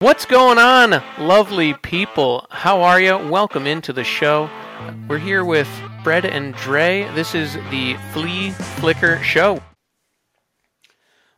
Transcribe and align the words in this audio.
What's 0.00 0.26
going 0.26 0.58
on, 0.58 1.02
lovely 1.18 1.74
people? 1.74 2.46
How 2.50 2.82
are 2.82 3.00
you? 3.00 3.18
Welcome 3.18 3.66
into 3.66 3.92
the 3.92 4.04
show. 4.04 4.48
We're 5.08 5.18
here 5.18 5.44
with 5.44 5.66
Fred 6.04 6.24
and 6.24 6.54
Dre. 6.54 7.10
This 7.16 7.34
is 7.34 7.54
the 7.72 7.96
Flea 8.12 8.52
Flicker 8.52 9.20
Show. 9.24 9.60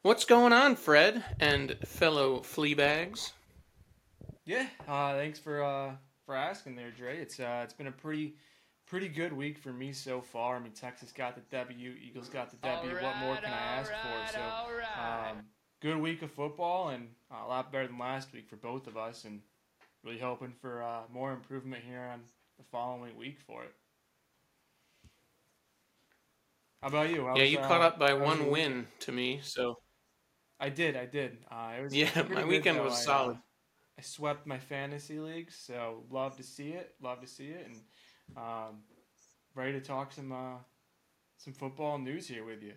What's 0.03 0.27
going 0.27 0.53
on, 0.53 0.77
Fred 0.77 1.25
and 1.41 1.75
fellow 1.87 2.43
flea 2.43 2.75
bags? 2.75 3.33
Yeah, 4.45 4.67
uh, 4.87 5.15
thanks 5.15 5.39
for 5.39 5.65
uh, 5.65 5.93
for 6.27 6.37
asking 6.37 6.77
there, 6.77 6.91
Dre. 6.91 7.17
It's 7.17 7.41
uh, 7.41 7.63
it's 7.65 7.73
been 7.73 7.87
a 7.87 7.93
pretty 7.93 8.35
pretty 8.85 9.09
good 9.09 9.33
week 9.33 9.57
for 9.57 9.73
me 9.73 9.95
so 9.95 10.21
far. 10.21 10.57
I 10.57 10.59
mean, 10.59 10.73
Texas 10.73 11.13
got 11.13 11.35
the 11.35 11.57
W, 11.57 11.95
Eagles 11.99 12.29
got 12.29 12.51
the 12.51 12.59
W. 12.59 12.93
what 12.93 13.17
more 13.21 13.37
can 13.37 13.55
I 13.55 13.79
ask 13.79 13.91
for? 13.91 14.35
So, 14.35 15.01
um, 15.01 15.47
good 15.81 15.97
week 15.97 16.21
of 16.21 16.31
football 16.31 16.91
and 16.91 17.09
a 17.31 17.47
lot 17.47 17.73
better 17.73 17.87
than 17.87 17.99
last 17.99 18.33
week 18.33 18.49
for 18.49 18.57
both 18.57 18.87
of 18.87 18.97
us, 18.97 19.25
and 19.25 19.41
really 20.05 20.19
hoping 20.19 20.53
for 20.61 20.83
uh, 20.83 21.03
more 21.13 21.33
improvement 21.33 21.83
here 21.87 22.09
on 22.13 22.21
the 22.59 22.65
following 22.71 23.17
week 23.17 23.39
for 23.47 23.65
it. 23.65 23.75
How 26.83 26.89
about 26.89 27.11
you? 27.11 27.27
How 27.27 27.37
yeah, 27.37 27.43
was, 27.43 27.53
you 27.53 27.59
uh, 27.59 27.69
caught 27.69 27.83
up 27.83 27.99
by 27.99 28.11
how 28.11 28.19
was 28.19 28.39
one 28.39 28.51
win 28.51 28.87
to 29.01 29.13
me, 29.13 29.41
so 29.43 29.79
I 30.59 30.69
did, 30.71 30.97
I 30.97 31.07
did. 31.07 31.39
Uh, 31.51 31.73
it 31.79 31.83
was 31.83 31.95
yeah, 31.95 32.23
my 32.31 32.45
weekend 32.45 32.79
though. 32.79 32.85
was 32.85 32.95
I, 32.95 32.97
uh, 32.97 33.17
solid. 33.17 33.39
I 33.99 34.03
swept 34.03 34.47
my 34.47 34.59
fantasy 34.59 35.19
leagues, 35.19 35.57
so 35.57 36.05
love 36.11 36.37
to 36.39 36.43
see 36.43 36.71
it. 36.71 36.95
Love 37.03 37.21
to 37.21 37.27
see 37.27 37.49
it, 37.49 37.67
and 37.67 37.77
um, 38.37 38.83
ready 39.55 39.73
to 39.73 39.81
talk 39.81 40.13
some 40.13 40.33
uh, 40.33 40.57
some 41.37 41.53
football 41.53 41.99
news 41.99 42.27
here 42.27 42.45
with 42.45 42.63
you. 42.63 42.73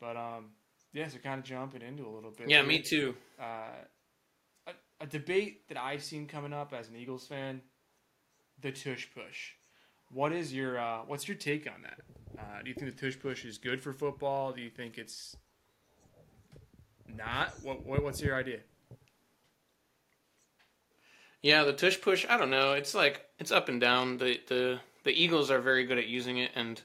But 0.00 0.16
um, 0.16 0.50
yeah, 0.92 1.08
so 1.08 1.18
kind 1.18 1.38
of 1.38 1.44
jumping 1.44 1.82
into 1.82 2.06
a 2.06 2.10
little 2.10 2.30
bit. 2.30 2.48
Yeah, 2.48 2.58
here. 2.58 2.66
me 2.66 2.80
too. 2.80 3.14
Uh, 3.40 3.68
a, 4.66 4.72
a 5.00 5.06
debate 5.06 5.68
that 5.68 5.78
I've 5.78 6.02
seen 6.02 6.26
coming 6.26 6.52
up 6.52 6.72
as 6.72 6.88
an 6.88 6.96
Eagles 6.96 7.26
fan: 7.26 7.60
the 8.60 8.72
tush 8.72 9.08
push. 9.14 9.52
What 10.12 10.32
is 10.32 10.52
your 10.52 10.78
uh, 10.78 11.00
what's 11.06 11.28
your 11.28 11.36
take 11.36 11.66
on 11.66 11.82
that? 11.82 12.00
Uh, 12.38 12.62
do 12.62 12.68
you 12.68 12.74
think 12.74 12.94
the 12.94 13.00
tush 13.00 13.18
push 13.18 13.44
is 13.44 13.58
good 13.58 13.82
for 13.82 13.92
football? 13.92 14.52
Do 14.52 14.62
you 14.62 14.70
think 14.70 14.96
it's 14.96 15.36
not? 17.06 17.52
What, 17.62 17.84
what 17.84 18.02
what's 18.02 18.20
your 18.20 18.34
idea? 18.34 18.60
Yeah, 21.42 21.64
the 21.64 21.72
tush 21.72 22.00
push. 22.00 22.26
I 22.28 22.36
don't 22.36 22.50
know. 22.50 22.72
It's 22.72 22.94
like 22.94 23.26
it's 23.38 23.52
up 23.52 23.68
and 23.68 23.80
down. 23.80 24.16
The 24.16 24.40
the 24.48 24.80
the 25.04 25.12
Eagles 25.12 25.50
are 25.50 25.60
very 25.60 25.84
good 25.84 25.98
at 25.98 26.06
using 26.06 26.38
it, 26.38 26.50
and 26.54 26.80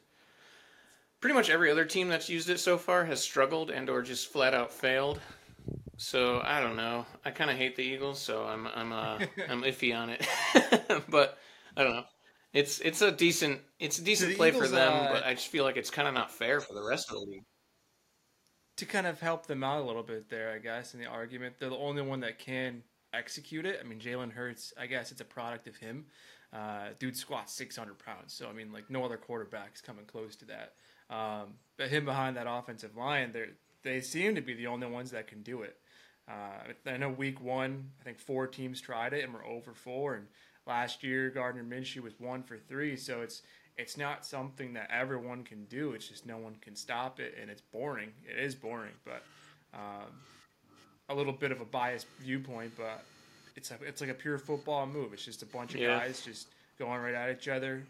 pretty 1.23 1.35
much 1.35 1.49
every 1.49 1.71
other 1.71 1.85
team 1.85 2.09
that's 2.09 2.27
used 2.27 2.49
it 2.49 2.59
so 2.59 2.77
far 2.77 3.05
has 3.05 3.21
struggled 3.21 3.71
and 3.71 3.89
or 3.89 4.02
just 4.02 4.27
flat 4.27 4.53
out 4.53 4.73
failed. 4.73 5.21
So 5.95 6.41
I 6.43 6.59
don't 6.59 6.75
know. 6.75 7.05
I 7.23 7.31
kind 7.31 7.49
of 7.49 7.55
hate 7.55 7.77
the 7.77 7.81
Eagles, 7.81 8.19
so 8.19 8.43
I'm 8.43 8.67
I'm 8.67 8.91
uh, 8.91 9.19
I'm 9.49 9.61
iffy 9.61 9.97
on 9.97 10.09
it. 10.09 10.27
but 11.09 11.38
I 11.77 11.83
don't 11.85 11.95
know. 11.95 12.03
It's 12.52 12.81
it's 12.81 13.02
a 13.02 13.09
decent 13.09 13.61
it's 13.80 13.99
a 13.99 14.03
decent 14.03 14.35
play 14.35 14.52
for 14.52 14.67
them, 14.67 14.91
uh, 14.91 15.13
but 15.13 15.25
I 15.25 15.33
just 15.33 15.47
feel 15.47 15.63
like 15.63 15.77
it's 15.77 15.89
kind 15.89 16.09
of 16.09 16.13
not 16.13 16.30
fair 16.30 16.59
for 16.59 16.73
the 16.73 16.83
rest 16.83 17.09
of 17.09 17.15
the 17.15 17.21
league. 17.21 17.45
to 18.75 18.85
kind 18.85 19.08
of 19.08 19.21
help 19.21 19.47
them 19.47 19.63
out 19.63 19.81
a 19.81 19.85
little 19.85 20.03
bit 20.03 20.30
there, 20.30 20.52
I 20.52 20.58
guess, 20.58 20.93
in 20.93 20.99
the 20.99 21.05
argument. 21.05 21.55
They're 21.58 21.69
the 21.69 21.77
only 21.77 22.02
one 22.02 22.19
that 22.19 22.37
can 22.37 22.83
execute 23.13 23.65
it. 23.65 23.80
I 23.80 23.87
mean, 23.87 23.99
Jalen 23.99 24.33
Hurts, 24.33 24.73
I 24.77 24.87
guess 24.87 25.13
it's 25.13 25.21
a 25.21 25.25
product 25.25 25.69
of 25.69 25.77
him. 25.77 26.03
Uh, 26.52 26.89
dude 26.99 27.15
squats 27.15 27.53
600 27.53 27.97
pounds. 27.97 28.33
So, 28.33 28.49
I 28.49 28.53
mean, 28.53 28.73
like, 28.73 28.89
no 28.89 29.05
other 29.05 29.17
quarterback's 29.17 29.80
coming 29.81 30.05
close 30.05 30.35
to 30.35 30.45
that. 30.45 30.73
Um, 31.09 31.55
but 31.77 31.89
him 31.89 32.05
behind 32.05 32.37
that 32.37 32.47
offensive 32.49 32.95
line, 32.95 33.31
they 33.33 33.45
they 33.83 33.99
seem 34.01 34.35
to 34.35 34.41
be 34.41 34.53
the 34.53 34.67
only 34.67 34.87
ones 34.87 35.11
that 35.11 35.27
can 35.27 35.41
do 35.43 35.61
it. 35.63 35.77
Uh, 36.27 36.71
I 36.89 36.97
know 36.97 37.09
week 37.09 37.41
one, 37.41 37.89
I 37.99 38.03
think 38.03 38.17
four 38.19 38.47
teams 38.47 38.79
tried 38.79 39.11
it 39.13 39.23
and 39.25 39.33
were 39.33 39.43
over 39.43 39.73
four. 39.73 40.15
And 40.15 40.27
last 40.65 41.03
year, 41.03 41.29
Gardner 41.29 41.63
Minshew 41.63 42.01
was 42.01 42.13
one 42.17 42.43
for 42.43 42.57
three. 42.57 42.95
So 42.95 43.21
it's 43.21 43.41
it's 43.77 43.97
not 43.97 44.25
something 44.25 44.73
that 44.73 44.89
everyone 44.91 45.43
can 45.43 45.65
do. 45.65 45.93
It's 45.93 46.07
just 46.07 46.25
no 46.25 46.37
one 46.37 46.55
can 46.61 46.75
stop 46.75 47.19
it, 47.19 47.36
and 47.42 47.49
it's 47.49 47.61
boring. 47.61 48.11
It 48.30 48.39
is 48.42 48.55
boring, 48.55 48.93
but 49.03 49.23
um, 49.73 50.11
a 51.09 51.15
little 51.15 51.33
bit 51.33 51.52
of 51.52 51.59
a 51.59 51.65
biased 51.65 52.08
viewpoint. 52.21 52.73
But 52.77 53.03
it's 53.55 53.71
a, 53.71 53.77
it's 53.86 53.99
like 53.99 54.11
a 54.11 54.13
pure 54.15 54.37
football 54.37 54.86
move. 54.86 55.11
It's 55.11 55.25
just 55.25 55.42
a 55.42 55.47
bunch 55.47 55.73
of 55.73 55.81
Yeah. 55.81 55.99
guys 55.99 56.21
just 56.21 56.47
going 56.80 57.02
right 57.02 57.13
at 57.15 57.31
each 57.36 57.47
other, 57.47 57.83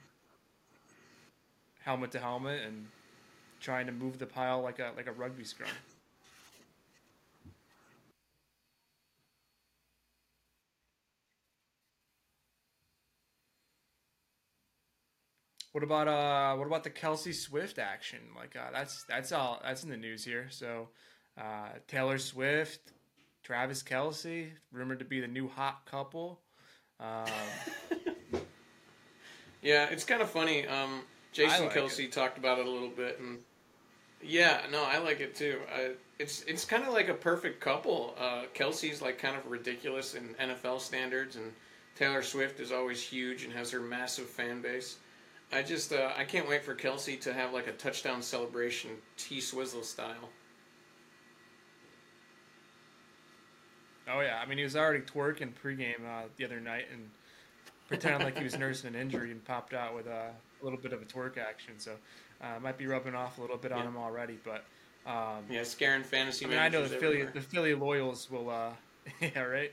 helmet 1.83 2.11
to 2.11 2.19
helmet, 2.19 2.61
and 2.65 2.87
trying 3.63 3.85
to 3.87 3.91
move 3.91 4.19
the 4.19 4.25
pile 4.25 4.61
like 4.61 4.79
a 4.79 4.91
like 4.95 5.07
a 5.07 5.11
rugby 5.11 5.43
scrum. 5.43 5.69
What 15.71 15.83
about 15.83 16.07
uh 16.07 16.55
what 16.57 16.67
about 16.67 16.83
the 16.83 16.91
Kelce 16.91 17.33
Swift 17.33 17.79
action? 17.79 18.19
Like 18.35 18.55
uh, 18.55 18.69
that's 18.71 19.03
that's 19.05 19.31
all 19.31 19.59
that's 19.63 19.83
in 19.83 19.89
the 19.89 19.97
news 19.97 20.23
here. 20.23 20.47
So 20.51 20.89
uh, 21.35 21.69
Taylor 21.87 22.19
Swift, 22.19 22.91
Travis 23.41 23.81
Kelce, 23.81 24.51
rumored 24.71 24.99
to 24.99 25.05
be 25.05 25.19
the 25.19 25.27
new 25.27 25.47
hot 25.47 25.85
couple. 25.85 26.41
Um, 26.99 27.25
Yeah, 29.63 29.87
it's 29.89 30.03
kind 30.03 30.21
of 30.21 30.29
funny. 30.29 30.67
Um, 30.67 31.03
Jason 31.31 31.65
like 31.65 31.73
Kelce 31.73 32.11
talked 32.11 32.37
about 32.37 32.59
it 32.59 32.67
a 32.67 32.69
little 32.69 32.89
bit, 32.89 33.19
and 33.19 33.39
yeah, 34.23 34.61
no, 34.71 34.83
I 34.83 34.97
like 34.99 35.19
it 35.19 35.35
too. 35.35 35.59
I, 35.73 35.91
it's 36.19 36.43
it's 36.43 36.65
kind 36.65 36.83
of 36.83 36.93
like 36.93 37.09
a 37.09 37.13
perfect 37.13 37.59
couple. 37.59 38.15
Uh, 38.19 38.43
Kelce's 38.53 39.01
like 39.01 39.17
kind 39.17 39.35
of 39.35 39.45
ridiculous 39.47 40.15
in 40.15 40.35
NFL 40.35 40.79
standards, 40.81 41.35
and 41.35 41.51
Taylor 41.95 42.21
Swift 42.21 42.59
is 42.59 42.71
always 42.71 43.01
huge 43.01 43.43
and 43.43 43.53
has 43.53 43.71
her 43.71 43.79
massive 43.79 44.27
fan 44.27 44.61
base. 44.61 44.97
I 45.51 45.61
just 45.61 45.93
uh, 45.93 46.11
I 46.17 46.23
can't 46.23 46.47
wait 46.47 46.63
for 46.63 46.75
Kelce 46.75 47.19
to 47.21 47.33
have 47.33 47.53
like 47.53 47.67
a 47.67 47.73
touchdown 47.73 48.21
celebration, 48.21 48.91
T 49.17 49.39
Swizzle 49.39 49.83
style. 49.83 50.29
oh 54.07 54.21
yeah, 54.21 54.39
I 54.41 54.47
mean 54.47 54.57
he 54.57 54.63
was 54.63 54.75
already 54.75 55.01
twerking 55.01 55.51
pregame 55.53 56.05
uh, 56.05 56.27
the 56.37 56.45
other 56.45 56.59
night 56.59 56.85
and 56.91 57.09
pretending 57.87 58.23
like 58.23 58.37
he 58.37 58.43
was 58.43 58.57
nursing 58.57 58.95
an 58.95 58.99
injury 58.99 59.31
and 59.31 59.43
popped 59.43 59.73
out 59.73 59.95
with 59.95 60.07
a 60.07 60.31
little 60.61 60.79
bit 60.79 60.93
of 60.93 61.01
a 61.01 61.05
twerk 61.05 61.37
action. 61.37 61.73
So 61.77 61.91
uh, 62.43 62.59
might 62.59 62.77
be 62.77 62.85
rubbing 62.85 63.15
off 63.15 63.37
a 63.37 63.41
little 63.41 63.57
bit 63.57 63.71
on 63.71 63.79
Yeah. 63.79 63.87
him 63.87 63.97
already, 63.97 64.37
but. 64.43 64.65
Um, 65.09 65.45
Yeah, 65.49 65.63
scaring 65.63 66.03
fantasy 66.03 66.45
I 66.45 66.49
mean, 66.49 66.59
I 66.59 66.69
know 66.69 66.87
the 66.87 66.97
Philly, 66.97 67.23
the 67.23 67.41
Philly 67.41 67.73
loyals 67.75 68.29
will, 68.29 68.49
uh, 68.49 68.71
yeah, 69.21 69.39
right. 69.41 69.71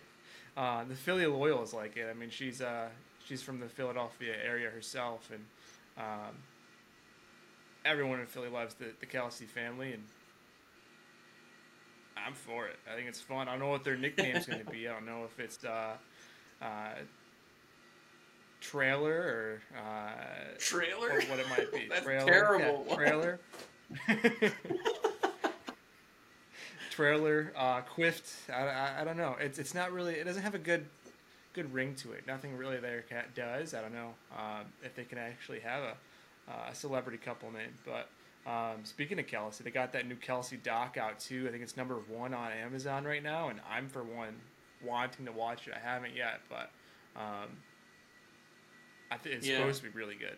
Uh, 0.56 0.84
the 0.84 0.94
Philly 0.96 1.26
loyals 1.26 1.72
like 1.72 1.96
it. 1.96 2.08
I 2.10 2.14
mean, 2.14 2.30
she's 2.30 2.60
uh, 2.60 2.88
she's 3.24 3.40
from 3.42 3.60
the 3.60 3.68
Philadelphia 3.68 4.34
area 4.44 4.68
herself, 4.70 5.30
and 5.32 5.44
um, 5.96 6.34
everyone 7.84 8.18
in 8.20 8.26
Philly 8.26 8.48
loves 8.48 8.74
the 8.74 8.86
the 8.98 9.06
Kelce 9.06 9.46
family, 9.46 9.92
and 9.92 10.02
I'm 12.16 12.34
for 12.34 12.66
it. 12.66 12.76
I 12.90 12.96
think 12.96 13.08
it's 13.08 13.20
fun. 13.20 13.46
I 13.48 13.52
don't 13.52 13.60
know 13.60 13.68
what 13.68 13.84
their 13.84 13.96
nickname's 13.96 14.46
going 14.46 14.64
to 14.64 14.70
be. 14.70 14.88
I 14.88 14.92
don't 14.92 15.06
know 15.06 15.24
if 15.24 15.38
it's 15.38 15.64
uh, 15.64 15.92
uh, 16.60 16.66
trailer 18.60 19.12
or 19.12 19.62
uh, 19.78 20.58
Trailer. 20.58 21.10
or 21.10 21.20
what 21.22 21.38
it 21.38 21.48
might 21.48 21.72
be. 21.72 21.86
That's 21.90 22.04
trailer, 22.04 22.26
terrible. 22.26 22.86
yeah, 22.88 22.94
trailer. 22.94 23.40
trailer, 26.90 27.52
uh, 27.56 27.80
quift. 27.80 28.50
I, 28.50 28.62
I, 28.62 29.00
I 29.00 29.04
don't 29.04 29.16
know. 29.16 29.36
It's 29.40 29.58
it's 29.58 29.74
not 29.74 29.92
really. 29.92 30.14
It 30.14 30.24
doesn't 30.24 30.42
have 30.42 30.54
a 30.54 30.58
good 30.58 30.86
good 31.52 31.72
ring 31.72 31.94
to 31.96 32.12
it. 32.12 32.26
Nothing 32.26 32.56
really 32.56 32.78
there 32.78 33.04
does. 33.34 33.74
I 33.74 33.80
don't 33.80 33.94
know 33.94 34.14
um, 34.36 34.66
if 34.84 34.94
they 34.94 35.04
can 35.04 35.18
actually 35.18 35.60
have 35.60 35.82
a, 35.82 35.96
uh, 36.50 36.70
a 36.70 36.74
celebrity 36.74 37.18
couple 37.18 37.50
name. 37.50 37.72
But 37.84 38.08
um, 38.50 38.84
speaking 38.84 39.18
of 39.18 39.26
Kelce, 39.26 39.58
they 39.58 39.70
got 39.70 39.92
that 39.92 40.06
new 40.06 40.14
Kelce 40.16 40.62
doc 40.62 40.96
out 40.96 41.18
too. 41.18 41.46
I 41.48 41.50
think 41.50 41.62
it's 41.62 41.76
number 41.76 41.96
one 42.08 42.34
on 42.34 42.52
Amazon 42.52 43.04
right 43.04 43.22
now, 43.22 43.48
and 43.48 43.60
I'm 43.70 43.88
for 43.88 44.02
one 44.02 44.36
wanting 44.84 45.26
to 45.26 45.32
watch 45.32 45.66
it. 45.66 45.74
I 45.74 45.80
haven't 45.86 46.14
yet, 46.14 46.40
but 46.48 46.70
um, 47.16 47.48
I 49.10 49.16
think 49.16 49.36
it's 49.36 49.46
Yeah. 49.46 49.58
supposed 49.58 49.82
to 49.82 49.88
be 49.90 49.96
really 49.98 50.14
good. 50.14 50.36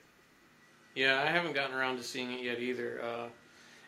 Yeah, 0.95 1.23
I 1.23 1.27
haven't 1.27 1.55
gotten 1.55 1.75
around 1.77 1.97
to 1.99 2.03
seeing 2.03 2.33
it 2.33 2.43
yet 2.43 2.59
either. 2.61 3.03
Uh, 3.03 3.29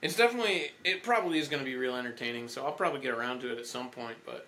it's 0.03 0.17
definitely, 0.17 0.71
it 0.85 1.03
probably 1.03 1.39
is 1.39 1.49
going 1.49 1.61
to 1.63 1.65
be 1.69 1.77
real 1.77 1.97
entertaining, 1.97 2.49
so 2.49 2.65
I'll 2.65 2.73
probably 2.73 3.01
get 3.01 3.13
around 3.15 3.41
to 3.41 3.53
it 3.53 3.59
at 3.59 3.67
some 3.67 3.91
point. 3.91 4.17
But 4.25 4.47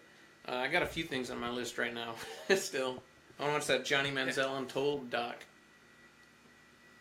uh, 0.49 0.55
I 0.57 0.69
got 0.69 0.83
a 0.83 0.87
few 0.87 1.05
things 1.05 1.31
on 1.31 1.39
my 1.39 1.51
list 1.51 1.77
right 1.79 1.93
now. 1.95 2.15
Still, 2.57 3.03
I 3.39 3.43
want 3.43 3.53
to 3.53 3.59
watch 3.59 3.67
that 3.67 3.85
Johnny 3.85 4.11
Manziel 4.11 4.57
Untold 4.59 5.11
doc. 5.11 5.45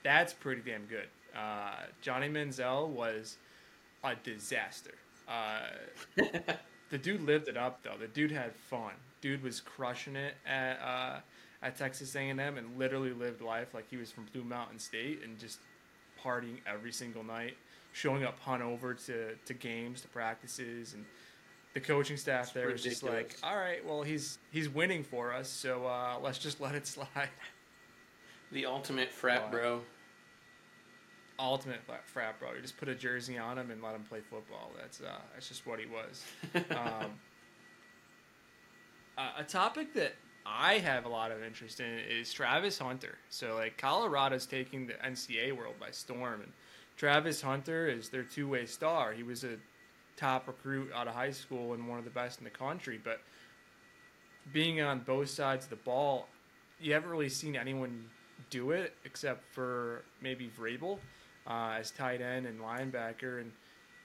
That's 0.03 0.33
pretty 0.33 0.61
damn 0.61 0.85
good. 0.85 1.07
Uh, 1.35 1.83
Johnny 2.01 2.29
Manziel 2.29 2.87
was 2.89 3.37
a 4.03 4.15
disaster. 4.15 4.93
Uh, 5.27 5.61
the 6.89 6.97
dude 6.97 7.21
lived 7.21 7.47
it 7.47 7.57
up 7.57 7.81
though. 7.83 7.97
The 7.99 8.07
dude 8.07 8.31
had 8.31 8.55
fun. 8.55 8.93
Dude 9.21 9.41
was 9.41 9.59
crushing 9.59 10.15
it 10.15 10.35
at 10.45 10.79
uh, 10.81 11.19
at 11.65 11.75
Texas 11.75 12.15
A&M 12.15 12.39
and 12.39 12.77
literally 12.77 13.11
lived 13.11 13.41
life 13.41 13.73
like 13.73 13.89
he 13.89 13.97
was 13.97 14.11
from 14.11 14.25
Blue 14.31 14.43
Mountain 14.43 14.77
State 14.77 15.21
and 15.23 15.37
just 15.39 15.57
partying 16.23 16.59
every 16.71 16.91
single 16.91 17.23
night, 17.23 17.57
showing 17.91 18.23
up 18.23 18.39
hungover 18.39 19.03
to 19.07 19.35
to 19.45 19.53
games, 19.53 20.01
to 20.01 20.07
practices, 20.07 20.93
and 20.93 21.03
the 21.73 21.79
coaching 21.79 22.17
staff 22.17 22.53
there 22.53 22.67
was 22.67 22.83
just 22.83 23.01
like, 23.01 23.35
all 23.41 23.57
right, 23.57 23.83
well 23.83 24.03
he's 24.03 24.37
he's 24.51 24.69
winning 24.69 25.03
for 25.03 25.33
us, 25.33 25.49
so 25.49 25.87
uh, 25.87 26.17
let's 26.21 26.37
just 26.37 26.61
let 26.65 26.75
it 26.75 26.85
slide. 26.85 27.29
The 28.51 28.67
ultimate 28.67 29.11
frat 29.11 29.51
bro. 29.51 29.81
Ultimate 31.39 31.81
frat 32.05 32.39
bro. 32.39 32.53
You 32.53 32.61
just 32.61 32.77
put 32.77 32.89
a 32.89 32.95
jersey 32.95 33.39
on 33.39 33.57
him 33.57 33.71
and 33.71 33.81
let 33.81 33.95
him 33.95 34.03
play 34.03 34.19
football. 34.21 34.71
That's 34.79 35.01
uh, 35.01 35.17
that's 35.33 35.47
just 35.47 35.65
what 35.65 35.79
he 35.79 35.87
was. 35.87 36.23
um, 36.69 37.11
uh, 39.17 39.31
a 39.39 39.43
topic 39.43 39.93
that 39.95 40.13
I 40.45 40.77
have 40.77 41.05
a 41.05 41.09
lot 41.09 41.31
of 41.31 41.43
interest 41.43 41.79
in 41.79 41.99
is 42.09 42.31
Travis 42.31 42.77
Hunter. 42.77 43.17
So 43.29 43.55
like 43.55 43.77
Colorado's 43.77 44.45
taking 44.45 44.85
the 44.85 44.93
NCAA 44.93 45.57
world 45.57 45.75
by 45.79 45.91
storm, 45.91 46.41
and 46.41 46.51
Travis 46.97 47.41
Hunter 47.41 47.87
is 47.87 48.09
their 48.09 48.23
two-way 48.23 48.65
star. 48.65 49.13
He 49.13 49.23
was 49.23 49.43
a 49.43 49.57
top 50.17 50.47
recruit 50.47 50.91
out 50.93 51.07
of 51.07 51.15
high 51.15 51.31
school 51.31 51.73
and 51.73 51.87
one 51.87 51.99
of 51.99 52.05
the 52.05 52.11
best 52.11 52.39
in 52.39 52.43
the 52.43 52.49
country. 52.49 52.99
But 53.03 53.21
being 54.53 54.81
on 54.81 54.99
both 54.99 55.29
sides 55.29 55.65
of 55.65 55.71
the 55.71 55.75
ball, 55.77 56.27
you 56.79 56.93
haven't 56.93 57.09
really 57.09 57.29
seen 57.29 57.55
anyone 57.55 58.05
do 58.49 58.71
it 58.71 58.93
except 59.03 59.43
for 59.53 60.03
maybe 60.21 60.49
Vrabel 60.57 60.99
uh, 61.47 61.77
as 61.79 61.91
tight 61.91 62.21
end 62.21 62.45
and 62.45 62.59
linebacker, 62.59 63.41
and 63.41 63.51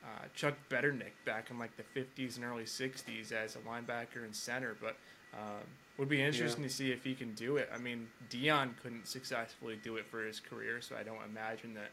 uh, 0.02 0.26
Chuck 0.34 0.54
Bednarik 0.70 1.12
back 1.24 1.50
in 1.50 1.58
like 1.58 1.72
the 1.76 2.00
50s 2.00 2.36
and 2.36 2.44
early 2.44 2.64
60s 2.64 3.32
as 3.32 3.56
a 3.56 3.58
linebacker 3.58 4.24
and 4.24 4.34
center. 4.34 4.76
But 4.80 4.96
um, 5.34 5.62
would 6.00 6.08
be 6.08 6.22
interesting 6.22 6.62
yeah. 6.62 6.68
to 6.68 6.74
see 6.74 6.90
if 6.90 7.04
he 7.04 7.14
can 7.14 7.34
do 7.34 7.58
it. 7.58 7.70
I 7.72 7.78
mean, 7.78 8.08
Deion 8.30 8.70
couldn't 8.82 9.06
successfully 9.06 9.78
do 9.84 9.96
it 9.96 10.06
for 10.06 10.24
his 10.24 10.40
career, 10.40 10.80
so 10.80 10.96
I 10.98 11.02
don't 11.02 11.22
imagine 11.28 11.74
that 11.74 11.90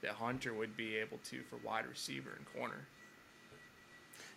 that 0.00 0.12
Hunter 0.12 0.52
would 0.52 0.76
be 0.76 0.96
able 0.96 1.18
to 1.30 1.42
for 1.42 1.58
wide 1.58 1.86
receiver 1.86 2.30
and 2.36 2.44
corner. 2.56 2.88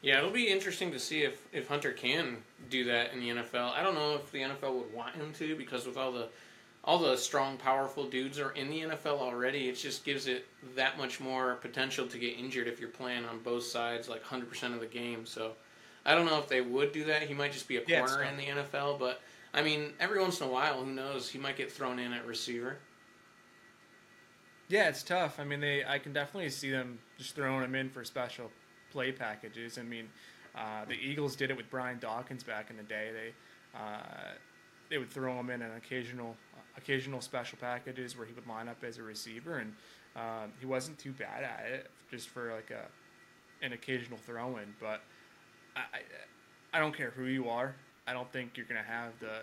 Yeah, 0.03 0.19
it'll 0.19 0.29
be 0.29 0.49
interesting 0.49 0.91
to 0.91 0.99
see 0.99 1.23
if, 1.23 1.47
if 1.51 1.67
Hunter 1.67 1.91
can 1.91 2.37
do 2.69 2.83
that 2.83 3.13
in 3.13 3.19
the 3.19 3.29
NFL. 3.29 3.71
I 3.71 3.81
don't 3.81 3.95
know 3.95 4.13
if 4.13 4.31
the 4.31 4.41
NFL 4.41 4.75
would 4.75 4.93
want 4.93 5.15
him 5.15 5.33
to 5.33 5.55
because 5.55 5.87
with 5.87 5.97
all 5.97 6.11
the 6.11 6.27
all 6.83 6.99
the 6.99 7.15
strong, 7.15 7.57
powerful 7.57 8.03
dudes 8.07 8.37
are 8.37 8.51
in 8.51 8.69
the 8.69 8.81
NFL 8.81 9.19
already. 9.19 9.69
It 9.69 9.75
just 9.75 10.05
gives 10.05 10.27
it 10.27 10.45
that 10.75 10.99
much 10.99 11.19
more 11.19 11.55
potential 11.55 12.05
to 12.05 12.17
get 12.19 12.37
injured 12.37 12.67
if 12.67 12.79
you're 12.79 12.89
playing 12.89 13.25
on 13.25 13.39
both 13.39 13.63
sides, 13.63 14.07
like 14.07 14.23
100% 14.23 14.71
of 14.71 14.79
the 14.79 14.85
game. 14.85 15.25
So 15.25 15.53
I 16.05 16.13
don't 16.13 16.25
know 16.25 16.39
if 16.39 16.47
they 16.47 16.61
would 16.61 16.91
do 16.91 17.05
that. 17.05 17.23
He 17.23 17.33
might 17.33 17.51
just 17.51 17.67
be 17.67 17.77
a 17.77 17.81
yeah, 17.87 18.05
corner 18.05 18.23
in 18.23 18.37
the 18.37 18.45
NFL, 18.45 18.99
but 18.99 19.21
I 19.53 19.61
mean, 19.61 19.93
every 19.99 20.21
once 20.21 20.39
in 20.39 20.47
a 20.47 20.49
while, 20.49 20.83
who 20.83 20.91
knows? 20.91 21.29
He 21.29 21.39
might 21.39 21.55
get 21.55 21.71
thrown 21.71 21.97
in 21.97 22.13
at 22.13 22.25
receiver. 22.25 22.77
Yeah, 24.67 24.89
it's 24.89 25.03
tough. 25.03 25.39
I 25.39 25.43
mean, 25.43 25.59
they 25.59 25.83
I 25.85 25.99
can 25.99 26.13
definitely 26.13 26.49
see 26.49 26.71
them 26.71 26.99
just 27.17 27.35
throwing 27.35 27.63
him 27.63 27.75
in 27.75 27.89
for 27.89 28.03
special 28.03 28.51
play 28.91 29.11
packages. 29.11 29.77
I 29.77 29.83
mean, 29.83 30.09
uh, 30.55 30.85
the 30.85 30.95
Eagles 30.95 31.35
did 31.35 31.51
it 31.51 31.57
with 31.57 31.69
Brian 31.69 31.99
Dawkins 31.99 32.43
back 32.43 32.69
in 32.69 32.77
the 32.77 32.83
day. 32.83 33.11
They 33.13 33.79
uh, 33.79 34.33
they 34.89 34.97
would 34.97 35.09
throw 35.09 35.39
him 35.39 35.49
in 35.49 35.61
an 35.61 35.71
occasional 35.77 36.35
occasional 36.77 37.21
special 37.21 37.57
packages 37.59 38.17
where 38.17 38.25
he 38.25 38.33
would 38.33 38.47
line 38.47 38.67
up 38.67 38.83
as 38.83 38.97
a 38.97 39.03
receiver, 39.03 39.57
and 39.57 39.73
um, 40.15 40.51
he 40.59 40.65
wasn't 40.65 40.97
too 40.97 41.11
bad 41.11 41.43
at 41.43 41.65
it 41.71 41.91
just 42.09 42.29
for 42.29 42.53
like 42.53 42.71
a 42.71 42.85
an 43.65 43.73
occasional 43.73 44.17
throw 44.17 44.57
in. 44.57 44.73
But 44.79 45.01
I, 45.75 45.81
I 46.73 46.79
don't 46.79 46.95
care 46.95 47.11
who 47.11 47.25
you 47.25 47.49
are. 47.49 47.75
I 48.07 48.13
don't 48.13 48.31
think 48.31 48.51
you're 48.55 48.65
going 48.65 48.81
to 48.81 48.89
have 48.89 49.13
the 49.19 49.39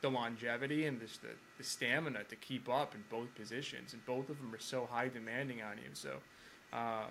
the 0.00 0.08
longevity 0.08 0.86
and 0.86 1.00
just 1.00 1.22
the, 1.22 1.30
the 1.56 1.64
stamina 1.64 2.22
to 2.22 2.36
keep 2.36 2.68
up 2.68 2.94
in 2.94 3.02
both 3.10 3.34
positions, 3.34 3.94
and 3.94 4.06
both 4.06 4.30
of 4.30 4.38
them 4.38 4.54
are 4.54 4.60
so 4.60 4.88
high 4.88 5.08
demanding 5.08 5.60
on 5.60 5.76
you. 5.76 5.90
So, 5.92 6.18
um, 6.72 7.10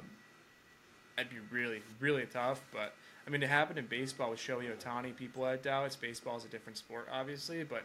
that'd 1.15 1.29
be 1.29 1.39
really 1.51 1.81
really 1.99 2.25
tough. 2.25 2.61
But 2.71 2.93
I 3.25 3.29
mean, 3.29 3.43
it 3.43 3.49
happened 3.49 3.77
in 3.77 3.87
baseball 3.87 4.31
with 4.31 4.39
Shohei 4.39 4.75
Ohtani. 4.75 5.15
People 5.15 5.45
had 5.45 5.61
doubts. 5.61 5.95
Baseball 5.95 6.37
is 6.37 6.45
a 6.45 6.47
different 6.47 6.77
sport, 6.77 7.07
obviously, 7.11 7.63
but 7.63 7.83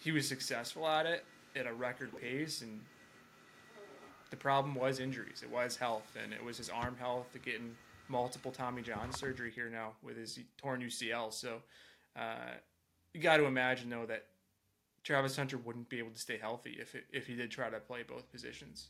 he 0.00 0.10
was 0.10 0.26
successful 0.26 0.86
at 0.86 1.06
it 1.06 1.24
at 1.56 1.66
a 1.66 1.72
record 1.72 2.10
pace, 2.20 2.62
and 2.62 2.80
the 4.30 4.36
problem 4.36 4.74
was 4.74 4.98
injuries. 4.98 5.42
It 5.42 5.50
was 5.50 5.76
health, 5.76 6.16
and 6.20 6.32
it 6.32 6.44
was 6.44 6.58
his 6.58 6.68
arm 6.68 6.96
health 6.98 7.32
to 7.32 7.38
getting 7.38 7.76
multiple 8.08 8.50
Tommy 8.50 8.82
John 8.82 9.12
surgery 9.12 9.50
here 9.50 9.68
now 9.68 9.92
with 10.02 10.16
his 10.16 10.38
torn 10.58 10.80
UCL. 10.80 11.32
So 11.32 11.62
uh, 12.16 12.54
you 13.12 13.20
got 13.20 13.38
to 13.38 13.44
imagine 13.44 13.90
though 13.90 14.06
that 14.06 14.26
Travis 15.02 15.36
Hunter 15.36 15.58
wouldn't 15.58 15.88
be 15.88 15.98
able 15.98 16.10
to 16.10 16.18
stay 16.18 16.38
healthy 16.38 16.78
if 16.80 16.94
it, 16.94 17.04
if 17.12 17.26
he 17.26 17.34
did 17.34 17.50
try 17.50 17.70
to 17.70 17.78
play 17.78 18.02
both 18.06 18.30
positions. 18.30 18.88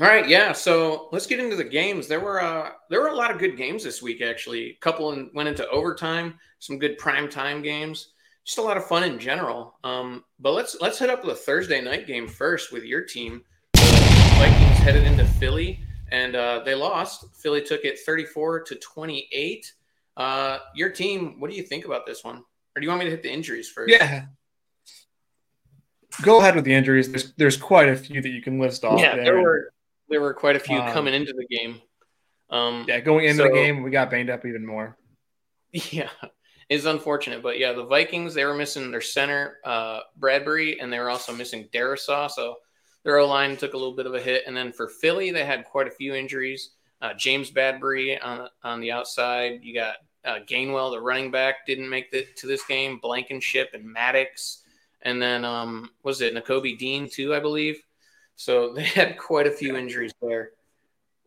All 0.00 0.06
right, 0.06 0.28
yeah. 0.28 0.52
So 0.52 1.08
let's 1.12 1.26
get 1.26 1.38
into 1.38 1.54
the 1.54 1.64
games. 1.64 2.08
There 2.08 2.20
were 2.20 2.42
uh, 2.42 2.70
there 2.90 3.00
were 3.00 3.08
a 3.08 3.14
lot 3.14 3.30
of 3.30 3.38
good 3.38 3.56
games 3.56 3.84
this 3.84 4.02
week. 4.02 4.22
Actually, 4.22 4.70
a 4.70 4.74
couple 4.80 5.12
in, 5.12 5.30
went 5.34 5.48
into 5.48 5.68
overtime. 5.68 6.34
Some 6.58 6.78
good 6.78 6.98
prime 6.98 7.28
time 7.28 7.62
games. 7.62 8.08
Just 8.44 8.58
a 8.58 8.62
lot 8.62 8.76
of 8.76 8.84
fun 8.86 9.04
in 9.04 9.18
general. 9.18 9.78
Um, 9.84 10.24
but 10.40 10.52
let's 10.52 10.76
let's 10.80 10.98
hit 10.98 11.10
up 11.10 11.22
the 11.22 11.34
Thursday 11.34 11.80
night 11.80 12.08
game 12.08 12.26
first 12.26 12.72
with 12.72 12.84
your 12.84 13.02
team. 13.02 13.44
Vikings 13.76 14.78
headed 14.78 15.04
into 15.04 15.24
Philly 15.24 15.80
and 16.10 16.36
uh, 16.36 16.62
they 16.64 16.74
lost. 16.74 17.26
Philly 17.36 17.62
took 17.62 17.84
it 17.84 17.98
34 18.00 18.62
to 18.64 18.74
28. 18.76 19.72
Uh, 20.16 20.58
your 20.74 20.90
team, 20.90 21.40
what 21.40 21.50
do 21.50 21.56
you 21.56 21.62
think 21.62 21.84
about 21.84 22.06
this 22.06 22.24
one? 22.24 22.36
Or 22.36 22.80
do 22.80 22.82
you 22.82 22.88
want 22.88 23.00
me 23.00 23.04
to 23.06 23.10
hit 23.10 23.22
the 23.22 23.32
injuries 23.32 23.68
first? 23.68 23.92
Yeah. 23.92 24.26
Go 26.22 26.40
ahead 26.40 26.54
with 26.54 26.64
the 26.64 26.74
injuries. 26.74 27.10
There's 27.10 27.32
there's 27.34 27.56
quite 27.56 27.88
a 27.88 27.96
few 27.96 28.22
that 28.22 28.28
you 28.28 28.40
can 28.40 28.60
list 28.60 28.84
off. 28.84 29.00
Yeah, 29.00 29.16
there, 29.16 29.24
there 29.24 29.42
were 29.42 29.72
there 30.08 30.20
were 30.20 30.34
quite 30.34 30.54
a 30.54 30.60
few 30.60 30.78
um, 30.78 30.92
coming 30.92 31.14
into 31.14 31.32
the 31.32 31.46
game. 31.46 31.80
Um, 32.50 32.84
yeah, 32.86 33.00
going 33.00 33.24
into 33.24 33.42
so, 33.42 33.48
the 33.48 33.54
game, 33.54 33.82
we 33.82 33.90
got 33.90 34.10
banged 34.10 34.30
up 34.30 34.46
even 34.46 34.64
more. 34.66 34.96
Yeah, 35.90 36.10
it's 36.68 36.84
unfortunate, 36.84 37.42
but 37.42 37.58
yeah, 37.58 37.72
the 37.72 37.84
Vikings 37.84 38.32
they 38.32 38.44
were 38.44 38.54
missing 38.54 38.92
their 38.92 39.00
center 39.00 39.56
uh, 39.64 40.00
Bradbury, 40.16 40.80
and 40.80 40.92
they 40.92 41.00
were 41.00 41.10
also 41.10 41.34
missing 41.34 41.68
Darrisaw. 41.72 42.30
So 42.30 42.58
their 43.04 43.18
O 43.18 43.28
line 43.28 43.56
took 43.56 43.74
a 43.74 43.76
little 43.76 43.94
bit 43.94 44.06
of 44.06 44.14
a 44.14 44.20
hit, 44.20 44.44
and 44.46 44.56
then 44.56 44.72
for 44.72 44.88
Philly, 44.88 45.30
they 45.30 45.44
had 45.44 45.64
quite 45.64 45.86
a 45.86 45.90
few 45.90 46.14
injuries. 46.14 46.70
Uh, 47.00 47.12
James 47.14 47.50
Bradberry 47.50 48.18
on 48.22 48.48
on 48.62 48.80
the 48.80 48.90
outside. 48.90 49.60
You 49.62 49.74
got 49.74 49.96
uh, 50.24 50.38
Gainwell, 50.46 50.90
the 50.90 51.00
running 51.00 51.30
back, 51.30 51.66
didn't 51.66 51.88
make 51.88 52.08
it 52.12 52.36
to 52.38 52.46
this 52.46 52.64
game. 52.64 52.98
Blankenship 52.98 53.70
and 53.74 53.84
Maddox, 53.84 54.62
and 55.02 55.20
then 55.20 55.44
um, 55.44 55.90
was 56.02 56.22
it 56.22 56.34
Nakobe 56.34 56.78
Dean 56.78 57.08
too? 57.08 57.34
I 57.34 57.40
believe. 57.40 57.82
So 58.36 58.72
they 58.74 58.84
had 58.84 59.18
quite 59.18 59.46
a 59.46 59.52
few 59.52 59.76
injuries 59.76 60.12
there. 60.20 60.50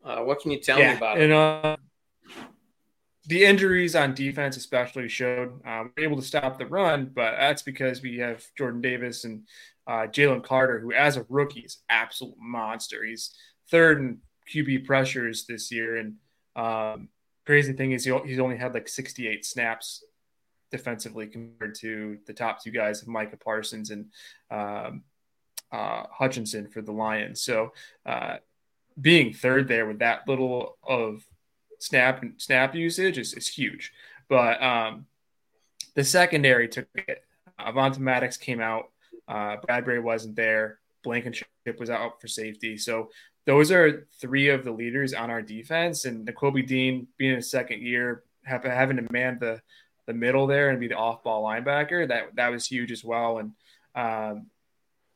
Uh, 0.03 0.21
what 0.21 0.39
can 0.39 0.51
you 0.51 0.59
tell 0.59 0.79
yeah, 0.79 0.91
me 0.91 0.97
about 0.97 1.19
and, 1.19 1.31
it? 1.31 1.37
Uh, 1.37 1.77
the 3.27 3.43
injuries 3.43 3.93
on 3.93 4.13
defense, 4.13 4.55
especially, 4.55 5.09
showed 5.09 5.59
um, 5.65 5.91
we 5.97 6.03
are 6.03 6.05
able 6.05 6.15
to 6.15 6.21
stop 6.21 6.57
the 6.57 6.65
run, 6.65 7.11
but 7.13 7.35
that's 7.37 7.61
because 7.61 8.01
we 8.01 8.17
have 8.19 8.43
Jordan 8.57 8.79
Davis 8.79 9.25
and 9.25 9.43
uh, 9.87 10.07
Jalen 10.07 10.43
Carter, 10.43 10.79
who 10.79 10.91
as 10.91 11.17
a 11.17 11.25
rookie 11.29 11.61
is 11.61 11.79
absolute 11.89 12.37
monster. 12.37 13.03
He's 13.03 13.33
third 13.71 13.99
in 13.99 14.17
QB 14.53 14.85
pressures 14.85 15.45
this 15.45 15.71
year, 15.71 15.97
and 15.97 16.15
um, 16.55 17.09
crazy 17.45 17.73
thing 17.73 17.93
is 17.93 18.03
he, 18.03 18.17
he's 18.25 18.39
only 18.39 18.57
had 18.57 18.73
like 18.73 18.89
68 18.89 19.45
snaps 19.45 20.03
defensively 20.69 21.27
compared 21.27 21.75
to 21.75 22.17
the 22.27 22.33
top 22.33 22.61
two 22.61 22.71
guys 22.71 23.05
Micah 23.07 23.37
Parsons 23.37 23.89
and 23.89 24.07
um, 24.51 25.03
uh, 25.71 26.03
Hutchinson 26.11 26.67
for 26.67 26.81
the 26.81 26.91
Lions. 26.91 27.41
So 27.41 27.73
uh, 28.05 28.37
being 28.99 29.33
third 29.33 29.67
there 29.67 29.85
with 29.85 29.99
that 29.99 30.27
little 30.27 30.77
of 30.83 31.25
snap 31.79 32.23
snap 32.37 32.75
usage 32.75 33.17
is, 33.17 33.33
is 33.33 33.47
huge. 33.47 33.93
But 34.27 34.61
um, 34.61 35.05
the 35.95 36.03
secondary 36.03 36.67
took 36.67 36.87
it. 36.95 37.23
Avonte 37.59 37.99
Maddox 37.99 38.37
came 38.37 38.59
out 38.59 38.91
uh, 39.27 39.57
Bradberry 39.57 40.01
wasn't 40.01 40.35
there. 40.35 40.79
Blankenship 41.03 41.47
was 41.79 41.89
out 41.89 42.19
for 42.19 42.27
safety. 42.27 42.77
So 42.77 43.09
those 43.45 43.71
are 43.71 44.07
three 44.19 44.49
of 44.49 44.63
the 44.63 44.71
leaders 44.71 45.13
on 45.13 45.29
our 45.29 45.41
defense. 45.41 46.05
And 46.05 46.27
Nakobe 46.27 46.67
Dean 46.67 47.07
being 47.17 47.31
in 47.31 47.37
his 47.37 47.49
second 47.49 47.81
year, 47.81 48.23
having 48.43 48.97
to 48.97 49.07
man 49.11 49.37
the 49.39 49.61
the 50.05 50.13
middle 50.13 50.47
there 50.47 50.69
and 50.69 50.79
be 50.79 50.87
the 50.87 50.95
off 50.95 51.21
ball 51.21 51.43
linebacker, 51.43 52.07
that 52.07 52.35
that 52.35 52.49
was 52.49 52.65
huge 52.65 52.91
as 52.91 53.03
well. 53.03 53.39
And 53.39 53.51
um, 53.93 54.47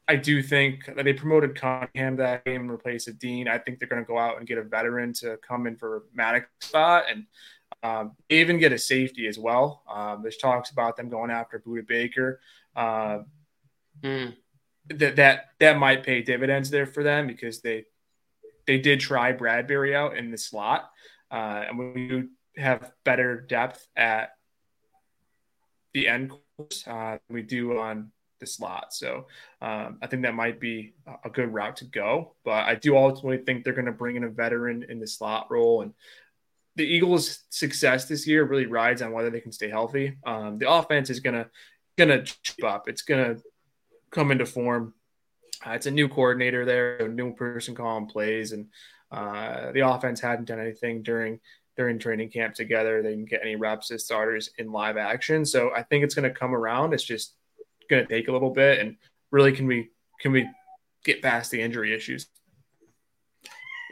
I 0.08 0.18
do 0.18 0.44
think 0.44 0.86
that 0.94 1.06
they 1.06 1.14
promoted 1.14 1.56
Cunningham 1.56 2.18
that 2.18 2.44
game 2.44 2.62
and 2.62 2.72
replaced 2.72 3.18
Dean. 3.18 3.48
I 3.48 3.58
think 3.58 3.80
they're 3.80 3.88
going 3.88 4.04
to 4.04 4.08
go 4.08 4.18
out 4.18 4.38
and 4.38 4.48
get 4.48 4.58
a 4.58 4.64
veteran 4.64 5.14
to 5.14 5.38
come 5.38 5.68
in 5.68 5.78
for 5.78 6.04
Maddox 6.14 6.48
spot 6.60 7.06
and 7.10 7.26
um, 7.84 8.12
even 8.30 8.60
get 8.60 8.74
a 8.74 8.78
safety 8.78 9.28
as 9.28 9.40
well. 9.40 9.84
Um, 9.90 10.22
there's 10.22 10.38
talks 10.38 10.72
about 10.72 10.98
them 10.98 11.10
going 11.10 11.32
after 11.32 11.60
Budda 11.60 11.88
Baker. 11.88 12.42
Uh, 12.76 13.20
Mm. 14.04 14.36
That 14.90 15.16
that 15.18 15.50
that 15.60 15.78
might 15.78 16.04
pay 16.04 16.22
dividends 16.22 16.70
there 16.70 16.86
for 16.86 17.04
them 17.04 17.28
because 17.28 17.62
they 17.62 17.86
they 18.66 18.78
did 18.78 19.00
try 19.00 19.34
Bradberry 19.34 19.96
out 19.96 20.18
in 20.18 20.32
the 20.32 20.38
slot, 20.38 20.90
uh, 21.30 21.66
and 21.68 21.78
we 21.78 22.30
have 22.58 22.92
better 23.04 23.40
depth 23.40 23.88
at 23.96 24.32
the 25.94 26.08
end 26.08 26.32
course 26.58 26.88
uh, 26.88 27.18
we 27.30 27.42
do 27.42 27.80
on 27.80 28.12
the 28.40 28.46
slot. 28.46 28.94
So 28.94 29.28
um, 29.62 30.00
I 30.02 30.08
think 30.08 30.24
that 30.24 30.34
might 30.34 30.60
be 30.60 30.94
a 31.24 31.30
good 31.30 31.54
route 31.54 31.78
to 31.78 31.86
go. 31.86 32.34
But 32.44 32.66
I 32.66 32.76
do 32.76 32.98
ultimately 32.98 33.38
think 33.38 33.64
they're 33.64 33.74
going 33.74 33.86
to 33.86 33.92
bring 33.92 34.16
in 34.16 34.24
a 34.24 34.30
veteran 34.30 34.84
in 34.90 35.00
the 35.00 35.08
slot 35.08 35.48
role, 35.50 35.82
and 35.82 35.94
the 36.76 36.86
Eagles' 36.86 37.40
success 37.50 38.06
this 38.06 38.28
year 38.28 38.44
really 38.44 38.66
rides 38.66 39.02
on 39.02 39.12
whether 39.12 39.30
they 39.30 39.42
can 39.42 39.52
stay 39.52 39.70
healthy. 39.70 40.18
Um, 40.26 40.58
the 40.58 40.70
offense 40.70 41.10
is 41.10 41.20
gonna 41.20 41.50
gonna 41.98 42.24
chip 42.24 42.64
up. 42.64 42.90
It's 42.90 43.04
gonna 43.04 43.38
come 44.12 44.32
into 44.32 44.46
form. 44.46 44.94
Uh, 45.66 45.72
it's 45.72 45.86
a 45.86 45.92
new 45.92 46.08
coordinator 46.08 46.66
there, 46.66 46.98
a 46.98 47.08
new 47.08 47.34
person 47.34 47.76
calling 47.76 48.08
plays, 48.08 48.52
and 48.52 48.68
uh, 49.12 49.72
the 49.72 49.88
offense 49.88 50.20
hadn't 50.20 50.46
done 50.46 50.60
anything 50.60 51.04
during 51.04 51.40
during 51.78 52.00
training 52.00 52.30
camp 52.30 52.54
together. 52.54 53.02
They 53.02 53.12
didn't 53.12 53.30
get 53.30 53.42
any 53.42 53.56
reps 53.56 53.92
as 53.92 54.06
starters 54.06 54.50
in 54.58 54.72
live 54.72 54.98
action, 54.98 55.46
so 55.46 55.72
I 55.76 55.84
think 55.84 56.04
it's 56.04 56.16
going 56.16 56.32
to 56.32 56.38
come 56.38 56.54
around. 56.54 56.94
It's 56.94 57.04
just 57.04 57.36
going 57.90 58.06
to 58.06 58.14
take 58.14 58.28
a 58.28 58.32
little 58.32 58.52
bit, 58.52 58.80
and 58.80 58.98
really, 59.32 59.52
can 59.52 59.68
we 59.68 59.90
can 60.20 60.32
we 60.32 60.50
get 61.04 61.22
past 61.22 61.52
the 61.52 61.62
injury 61.62 61.94
issues? 61.94 62.28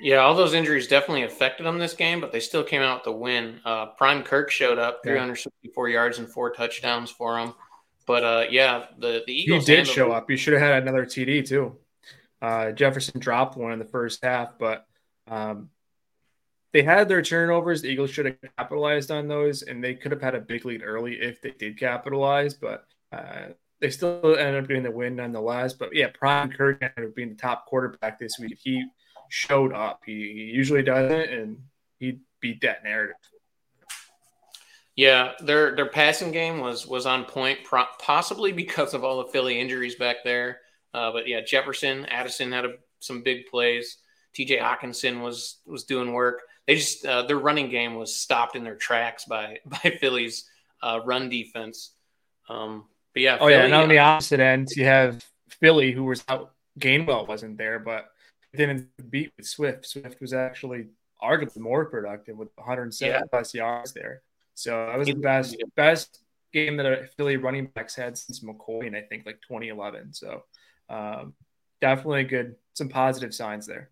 Yeah, 0.01 0.17
all 0.17 0.33
those 0.33 0.53
injuries 0.53 0.87
definitely 0.87 1.23
affected 1.23 1.65
them 1.65 1.77
this 1.77 1.93
game, 1.93 2.21
but 2.21 2.31
they 2.31 2.39
still 2.39 2.63
came 2.63 2.81
out 2.81 2.99
with 2.99 3.03
the 3.03 3.11
win. 3.11 3.59
Uh, 3.65 3.87
Prime 3.87 4.23
Kirk 4.23 4.49
showed 4.49 4.79
up, 4.79 5.01
364 5.03 5.89
yeah. 5.89 5.93
yards 5.93 6.19
and 6.19 6.29
four 6.29 6.51
touchdowns 6.51 7.11
for 7.11 7.35
them. 7.35 7.53
But 8.09 8.23
uh, 8.23 8.45
yeah, 8.49 8.85
the 8.97 9.23
the 9.27 9.33
Eagles. 9.33 9.67
He 9.67 9.75
did 9.75 9.85
show 9.85 10.11
up. 10.11 10.31
You 10.31 10.35
should 10.35 10.53
have 10.53 10.63
had 10.63 10.81
another 10.81 11.05
TD 11.05 11.47
too. 11.47 11.77
Uh, 12.41 12.71
Jefferson 12.71 13.19
dropped 13.19 13.55
one 13.55 13.71
in 13.71 13.77
the 13.77 13.85
first 13.85 14.25
half, 14.25 14.57
but 14.57 14.87
um, 15.27 15.69
they 16.73 16.81
had 16.81 17.07
their 17.07 17.21
turnovers. 17.21 17.83
The 17.83 17.89
Eagles 17.89 18.09
should 18.09 18.25
have 18.25 18.37
capitalized 18.57 19.11
on 19.11 19.27
those, 19.27 19.61
and 19.61 19.83
they 19.83 19.93
could 19.93 20.11
have 20.11 20.23
had 20.23 20.33
a 20.33 20.39
big 20.39 20.65
lead 20.65 20.81
early 20.83 21.21
if 21.21 21.39
they 21.43 21.51
did 21.51 21.77
capitalize. 21.77 22.55
But 22.55 22.85
uh, 23.11 23.49
they 23.79 23.91
still 23.91 24.35
ended 24.35 24.63
up 24.63 24.67
getting 24.67 24.81
the 24.81 24.89
win 24.89 25.17
nonetheless. 25.17 25.73
But 25.73 25.93
yeah, 25.93 26.07
Prime 26.11 26.49
Kirk 26.49 26.81
ended 26.81 27.11
up 27.11 27.15
being 27.15 27.29
the 27.29 27.35
top 27.35 27.67
quarterback 27.67 28.17
this 28.17 28.39
week. 28.39 28.57
He 28.59 28.87
showed 29.29 29.71
up. 29.71 30.01
He, 30.03 30.13
he 30.13 30.51
usually 30.51 30.81
doesn't, 30.81 31.29
and 31.31 31.59
he 31.99 32.21
beat 32.41 32.61
that 32.61 32.83
narrative. 32.83 33.17
Yeah, 34.99 35.31
their 35.39 35.77
their 35.77 35.85
passing 35.85 36.33
game 36.33 36.59
was 36.59 36.85
was 36.85 37.05
on 37.05 37.23
point, 37.23 37.59
possibly 37.99 38.51
because 38.51 38.93
of 38.93 39.05
all 39.05 39.23
the 39.23 39.31
Philly 39.31 39.57
injuries 39.57 39.95
back 39.95 40.25
there. 40.25 40.59
Uh, 40.93 41.09
but 41.13 41.25
yeah, 41.25 41.39
Jefferson, 41.39 42.05
Addison 42.07 42.51
had 42.51 42.65
a, 42.65 42.73
some 42.99 43.23
big 43.23 43.45
plays. 43.45 43.99
T.J. 44.33 44.57
Hockenson 44.57 45.21
was 45.21 45.59
was 45.65 45.85
doing 45.85 46.11
work. 46.11 46.41
They 46.67 46.75
just 46.75 47.05
uh, 47.05 47.21
their 47.21 47.37
running 47.37 47.69
game 47.69 47.95
was 47.95 48.13
stopped 48.13 48.57
in 48.57 48.65
their 48.65 48.75
tracks 48.75 49.23
by 49.23 49.59
by 49.65 49.97
Philly's 50.01 50.49
uh, 50.83 50.99
run 51.05 51.29
defense. 51.29 51.93
Um, 52.49 52.83
but 53.13 53.23
yeah, 53.23 53.35
oh 53.35 53.47
Philly, 53.47 53.53
yeah, 53.53 53.63
and 53.63 53.73
on 53.73 53.87
the 53.87 53.99
opposite 53.99 54.41
end, 54.41 54.67
you 54.75 54.83
have 54.83 55.25
Philly, 55.61 55.93
who 55.93 56.03
was 56.03 56.25
out. 56.27 56.51
Gainwell 56.77 57.25
wasn't 57.25 57.57
there, 57.57 57.79
but 57.79 58.09
didn't 58.53 58.89
beat 59.09 59.31
with 59.37 59.47
Swift. 59.47 59.85
Swift 59.85 60.19
was 60.19 60.33
actually 60.33 60.87
arguably 61.23 61.59
more 61.59 61.85
productive 61.85 62.37
with 62.37 62.49
107 62.55 63.13
yeah. 63.13 63.21
plus 63.31 63.53
yards 63.53 63.93
there. 63.93 64.23
So 64.59 64.87
that 64.87 64.97
was 64.97 65.07
the 65.07 65.13
best 65.13 65.55
best 65.75 66.19
game 66.51 66.77
that 66.77 66.85
a 66.85 67.07
Philly 67.17 67.37
running 67.37 67.67
backs 67.67 67.95
had 67.95 68.17
since 68.17 68.41
McCoy, 68.41 68.87
and 68.87 68.95
I 68.95 69.01
think 69.01 69.25
like 69.25 69.41
2011. 69.41 70.13
So 70.13 70.43
um, 70.89 71.33
definitely 71.81 72.23
good, 72.25 72.55
some 72.73 72.89
positive 72.89 73.33
signs 73.33 73.65
there. 73.65 73.89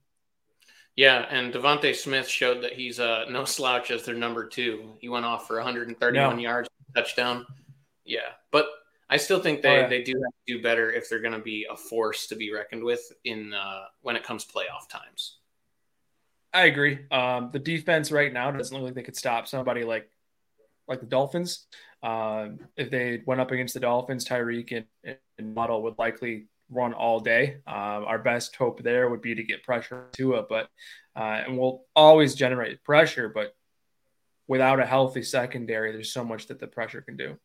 Yeah, 0.96 1.26
and 1.30 1.54
DeVonta 1.54 1.96
Smith 1.96 2.28
showed 2.28 2.64
that 2.64 2.74
he's 2.74 3.00
uh, 3.00 3.26
no 3.30 3.46
slouch 3.46 3.92
as 3.92 4.04
their 4.04 4.16
number 4.16 4.46
two. 4.48 4.94
He 5.00 5.10
went 5.10 5.26
off 5.26 5.48
for 5.48 5.58
131 5.58 6.36
no. 6.36 6.42
yards, 6.42 6.70
touchdown. 6.96 7.46
Yeah, 8.04 8.32
but 8.52 8.66
I 9.10 9.18
still 9.18 9.40
think 9.40 9.62
they, 9.62 9.70
oh, 9.70 9.82
yeah. 9.82 9.88
they 9.88 10.02
do 10.02 10.14
have 10.14 10.34
to 10.48 10.56
do 10.56 10.62
better 10.62 10.92
if 10.92 11.08
they're 11.08 11.22
going 11.22 11.34
to 11.34 11.40
be 11.40 11.68
a 11.70 11.78
force 11.78 12.28
to 12.28 12.36
be 12.36 12.52
reckoned 12.52 12.84
with 12.84 13.12
in 13.24 13.54
uh, 13.54 13.84
when 14.02 14.16
it 14.16 14.24
comes 14.24 14.44
playoff 14.44 14.90
times. 14.90 15.38
I 16.54 16.66
agree. 16.66 17.00
Um, 17.12 17.52
the 17.54 17.60
defense 17.60 18.12
right 18.12 18.34
now 18.34 18.50
doesn't 18.50 18.76
look 18.76 18.84
like 18.84 18.96
they 18.96 19.04
could 19.04 19.16
stop 19.16 19.48
somebody 19.48 19.84
like 19.84 20.10
like 20.88 21.00
the 21.00 21.06
Dolphins. 21.06 21.68
Um, 22.04 22.60
if 22.76 22.90
they 22.90 23.22
went 23.26 23.42
up 23.42 23.52
against 23.52 23.74
the 23.74 23.80
Dolphins, 23.80 24.26
Tyreek 24.26 24.86
and, 25.04 25.18
and 25.38 25.56
Waddle 25.56 25.84
would 25.84 25.98
likely 25.98 26.48
run 26.70 26.94
all 26.94 27.20
day. 27.20 27.58
Um, 27.66 28.06
our 28.06 28.20
best 28.20 28.56
hope 28.56 28.84
there 28.84 29.10
would 29.10 29.22
be 29.22 29.36
to 29.36 29.44
get 29.44 29.64
pressure 29.64 30.08
to 30.14 30.34
it, 30.36 30.46
but 30.50 30.70
uh, 31.16 31.42
and 31.46 31.58
we'll 31.58 31.84
always 31.96 32.36
generate 32.36 32.84
pressure, 32.84 33.30
but 33.30 33.56
without 34.48 34.80
a 34.80 34.86
healthy 34.86 35.24
secondary, 35.24 35.92
there's 35.92 36.12
so 36.12 36.24
much 36.24 36.48
that 36.48 36.60
the 36.60 36.68
pressure 36.68 37.02
can 37.02 37.18
do. 37.18 37.38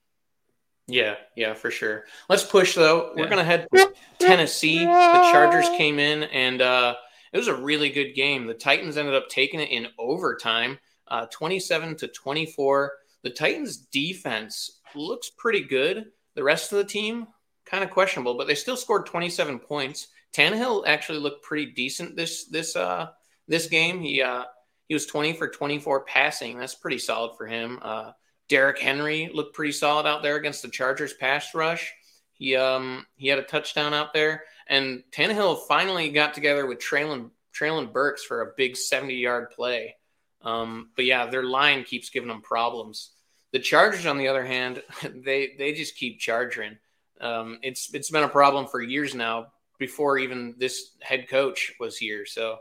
Yeah, 0.89 1.15
yeah, 1.37 1.55
for 1.55 1.71
sure. 1.71 2.05
Let's 2.29 2.45
push 2.45 2.75
though. 2.75 3.13
We're 3.17 3.29
gonna 3.29 3.45
head 3.45 3.69
to 3.73 3.93
Tennessee. 4.19 4.81
The 4.81 5.29
Chargers 5.33 5.69
came 5.71 5.99
in 5.99 6.25
and 6.25 6.61
uh, 6.61 6.97
it 7.33 7.39
was 7.39 7.49
a 7.49 7.55
really 7.55 7.89
good 7.89 8.13
game. 8.15 8.47
The 8.47 8.55
Titans 8.55 8.97
ended 8.97 9.15
up 9.15 9.29
taking 9.29 9.61
it 9.61 9.71
in 9.71 9.89
overtime, 9.99 10.79
uh, 11.09 11.27
27 11.27 11.97
to 11.97 12.09
24. 12.09 12.93
The 13.23 13.31
Titans 13.31 13.77
defense 13.77 14.81
looks 14.95 15.31
pretty 15.31 15.63
good. 15.63 16.07
The 16.35 16.43
rest 16.43 16.73
of 16.73 16.79
the 16.79 16.85
team 16.85 17.27
kind 17.67 17.85
of 17.85 17.91
questionable, 17.91 18.35
but 18.37 18.47
they 18.47 18.55
still 18.55 18.77
scored 18.77 19.07
27 19.07 19.59
points. 19.61 20.09
Tannehill 20.35 20.87
actually 20.87 21.19
looked 21.19 21.45
pretty 21.45 21.73
decent 21.73 22.17
this 22.17 22.47
this 22.47 22.75
uh 22.75 23.09
this 23.49 23.67
game. 23.67 24.01
He 24.01 24.23
uh 24.23 24.45
he 24.89 24.95
was 24.95 25.07
20 25.07 25.35
for 25.35 25.49
24 25.49 26.05
passing. 26.05 26.59
That's 26.59 26.75
pretty 26.75 26.99
solid 26.99 27.37
for 27.37 27.47
him. 27.47 27.79
Uh 27.83 28.13
Derrick 28.49 28.81
Henry 28.81 29.31
looked 29.33 29.55
pretty 29.55 29.73
solid 29.73 30.07
out 30.07 30.23
there 30.23 30.37
against 30.37 30.63
the 30.63 30.69
Chargers 30.69 31.15
pass 31.15 31.55
rush. 31.55 31.93
He 32.33 32.57
um 32.57 33.07
he 33.17 33.29
had 33.29 33.39
a 33.39 33.43
touchdown 33.43 33.95
out 33.95 34.13
there, 34.13 34.45
and 34.67 35.05
Tannehill 35.13 35.67
finally 35.69 36.11
got 36.11 36.35
together 36.35 36.67
with 36.67 36.79
Treylon 36.79 37.31
Treylon 37.55 37.93
Burks 37.93 38.25
for 38.25 38.43
a 38.43 38.53
big 38.57 38.77
70 38.77 39.15
yard 39.15 39.51
play. 39.51 39.97
Um, 40.43 40.91
but 40.97 41.05
yeah, 41.05 41.27
their 41.27 41.45
line 41.45 41.85
keeps 41.85 42.11
giving 42.11 42.29
them 42.29 42.43
problems. 42.43 43.11
The 43.53 43.59
Chargers, 43.59 44.07
on 44.07 44.19
the 44.19 44.29
other 44.29 44.45
hand, 44.45 44.83
they 45.03 45.55
they 45.59 45.73
just 45.73 45.97
keep 45.97 46.19
charging. 46.19 46.79
Um, 47.21 47.59
it's 47.63 47.93
it's 47.95 48.11
been 48.11 48.25
a 48.25 48.29
problem 48.29 48.67
for 48.67 48.81
years 48.81 49.15
now. 49.15 49.49
Before 49.79 50.17
even 50.19 50.55
this 50.59 50.93
head 51.01 51.29
coach 51.29 51.73
was 51.81 51.97
here, 51.97 52.25
so 52.25 52.59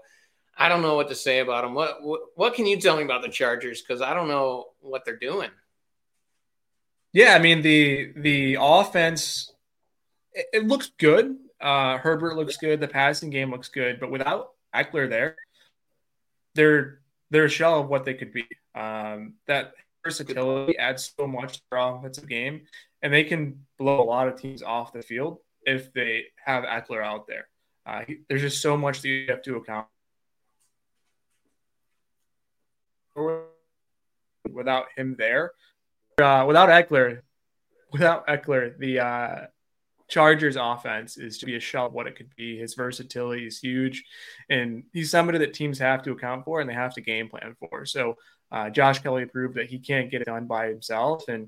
I 0.57 0.69
don't 0.69 0.81
know 0.81 0.95
what 0.95 1.09
to 1.09 1.15
say 1.15 1.39
about 1.39 1.63
them. 1.63 1.75
What 1.75 2.01
what, 2.01 2.21
what 2.35 2.53
can 2.55 2.65
you 2.65 2.79
tell 2.79 2.97
me 2.97 3.03
about 3.03 3.21
the 3.21 3.29
Chargers? 3.29 3.81
Because 3.81 4.01
I 4.01 4.13
don't 4.13 4.27
know 4.27 4.67
what 4.79 5.05
they're 5.05 5.17
doing. 5.17 5.49
Yeah, 7.13 7.35
I 7.35 7.39
mean 7.39 7.61
the 7.61 8.13
the 8.15 8.57
offense 8.59 9.51
it, 10.33 10.47
it 10.53 10.67
looks 10.67 10.91
good. 10.97 11.37
Uh, 11.59 11.97
Herbert 11.97 12.35
looks 12.35 12.57
good. 12.57 12.79
The 12.79 12.87
passing 12.87 13.29
game 13.29 13.51
looks 13.51 13.69
good, 13.69 13.99
but 13.99 14.09
without 14.09 14.53
Ekeler 14.73 15.09
there, 15.09 15.35
they're 16.55 17.00
they're 17.31 17.45
a 17.45 17.49
shell 17.49 17.79
of 17.79 17.87
what 17.87 18.05
they 18.05 18.13
could 18.13 18.31
be. 18.31 18.45
Um, 18.75 19.33
that 19.47 19.73
versatility 20.03 20.77
adds 20.77 21.13
so 21.17 21.25
much 21.25 21.53
to 21.53 21.61
their 21.71 21.79
offensive 21.79 22.27
game, 22.27 22.61
and 23.01 23.11
they 23.11 23.23
can 23.23 23.65
blow 23.79 24.01
a 24.01 24.03
lot 24.03 24.27
of 24.27 24.39
teams 24.39 24.61
off 24.61 24.93
the 24.93 25.01
field 25.01 25.39
if 25.63 25.91
they 25.93 26.25
have 26.45 26.65
Ekeler 26.65 27.03
out 27.03 27.27
there. 27.27 27.47
Uh, 27.85 28.01
he, 28.05 28.19
there's 28.29 28.41
just 28.41 28.61
so 28.61 28.77
much 28.77 29.01
that 29.01 29.07
you 29.07 29.25
have 29.29 29.41
to 29.43 29.55
account. 29.55 29.87
for 33.13 33.45
Without 34.51 34.85
him 34.97 35.15
there, 35.17 35.51
uh, 36.17 36.43
without 36.45 36.69
Ekeler, 36.69 37.21
without 37.91 38.27
Ekeler, 38.27 38.77
the 38.77 38.99
uh, 38.99 39.45
Chargers 40.11 40.57
offense 40.57 41.15
is 41.15 41.37
to 41.37 41.45
be 41.45 41.55
a 41.55 41.59
shell 41.59 41.85
of 41.85 41.93
what 41.93 42.05
it 42.05 42.17
could 42.17 42.35
be. 42.35 42.57
His 42.57 42.73
versatility 42.73 43.47
is 43.47 43.57
huge, 43.57 44.03
and 44.49 44.83
he's 44.91 45.09
somebody 45.09 45.37
that 45.37 45.53
teams 45.53 45.79
have 45.79 46.03
to 46.03 46.11
account 46.11 46.43
for 46.43 46.59
and 46.59 46.69
they 46.69 46.73
have 46.73 46.93
to 46.95 47.01
game 47.01 47.29
plan 47.29 47.55
for. 47.57 47.85
So 47.85 48.17
uh, 48.51 48.69
Josh 48.69 48.99
Kelley 48.99 49.25
proved 49.25 49.55
that 49.55 49.69
he 49.69 49.79
can't 49.79 50.11
get 50.11 50.21
it 50.21 50.25
done 50.25 50.47
by 50.47 50.67
himself, 50.67 51.29
and 51.29 51.47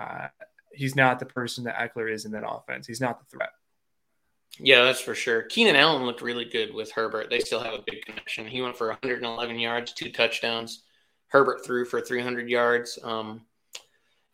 uh, 0.00 0.28
he's 0.72 0.94
not 0.94 1.18
the 1.18 1.26
person 1.26 1.64
that 1.64 1.76
Ekeler 1.76 2.10
is 2.10 2.24
in 2.24 2.30
that 2.32 2.48
offense. 2.48 2.86
He's 2.86 3.00
not 3.00 3.18
the 3.18 3.26
threat. 3.36 3.50
Yeah, 4.60 4.84
that's 4.84 5.00
for 5.00 5.16
sure. 5.16 5.42
Keenan 5.42 5.74
Allen 5.74 6.04
looked 6.04 6.22
really 6.22 6.44
good 6.44 6.72
with 6.72 6.92
Herbert. 6.92 7.30
They 7.30 7.40
still 7.40 7.60
have 7.60 7.74
a 7.74 7.82
big 7.84 8.04
connection. 8.04 8.46
He 8.46 8.62
went 8.62 8.76
for 8.76 8.86
111 8.90 9.58
yards, 9.58 9.92
two 9.92 10.12
touchdowns. 10.12 10.84
Herbert 11.26 11.66
threw 11.66 11.84
for 11.84 12.00
300 12.00 12.48
yards. 12.48 12.96
Um, 13.02 13.40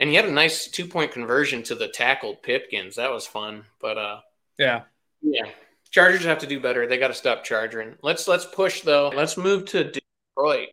and 0.00 0.09
he 0.09 0.16
had 0.16 0.25
a 0.25 0.33
nice 0.33 0.66
two 0.66 0.87
point 0.87 1.12
conversion 1.12 1.62
to 1.64 1.75
the 1.75 1.88
tackled 1.88 2.42
Pipkins. 2.42 2.97
That 2.97 3.12
was 3.12 3.26
fun. 3.26 3.64
But 3.80 3.99
uh, 3.99 4.21
yeah, 4.59 4.83
yeah, 5.23 5.45
Chargers 5.90 6.25
have 6.25 6.38
to 6.38 6.47
do 6.47 6.59
better. 6.59 6.87
They 6.87 6.99
got 6.99 7.09
to 7.09 7.14
stop 7.14 7.45
charging. 7.45 7.95
Let's 8.02 8.26
let's 8.26 8.47
push 8.47 8.80
though. 8.80 9.12
Let's 9.14 9.37
move 9.37 9.66
to 9.66 9.85
Detroit. 9.85 10.69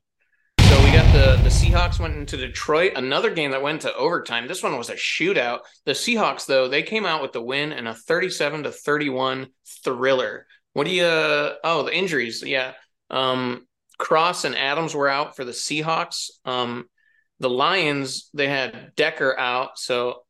So 0.62 0.84
we 0.84 0.92
got 0.92 1.12
the 1.14 1.42
the 1.44 1.50
Seahawks 1.50 2.00
went 2.00 2.16
into 2.16 2.38
Detroit. 2.38 2.94
Another 2.96 3.30
game 3.30 3.52
that 3.52 3.62
went 3.62 3.82
to 3.82 3.96
overtime. 3.96 4.48
This 4.48 4.64
one 4.64 4.78
was 4.78 4.90
a 4.90 4.96
shootout. 4.96 5.60
The 5.86 5.92
Seahawks 5.92 6.46
though 6.46 6.70
they 6.70 6.84
came 6.84 7.06
out 7.06 7.22
with 7.22 7.34
the 7.34 7.42
win 7.42 7.74
and 7.74 7.88
a 7.88 7.94
thirty 7.94 8.30
seven 8.30 8.64
to 8.64 8.72
thirty 8.72 9.10
one 9.10 9.48
thriller. 9.84 10.48
What 10.74 10.86
do 10.86 10.94
you? 10.94 11.04
Uh, 11.04 11.56
oh, 11.64 11.84
the 11.84 11.96
injuries. 11.96 12.44
Yeah. 12.44 12.74
Um, 13.10 13.66
Cross 13.98 14.46
and 14.46 14.56
Adams 14.56 14.94
were 14.94 15.10
out 15.10 15.36
for 15.36 15.44
the 15.44 15.52
Seahawks. 15.52 16.30
Um, 16.46 16.86
the 17.40 17.50
Lions, 17.50 18.30
they 18.34 18.48
had 18.48 18.92
Decker 18.96 19.38
out. 19.38 19.78
So 19.78 20.24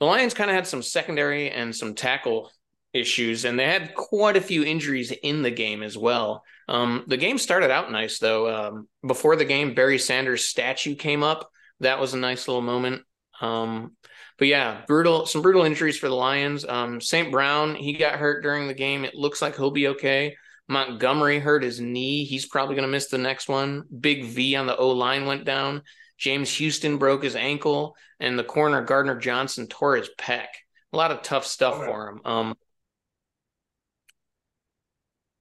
the 0.00 0.06
Lions 0.06 0.34
kind 0.34 0.50
of 0.50 0.56
had 0.56 0.66
some 0.66 0.82
secondary 0.82 1.50
and 1.50 1.74
some 1.74 1.94
tackle 1.94 2.50
issues, 2.92 3.44
and 3.44 3.58
they 3.58 3.66
had 3.66 3.94
quite 3.94 4.36
a 4.36 4.40
few 4.40 4.64
injuries 4.64 5.10
in 5.10 5.42
the 5.42 5.50
game 5.50 5.82
as 5.82 5.96
well. 5.96 6.42
Um, 6.68 7.04
the 7.06 7.16
game 7.16 7.38
started 7.38 7.70
out 7.70 7.92
nice 7.92 8.18
though. 8.18 8.48
Um, 8.48 8.88
before 9.06 9.36
the 9.36 9.44
game, 9.44 9.74
Barry 9.74 9.98
Sanders' 9.98 10.44
statue 10.44 10.94
came 10.94 11.22
up. 11.22 11.50
That 11.80 12.00
was 12.00 12.14
a 12.14 12.18
nice 12.18 12.48
little 12.48 12.62
moment. 12.62 13.02
Um, 13.40 13.96
but 14.38 14.48
yeah, 14.48 14.82
brutal, 14.86 15.26
some 15.26 15.42
brutal 15.42 15.64
injuries 15.64 15.98
for 15.98 16.08
the 16.08 16.14
Lions. 16.14 16.64
Um, 16.66 17.00
St. 17.00 17.30
Brown, 17.30 17.74
he 17.74 17.94
got 17.94 18.18
hurt 18.18 18.42
during 18.42 18.66
the 18.66 18.74
game. 18.74 19.04
It 19.04 19.14
looks 19.14 19.40
like 19.40 19.56
he'll 19.56 19.70
be 19.70 19.88
okay. 19.88 20.36
Montgomery 20.68 21.38
hurt 21.38 21.62
his 21.62 21.80
knee. 21.80 22.24
He's 22.24 22.46
probably 22.46 22.74
going 22.74 22.86
to 22.86 22.92
miss 22.92 23.06
the 23.06 23.18
next 23.18 23.48
one. 23.48 23.84
Big 24.00 24.24
V 24.24 24.56
on 24.56 24.66
the 24.66 24.76
O 24.76 24.90
line 24.90 25.26
went 25.26 25.44
down. 25.44 25.82
James 26.18 26.50
Houston 26.56 26.98
broke 26.98 27.22
his 27.22 27.36
ankle, 27.36 27.96
and 28.20 28.38
the 28.38 28.44
corner 28.44 28.82
Gardner 28.82 29.18
Johnson 29.18 29.66
tore 29.66 29.96
his 29.96 30.10
pec. 30.18 30.46
A 30.92 30.96
lot 30.96 31.12
of 31.12 31.22
tough 31.22 31.46
stuff 31.46 31.74
oh, 31.78 31.84
for 31.84 32.08
him. 32.08 32.20
Um, 32.24 32.54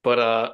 but 0.03 0.20
uh, 0.20 0.53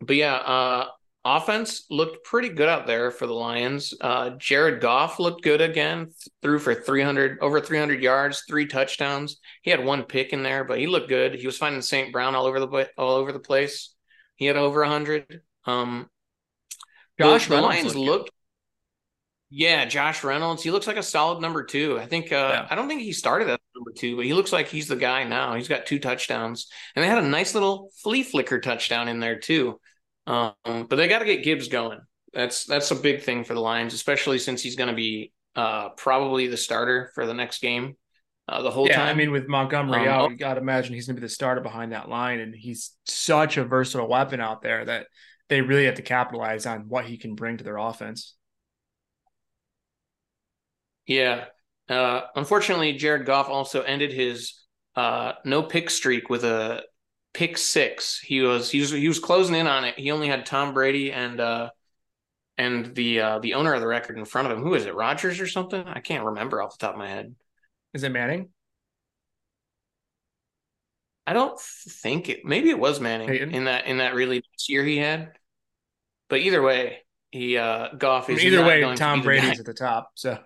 but 0.00 0.16
yeah, 0.16 0.34
uh, 0.34 0.86
offense 1.24 1.84
looked 1.90 2.24
pretty 2.24 2.48
good 2.48 2.68
out 2.68 2.86
there 2.86 3.10
for 3.10 3.26
the 3.26 3.34
Lions. 3.34 3.92
Uh, 4.00 4.30
Jared 4.30 4.80
Goff 4.80 5.18
looked 5.18 5.42
good 5.42 5.60
again, 5.60 6.12
threw 6.42 6.58
for 6.58 6.74
300 6.74 7.38
over 7.40 7.60
300 7.60 8.02
yards, 8.02 8.44
three 8.48 8.66
touchdowns. 8.66 9.38
He 9.62 9.70
had 9.70 9.84
one 9.84 10.04
pick 10.04 10.32
in 10.32 10.42
there, 10.42 10.64
but 10.64 10.78
he 10.78 10.86
looked 10.86 11.08
good. 11.08 11.34
He 11.34 11.46
was 11.46 11.58
finding 11.58 11.82
St. 11.82 12.12
Brown 12.12 12.34
all 12.34 12.46
over 12.46 12.60
the 12.60 12.88
all 12.96 13.16
over 13.16 13.32
the 13.32 13.40
place. 13.40 13.94
He 14.36 14.46
had 14.46 14.56
over 14.56 14.80
100. 14.80 15.42
Um, 15.66 16.08
Josh 17.20 17.48
the, 17.48 17.56
the 17.56 17.60
Lions 17.60 17.94
looked, 17.94 18.06
looked 18.06 18.30
yeah, 19.50 19.84
Josh 19.84 20.22
Reynolds. 20.22 20.62
He 20.62 20.70
looks 20.70 20.86
like 20.86 20.96
a 20.96 21.02
solid 21.02 21.40
number 21.40 21.64
two. 21.64 21.98
I 21.98 22.06
think. 22.06 22.32
Uh, 22.32 22.50
yeah. 22.52 22.66
I 22.70 22.76
don't 22.76 22.88
think 22.88 23.02
he 23.02 23.12
started 23.12 23.48
as 23.48 23.58
number 23.74 23.92
two, 23.92 24.16
but 24.16 24.24
he 24.24 24.32
looks 24.32 24.52
like 24.52 24.68
he's 24.68 24.86
the 24.86 24.96
guy 24.96 25.24
now. 25.24 25.54
He's 25.54 25.68
got 25.68 25.86
two 25.86 25.98
touchdowns, 25.98 26.68
and 26.94 27.02
they 27.02 27.08
had 27.08 27.18
a 27.18 27.26
nice 27.26 27.54
little 27.54 27.90
flea 28.02 28.22
flicker 28.22 28.60
touchdown 28.60 29.08
in 29.08 29.18
there 29.18 29.40
too. 29.40 29.80
Um, 30.26 30.54
but 30.64 30.90
they 30.90 31.08
got 31.08 31.18
to 31.18 31.24
get 31.24 31.42
Gibbs 31.42 31.66
going. 31.66 31.98
That's 32.32 32.64
that's 32.64 32.92
a 32.92 32.94
big 32.94 33.22
thing 33.22 33.42
for 33.42 33.54
the 33.54 33.60
Lions, 33.60 33.92
especially 33.92 34.38
since 34.38 34.62
he's 34.62 34.76
going 34.76 34.90
to 34.90 34.94
be 34.94 35.32
uh, 35.56 35.90
probably 35.90 36.46
the 36.46 36.56
starter 36.56 37.10
for 37.16 37.26
the 37.26 37.34
next 37.34 37.60
game. 37.60 37.96
Uh, 38.48 38.62
the 38.62 38.70
whole 38.70 38.86
yeah, 38.86 38.96
time. 38.96 39.08
I 39.08 39.14
mean, 39.14 39.32
with 39.32 39.48
Montgomery 39.48 40.06
um, 40.06 40.08
out, 40.08 40.30
you 40.30 40.36
got 40.36 40.54
to 40.54 40.60
imagine 40.60 40.94
he's 40.94 41.06
going 41.06 41.16
to 41.16 41.20
be 41.20 41.26
the 41.26 41.32
starter 41.32 41.60
behind 41.60 41.92
that 41.92 42.08
line, 42.08 42.38
and 42.38 42.54
he's 42.54 42.92
such 43.04 43.56
a 43.56 43.64
versatile 43.64 44.08
weapon 44.08 44.40
out 44.40 44.62
there 44.62 44.84
that 44.84 45.06
they 45.48 45.60
really 45.60 45.86
have 45.86 45.96
to 45.96 46.02
capitalize 46.02 46.66
on 46.66 46.88
what 46.88 47.04
he 47.04 47.16
can 47.16 47.34
bring 47.34 47.56
to 47.56 47.64
their 47.64 47.76
offense. 47.76 48.36
Yeah. 51.10 51.46
Uh, 51.88 52.20
unfortunately, 52.36 52.92
Jared 52.92 53.26
Goff 53.26 53.48
also 53.48 53.82
ended 53.82 54.12
his 54.12 54.54
uh, 54.94 55.32
no 55.44 55.60
pick 55.60 55.90
streak 55.90 56.30
with 56.30 56.44
a 56.44 56.84
pick 57.34 57.58
six. 57.58 58.20
He 58.20 58.40
was 58.42 58.70
he 58.70 58.78
was 58.78 58.92
he 58.92 59.08
was 59.08 59.18
closing 59.18 59.56
in 59.56 59.66
on 59.66 59.84
it. 59.84 59.98
He 59.98 60.12
only 60.12 60.28
had 60.28 60.46
Tom 60.46 60.72
Brady 60.72 61.10
and 61.10 61.40
uh, 61.40 61.70
and 62.56 62.94
the 62.94 63.20
uh, 63.20 63.38
the 63.40 63.54
owner 63.54 63.74
of 63.74 63.80
the 63.80 63.88
record 63.88 64.18
in 64.18 64.24
front 64.24 64.46
of 64.46 64.56
him. 64.56 64.62
Who 64.62 64.74
is 64.74 64.86
it? 64.86 64.94
Rodgers 64.94 65.40
or 65.40 65.48
something? 65.48 65.84
I 65.84 65.98
can't 65.98 66.24
remember 66.24 66.62
off 66.62 66.78
the 66.78 66.86
top 66.86 66.94
of 66.94 67.00
my 67.00 67.08
head. 67.08 67.34
Is 67.92 68.04
it 68.04 68.12
Manning? 68.12 68.50
I 71.26 71.32
don't 71.32 71.58
think 71.60 72.28
it. 72.28 72.44
Maybe 72.44 72.70
it 72.70 72.78
was 72.78 73.00
Manning 73.00 73.52
in 73.52 73.64
that 73.64 73.86
in 73.86 73.98
that 73.98 74.14
really 74.14 74.36
nice 74.36 74.68
year 74.68 74.84
he 74.84 74.98
had. 74.98 75.32
But 76.28 76.38
either 76.38 76.62
way, 76.62 77.00
he 77.30 77.56
uh 77.56 77.88
Goff 77.96 78.28
is 78.28 78.42
either 78.42 78.64
way. 78.64 78.94
Tom 78.96 79.22
Brady's 79.22 79.60
at 79.60 79.66
the 79.66 79.74
top, 79.74 80.12
so 80.14 80.38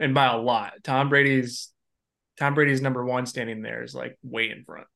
and 0.00 0.14
by 0.14 0.26
a 0.26 0.38
lot. 0.38 0.74
Tom 0.82 1.08
Brady's 1.08 1.70
Tom 2.38 2.54
Brady's 2.54 2.80
number 2.80 3.04
one 3.04 3.26
standing 3.26 3.62
there 3.62 3.82
is 3.82 3.94
like 3.94 4.18
way 4.22 4.50
in 4.50 4.64
front. 4.64 4.86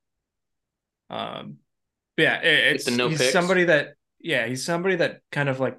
Um, 1.10 1.58
yeah, 2.16 2.40
it, 2.40 2.76
it's 2.76 2.90
no 2.90 3.08
he's 3.08 3.18
picks. 3.18 3.32
somebody 3.32 3.64
that 3.64 3.94
yeah 4.20 4.46
he's 4.46 4.64
somebody 4.64 4.96
that 4.96 5.20
kind 5.30 5.48
of 5.48 5.60
like 5.60 5.78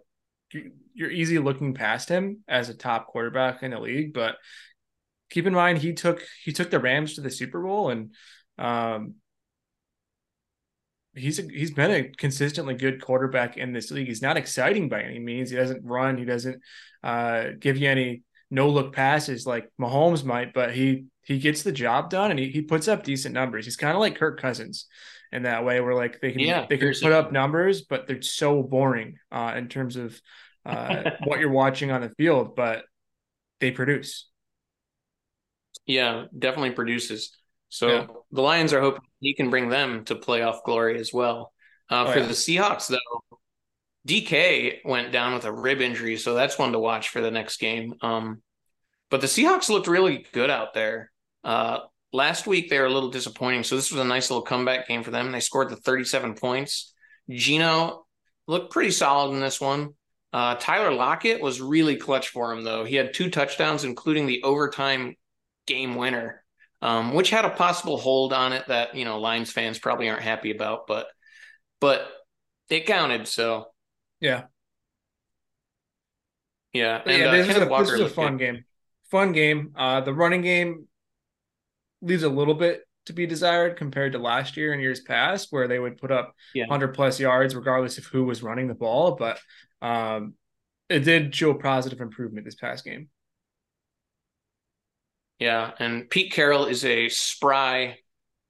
you're 0.93 1.11
easy 1.11 1.39
looking 1.39 1.73
past 1.73 2.09
him 2.09 2.43
as 2.47 2.69
a 2.69 2.73
top 2.73 3.07
quarterback 3.07 3.63
in 3.63 3.71
the 3.71 3.79
league, 3.79 4.13
but 4.13 4.37
keep 5.29 5.45
in 5.45 5.53
mind 5.53 5.79
he 5.79 5.93
took 5.93 6.23
he 6.43 6.53
took 6.53 6.69
the 6.69 6.79
Rams 6.79 7.15
to 7.15 7.21
the 7.21 7.29
Super 7.31 7.61
Bowl 7.61 7.89
and 7.89 8.13
um 8.57 9.15
he's 11.17 11.39
a, 11.39 11.43
he's 11.43 11.71
been 11.71 11.91
a 11.91 12.09
consistently 12.09 12.75
good 12.75 13.01
quarterback 13.01 13.57
in 13.57 13.73
this 13.73 13.91
league. 13.91 14.07
He's 14.07 14.21
not 14.21 14.37
exciting 14.37 14.89
by 14.89 15.01
any 15.01 15.19
means. 15.19 15.49
He 15.49 15.55
doesn't 15.55 15.85
run. 15.85 16.17
He 16.17 16.25
doesn't 16.25 16.61
uh, 17.03 17.47
give 17.59 17.77
you 17.77 17.89
any 17.89 18.23
no 18.49 18.69
look 18.69 18.93
passes 18.93 19.45
like 19.45 19.69
Mahomes 19.79 20.23
might, 20.23 20.53
but 20.53 20.73
he 20.73 21.05
he 21.23 21.39
gets 21.39 21.63
the 21.63 21.71
job 21.71 22.09
done 22.09 22.31
and 22.31 22.39
he, 22.39 22.49
he 22.49 22.61
puts 22.61 22.87
up 22.87 23.03
decent 23.03 23.33
numbers. 23.33 23.65
He's 23.65 23.75
kind 23.75 23.93
of 23.93 23.99
like 23.99 24.15
Kirk 24.15 24.39
Cousins 24.39 24.85
in 25.31 25.43
that 25.43 25.65
way, 25.65 25.81
where 25.81 25.93
like 25.93 26.21
they 26.21 26.31
can 26.31 26.39
yeah, 26.39 26.65
they 26.69 26.77
can 26.77 26.93
put 27.01 27.11
up 27.11 27.31
numbers, 27.31 27.81
but 27.81 28.07
they're 28.07 28.21
so 28.21 28.63
boring 28.63 29.17
uh, 29.31 29.53
in 29.57 29.67
terms 29.67 29.97
of 29.97 30.19
uh, 30.65 31.11
what 31.25 31.39
you're 31.39 31.51
watching 31.51 31.91
on 31.91 32.01
the 32.01 32.09
field, 32.17 32.55
but 32.55 32.85
they 33.59 33.71
produce. 33.71 34.29
Yeah, 35.85 36.25
definitely 36.37 36.71
produces. 36.71 37.35
So 37.69 37.87
yeah. 37.87 38.07
the 38.31 38.41
Lions 38.41 38.73
are 38.73 38.81
hoping 38.81 39.01
he 39.19 39.33
can 39.33 39.49
bring 39.49 39.69
them 39.69 40.05
to 40.05 40.15
playoff 40.15 40.63
glory 40.63 40.99
as 40.99 41.13
well. 41.13 41.53
Uh, 41.89 42.05
oh, 42.07 42.11
for 42.11 42.19
yeah. 42.19 42.25
the 42.25 42.33
Seahawks, 42.33 42.87
though, 42.87 43.37
DK 44.07 44.79
went 44.85 45.11
down 45.11 45.33
with 45.33 45.45
a 45.45 45.51
rib 45.51 45.81
injury, 45.81 46.17
so 46.17 46.33
that's 46.33 46.57
one 46.57 46.71
to 46.71 46.79
watch 46.79 47.09
for 47.09 47.21
the 47.21 47.31
next 47.31 47.57
game. 47.57 47.93
Um, 48.01 48.41
but 49.09 49.21
the 49.21 49.27
Seahawks 49.27 49.69
looked 49.69 49.87
really 49.87 50.25
good 50.31 50.49
out 50.49 50.73
there. 50.73 51.11
Uh, 51.43 51.79
last 52.13 52.47
week 52.47 52.69
they 52.69 52.79
were 52.79 52.85
a 52.85 52.93
little 52.93 53.09
disappointing, 53.09 53.63
so 53.63 53.75
this 53.75 53.91
was 53.91 54.01
a 54.01 54.05
nice 54.05 54.29
little 54.29 54.43
comeback 54.43 54.87
game 54.87 55.03
for 55.03 55.11
them. 55.11 55.31
They 55.31 55.39
scored 55.39 55.69
the 55.69 55.75
37 55.75 56.35
points. 56.35 56.93
Geno 57.29 58.05
looked 58.47 58.71
pretty 58.71 58.91
solid 58.91 59.33
in 59.33 59.41
this 59.41 59.59
one. 59.59 59.93
Uh, 60.33 60.55
Tyler 60.55 60.91
Lockett 60.91 61.41
was 61.41 61.61
really 61.61 61.95
clutch 61.95 62.29
for 62.29 62.51
him, 62.51 62.63
though. 62.63 62.83
He 62.83 62.95
had 62.95 63.13
two 63.13 63.29
touchdowns, 63.29 63.83
including 63.83 64.25
the 64.25 64.43
overtime 64.43 65.15
game 65.65 65.95
winner 65.95 66.43
um, 66.81 67.13
which 67.13 67.29
had 67.29 67.45
a 67.45 67.49
possible 67.49 67.97
hold 67.97 68.33
on 68.33 68.53
it 68.53 68.67
that 68.67 68.95
you 68.95 69.05
know 69.05 69.19
Lions 69.19 69.51
fans 69.51 69.79
probably 69.79 70.09
aren't 70.09 70.21
happy 70.21 70.51
about, 70.51 70.87
but 70.87 71.07
but 71.79 72.07
it 72.69 72.85
counted. 72.85 73.27
So 73.27 73.67
yeah, 74.19 74.43
yeah, 76.73 77.01
and, 77.05 77.17
yeah. 77.17 77.27
Uh, 77.27 77.31
this, 77.31 77.47
uh, 77.47 77.51
is, 77.51 77.57
a, 77.57 77.65
this 77.65 77.91
is 77.91 77.99
a 78.01 78.09
fun 78.09 78.37
good. 78.37 78.45
game. 78.45 78.65
Fun 79.09 79.31
game. 79.31 79.73
Uh, 79.75 80.01
the 80.01 80.13
running 80.13 80.41
game 80.41 80.87
leaves 82.01 82.23
a 82.23 82.29
little 82.29 82.53
bit 82.53 82.81
to 83.05 83.13
be 83.13 83.25
desired 83.25 83.77
compared 83.77 84.11
to 84.11 84.19
last 84.19 84.57
year 84.57 84.73
and 84.73 84.81
years 84.81 84.99
past, 84.99 85.47
where 85.49 85.67
they 85.67 85.79
would 85.79 85.97
put 85.97 86.11
up 86.11 86.33
yeah. 86.53 86.65
100 86.65 86.93
plus 86.93 87.19
yards 87.19 87.55
regardless 87.55 87.97
of 87.97 88.05
who 88.05 88.25
was 88.25 88.43
running 88.43 88.67
the 88.67 88.73
ball. 88.73 89.15
But 89.15 89.39
um, 89.81 90.33
it 90.89 90.99
did 90.99 91.33
show 91.33 91.53
positive 91.53 92.01
improvement 92.01 92.45
this 92.45 92.55
past 92.55 92.83
game. 92.83 93.09
Yeah, 95.39 95.71
and 95.79 96.09
Pete 96.09 96.31
Carroll 96.31 96.65
is 96.65 96.83
a 96.83 97.09
spry 97.09 97.97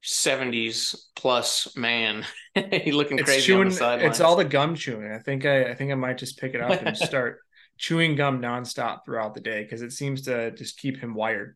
70s 0.04 0.96
plus 1.16 1.76
man. 1.76 2.26
He 2.72 2.92
looking 2.92 3.20
it's 3.20 3.30
crazy 3.30 3.46
chewing, 3.46 3.68
on 3.68 3.70
the 3.70 3.76
sidelines. 3.76 4.10
It's 4.10 4.20
all 4.20 4.36
the 4.36 4.44
gum 4.44 4.74
chewing. 4.74 5.12
I 5.12 5.20
think 5.20 5.46
I, 5.46 5.66
I 5.66 5.76
think 5.76 5.92
I 5.92 5.96
might 5.96 6.18
just 6.18 6.40
pick 6.40 6.56
it 6.56 6.62
up 6.62 6.82
and 6.82 6.98
start 6.98 7.38
chewing 7.78 8.16
gum 8.16 8.42
nonstop 8.42 9.06
throughout 9.06 9.36
the 9.36 9.42
day 9.42 9.62
because 9.62 9.84
it 9.84 9.92
seems 9.92 10.24
to 10.24 10.50
just 10.50 10.80
keep 10.80 10.98
him 10.98 11.14
wired. 11.14 11.56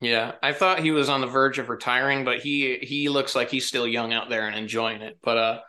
Yeah, 0.00 0.32
I 0.42 0.52
thought 0.52 0.80
he 0.80 0.90
was 0.90 1.08
on 1.08 1.20
the 1.20 1.28
verge 1.28 1.60
of 1.60 1.68
retiring, 1.68 2.24
but 2.24 2.40
he 2.40 2.78
he 2.82 3.08
looks 3.08 3.36
like 3.36 3.48
he's 3.48 3.68
still 3.68 3.86
young 3.86 4.12
out 4.12 4.28
there 4.28 4.48
and 4.48 4.56
enjoying 4.56 5.02
it. 5.02 5.18
But 5.22 5.36
uh, 5.38 5.60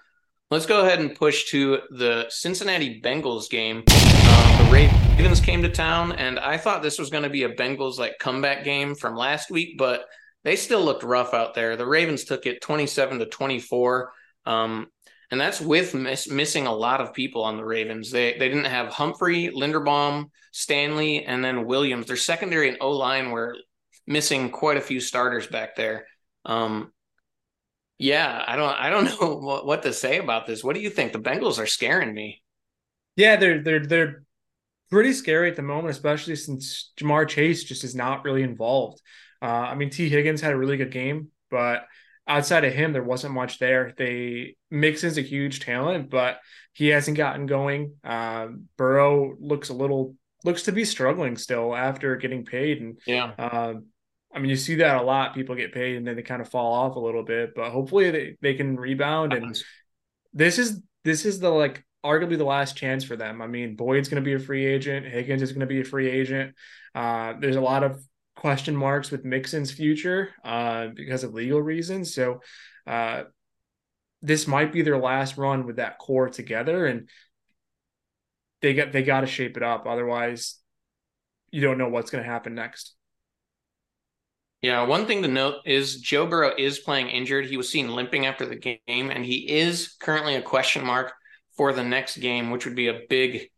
let's 0.50 0.66
go 0.66 0.82
ahead 0.82 1.00
and 1.00 1.16
push 1.16 1.52
to 1.52 1.82
the 1.92 2.26
Cincinnati 2.30 3.02
Bengals 3.02 3.52
game. 3.52 3.84
Ravens 5.20 5.42
came 5.42 5.62
to 5.64 5.70
town, 5.70 6.14
and 6.14 6.40
I 6.40 6.56
thought 6.56 6.82
this 6.82 6.98
was 6.98 7.10
going 7.10 7.24
to 7.24 7.30
be 7.30 7.44
a 7.44 7.54
Bengals 7.54 8.00
like 8.00 8.20
comeback 8.20 8.64
game 8.64 8.96
from 8.96 9.18
last 9.18 9.52
week, 9.52 9.78
but 9.78 10.06
they 10.46 10.56
still 10.56 10.82
looked 10.82 11.04
rough 11.04 11.34
out 11.34 11.54
there. 11.54 11.76
The 11.76 11.86
Ravens 11.86 12.24
took 12.24 12.46
it 12.46 12.62
27 12.62 13.20
to 13.20 13.26
24. 13.26 14.14
Um, 14.46 14.88
and 15.30 15.40
that's 15.40 15.60
with 15.60 15.94
miss, 15.94 16.30
missing 16.30 16.68
a 16.68 16.74
lot 16.74 17.02
of 17.02 17.14
people 17.14 17.44
on 17.44 17.58
the 17.58 17.66
Ravens. 17.66 18.12
They 18.12 18.38
they 18.38 18.48
didn't 18.48 18.72
have 18.72 18.94
Humphrey, 18.94 19.50
Linderbaum, 19.54 20.30
Stanley, 20.54 21.26
and 21.26 21.44
then 21.44 21.66
Williams. 21.66 22.06
Their 22.06 22.16
secondary 22.16 22.70
and 22.70 22.78
O 22.80 22.92
line 22.92 23.32
were 23.32 23.58
missing 24.08 24.50
quite 24.50 24.78
a 24.78 24.82
few 24.82 25.02
starters 25.02 25.48
back 25.48 25.76
there. 25.76 26.08
Um, 26.46 26.94
yeah, 27.98 28.42
I 28.48 28.56
don't 28.56 28.70
I 28.70 28.90
don't 28.90 29.04
know 29.22 29.36
what, 29.36 29.66
what 29.66 29.84
to 29.84 29.92
say 29.92 30.18
about 30.18 30.48
this. 30.48 30.64
What 30.64 30.76
do 30.76 30.82
you 30.82 30.90
think? 30.90 31.12
The 31.12 31.20
Bengals 31.20 31.60
are 31.60 31.68
scaring 31.68 32.14
me. 32.14 32.42
Yeah, 33.18 33.36
they're 33.36 33.62
they're 33.62 33.86
they're 33.86 34.24
pretty 34.90 35.14
scary 35.14 35.50
at 35.50 35.56
the 35.56 35.62
moment, 35.62 35.92
especially 35.92 36.36
since 36.36 36.92
Ja'Marr 36.98 37.28
Chase 37.28 37.64
just 37.64 37.84
is 37.84 37.96
not 37.96 38.24
really 38.24 38.44
involved. 38.44 39.02
Uh, 39.42 39.46
I 39.46 39.76
mean, 39.76 39.90
Tee 39.90 40.10
Higgins 40.10 40.42
had 40.42 40.54
a 40.54 40.58
really 40.58 40.78
good 40.78 40.92
game, 40.92 41.30
but 41.50 41.86
outside 42.28 42.66
of 42.66 42.74
him, 42.74 42.94
there 42.94 43.04
wasn't 43.04 43.34
much 43.34 43.60
there. 43.60 43.94
They 43.98 44.56
Mixon's 44.70 45.18
a 45.18 45.22
huge 45.22 45.62
talent, 45.62 46.10
but 46.10 46.40
he 46.74 46.88
hasn't 46.88 47.18
gotten 47.18 47.46
going. 47.46 47.94
Um, 48.04 48.68
Burrow 48.78 49.36
looks 49.40 49.70
a 49.70 49.74
little 49.74 50.16
looks 50.44 50.64
to 50.64 50.72
be 50.72 50.86
struggling 50.86 51.38
still 51.38 51.76
after 51.76 52.16
getting 52.16 52.46
paid, 52.46 52.82
and 52.82 53.00
yeah. 53.06 53.34
I 53.38 53.76
I 54.34 54.40
mean, 54.40 54.50
you 54.50 54.56
see 54.56 54.76
that 54.76 54.98
a 54.98 55.02
lot. 55.02 55.34
People 55.34 55.56
get 55.56 55.74
paid 55.74 55.98
and 55.98 56.06
then 56.06 56.16
they 56.16 56.22
kind 56.22 56.42
of 56.42 56.50
fall 56.50 56.74
off 56.74 56.96
a 56.96 57.00
little 57.00 57.24
bit, 57.24 57.56
but 57.56 57.72
hopefully 57.72 58.12
they, 58.12 58.38
they 58.42 58.54
can 58.54 58.76
rebound. 58.76 59.34
And 59.34 59.60
this 60.34 60.60
is 60.60 60.82
this 61.04 61.26
is 61.26 61.40
the 61.40 61.50
like 61.50 61.84
arguably 62.04 62.38
the 62.38 62.46
last 62.46 62.76
chance 62.76 63.04
for 63.04 63.16
them. 63.16 63.42
I 63.42 63.48
mean, 63.48 63.76
Boyd's 63.76 64.10
going 64.10 64.24
to 64.24 64.26
be 64.26 64.34
a 64.34 64.40
free 64.40 64.66
agent. 64.66 65.06
Higgins 65.06 65.42
is 65.42 65.52
going 65.52 65.62
to 65.62 65.66
be 65.66 65.82
a 65.82 65.86
free 65.86 66.10
agent. 66.10 66.56
Uh, 66.96 67.34
there's 67.40 67.56
a 67.56 67.62
lot 67.62 67.84
of 67.84 68.02
question 68.36 68.76
marks 68.76 69.12
with 69.12 69.26
Mixon's 69.26 69.72
future 69.72 70.30
uh, 70.44 70.88
because 70.96 71.24
of 71.24 71.34
legal 71.34 71.62
reasons. 71.62 72.14
So 72.14 72.42
uh, 72.88 73.24
this 74.22 74.48
might 74.48 74.72
be 74.72 74.82
their 74.82 74.98
last 74.98 75.38
run 75.38 75.66
with 75.66 75.78
that 75.78 75.98
core 75.98 76.30
together, 76.30 76.86
and 76.86 77.10
they 78.62 78.74
get 78.74 78.92
they 78.92 79.04
got 79.04 79.22
to 79.22 79.28
shape 79.28 79.58
it 79.58 79.64
up. 79.64 79.86
Otherwise, 79.86 80.56
you 81.52 81.62
don't 81.62 81.78
know 81.78 81.90
what's 81.90 82.12
going 82.12 82.24
to 82.24 82.30
happen 82.30 82.56
next. 82.56 82.96
Yeah, 84.62 84.84
one 84.84 85.06
thing 85.06 85.22
to 85.22 85.30
note 85.30 85.62
is 85.66 86.02
Joe 86.02 86.28
Burrow 86.28 86.54
is 86.58 86.80
playing 86.80 87.08
injured. 87.08 87.46
He 87.46 87.56
was 87.56 87.72
seen 87.72 87.96
limping 87.96 88.26
after 88.26 88.46
the 88.46 88.58
game, 88.58 89.10
and 89.10 89.24
he 89.24 89.50
is 89.50 89.96
currently 90.02 90.36
a 90.36 90.42
question 90.42 90.86
mark 90.86 91.14
for 91.60 91.74
the 91.74 91.84
next 91.84 92.16
game, 92.20 92.52
which 92.52 92.64
would 92.64 92.76
be 92.76 92.88
a 92.88 93.02
big. 93.10 93.50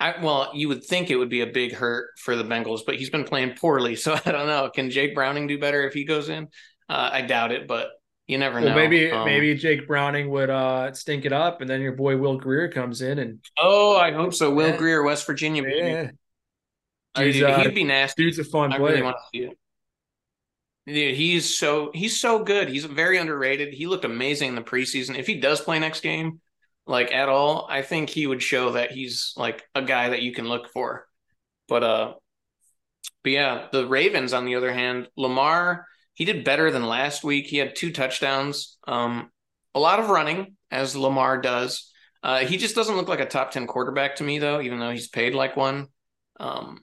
I, 0.00 0.16
well, 0.20 0.50
you 0.52 0.66
would 0.66 0.82
think 0.82 1.10
it 1.10 1.16
would 1.16 1.28
be 1.28 1.42
a 1.42 1.46
big 1.46 1.72
hurt 1.72 2.08
for 2.18 2.34
the 2.34 2.42
Bengals, 2.42 2.80
but 2.84 2.96
he's 2.96 3.08
been 3.08 3.22
playing 3.22 3.54
poorly, 3.54 3.94
so 3.94 4.14
I 4.26 4.32
don't 4.32 4.48
know. 4.48 4.68
Can 4.74 4.90
Jake 4.90 5.14
Browning 5.14 5.46
do 5.46 5.56
better 5.56 5.86
if 5.86 5.94
he 5.94 6.04
goes 6.04 6.28
in? 6.28 6.48
Uh, 6.88 7.10
I 7.12 7.22
doubt 7.22 7.52
it, 7.52 7.68
but 7.68 7.90
you 8.26 8.36
never 8.36 8.60
well, 8.60 8.70
know. 8.70 8.74
Maybe 8.74 9.12
um, 9.12 9.26
maybe 9.26 9.54
Jake 9.54 9.86
Browning 9.86 10.28
would 10.30 10.50
uh, 10.50 10.92
stink 10.92 11.24
it 11.24 11.32
up, 11.32 11.60
and 11.60 11.70
then 11.70 11.80
your 11.80 11.92
boy 11.92 12.16
Will 12.16 12.36
Grier 12.36 12.68
comes 12.68 13.00
in 13.00 13.20
and. 13.20 13.38
Oh, 13.56 13.96
I 13.96 14.10
hope 14.10 14.34
so. 14.34 14.52
Will 14.52 14.70
yeah. 14.70 14.76
Grier, 14.76 15.04
West 15.04 15.24
Virginia. 15.24 15.62
Yeah. 15.64 16.10
Dude, 17.14 17.44
uh, 17.44 17.60
he'd 17.60 17.76
be 17.76 17.84
nasty. 17.84 18.24
Dude's 18.24 18.40
a 18.40 18.44
fun 18.44 18.72
I 18.72 18.78
player. 18.78 18.90
Really 18.90 19.02
want 19.02 19.18
to 19.18 19.38
see 19.38 19.44
it. 19.44 19.58
Yeah, 20.86 21.10
he's 21.12 21.56
so 21.56 21.92
he's 21.94 22.18
so 22.18 22.42
good. 22.42 22.68
He's 22.68 22.86
very 22.86 23.18
underrated. 23.18 23.72
He 23.72 23.86
looked 23.86 24.04
amazing 24.04 24.48
in 24.48 24.54
the 24.56 24.62
preseason. 24.62 25.16
If 25.16 25.28
he 25.28 25.38
does 25.38 25.60
play 25.60 25.78
next 25.78 26.00
game, 26.00 26.40
like 26.90 27.14
at 27.14 27.28
all, 27.28 27.68
I 27.70 27.82
think 27.82 28.10
he 28.10 28.26
would 28.26 28.42
show 28.42 28.72
that 28.72 28.90
he's 28.90 29.32
like 29.36 29.62
a 29.76 29.82
guy 29.82 30.08
that 30.08 30.22
you 30.22 30.34
can 30.34 30.48
look 30.48 30.72
for. 30.72 31.06
But 31.68 31.84
uh 31.84 32.14
but 33.22 33.32
yeah, 33.32 33.68
the 33.70 33.86
Ravens 33.86 34.32
on 34.32 34.44
the 34.44 34.56
other 34.56 34.72
hand, 34.72 35.06
Lamar, 35.16 35.86
he 36.14 36.24
did 36.24 36.44
better 36.44 36.70
than 36.72 36.86
last 36.86 37.22
week. 37.22 37.46
He 37.46 37.58
had 37.58 37.76
two 37.76 37.92
touchdowns. 37.92 38.76
Um 38.88 39.30
a 39.72 39.78
lot 39.78 40.00
of 40.00 40.10
running 40.10 40.56
as 40.72 40.96
Lamar 40.96 41.40
does. 41.40 41.92
Uh 42.24 42.40
he 42.40 42.56
just 42.56 42.74
doesn't 42.74 42.96
look 42.96 43.08
like 43.08 43.20
a 43.20 43.26
top 43.26 43.52
10 43.52 43.68
quarterback 43.68 44.16
to 44.16 44.24
me 44.24 44.40
though, 44.40 44.60
even 44.60 44.80
though 44.80 44.90
he's 44.90 45.08
paid 45.08 45.32
like 45.32 45.56
one. 45.56 45.86
Um 46.40 46.80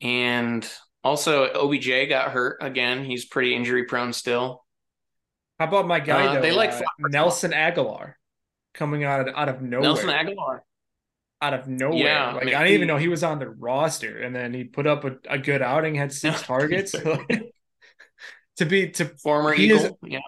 and 0.00 0.66
also, 1.04 1.44
OBJ 1.44 2.08
got 2.08 2.30
hurt 2.30 2.58
again. 2.62 3.04
He's 3.04 3.26
pretty 3.26 3.54
injury 3.54 3.84
prone 3.84 4.14
still. 4.14 4.64
How 5.58 5.66
about 5.66 5.86
my 5.86 6.00
guy? 6.00 6.26
Uh, 6.26 6.34
though, 6.34 6.40
they 6.40 6.52
like 6.52 6.72
uh, 6.72 6.82
Nelson 6.98 7.52
Agholor 7.52 8.14
coming 8.74 9.04
out 9.04 9.28
of 9.28 9.34
out 9.34 9.48
of 9.48 9.62
nowhere. 9.62 9.82
Nelson 9.82 10.08
Agholor 10.08 10.60
out 11.42 11.54
of 11.54 11.68
nowhere. 11.68 11.98
Yeah, 11.98 12.32
like 12.32 12.48
I, 12.48 12.64
didn't 12.64 12.74
even 12.74 12.88
know 12.88 12.96
he 12.96 13.08
was 13.08 13.24
on 13.24 13.38
the 13.38 13.48
roster, 13.48 14.18
and 14.18 14.34
then 14.34 14.52
he 14.52 14.64
put 14.64 14.86
up 14.86 15.04
a, 15.04 15.16
a 15.28 15.38
good 15.38 15.62
outing, 15.62 15.94
had 15.94 16.12
six 16.12 16.42
targets. 16.46 16.92
to 18.56 18.66
be 18.66 18.90
to 18.90 19.06
former 19.06 19.54
Eagle, 19.54 19.78
is, 19.78 19.92
yeah. 20.02 20.18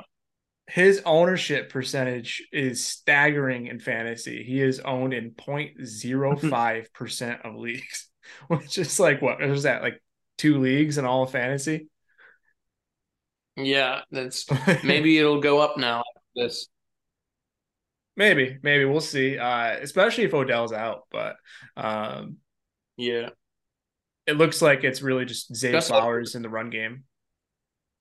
His 0.66 1.02
ownership 1.04 1.70
percentage 1.70 2.42
is 2.50 2.84
staggering 2.84 3.66
in 3.66 3.78
fantasy. 3.78 4.42
He 4.42 4.62
is 4.62 4.80
owned 4.80 5.12
in 5.12 5.32
0.05 5.32 6.92
percent 6.92 7.40
of 7.44 7.56
leagues, 7.56 8.08
which 8.48 8.78
is 8.78 8.98
like 8.98 9.20
what 9.20 9.42
is 9.42 9.64
that 9.64 9.82
like 9.82 10.02
two 10.38 10.60
leagues 10.60 10.98
in 10.98 11.04
all 11.04 11.24
of 11.24 11.30
fantasy. 11.30 11.88
Yeah, 13.56 14.00
that's 14.10 14.46
maybe 14.82 15.18
it'll 15.18 15.42
go 15.42 15.58
up 15.60 15.76
now. 15.76 16.04
This 16.34 16.68
maybe, 18.16 18.58
maybe 18.62 18.84
we'll 18.84 19.00
see. 19.00 19.38
Uh, 19.38 19.76
especially 19.80 20.24
if 20.24 20.34
Odell's 20.34 20.72
out, 20.72 21.02
but 21.10 21.36
um, 21.76 22.36
yeah, 22.96 23.30
it 24.26 24.36
looks 24.36 24.62
like 24.62 24.84
it's 24.84 25.02
really 25.02 25.24
just 25.24 25.54
Zay 25.54 25.72
that's 25.72 25.88
Flowers 25.88 26.30
like, 26.30 26.36
in 26.36 26.42
the 26.42 26.48
run 26.48 26.70
game. 26.70 27.04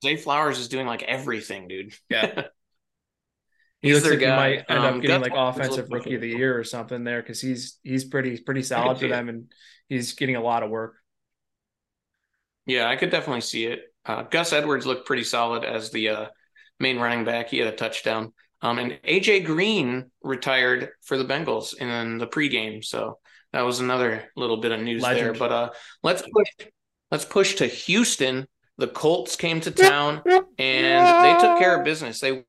Zay 0.03 0.15
Flowers 0.15 0.59
is 0.59 0.67
doing 0.67 0.87
like 0.87 1.03
everything, 1.03 1.67
dude. 1.67 1.93
Yeah. 2.09 2.25
he 3.81 3.89
he's 3.89 3.95
looks 3.95 4.09
like 4.09 4.19
guy. 4.19 4.25
he 4.25 4.55
might 4.57 4.65
end 4.69 4.79
um, 4.79 4.95
up 4.95 5.01
getting 5.01 5.21
like 5.21 5.33
offensive 5.35 5.87
rookie 5.89 6.15
of 6.15 6.21
the 6.21 6.29
year 6.29 6.57
or 6.57 6.63
something 6.63 7.03
there 7.03 7.21
because 7.21 7.41
he's 7.41 7.77
he's 7.83 8.05
pretty 8.05 8.39
pretty 8.39 8.63
solid 8.63 8.99
for 8.99 9.07
them 9.07 9.29
and 9.29 9.51
he's 9.89 10.13
getting 10.13 10.35
a 10.35 10.41
lot 10.41 10.63
of 10.63 10.69
work. 10.69 10.95
Yeah, 12.65 12.87
I 12.87 12.95
could 12.95 13.09
definitely 13.09 13.41
see 13.41 13.65
it. 13.65 13.81
Uh, 14.05 14.23
Gus 14.23 14.53
Edwards 14.53 14.85
looked 14.85 15.07
pretty 15.07 15.23
solid 15.23 15.63
as 15.63 15.91
the 15.91 16.09
uh, 16.09 16.25
main 16.79 16.99
running 16.99 17.25
back. 17.25 17.49
He 17.49 17.57
had 17.57 17.73
a 17.73 17.75
touchdown. 17.75 18.33
Um, 18.61 18.79
and 18.79 18.99
AJ 19.07 19.45
Green 19.45 20.11
retired 20.23 20.89
for 21.01 21.17
the 21.17 21.25
Bengals 21.25 21.75
in 21.75 22.17
the 22.17 22.27
pregame, 22.27 22.83
so 22.83 23.19
that 23.53 23.61
was 23.61 23.79
another 23.79 24.29
little 24.35 24.57
bit 24.57 24.71
of 24.71 24.81
news 24.81 25.01
Legend. 25.01 25.25
there. 25.25 25.33
But 25.33 25.51
uh, 25.51 25.69
let's 26.03 26.21
push, 26.21 26.67
let's 27.09 27.25
push 27.25 27.55
to 27.55 27.67
Houston. 27.67 28.47
The 28.77 28.87
Colts 28.87 29.35
came 29.35 29.61
to 29.61 29.71
town 29.71 30.21
and 30.57 31.25
they 31.25 31.37
took 31.39 31.59
care 31.59 31.77
of 31.77 31.85
business. 31.85 32.19
They 32.19 32.43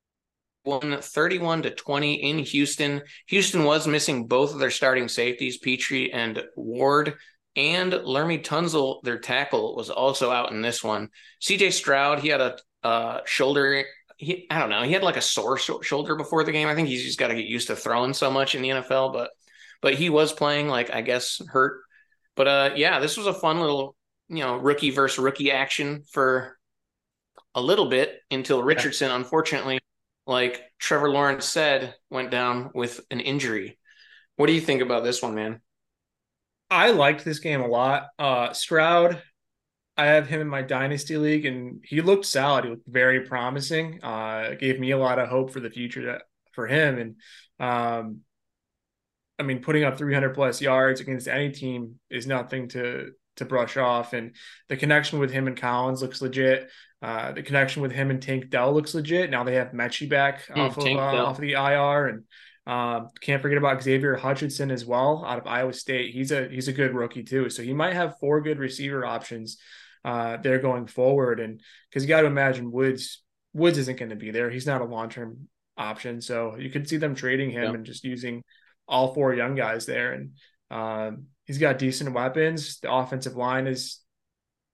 won 0.65 0.99
31 1.01 1.63
to 1.63 1.71
20 1.71 2.15
in 2.15 2.39
Houston. 2.39 3.03
Houston 3.27 3.65
was 3.65 3.87
missing 3.87 4.27
both 4.27 4.53
of 4.53 4.61
their 4.61 4.71
starting 4.71 5.09
safeties, 5.09 5.59
Pitre 5.59 6.09
and 6.13 6.43
Ward 6.57 7.15
and 7.57 7.93
Laremy 7.93 8.43
Tunsil, 8.43 9.03
their 9.03 9.19
tackle, 9.19 9.77
was 9.77 9.91
also 9.91 10.31
out 10.31 10.53
in 10.53 10.63
this 10.63 10.83
one. 10.83 11.11
CJ 11.43 11.73
Stroud, 11.73 12.21
he 12.21 12.29
had 12.29 12.41
a 12.41 12.57
uh, 12.83 13.21
shoulder. 13.27 13.85
He, 14.23 14.47
I 14.51 14.61
don't 14.61 14.71
know. 14.71 14.83
He 14.83 14.93
had 14.93 15.03
like 15.03 15.17
a 15.17 15.23
sore 15.23 15.59
sh- 15.59 15.71
shoulder 15.83 16.15
before 16.15 16.45
the 16.45 16.53
game. 16.53 16.69
I 16.69 16.77
think 16.77 16.87
he's 16.87 17.05
just 17.05 17.19
got 17.19 17.29
to 17.29 17.35
get 17.35 17.47
used 17.47 17.67
to 17.67 17.77
throwing 17.77 18.15
so 18.15 18.31
much 18.31 18.55
in 18.55 18.63
the 18.63 18.69
NFL. 18.69 19.13
But 19.13 19.31
but 19.81 19.95
he 19.95 20.11
was 20.11 20.33
playing 20.33 20.69
like 20.69 20.95
I 20.95 21.03
guess 21.03 21.41
hurt. 21.49 21.81
But 22.37 22.49
uh, 22.49 22.71
yeah, 22.77 23.01
this 23.01 23.17
was 23.17 23.27
a 23.27 23.35
fun 23.35 23.61
little 23.61 23.97
you 24.29 24.39
know 24.39 24.57
rookie 24.57 24.91
versus 24.91 25.19
rookie 25.19 25.51
action 25.51 26.05
for 26.13 26.57
a 27.55 27.61
little 27.61 27.89
bit 27.89 28.21
until 28.31 28.63
Richardson, 28.63 29.09
yeah. 29.09 29.17
unfortunately, 29.17 29.81
like 30.27 30.63
Trevor 30.79 31.11
Lawrence 31.11 31.45
said, 31.45 31.95
went 32.09 32.31
down 32.31 32.71
with 32.75 33.01
an 33.11 33.21
injury. 33.21 33.79
What 34.37 34.47
do 34.47 34.53
you 34.53 34.61
think 34.61 34.83
about 34.83 35.05
this 35.05 35.21
one, 35.21 35.35
man? 35.35 35.61
I 36.71 36.93
liked 36.93 37.25
this 37.25 37.41
game 37.41 37.61
a 37.61 37.67
lot. 37.67 38.07
Uh, 38.19 38.53
Stroud, 38.55 39.21
I 39.97 40.07
have 40.07 40.27
him 40.27 40.41
in 40.41 40.49
my 40.49 40.63
dynasty 40.63 41.17
league, 41.17 41.45
and 41.45 41.85
he 41.85 42.01
looked 42.01 42.25
solid. 42.25 42.65
He 42.65 42.71
looked 42.71 42.89
very 42.89 43.21
promising. 43.21 44.03
Uh, 44.03 44.55
gave 44.59 44.81
me 44.81 44.93
a 44.93 44.99
lot 44.99 45.19
of 45.19 45.29
hope 45.29 45.51
for 45.51 45.61
the 45.61 45.71
future 45.71 46.07
that, 46.07 46.23
for 46.53 46.67
him. 46.67 46.99
And 46.99 47.17
um, 47.61 48.21
I 49.39 49.43
mean, 49.43 49.61
putting 49.61 49.85
up 49.85 49.99
300 49.99 50.35
plus 50.35 50.61
yards 50.63 51.01
against 51.01 51.29
any 51.29 51.51
team 51.51 51.99
is 52.11 52.27
nothing 52.27 52.69
to 52.69 53.13
to 53.37 53.45
brush 53.45 53.77
off. 53.77 54.13
And 54.13 54.35
the 54.69 54.77
connection 54.77 55.19
with 55.19 55.31
him 55.31 55.47
and 55.47 55.57
Collins 55.57 56.03
looks 56.03 56.21
legit. 56.23 56.71
Uh, 57.01 57.33
the 57.33 57.43
connection 57.43 57.83
with 57.83 57.93
him 57.93 58.11
and 58.11 58.23
Tank 58.23 58.51
Dell 58.51 58.73
looks 58.73 58.95
legit. 58.95 59.31
Now 59.31 59.45
they 59.45 59.55
have 59.57 59.73
Metchie 59.73 60.09
back 60.09 60.47
mm, 60.47 60.57
off 60.57 60.79
of 60.79 60.87
uh, 60.87 61.25
off 61.25 61.37
of 61.37 61.43
the 61.43 61.53
IR, 61.53 62.07
and 62.07 62.25
um, 62.67 63.11
can't 63.21 63.43
forget 63.43 63.59
about 63.59 63.83
Xavier 63.83 64.17
Hutchinson 64.17 64.71
as 64.71 64.87
well 64.87 65.25
out 65.27 65.39
of 65.39 65.47
Iowa 65.47 65.73
State. 65.73 66.15
He's 66.15 66.31
a 66.31 66.49
he's 66.49 66.69
a 66.69 66.73
good 66.73 66.95
rookie 66.95 67.25
too. 67.25 67.51
So 67.51 67.63
he 67.63 67.75
might 67.75 67.95
have 67.95 68.19
four 68.21 68.41
good 68.41 68.59
receiver 68.59 69.05
options 69.05 69.59
uh, 70.05 70.37
there 70.39 70.59
going 70.59 70.87
forward. 70.87 71.41
And 71.41 71.61
because 71.89 72.03
you 72.03 72.09
got 72.09 72.23
to 72.23 72.27
imagine 72.27 72.73
Woods 72.73 73.23
Woods 73.55 73.79
isn't 73.79 73.99
going 73.99 74.11
to 74.11 74.17
be 74.17 74.31
there. 74.31 74.51
He's 74.51 74.67
not 74.67 74.81
a 74.81 74.87
long 74.87 75.09
term 75.09 75.49
option. 75.77 76.21
So 76.21 76.57
you 76.57 76.71
could 76.71 76.89
see 76.89 76.97
them 76.97 77.15
trading 77.15 77.51
him 77.51 77.63
yeah. 77.63 77.75
and 77.75 77.85
just 77.85 78.05
using 78.05 78.43
all 78.89 79.15
four 79.15 79.35
young 79.35 79.55
guys 79.55 79.87
there. 79.87 80.13
And 80.13 80.33
um, 80.71 81.27
he's 81.45 81.59
got 81.59 81.79
decent 81.79 82.13
weapons. 82.15 82.81
The 82.81 82.93
offensive 82.93 83.37
line 83.37 83.67
is 83.67 83.99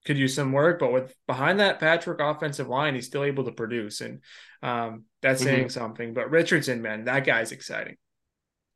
could 0.05 0.17
use 0.17 0.35
some 0.35 0.53
work, 0.53 0.79
but 0.79 0.93
with 0.93 1.15
behind 1.27 1.61
that 1.61 1.81
Patrick 1.81 2.21
offensive 2.21 2.69
line, 2.69 2.95
he's 2.95 3.07
still 3.07 3.25
able 3.25 3.45
to 3.45 3.53
produce. 3.53 4.01
And 4.01 4.23
um, 4.63 5.05
that's 5.23 5.43
mm-hmm. 5.43 5.51
saying 5.51 5.69
something. 5.71 6.15
But 6.15 6.31
Richardson, 6.31 6.83
man, 6.83 7.05
that 7.05 7.27
guy's 7.27 7.53
exciting. 7.53 7.97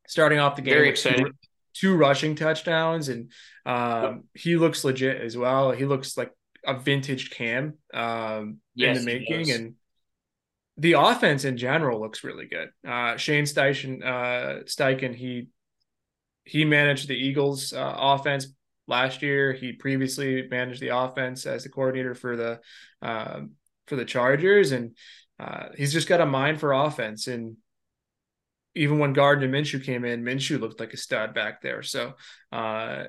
Starting 0.06 0.40
off 0.40 0.56
the 0.56 0.62
game, 0.62 0.74
very 0.74 0.88
exciting. 0.88 1.26
Two, 1.26 1.32
two 1.74 1.96
rushing 1.96 2.34
touchdowns, 2.34 3.08
and 3.08 3.30
um, 3.64 4.02
yep. 4.02 4.20
he 4.34 4.56
looks 4.56 4.84
legit 4.84 5.22
as 5.22 5.36
well. 5.36 5.70
He 5.70 5.86
looks 5.86 6.18
like 6.18 6.32
a 6.66 6.79
vintage 6.79 7.31
Cam 7.31 7.75
um, 7.92 8.59
yes, 8.75 8.98
in 8.98 9.05
the 9.05 9.12
making, 9.12 9.51
and 9.51 9.75
the 10.77 10.94
offense 10.94 11.44
in 11.44 11.57
general 11.57 12.01
looks 12.01 12.25
really 12.25 12.46
good. 12.46 12.70
Uh, 12.87 13.16
Shane 13.16 13.44
Steichen, 13.44 14.05
uh, 14.05 14.64
Steichen, 14.64 15.14
he 15.14 15.48
he 16.44 16.64
managed 16.64 17.09
the 17.09 17.16
Eagles' 17.16 17.72
uh, 17.72 17.94
offense 17.96 18.48
last 18.88 19.22
year. 19.22 19.53
He 19.53 19.72
previously 19.72 20.48
managed 20.51 20.81
the 20.81 20.96
offense 20.96 21.46
as 21.46 21.62
the 21.62 21.68
coordinator 21.68 22.14
for 22.14 22.37
the 22.37 22.61
um, 23.01 23.53
for 23.87 23.96
the 23.96 24.05
Chargers, 24.05 24.72
and 24.72 24.96
uh, 25.38 25.68
he's 25.77 25.92
just 25.92 26.09
got 26.09 26.20
a 26.20 26.27
mind 26.27 26.61
for 26.61 26.72
offense. 26.72 27.27
And 27.27 27.57
even 28.75 28.98
when 28.98 29.12
Gardner 29.12 29.48
Minshew 29.48 29.85
came 29.85 30.05
in, 30.05 30.25
Minshew 30.25 30.61
looked 30.61 30.81
like 30.81 30.94
a 30.94 30.96
stud 30.96 31.35
back 31.35 31.61
there. 31.61 31.83
So 31.83 32.14
uh, 32.51 33.05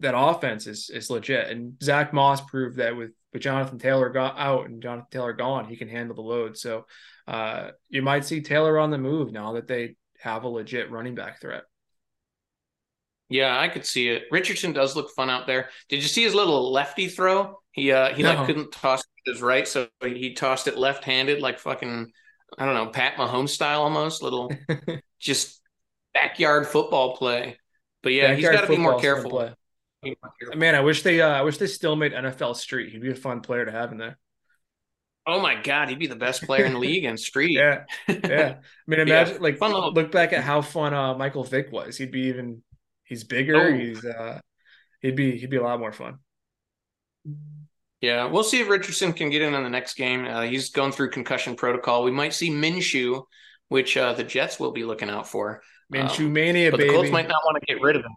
that 0.00 0.16
offense 0.16 0.66
is 0.66 0.90
is 0.90 1.10
legit. 1.10 1.48
And 1.48 1.74
Zack 1.82 2.12
Moss 2.12 2.40
proved 2.40 2.76
that 2.76 2.96
with 2.96 3.12
with 3.32 3.42
Jonathan 3.42 3.78
Taylor 3.78 4.10
got 4.10 4.38
out 4.38 4.66
and 4.66 4.82
Jonathan 4.82 5.08
Taylor 5.10 5.32
gone, 5.32 5.66
he 5.66 5.76
can 5.76 5.88
handle 5.88 6.14
the 6.14 6.22
load. 6.22 6.56
So 6.56 6.86
uh, 7.26 7.70
you 7.88 8.02
might 8.02 8.24
see 8.24 8.40
Taylor 8.40 8.78
on 8.78 8.90
the 8.90 8.98
move 8.98 9.32
now 9.32 9.54
that 9.54 9.66
they 9.66 9.96
have 10.20 10.44
a 10.44 10.48
legit 10.48 10.90
running 10.90 11.14
back 11.14 11.40
threat. 11.40 11.64
Yeah, 13.28 13.58
I 13.58 13.68
could 13.68 13.86
see 13.86 14.08
it. 14.08 14.24
Richardson 14.30 14.72
does 14.72 14.94
look 14.94 15.10
fun 15.10 15.30
out 15.30 15.46
there. 15.46 15.70
Did 15.88 16.02
you 16.02 16.08
see 16.08 16.22
his 16.22 16.34
little 16.34 16.70
lefty 16.70 17.08
throw? 17.08 17.58
He 17.72 17.90
uh 17.90 18.14
he 18.14 18.22
no. 18.22 18.34
like 18.34 18.46
couldn't 18.46 18.72
toss 18.72 19.02
his 19.24 19.42
right, 19.42 19.66
so 19.66 19.88
he 20.02 20.34
tossed 20.34 20.68
it 20.68 20.78
left 20.78 21.04
handed, 21.04 21.40
like 21.40 21.58
fucking 21.58 22.12
I 22.58 22.64
don't 22.66 22.74
know, 22.74 22.86
Pat 22.86 23.16
Mahomes 23.16 23.48
style 23.48 23.82
almost, 23.82 24.22
little 24.22 24.52
just 25.18 25.60
backyard 26.12 26.66
football 26.66 27.16
play. 27.16 27.58
But 28.02 28.12
yeah, 28.12 28.34
backyard 28.34 28.38
he's 28.38 28.60
got 28.60 28.66
to 28.66 28.76
be 28.76 28.76
more 28.76 29.00
careful. 29.00 29.54
Man, 30.54 30.74
I 30.74 30.80
wish 30.80 31.02
they 31.02 31.20
uh, 31.20 31.28
I 31.28 31.42
wish 31.42 31.58
they 31.58 31.66
still 31.66 31.96
made 31.96 32.12
NFL 32.12 32.56
Street. 32.56 32.92
He'd 32.92 33.02
be 33.02 33.10
a 33.10 33.16
fun 33.16 33.40
player 33.40 33.64
to 33.64 33.72
have 33.72 33.92
in 33.92 33.98
there. 33.98 34.18
Oh 35.26 35.40
my 35.40 35.54
god, 35.54 35.88
he'd 35.88 35.98
be 35.98 36.06
the 36.06 36.16
best 36.16 36.42
player 36.42 36.64
in 36.64 36.74
the 36.74 36.78
league 36.78 37.04
in 37.04 37.16
Street. 37.16 37.52
yeah, 37.52 37.84
yeah. 38.08 38.56
I 38.58 38.60
mean, 38.86 39.00
imagine 39.08 39.36
yeah, 39.36 39.40
like 39.40 39.58
fun 39.58 39.72
little... 39.72 39.92
look 39.92 40.12
back 40.12 40.32
at 40.32 40.44
how 40.44 40.60
fun 40.60 40.92
uh, 40.92 41.14
Michael 41.14 41.44
Vick 41.44 41.72
was. 41.72 41.96
He'd 41.96 42.10
be 42.12 42.22
even. 42.22 42.62
He's 43.04 43.24
bigger. 43.24 43.56
Oh. 43.56 43.72
He's 43.72 44.04
uh, 44.04 44.40
he'd 45.00 45.16
be 45.16 45.36
he'd 45.36 45.50
be 45.50 45.56
a 45.56 45.62
lot 45.62 45.78
more 45.78 45.92
fun. 45.92 46.18
Yeah, 48.00 48.26
we'll 48.26 48.44
see 48.44 48.60
if 48.60 48.68
Richardson 48.68 49.14
can 49.14 49.30
get 49.30 49.40
in 49.40 49.54
on 49.54 49.62
the 49.62 49.70
next 49.70 49.94
game. 49.94 50.26
Uh, 50.26 50.42
he's 50.42 50.68
going 50.70 50.92
through 50.92 51.10
concussion 51.10 51.56
protocol. 51.56 52.04
We 52.04 52.10
might 52.10 52.34
see 52.34 52.50
Minshew, 52.50 53.22
which 53.68 53.96
uh, 53.96 54.12
the 54.12 54.24
Jets 54.24 54.60
will 54.60 54.72
be 54.72 54.84
looking 54.84 55.08
out 55.08 55.26
for. 55.26 55.62
Minshew 55.92 56.26
um, 56.26 56.32
mania, 56.34 56.70
but 56.70 56.78
baby. 56.78 56.90
the 56.90 56.96
Colts 56.96 57.10
might 57.10 57.28
not 57.28 57.40
want 57.46 57.58
to 57.58 57.66
get 57.66 57.80
rid 57.82 57.96
of 57.96 58.02
him. 58.02 58.14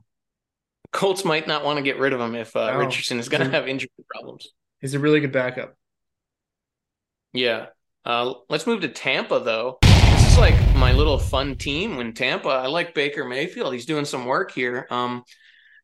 Colts 0.91 1.25
might 1.25 1.47
not 1.47 1.63
want 1.63 1.77
to 1.77 1.83
get 1.83 1.99
rid 1.99 2.13
of 2.13 2.19
him 2.19 2.35
if 2.35 2.55
uh. 2.55 2.75
Richardson 2.77 3.19
is 3.19 3.29
going 3.29 3.43
to 3.43 3.49
have 3.49 3.67
injury 3.67 3.89
problems. 4.09 4.47
He's 4.79 4.93
a 4.93 4.99
really 4.99 5.19
good 5.19 5.31
backup. 5.31 5.75
Yeah. 7.33 7.67
Uh, 8.05 8.33
let's 8.49 8.67
move 8.67 8.81
to 8.81 8.87
Tampa, 8.87 9.39
though. 9.39 9.79
This 9.81 10.31
is 10.31 10.37
like 10.37 10.75
my 10.75 10.93
little 10.93 11.17
fun 11.17 11.55
team 11.55 11.97
when 11.97 12.13
Tampa. 12.13 12.49
I 12.49 12.67
like 12.67 12.93
Baker 12.93 13.25
Mayfield. 13.25 13.73
He's 13.73 13.85
doing 13.85 14.05
some 14.05 14.25
work 14.25 14.51
here. 14.51 14.87
Um, 14.89 15.23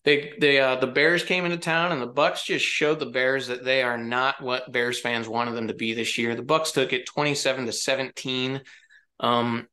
they 0.05 0.33
they 0.39 0.59
uh, 0.59 0.75
the 0.77 0.87
Bears 0.87 1.23
came 1.23 1.45
into 1.45 1.57
town 1.57 1.91
and 1.91 2.01
the 2.01 2.07
Bucks 2.07 2.43
just 2.43 2.65
showed 2.65 2.99
the 2.99 3.05
Bears 3.05 3.47
that 3.47 3.63
they 3.63 3.83
are 3.83 3.97
not 3.97 4.41
what 4.41 4.71
Bears 4.71 4.99
fans 4.99 5.29
wanted 5.29 5.55
them 5.55 5.69
to 5.69 5.73
be 5.73 5.93
this 5.93 6.17
year. 6.17 6.35
The 6.35 6.41
Bucks 6.41 6.71
took 6.71 6.91
it 6.91 7.05
27 7.05 7.65
to 7.65 7.71
17. 7.71 8.61
Um, 9.19 9.67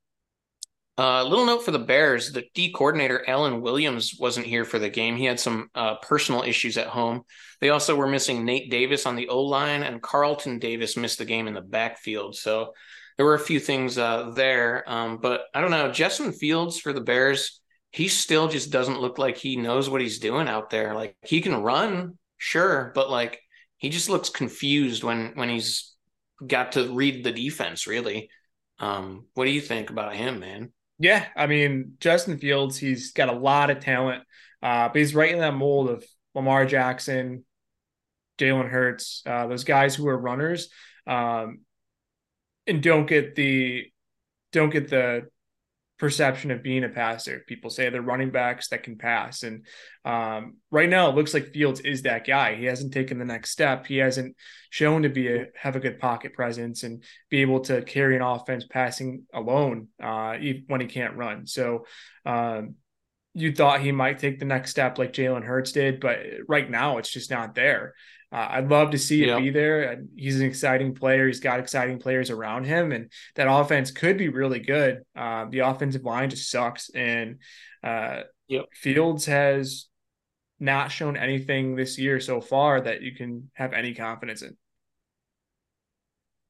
uh, 1.01 1.25
little 1.25 1.47
note 1.47 1.65
for 1.65 1.71
the 1.71 1.79
Bears: 1.79 2.31
the 2.31 2.45
D 2.53 2.73
coordinator 2.73 3.25
Alan 3.27 3.63
Williams 3.63 4.17
wasn't 4.19 4.45
here 4.45 4.67
for 4.67 4.79
the 4.79 4.91
game. 4.91 5.17
He 5.17 5.25
had 5.25 5.41
some 5.41 5.71
uh, 5.75 5.95
personal 5.97 6.43
issues 6.43 6.77
at 6.77 6.89
home. 6.89 7.23
They 7.63 7.71
also 7.71 7.97
were 7.97 8.07
missing 8.07 8.45
Nate 8.45 8.71
Davis 8.71 9.07
on 9.07 9.17
the 9.17 9.29
O 9.29 9.41
line, 9.41 9.83
and 9.83 10.03
Carlton 10.03 10.59
Davis 10.59 10.99
missed 10.99 11.17
the 11.17 11.25
game 11.25 11.49
in 11.49 11.55
the 11.55 11.63
backfield. 11.63 12.37
So 12.37 12.75
there 13.17 13.25
were 13.25 13.35
a 13.35 13.39
few 13.39 13.61
things 13.61 13.97
uh, 13.97 14.33
there. 14.35 14.85
Um, 14.87 15.21
but 15.23 15.45
I 15.55 15.63
don't 15.63 15.71
know. 15.71 15.91
Justin 15.91 16.33
Fields 16.33 16.79
for 16.79 16.93
the 16.93 17.01
Bears, 17.01 17.63
he 17.93 18.09
still 18.09 18.49
just 18.49 18.71
doesn't 18.71 19.01
look 19.01 19.17
like 19.17 19.39
he 19.39 19.57
knows 19.57 19.89
what 19.89 20.03
he's 20.03 20.19
doing 20.19 20.49
out 20.49 20.69
there. 20.69 20.95
Like 20.95 21.17
he 21.23 21.41
can 21.41 21.63
run, 21.63 22.19
sure, 22.37 22.93
but 22.95 23.09
like 23.09 23.41
he 23.79 23.89
just 23.89 24.11
looks 24.11 24.29
confused 24.29 25.03
when 25.03 25.33
when 25.35 25.49
he's 25.49 25.95
got 26.47 26.73
to 26.73 26.95
read 26.95 27.25
the 27.25 27.33
defense. 27.33 27.87
Really, 27.87 28.29
um, 28.79 29.29
what 29.33 29.47
do 29.47 29.51
you 29.51 29.63
think 29.63 29.89
about 29.89 30.15
him, 30.15 30.41
man? 30.41 30.73
Yeah, 31.01 31.25
I 31.35 31.47
mean 31.47 31.95
Justin 31.99 32.39
Fields, 32.39 32.77
he's 32.77 33.13
got 33.13 33.31
a 33.31 33.33
lot 33.33 33.71
of 33.71 33.81
talent, 33.81 34.23
uh, 34.63 34.89
but 34.89 34.97
he's 34.97 35.15
right 35.15 35.33
in 35.33 35.39
that 35.39 35.55
mold 35.55 35.89
of 35.89 36.05
Lamar 36.35 36.67
Jackson, 36.67 37.45
Jalen 38.39 38.69
Hurts, 38.69 39.23
uh, 39.25 39.47
those 39.47 39.65
guys 39.65 39.95
who 39.95 40.07
are 40.09 40.19
runners, 40.19 40.69
um, 41.07 41.61
and 42.67 42.83
don't 42.83 43.07
get 43.07 43.35
the 43.35 43.87
don't 44.53 44.69
get 44.69 44.89
the 44.91 45.23
perception 46.01 46.51
of 46.51 46.63
being 46.63 46.83
a 46.83 46.89
passer. 46.89 47.45
People 47.47 47.69
say 47.69 47.91
they're 47.91 48.01
running 48.01 48.31
backs 48.31 48.69
that 48.69 48.83
can 48.83 48.97
pass. 48.97 49.43
And 49.43 49.67
um, 50.05 50.57
right 50.71 50.89
now, 50.89 51.11
it 51.11 51.15
looks 51.15 51.35
like 51.35 51.53
Fields 51.53 51.81
is 51.81 52.03
that 52.03 52.27
guy. 52.27 52.55
He 52.57 52.65
hasn't 52.65 52.95
taken 52.95 53.19
the 53.19 53.25
next 53.27 53.51
step. 53.51 53.87
He 53.87 53.99
hasn't 53.99 54.35
shown 54.71 55.03
to 55.03 55.11
be 55.11 55.29
a 55.29 55.47
have 55.55 55.77
a 55.77 55.81
good 55.81 56.01
pocket 56.01 56.33
presence 56.33 56.83
and 56.85 57.05
be 57.29 57.43
able 57.43 57.61
to 57.61 57.83
carry 57.83 58.17
an 58.17 58.23
offense 58.23 58.65
passing 58.69 59.27
alone 59.35 59.89
uh, 60.03 60.37
when 60.67 60.81
he 60.81 60.87
can't 60.87 61.17
run. 61.17 61.47
So 61.47 61.85
um, 62.25 62.77
you 63.35 63.53
thought 63.53 63.83
he 63.83 63.93
might 63.93 64.19
take 64.19 64.39
the 64.39 64.47
next 64.47 64.71
step 64.71 64.97
like 64.97 65.13
Jalen 65.13 65.45
Hurts 65.45 65.73
did, 65.73 66.01
but 66.01 66.19
right 66.49 66.69
now 66.69 66.97
it's 66.97 67.13
just 67.13 67.31
not 67.31 67.55
there. 67.55 67.95
Uh, 68.33 68.47
I'd 68.51 68.71
love 68.71 68.91
to 68.93 68.99
see 68.99 69.25
it 69.25 69.37
be 69.39 69.51
there. 69.51 70.03
He's 70.17 70.39
an 70.39 70.47
exciting 70.47 70.95
player. 70.95 71.27
He's 71.27 71.41
got 71.41 71.59
exciting 71.59 71.99
players 71.99 72.31
around 72.31 72.65
him, 72.65 72.93
and 72.93 73.11
that 73.35 73.51
offense 73.51 73.91
could 73.91 74.19
be 74.19 74.29
really 74.29 74.61
good. 74.61 75.03
Uh, 75.17 75.47
the 75.51 75.61
offensive 75.61 76.05
line 76.05 76.31
just 76.31 76.49
sucks, 76.49 76.91
and 76.91 77.39
uh, 77.83 78.21
yep. 78.47 78.67
Fields 78.73 79.27
has 79.27 79.87
not 80.61 80.93
shown 80.93 81.17
anything 81.17 81.75
this 81.75 81.99
year 81.99 82.21
so 82.21 82.41
far 82.41 82.81
that 82.81 83.03
you 83.03 83.15
can 83.17 83.51
have 83.55 83.73
any 83.73 83.95
confidence 83.95 84.43
in. 84.43 84.57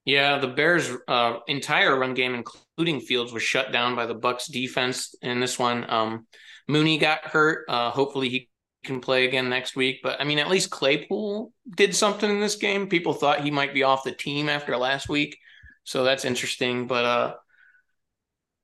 Yeah, 0.05 0.39
the 0.39 0.49
Bears' 0.49 0.91
uh, 1.09 1.39
entire 1.47 1.99
run 1.99 2.13
game, 2.13 2.35
including 2.35 3.01
Fields, 3.01 3.33
was 3.33 3.43
shut 3.43 3.73
down 3.73 3.97
by 3.97 4.05
the 4.07 4.15
Bucks 4.15 4.49
defense 4.49 5.15
in 5.23 5.41
this 5.41 5.59
one. 5.59 5.89
Um, 5.89 6.27
Mooney 6.69 6.99
got 6.99 7.25
hurt. 7.25 7.65
Uh, 7.69 7.91
hopefully, 7.91 8.29
he 8.29 8.50
can 8.85 9.01
play 9.01 9.27
again 9.27 9.49
next 9.49 9.77
week. 9.77 10.01
But 10.03 10.21
I 10.21 10.25
mean, 10.25 10.39
at 10.39 10.49
least 10.49 10.71
Claypool 10.71 11.53
did 11.77 11.95
something 11.95 12.29
in 12.29 12.41
this 12.41 12.57
game. 12.57 12.89
People 12.89 13.13
thought 13.13 13.43
he 13.43 13.51
might 13.51 13.75
be 13.75 13.83
off 13.83 14.05
the 14.05 14.13
team 14.13 14.49
after 14.49 14.77
last 14.77 15.09
week, 15.09 15.39
so 15.85 16.05
that's 16.05 16.25
interesting. 16.25 16.87
But 16.87 17.05
uh, 17.05 17.35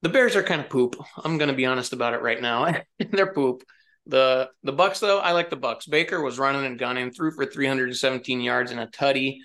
the 0.02 0.08
Bears 0.08 0.36
are 0.36 0.42
kind 0.42 0.60
of 0.60 0.70
poop. 0.70 0.96
I'm 1.22 1.38
to 1.38 1.52
be 1.52 1.66
honest 1.66 1.92
about 1.92 2.14
it 2.14 2.22
right 2.22 2.40
now. 2.40 2.74
They're 3.10 3.32
poop. 3.32 3.62
The 4.06 4.50
the 4.62 4.72
Bucks 4.72 5.00
though, 5.00 5.18
I 5.18 5.32
like 5.32 5.50
the 5.50 5.56
Bucks. 5.56 5.86
Baker 5.86 6.22
was 6.22 6.38
running 6.38 6.64
and 6.64 6.78
gunning, 6.78 7.10
threw 7.10 7.32
for 7.32 7.44
317 7.44 8.40
yards 8.40 8.70
and 8.70 8.80
a 8.80 8.86
tutty. 8.86 9.38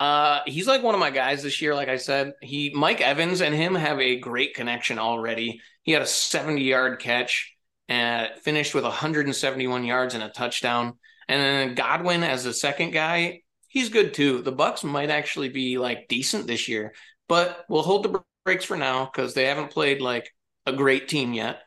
Uh, 0.00 0.40
he's 0.46 0.66
like 0.66 0.82
one 0.82 0.94
of 0.94 1.00
my 1.00 1.10
guys 1.10 1.42
this 1.42 1.62
year. 1.62 1.74
Like 1.74 1.88
I 1.88 1.96
said, 1.96 2.32
he 2.42 2.72
Mike 2.74 3.00
Evans 3.00 3.40
and 3.40 3.54
him 3.54 3.74
have 3.74 4.00
a 4.00 4.18
great 4.18 4.54
connection 4.54 4.98
already. 4.98 5.60
He 5.82 5.92
had 5.92 6.02
a 6.02 6.06
70 6.06 6.62
yard 6.62 6.98
catch 6.98 7.53
and 7.88 8.30
finished 8.42 8.74
with 8.74 8.84
171 8.84 9.84
yards 9.84 10.14
and 10.14 10.22
a 10.22 10.28
touchdown. 10.28 10.98
And 11.28 11.40
then 11.40 11.74
Godwin 11.74 12.22
as 12.22 12.44
the 12.44 12.52
second 12.52 12.92
guy, 12.92 13.42
he's 13.68 13.88
good 13.88 14.14
too. 14.14 14.42
The 14.42 14.52
Bucks 14.52 14.84
might 14.84 15.10
actually 15.10 15.48
be 15.48 15.78
like 15.78 16.08
decent 16.08 16.46
this 16.46 16.68
year, 16.68 16.94
but 17.28 17.64
we'll 17.68 17.82
hold 17.82 18.04
the 18.04 18.22
brakes 18.44 18.64
for 18.64 18.76
now 18.76 19.04
because 19.04 19.34
they 19.34 19.46
haven't 19.46 19.70
played 19.70 20.00
like 20.00 20.30
a 20.66 20.72
great 20.72 21.08
team 21.08 21.32
yet. 21.32 21.60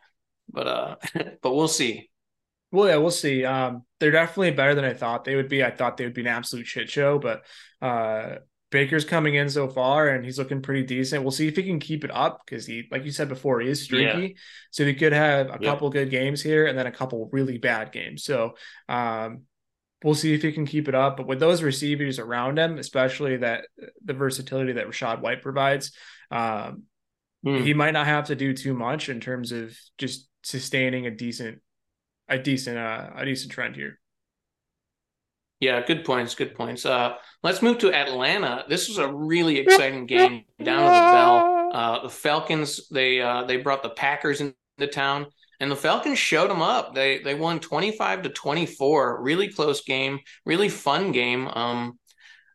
But 0.49 0.67
uh, 0.67 0.95
but 1.41 1.53
we'll 1.53 1.67
see. 1.67 2.09
Well, 2.71 2.87
yeah, 2.87 2.97
we'll 2.97 3.11
see. 3.11 3.45
Um, 3.45 3.83
they're 3.99 4.11
definitely 4.11 4.51
better 4.51 4.75
than 4.75 4.83
I 4.83 4.93
thought 4.93 5.23
they 5.23 5.35
would 5.35 5.47
be. 5.47 5.63
I 5.63 5.71
thought 5.71 5.97
they 5.97 6.03
would 6.03 6.13
be 6.13 6.21
an 6.21 6.27
absolute 6.27 6.67
shit 6.67 6.89
show, 6.89 7.17
but 7.17 7.43
uh, 7.81 8.37
Baker's 8.69 9.05
coming 9.05 9.35
in 9.35 9.49
so 9.49 9.69
far 9.69 10.09
and 10.09 10.25
he's 10.25 10.37
looking 10.37 10.61
pretty 10.61 10.83
decent. 10.83 11.23
We'll 11.23 11.31
see 11.31 11.47
if 11.47 11.55
he 11.55 11.63
can 11.63 11.79
keep 11.79 12.03
it 12.03 12.11
up 12.13 12.41
because 12.45 12.65
he, 12.65 12.87
like 12.91 13.05
you 13.05 13.11
said 13.11 13.29
before, 13.29 13.61
he 13.61 13.69
is 13.69 13.83
streaky. 13.83 14.21
Yeah. 14.21 14.33
So 14.71 14.85
he 14.85 14.93
could 14.93 15.13
have 15.13 15.49
a 15.49 15.59
couple 15.59 15.89
good 15.89 16.09
games 16.09 16.41
here 16.41 16.67
and 16.67 16.77
then 16.77 16.85
a 16.85 16.91
couple 16.91 17.29
really 17.31 17.57
bad 17.57 17.93
games. 17.93 18.25
So 18.25 18.55
um, 18.89 19.43
we'll 20.03 20.15
see 20.15 20.33
if 20.33 20.41
he 20.41 20.51
can 20.51 20.65
keep 20.65 20.89
it 20.89 20.95
up. 20.95 21.15
But 21.15 21.27
with 21.27 21.39
those 21.39 21.63
receivers 21.63 22.19
around 22.19 22.59
him, 22.59 22.77
especially 22.77 23.37
that 23.37 23.67
the 24.03 24.13
versatility 24.13 24.73
that 24.73 24.87
Rachaad 24.87 25.21
White 25.21 25.41
provides, 25.41 25.93
um, 26.29 26.83
mm. 27.45 27.63
he 27.63 27.73
might 27.73 27.91
not 27.91 28.07
have 28.07 28.25
to 28.25 28.35
do 28.35 28.53
too 28.53 28.73
much 28.73 29.07
in 29.07 29.21
terms 29.21 29.53
of 29.53 29.77
just 29.97 30.27
sustaining 30.43 31.07
a 31.07 31.11
decent, 31.11 31.61
a 32.27 32.37
decent, 32.37 32.77
uh, 32.77 33.11
a 33.15 33.23
decent 33.23 33.53
trend 33.53 33.77
here. 33.77 33.97
Yeah, 35.59 35.83
good 35.85 36.05
points. 36.05 36.35
Good 36.35 36.53
points. 36.53 36.85
Uh, 36.85 37.15
let's 37.41 37.61
move 37.61 37.79
to 37.79 37.91
Atlanta. 37.91 38.65
This 38.69 38.87
was 38.87 38.99
a 38.99 39.11
really 39.11 39.57
exciting 39.57 40.05
game 40.05 40.43
down 40.63 40.79
to 40.79 40.85
the 40.85 41.11
bell. 41.11 41.69
Uh, 41.73 42.03
the 42.03 42.09
Falcons 42.09 42.87
they 42.89 43.21
uh, 43.21 43.43
they 43.43 43.57
brought 43.57 43.81
the 43.81 43.89
Packers 43.89 44.39
into 44.39 44.87
town, 44.91 45.25
and 45.59 45.71
the 45.71 45.75
Falcons 45.75 46.19
showed 46.19 46.49
them 46.49 46.61
up. 46.61 46.93
They 46.93 47.19
they 47.19 47.33
won 47.33 47.59
twenty 47.59 47.91
five 47.91 48.21
to 48.23 48.29
twenty 48.29 48.67
four. 48.67 49.21
Really 49.21 49.47
close 49.47 49.83
game. 49.83 50.19
Really 50.45 50.69
fun 50.69 51.11
game. 51.11 51.47
Um, 51.47 51.97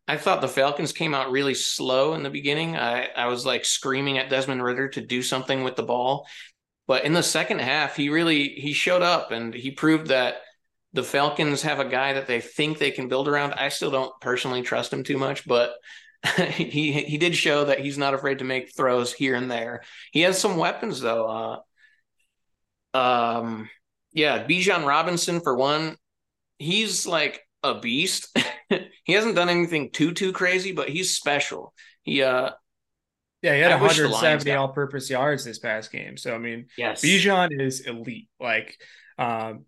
I 0.07 0.17
thought 0.17 0.41
the 0.41 0.49
Falcons 0.49 0.93
came 0.93 1.15
out 1.15 1.33
really 1.33 1.55
slow 1.55 2.15
in 2.15 2.23
the 2.23 2.31
beginning. 2.31 2.77
I 2.77 3.09
I 3.17 3.27
was 3.27 3.45
like 3.45 3.65
screaming 3.65 4.19
at 4.19 4.31
Desmond 4.31 4.63
Ridder 4.63 4.89
to 4.91 5.01
do 5.01 5.23
something 5.23 5.65
with 5.65 5.75
the 5.75 5.83
ball, 5.83 6.29
but 6.87 7.05
in 7.05 7.13
the 7.15 7.23
second 7.23 7.61
half, 7.61 7.97
he 7.97 8.11
really 8.11 8.49
he 8.51 8.73
showed 8.73 9.03
up 9.03 9.33
and 9.33 9.53
he 9.53 9.73
proved 9.73 10.09
that 10.09 10.37
the 10.93 11.03
Falcons 11.03 11.63
have 11.63 11.81
a 11.81 11.89
guy 11.89 12.15
that 12.15 12.27
they 12.27 12.41
think 12.41 12.79
they 12.79 12.91
can 12.91 13.09
build 13.09 13.29
around. 13.29 13.55
I 13.55 13.69
still 13.71 13.91
don't 13.91 14.13
personally 14.21 14.63
trust 14.63 14.93
him 14.93 15.05
too 15.05 15.19
much, 15.19 15.47
but 15.47 15.73
he 16.53 16.93
he 16.93 17.19
did 17.19 17.35
show 17.35 17.65
that 17.65 17.81
he's 17.81 17.99
not 17.99 18.15
afraid 18.15 18.39
to 18.39 18.45
make 18.45 18.75
throws 18.77 19.13
here 19.13 19.35
and 19.35 19.51
there. 19.51 19.83
He 20.13 20.21
has 20.23 20.39
some 20.39 20.57
weapons 20.57 21.01
though. 21.01 21.63
Uh, 22.95 22.97
um, 22.97 23.71
yeah, 24.13 24.45
Bijan 24.45 24.87
Robinson 24.87 25.41
for 25.41 25.57
one, 25.57 25.97
he's 26.59 27.07
like 27.07 27.43
a 27.63 27.79
beast. 27.79 28.37
he 29.05 29.13
hasn't 29.13 29.35
done 29.35 29.49
anything 29.49 29.91
too 29.91 30.13
too 30.13 30.33
crazy, 30.33 30.73
but 30.73 30.89
he's 30.89 31.15
special. 31.15 31.75
He 32.03 32.23
uh 32.23 32.51
yeah, 33.43 33.55
he 33.57 33.61
had 33.61 33.81
170 33.81 34.53
all-purpose 34.53 35.11
yards 35.11 35.45
this 35.45 35.59
past 35.59 35.91
game. 35.91 36.17
So 36.17 36.35
I 36.35 36.39
mean, 36.39 36.67
yes, 36.79 37.03
Bijan 37.03 37.61
is 37.61 37.81
elite. 37.81 38.29
Like, 38.39 38.77
um, 39.19 39.65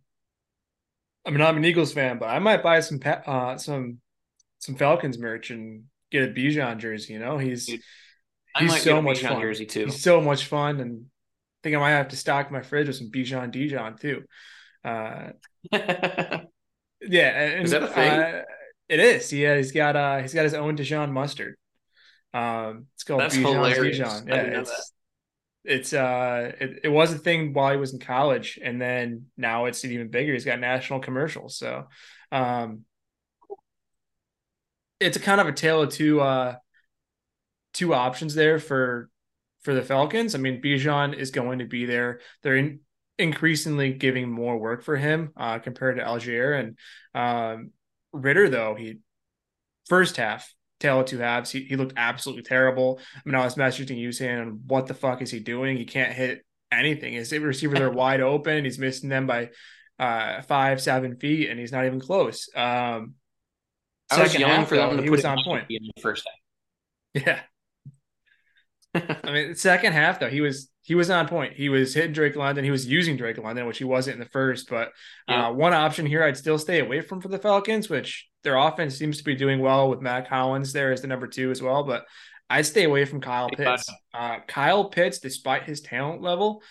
I 1.26 1.30
mean, 1.30 1.40
I'm 1.40 1.56
an 1.56 1.64
Eagles 1.64 1.92
fan, 1.92 2.18
but 2.18 2.26
I 2.26 2.38
might 2.38 2.62
buy 2.62 2.80
some 2.80 3.00
uh 3.04 3.56
some 3.56 3.98
some 4.58 4.74
Falcons 4.74 5.18
merch 5.18 5.50
and 5.50 5.84
get 6.10 6.28
a 6.28 6.32
Bijan 6.32 6.78
jersey. 6.78 7.14
You 7.14 7.18
know, 7.18 7.38
he's 7.38 7.66
Dude, 7.66 7.80
he's 8.58 8.82
so 8.82 9.00
much 9.00 9.20
fun. 9.20 9.40
Jersey 9.40 9.66
too. 9.66 9.86
He's 9.86 10.02
so 10.02 10.20
much 10.20 10.46
fun, 10.46 10.80
and 10.80 11.04
I 11.04 11.58
think 11.62 11.76
I 11.76 11.78
might 11.78 11.90
have 11.90 12.08
to 12.08 12.16
stock 12.16 12.50
my 12.50 12.62
fridge 12.62 12.88
with 12.88 12.96
some 12.96 13.10
Bijan 13.10 13.50
Dijon 13.50 13.96
too. 13.96 14.24
Uh, 14.84 15.30
yeah, 15.72 16.40
and, 17.00 17.64
is 17.64 17.70
that 17.70 17.82
a 17.82 17.88
thing? 17.88 18.10
Uh, 18.10 18.42
it 18.88 19.00
is. 19.00 19.32
Yeah, 19.32 19.56
he's 19.56 19.72
got 19.72 19.96
uh 19.96 20.18
he's 20.18 20.34
got 20.34 20.44
his 20.44 20.54
own 20.54 20.76
Dijon 20.76 21.12
mustard. 21.12 21.56
Um, 22.34 22.86
it's 22.94 23.04
called 23.04 23.20
That's 23.20 23.36
Bijan's 23.36 23.48
hilarious. 23.48 23.98
Dijon. 23.98 24.26
Yeah, 24.28 24.60
it's 24.60 24.92
it's 25.64 25.92
uh 25.92 26.52
it, 26.60 26.80
it 26.84 26.88
was 26.88 27.12
a 27.12 27.18
thing 27.18 27.52
while 27.52 27.72
he 27.72 27.78
was 27.78 27.92
in 27.92 27.98
college, 27.98 28.58
and 28.62 28.80
then 28.80 29.26
now 29.36 29.64
it's 29.64 29.84
even 29.84 30.08
bigger. 30.08 30.32
He's 30.32 30.44
got 30.44 30.60
national 30.60 31.00
commercials. 31.00 31.56
So, 31.56 31.88
um, 32.30 32.84
it's 35.00 35.16
a 35.16 35.20
kind 35.20 35.40
of 35.40 35.48
a 35.48 35.52
tale 35.52 35.82
of 35.82 35.90
two 35.90 36.20
uh 36.20 36.56
two 37.72 37.92
options 37.94 38.34
there 38.34 38.58
for 38.58 39.10
for 39.62 39.74
the 39.74 39.82
Falcons. 39.82 40.34
I 40.34 40.38
mean, 40.38 40.62
Bijan 40.62 41.16
is 41.16 41.30
going 41.30 41.58
to 41.58 41.64
be 41.64 41.86
there. 41.86 42.20
They're 42.42 42.56
in, 42.56 42.80
increasingly 43.18 43.92
giving 43.92 44.30
more 44.30 44.58
work 44.58 44.82
for 44.82 44.96
him 44.96 45.32
uh, 45.36 45.58
compared 45.58 45.96
to 45.96 46.04
Allgeier 46.04 46.58
and 46.58 46.78
um, 47.14 47.70
Ridder. 48.12 48.48
Though 48.48 48.74
he 48.74 48.98
first 49.86 50.16
half 50.16 50.53
tale 50.80 51.00
of 51.00 51.06
two 51.06 51.18
halves, 51.18 51.50
he, 51.50 51.64
he 51.64 51.76
looked 51.76 51.94
absolutely 51.96 52.42
terrible. 52.42 53.00
I 53.14 53.20
mean, 53.24 53.34
I 53.34 53.44
was 53.44 53.54
messaging 53.54 53.98
you 53.98 54.12
saying, 54.12 54.60
"What 54.66 54.86
the 54.86 54.94
fuck 54.94 55.22
is 55.22 55.30
he 55.30 55.40
doing? 55.40 55.76
He 55.76 55.84
can't 55.84 56.12
hit 56.12 56.44
anything. 56.70 57.12
His 57.12 57.32
receivers 57.32 57.80
are 57.80 57.90
wide 57.90 58.20
open. 58.20 58.64
He's 58.64 58.78
missing 58.78 59.08
them 59.08 59.26
by 59.26 59.50
uh, 59.98 60.42
five, 60.42 60.80
seven 60.80 61.16
feet, 61.16 61.50
and 61.50 61.58
he's 61.58 61.72
not 61.72 61.86
even 61.86 62.00
close." 62.00 62.48
Um, 62.54 63.14
I 64.10 64.22
was 64.22 64.38
yelling 64.38 64.56
half, 64.56 64.68
for 64.68 64.76
them 64.76 64.90
though, 64.90 64.96
to 64.96 65.02
he 65.02 65.08
put 65.08 65.16
was 65.16 65.24
on 65.24 65.38
point 65.44 65.66
in 65.70 65.90
the 65.94 66.02
first 66.02 66.26
half. 66.26 67.24
Yeah, 67.24 67.40
I 69.24 69.32
mean, 69.32 69.54
second 69.54 69.92
half 69.92 70.20
though, 70.20 70.30
he 70.30 70.40
was 70.40 70.70
he 70.84 70.94
was 70.94 71.08
on 71.08 71.26
point. 71.26 71.54
He 71.54 71.70
was 71.70 71.94
hitting 71.94 72.12
Drake 72.12 72.36
London. 72.36 72.62
He 72.62 72.70
was 72.70 72.86
using 72.86 73.16
Drake 73.16 73.38
London, 73.38 73.66
which 73.66 73.78
he 73.78 73.84
wasn't 73.84 74.14
in 74.14 74.20
the 74.20 74.28
first. 74.28 74.68
But 74.68 74.92
yeah. 75.26 75.48
uh, 75.48 75.52
one 75.52 75.72
option 75.72 76.04
here, 76.04 76.22
I'd 76.22 76.36
still 76.36 76.58
stay 76.58 76.80
away 76.80 77.00
from 77.00 77.22
for 77.22 77.28
the 77.28 77.38
Falcons, 77.38 77.88
which 77.88 78.28
their 78.42 78.58
offense 78.58 78.94
seems 78.94 79.16
to 79.16 79.24
be 79.24 79.34
doing 79.34 79.60
well 79.60 79.88
with 79.88 80.02
Mack 80.02 80.28
Hollins 80.28 80.74
there 80.74 80.92
as 80.92 81.00
the 81.00 81.08
number 81.08 81.26
two 81.26 81.50
as 81.50 81.62
well. 81.62 81.84
But 81.84 82.04
I'd 82.50 82.66
stay 82.66 82.84
away 82.84 83.06
from 83.06 83.22
Kyle 83.22 83.48
Pitts. 83.48 83.88
Uh, 84.12 84.40
Kyle 84.46 84.84
Pitts, 84.90 85.20
despite 85.20 85.62
his 85.62 85.80
talent 85.80 86.20
level, 86.20 86.62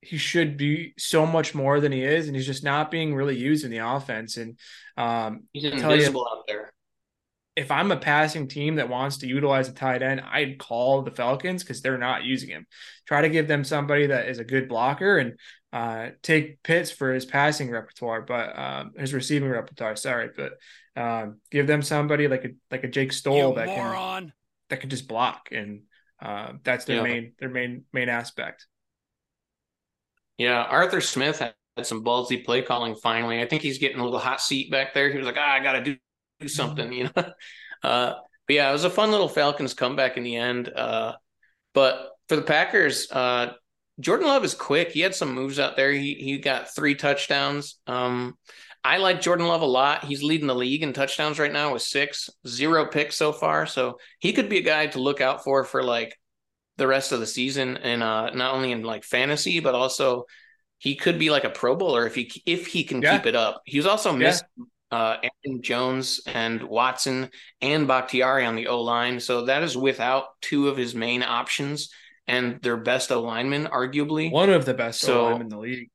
he 0.00 0.16
should 0.16 0.56
be 0.56 0.94
so 0.98 1.24
much 1.24 1.54
more 1.54 1.78
than 1.78 1.92
he 1.92 2.02
is, 2.02 2.26
and 2.26 2.34
he's 2.34 2.46
just 2.46 2.64
not 2.64 2.90
being 2.90 3.14
really 3.14 3.36
used 3.38 3.64
in 3.64 3.70
the 3.70 3.78
offense. 3.78 4.38
And 4.38 4.58
um, 4.96 5.44
he's 5.52 5.64
invisible 5.64 6.26
you, 6.28 6.38
out 6.38 6.44
there 6.48 6.72
if 7.54 7.70
I'm 7.70 7.92
a 7.92 7.96
passing 7.96 8.48
team 8.48 8.76
that 8.76 8.88
wants 8.88 9.18
to 9.18 9.26
utilize 9.26 9.68
a 9.68 9.72
tight 9.72 10.02
end, 10.02 10.22
I'd 10.22 10.58
call 10.58 11.02
the 11.02 11.10
Falcons 11.10 11.62
because 11.62 11.82
they're 11.82 11.98
not 11.98 12.24
using 12.24 12.48
him. 12.48 12.66
Try 13.06 13.22
to 13.22 13.28
give 13.28 13.46
them 13.46 13.62
somebody 13.64 14.06
that 14.06 14.28
is 14.28 14.38
a 14.38 14.44
good 14.44 14.68
blocker 14.68 15.18
and 15.18 15.38
uh, 15.72 16.10
take 16.22 16.62
Pitts 16.62 16.90
for 16.90 17.12
his 17.12 17.26
passing 17.26 17.70
repertoire, 17.70 18.22
but 18.22 18.58
um, 18.58 18.92
his 18.96 19.12
receiving 19.12 19.50
repertoire. 19.50 19.96
Sorry, 19.96 20.30
but 20.34 20.52
um, 20.96 21.40
give 21.50 21.66
them 21.66 21.82
somebody 21.82 22.28
like 22.28 22.44
a 22.44 22.50
like 22.70 22.84
a 22.84 22.88
Jake 22.88 23.12
Stoll 23.12 23.50
you 23.50 23.54
that 23.56 23.66
moron. 23.66 24.24
can 24.24 24.32
that 24.70 24.80
can 24.80 24.90
just 24.90 25.08
block, 25.08 25.48
and 25.52 25.82
uh, 26.20 26.52
that's 26.62 26.84
their 26.86 26.96
yeah. 26.96 27.02
main 27.02 27.32
their 27.38 27.48
main 27.50 27.84
main 27.92 28.08
aspect. 28.08 28.66
Yeah, 30.38 30.62
Arthur 30.62 31.00
Smith 31.00 31.38
had 31.38 31.54
some 31.82 32.04
ballsy 32.04 32.44
play 32.44 32.62
calling. 32.62 32.94
Finally, 32.94 33.40
I 33.40 33.46
think 33.46 33.62
he's 33.62 33.78
getting 33.78 33.98
a 33.98 34.04
little 34.04 34.18
hot 34.18 34.40
seat 34.40 34.70
back 34.70 34.92
there. 34.94 35.10
He 35.10 35.18
was 35.18 35.26
like, 35.26 35.36
ah, 35.38 35.52
"I 35.52 35.60
got 35.60 35.72
to 35.72 35.82
do 35.82 35.96
do 36.42 36.48
something, 36.48 36.92
you 36.92 37.04
know. 37.04 37.24
Uh, 37.82 38.14
but 38.46 38.54
yeah, 38.54 38.68
it 38.68 38.72
was 38.72 38.84
a 38.84 38.90
fun 38.90 39.10
little 39.10 39.28
Falcons 39.28 39.74
comeback 39.74 40.16
in 40.16 40.22
the 40.22 40.36
end. 40.36 40.68
Uh, 40.68 41.14
but 41.74 42.10
for 42.28 42.36
the 42.36 42.42
Packers, 42.42 43.10
uh, 43.10 43.54
Jordan 44.00 44.26
Love 44.26 44.44
is 44.44 44.54
quick. 44.54 44.92
He 44.92 45.00
had 45.00 45.14
some 45.14 45.34
moves 45.34 45.58
out 45.58 45.76
there. 45.76 45.92
He 45.92 46.14
he 46.14 46.38
got 46.38 46.74
three 46.74 46.94
touchdowns. 46.94 47.78
Um, 47.86 48.36
I 48.84 48.98
like 48.98 49.20
Jordan 49.20 49.46
Love 49.46 49.62
a 49.62 49.66
lot. 49.66 50.04
He's 50.04 50.22
leading 50.22 50.46
the 50.46 50.54
league 50.54 50.82
in 50.82 50.92
touchdowns 50.92 51.38
right 51.38 51.52
now 51.52 51.72
with 51.72 51.82
six, 51.82 52.30
zero 52.46 52.86
picks 52.86 53.16
so 53.16 53.32
far. 53.32 53.66
So 53.66 53.98
he 54.18 54.32
could 54.32 54.48
be 54.48 54.58
a 54.58 54.62
guy 54.62 54.88
to 54.88 55.00
look 55.00 55.20
out 55.20 55.44
for 55.44 55.64
for 55.64 55.82
like 55.82 56.18
the 56.76 56.86
rest 56.86 57.12
of 57.12 57.20
the 57.20 57.26
season, 57.26 57.76
and 57.76 58.02
uh, 58.02 58.30
not 58.30 58.54
only 58.54 58.72
in 58.72 58.82
like 58.82 59.04
fantasy, 59.04 59.60
but 59.60 59.74
also 59.74 60.26
he 60.78 60.96
could 60.96 61.18
be 61.18 61.30
like 61.30 61.44
a 61.44 61.50
Pro 61.50 61.76
Bowler 61.76 62.06
if 62.06 62.14
he 62.14 62.42
if 62.44 62.66
he 62.66 62.84
can 62.84 63.02
yeah. 63.02 63.16
keep 63.16 63.26
it 63.26 63.36
up. 63.36 63.62
He 63.64 63.78
was 63.78 63.86
also 63.86 64.12
missed 64.12 64.44
yeah 64.56 64.64
uh, 64.92 65.16
Aaron 65.22 65.62
Jones 65.62 66.20
and 66.26 66.62
Watson 66.62 67.30
and 67.62 67.88
Bakhtiari 67.88 68.44
on 68.44 68.56
the 68.56 68.68
O 68.68 68.82
line. 68.82 69.18
So 69.18 69.46
that 69.46 69.62
is 69.62 69.76
without 69.76 70.40
two 70.42 70.68
of 70.68 70.76
his 70.76 70.94
main 70.94 71.22
options 71.22 71.90
and 72.26 72.60
their 72.60 72.76
best 72.76 73.10
lineman, 73.10 73.66
arguably. 73.66 74.30
One 74.30 74.50
of 74.50 74.66
the 74.66 74.74
best 74.74 75.00
so, 75.00 75.34
in 75.36 75.48
the 75.48 75.58
league. 75.58 75.90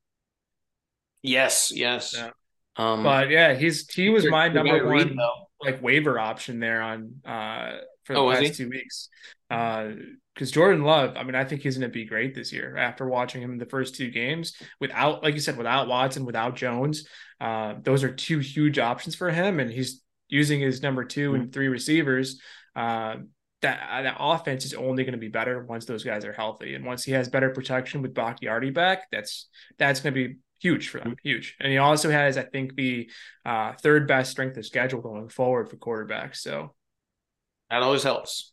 Yes, 1.22 1.72
yes. 1.74 2.14
Yeah. 2.16 2.30
Um, 2.76 3.02
but 3.04 3.30
yeah, 3.30 3.54
he's 3.54 3.88
he 3.88 4.08
was 4.08 4.26
my 4.28 4.48
number 4.48 4.84
one 4.84 4.94
read, 4.94 5.16
like 5.60 5.82
waiver 5.82 6.18
option 6.18 6.60
there 6.60 6.82
on 6.82 7.20
uh 7.24 7.78
for 8.08 8.14
the 8.14 8.20
oh, 8.20 8.26
last 8.26 8.56
two 8.56 8.68
weeks. 8.68 9.08
Uh 9.50 9.90
because 10.34 10.52
Jordan 10.52 10.84
Love, 10.84 11.16
I 11.16 11.24
mean, 11.24 11.34
I 11.34 11.44
think 11.44 11.62
he's 11.62 11.76
going 11.76 11.90
to 11.90 11.92
be 11.92 12.04
great 12.04 12.32
this 12.32 12.52
year 12.52 12.76
after 12.76 13.08
watching 13.08 13.42
him 13.42 13.50
in 13.50 13.58
the 13.58 13.66
first 13.66 13.96
two 13.96 14.08
games 14.08 14.52
without, 14.78 15.20
like 15.20 15.34
you 15.34 15.40
said, 15.40 15.56
without 15.56 15.88
Watson, 15.88 16.24
without 16.24 16.54
Jones. 16.54 17.08
Uh, 17.40 17.74
those 17.82 18.04
are 18.04 18.12
two 18.12 18.38
huge 18.38 18.78
options 18.78 19.16
for 19.16 19.30
him, 19.30 19.58
and 19.58 19.68
he's 19.68 20.00
using 20.28 20.60
his 20.60 20.80
number 20.80 21.02
2 21.02 21.34
and 21.34 21.42
mm-hmm. 21.44 21.50
three 21.50 21.66
receivers. 21.66 22.40
Uh, 22.76 23.16
that 23.62 24.04
that 24.04 24.16
offense 24.20 24.64
is 24.64 24.74
only 24.74 25.02
going 25.02 25.12
to 25.14 25.18
be 25.18 25.26
better 25.26 25.64
once 25.64 25.86
those 25.86 26.04
guys 26.04 26.24
are 26.24 26.32
healthy, 26.32 26.76
and 26.76 26.84
once 26.84 27.02
he 27.02 27.10
has 27.10 27.28
better 27.28 27.50
protection 27.50 28.00
with 28.00 28.14
Bakhtiari 28.14 28.70
back, 28.70 29.10
that's 29.10 29.48
that's 29.76 29.98
going 29.98 30.14
to 30.14 30.28
be 30.28 30.36
huge 30.60 30.88
for 30.88 31.00
them, 31.00 31.16
huge. 31.24 31.56
And 31.58 31.72
he 31.72 31.78
also 31.78 32.10
has, 32.10 32.38
I 32.38 32.44
think, 32.44 32.76
the 32.76 33.10
uh, 33.44 33.72
third 33.72 34.06
best 34.06 34.30
strength 34.30 34.56
of 34.56 34.66
schedule 34.66 35.00
going 35.00 35.28
forward 35.28 35.68
for 35.68 35.76
quarterbacks. 35.76 36.36
So 36.36 36.74
that 37.70 37.82
always 37.82 38.02
helps. 38.02 38.52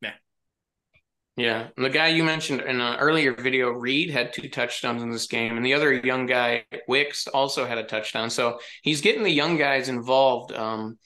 Yeah, 0.00 0.12
Yeah. 1.36 1.68
and 1.76 1.84
the 1.84 1.90
guy 1.90 2.08
you 2.08 2.24
mentioned 2.24 2.60
in 2.60 2.80
an 2.80 2.98
earlier 2.98 3.34
video, 3.34 3.70
Reed, 3.70 4.10
had 4.10 4.32
two 4.32 4.48
touchdowns 4.48 5.02
in 5.02 5.10
this 5.10 5.26
game, 5.26 5.56
and 5.56 5.64
the 5.64 5.74
other 5.74 5.92
young 5.92 6.26
guy, 6.26 6.64
Wicks, 6.88 7.26
also 7.26 7.64
had 7.66 7.78
a 7.78 7.84
touchdown. 7.84 8.30
So 8.30 8.58
he's 8.82 9.00
getting 9.00 9.22
the 9.22 9.30
young 9.30 9.56
guys 9.56 9.88
involved 9.88 10.52
um, 10.52 10.98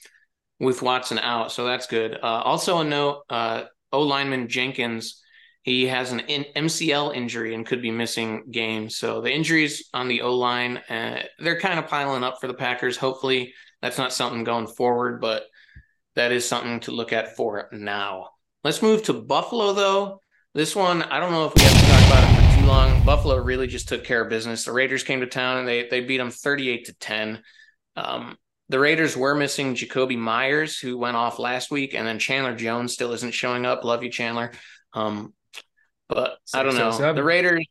with 0.58 0.82
Watson 0.82 1.18
out, 1.18 1.52
so 1.52 1.64
that's 1.66 1.86
good. 1.86 2.14
Uh, 2.14 2.42
also, 2.42 2.78
a 2.80 2.84
note: 2.84 3.22
uh, 3.30 3.64
O 3.92 4.02
lineman 4.02 4.48
Jenkins, 4.48 5.22
he 5.62 5.86
has 5.86 6.12
an 6.12 6.20
in- 6.20 6.46
MCL 6.54 7.14
injury 7.14 7.54
and 7.54 7.66
could 7.66 7.82
be 7.82 7.90
missing 7.90 8.44
games. 8.50 8.96
So 8.96 9.20
the 9.20 9.32
injuries 9.32 9.88
on 9.94 10.08
the 10.08 10.22
O 10.22 10.34
line, 10.36 10.78
uh, 10.88 11.22
they're 11.38 11.60
kind 11.60 11.78
of 11.78 11.88
piling 11.88 12.24
up 12.24 12.40
for 12.40 12.46
the 12.46 12.54
Packers. 12.54 12.96
Hopefully, 12.96 13.52
that's 13.82 13.98
not 13.98 14.12
something 14.12 14.44
going 14.44 14.66
forward, 14.66 15.20
but 15.20 15.44
that 16.16 16.33
is 16.33 16.48
something 16.48 16.81
to 16.81 16.90
look 16.90 17.12
at 17.12 17.37
for 17.37 17.68
now. 17.72 18.31
Let's 18.64 18.83
move 18.83 19.05
to 19.05 19.12
Buffalo, 19.12 19.72
though. 19.72 20.20
This 20.55 20.74
one, 20.74 21.02
I 21.02 21.20
don't 21.20 21.31
know 21.31 21.44
if 21.44 21.55
we 21.55 21.61
have 21.61 21.72
to 21.72 21.87
talk 21.87 22.07
about 22.07 22.24
it 22.24 22.50
for 22.50 22.61
too 22.61 22.66
long. 22.66 23.05
Buffalo 23.05 23.37
really 23.37 23.66
just 23.66 23.88
took 23.88 24.05
care 24.05 24.22
of 24.22 24.31
business. 24.31 24.64
The 24.64 24.72
Raiders 24.72 25.05
came 25.05 25.20
to 25.20 25.26
town 25.26 25.59
and 25.59 25.68
they 25.68 25.87
they 25.88 26.00
beat 26.00 26.16
them 26.16 26.31
38 26.31 26.87
to 26.87 26.94
10. 26.94 27.42
Um, 27.94 28.37
the 28.68 28.81
Raiders 28.81 29.16
were 29.16 29.35
missing 29.35 29.74
Jakobi 29.74 30.18
Meyers, 30.18 30.79
who 30.79 30.98
went 30.98 31.16
off 31.16 31.38
last 31.38 31.70
week, 31.70 31.94
and 31.94 32.07
then 32.07 32.18
Chandler 32.18 32.57
Jones 32.57 32.94
still 32.94 33.12
isn't 33.12 33.35
showing 33.35 33.64
up. 33.64 33.85
Love 33.85 34.02
you, 34.02 34.11
Chandler. 34.11 34.50
Um, 34.92 35.35
but 36.09 36.38
I 36.55 36.62
don't 36.62 36.76
know. 36.76 37.12
The 37.12 37.22
Raiders, 37.22 37.64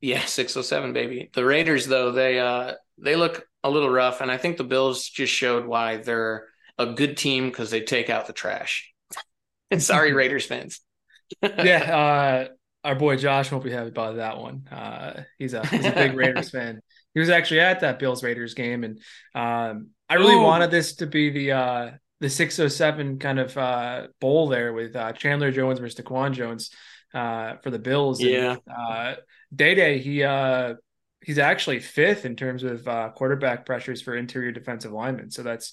yeah, 0.00 0.24
607, 0.24 0.92
baby. 0.94 1.30
The 1.32 1.44
Raiders, 1.44 1.86
though, 1.86 2.10
they 2.10 2.40
uh 2.40 2.72
they 2.96 3.16
look 3.16 3.46
a 3.62 3.70
little 3.70 3.90
rough, 3.90 4.22
and 4.22 4.30
I 4.30 4.38
think 4.38 4.56
the 4.56 4.64
Bills 4.64 5.06
just 5.06 5.32
showed 5.32 5.66
why 5.66 5.98
they're 5.98 6.46
a 6.78 6.86
good 6.86 7.16
team 7.16 7.48
because 7.48 7.70
they 7.70 7.80
take 7.80 8.10
out 8.10 8.26
the 8.26 8.32
trash. 8.32 8.92
And 9.70 9.82
sorry, 9.82 10.12
Raiders 10.14 10.46
fans. 10.46 10.80
yeah, 11.42 11.94
uh, 11.94 12.48
our 12.84 12.94
boy 12.94 13.16
Josh 13.16 13.52
won't 13.52 13.62
be 13.62 13.70
happy 13.70 13.88
about 13.90 14.16
that 14.16 14.38
one. 14.38 14.66
Uh, 14.72 15.24
he's 15.38 15.52
a 15.52 15.66
he's 15.66 15.84
a 15.84 15.90
big 15.90 16.14
Raiders 16.14 16.48
fan. 16.48 16.80
He 17.12 17.20
was 17.20 17.28
actually 17.28 17.60
at 17.60 17.80
that 17.80 17.98
Bills 17.98 18.24
Raiders 18.24 18.54
game, 18.54 18.82
and 18.82 18.98
um, 19.34 19.88
I 20.08 20.14
really 20.14 20.36
Ooh. 20.36 20.42
wanted 20.42 20.70
this 20.70 20.96
to 20.96 21.06
be 21.06 21.28
the 21.28 21.52
uh, 21.52 21.90
the 22.20 22.30
six 22.30 22.58
oh 22.58 22.68
seven 22.68 23.18
kind 23.18 23.38
of 23.38 23.56
uh, 23.58 24.06
bowl 24.20 24.48
there 24.48 24.72
with 24.72 24.96
uh, 24.96 25.12
Chandler 25.12 25.50
Jones 25.50 25.80
versus 25.80 26.02
DaQuan 26.02 26.32
Jones 26.32 26.70
uh, 27.14 27.56
for 27.62 27.70
the 27.70 27.78
Bills. 27.78 28.20
Yeah, 28.20 28.56
uh, 28.74 29.16
Day 29.54 29.74
Day 29.74 29.98
he 29.98 30.22
uh, 30.22 30.74
he's 31.20 31.38
actually 31.38 31.80
fifth 31.80 32.24
in 32.24 32.36
terms 32.36 32.62
of 32.62 32.86
uh, 32.88 33.10
quarterback 33.14 33.66
pressures 33.66 34.00
for 34.00 34.16
interior 34.16 34.52
defensive 34.52 34.92
linemen. 34.92 35.30
So 35.30 35.42
that's 35.42 35.72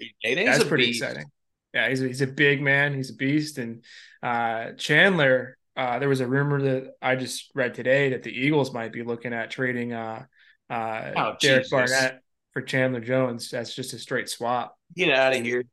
um, 0.00 0.44
that's 0.44 0.64
pretty 0.64 0.86
beast. 0.86 1.02
exciting. 1.02 1.26
Yeah, 1.74 1.88
he's 1.88 2.02
a, 2.02 2.06
he's 2.06 2.20
a 2.22 2.26
big 2.26 2.62
man. 2.62 2.94
He's 2.94 3.10
a 3.10 3.14
beast. 3.14 3.58
And 3.58 3.84
uh, 4.22 4.72
Chandler, 4.78 5.58
uh, 5.76 5.98
there 5.98 6.08
was 6.08 6.20
a 6.20 6.26
rumor 6.26 6.62
that 6.62 6.94
I 7.02 7.16
just 7.16 7.50
read 7.54 7.74
today 7.74 8.10
that 8.10 8.22
the 8.22 8.32
Eagles 8.32 8.72
might 8.72 8.92
be 8.92 9.02
looking 9.02 9.32
at 9.32 9.50
trading 9.50 9.92
uh, 9.92 10.24
uh, 10.70 11.12
oh, 11.16 11.36
Derek 11.40 11.64
Jesus. 11.64 11.70
Barnett 11.70 12.20
for 12.52 12.62
Chandler 12.62 13.00
Jones. 13.00 13.50
That's 13.50 13.74
just 13.74 13.92
a 13.92 13.98
straight 13.98 14.28
swap. 14.28 14.76
Get 14.96 15.10
out 15.10 15.34
of 15.34 15.44
here. 15.44 15.64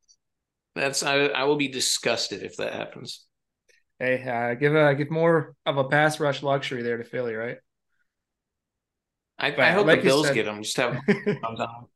That's 0.76 1.04
I, 1.04 1.28
I 1.28 1.44
will 1.46 1.56
be 1.56 1.70
disgusted 1.70 2.44
if 2.44 2.58
that 2.58 2.74
happens. 2.74 3.26
Hey, 4.00 4.22
uh, 4.28 4.56
give 4.56 4.76
a 4.76 4.94
give 4.94 5.10
more 5.10 5.56
of 5.66 5.78
a 5.78 5.86
pass 5.86 6.20
rush 6.20 6.44
luxury 6.44 6.84
there 6.84 6.98
to 6.98 7.06
Philly, 7.06 7.34
right? 7.34 7.58
I, 9.40 9.56
I 9.56 9.72
hope 9.72 9.88
like 9.88 10.00
the 10.02 10.08
Bills 10.08 10.28
said, 10.28 10.36
get 10.36 10.48
him. 10.48 10.64
Just 10.64 10.78
have 10.78 11.00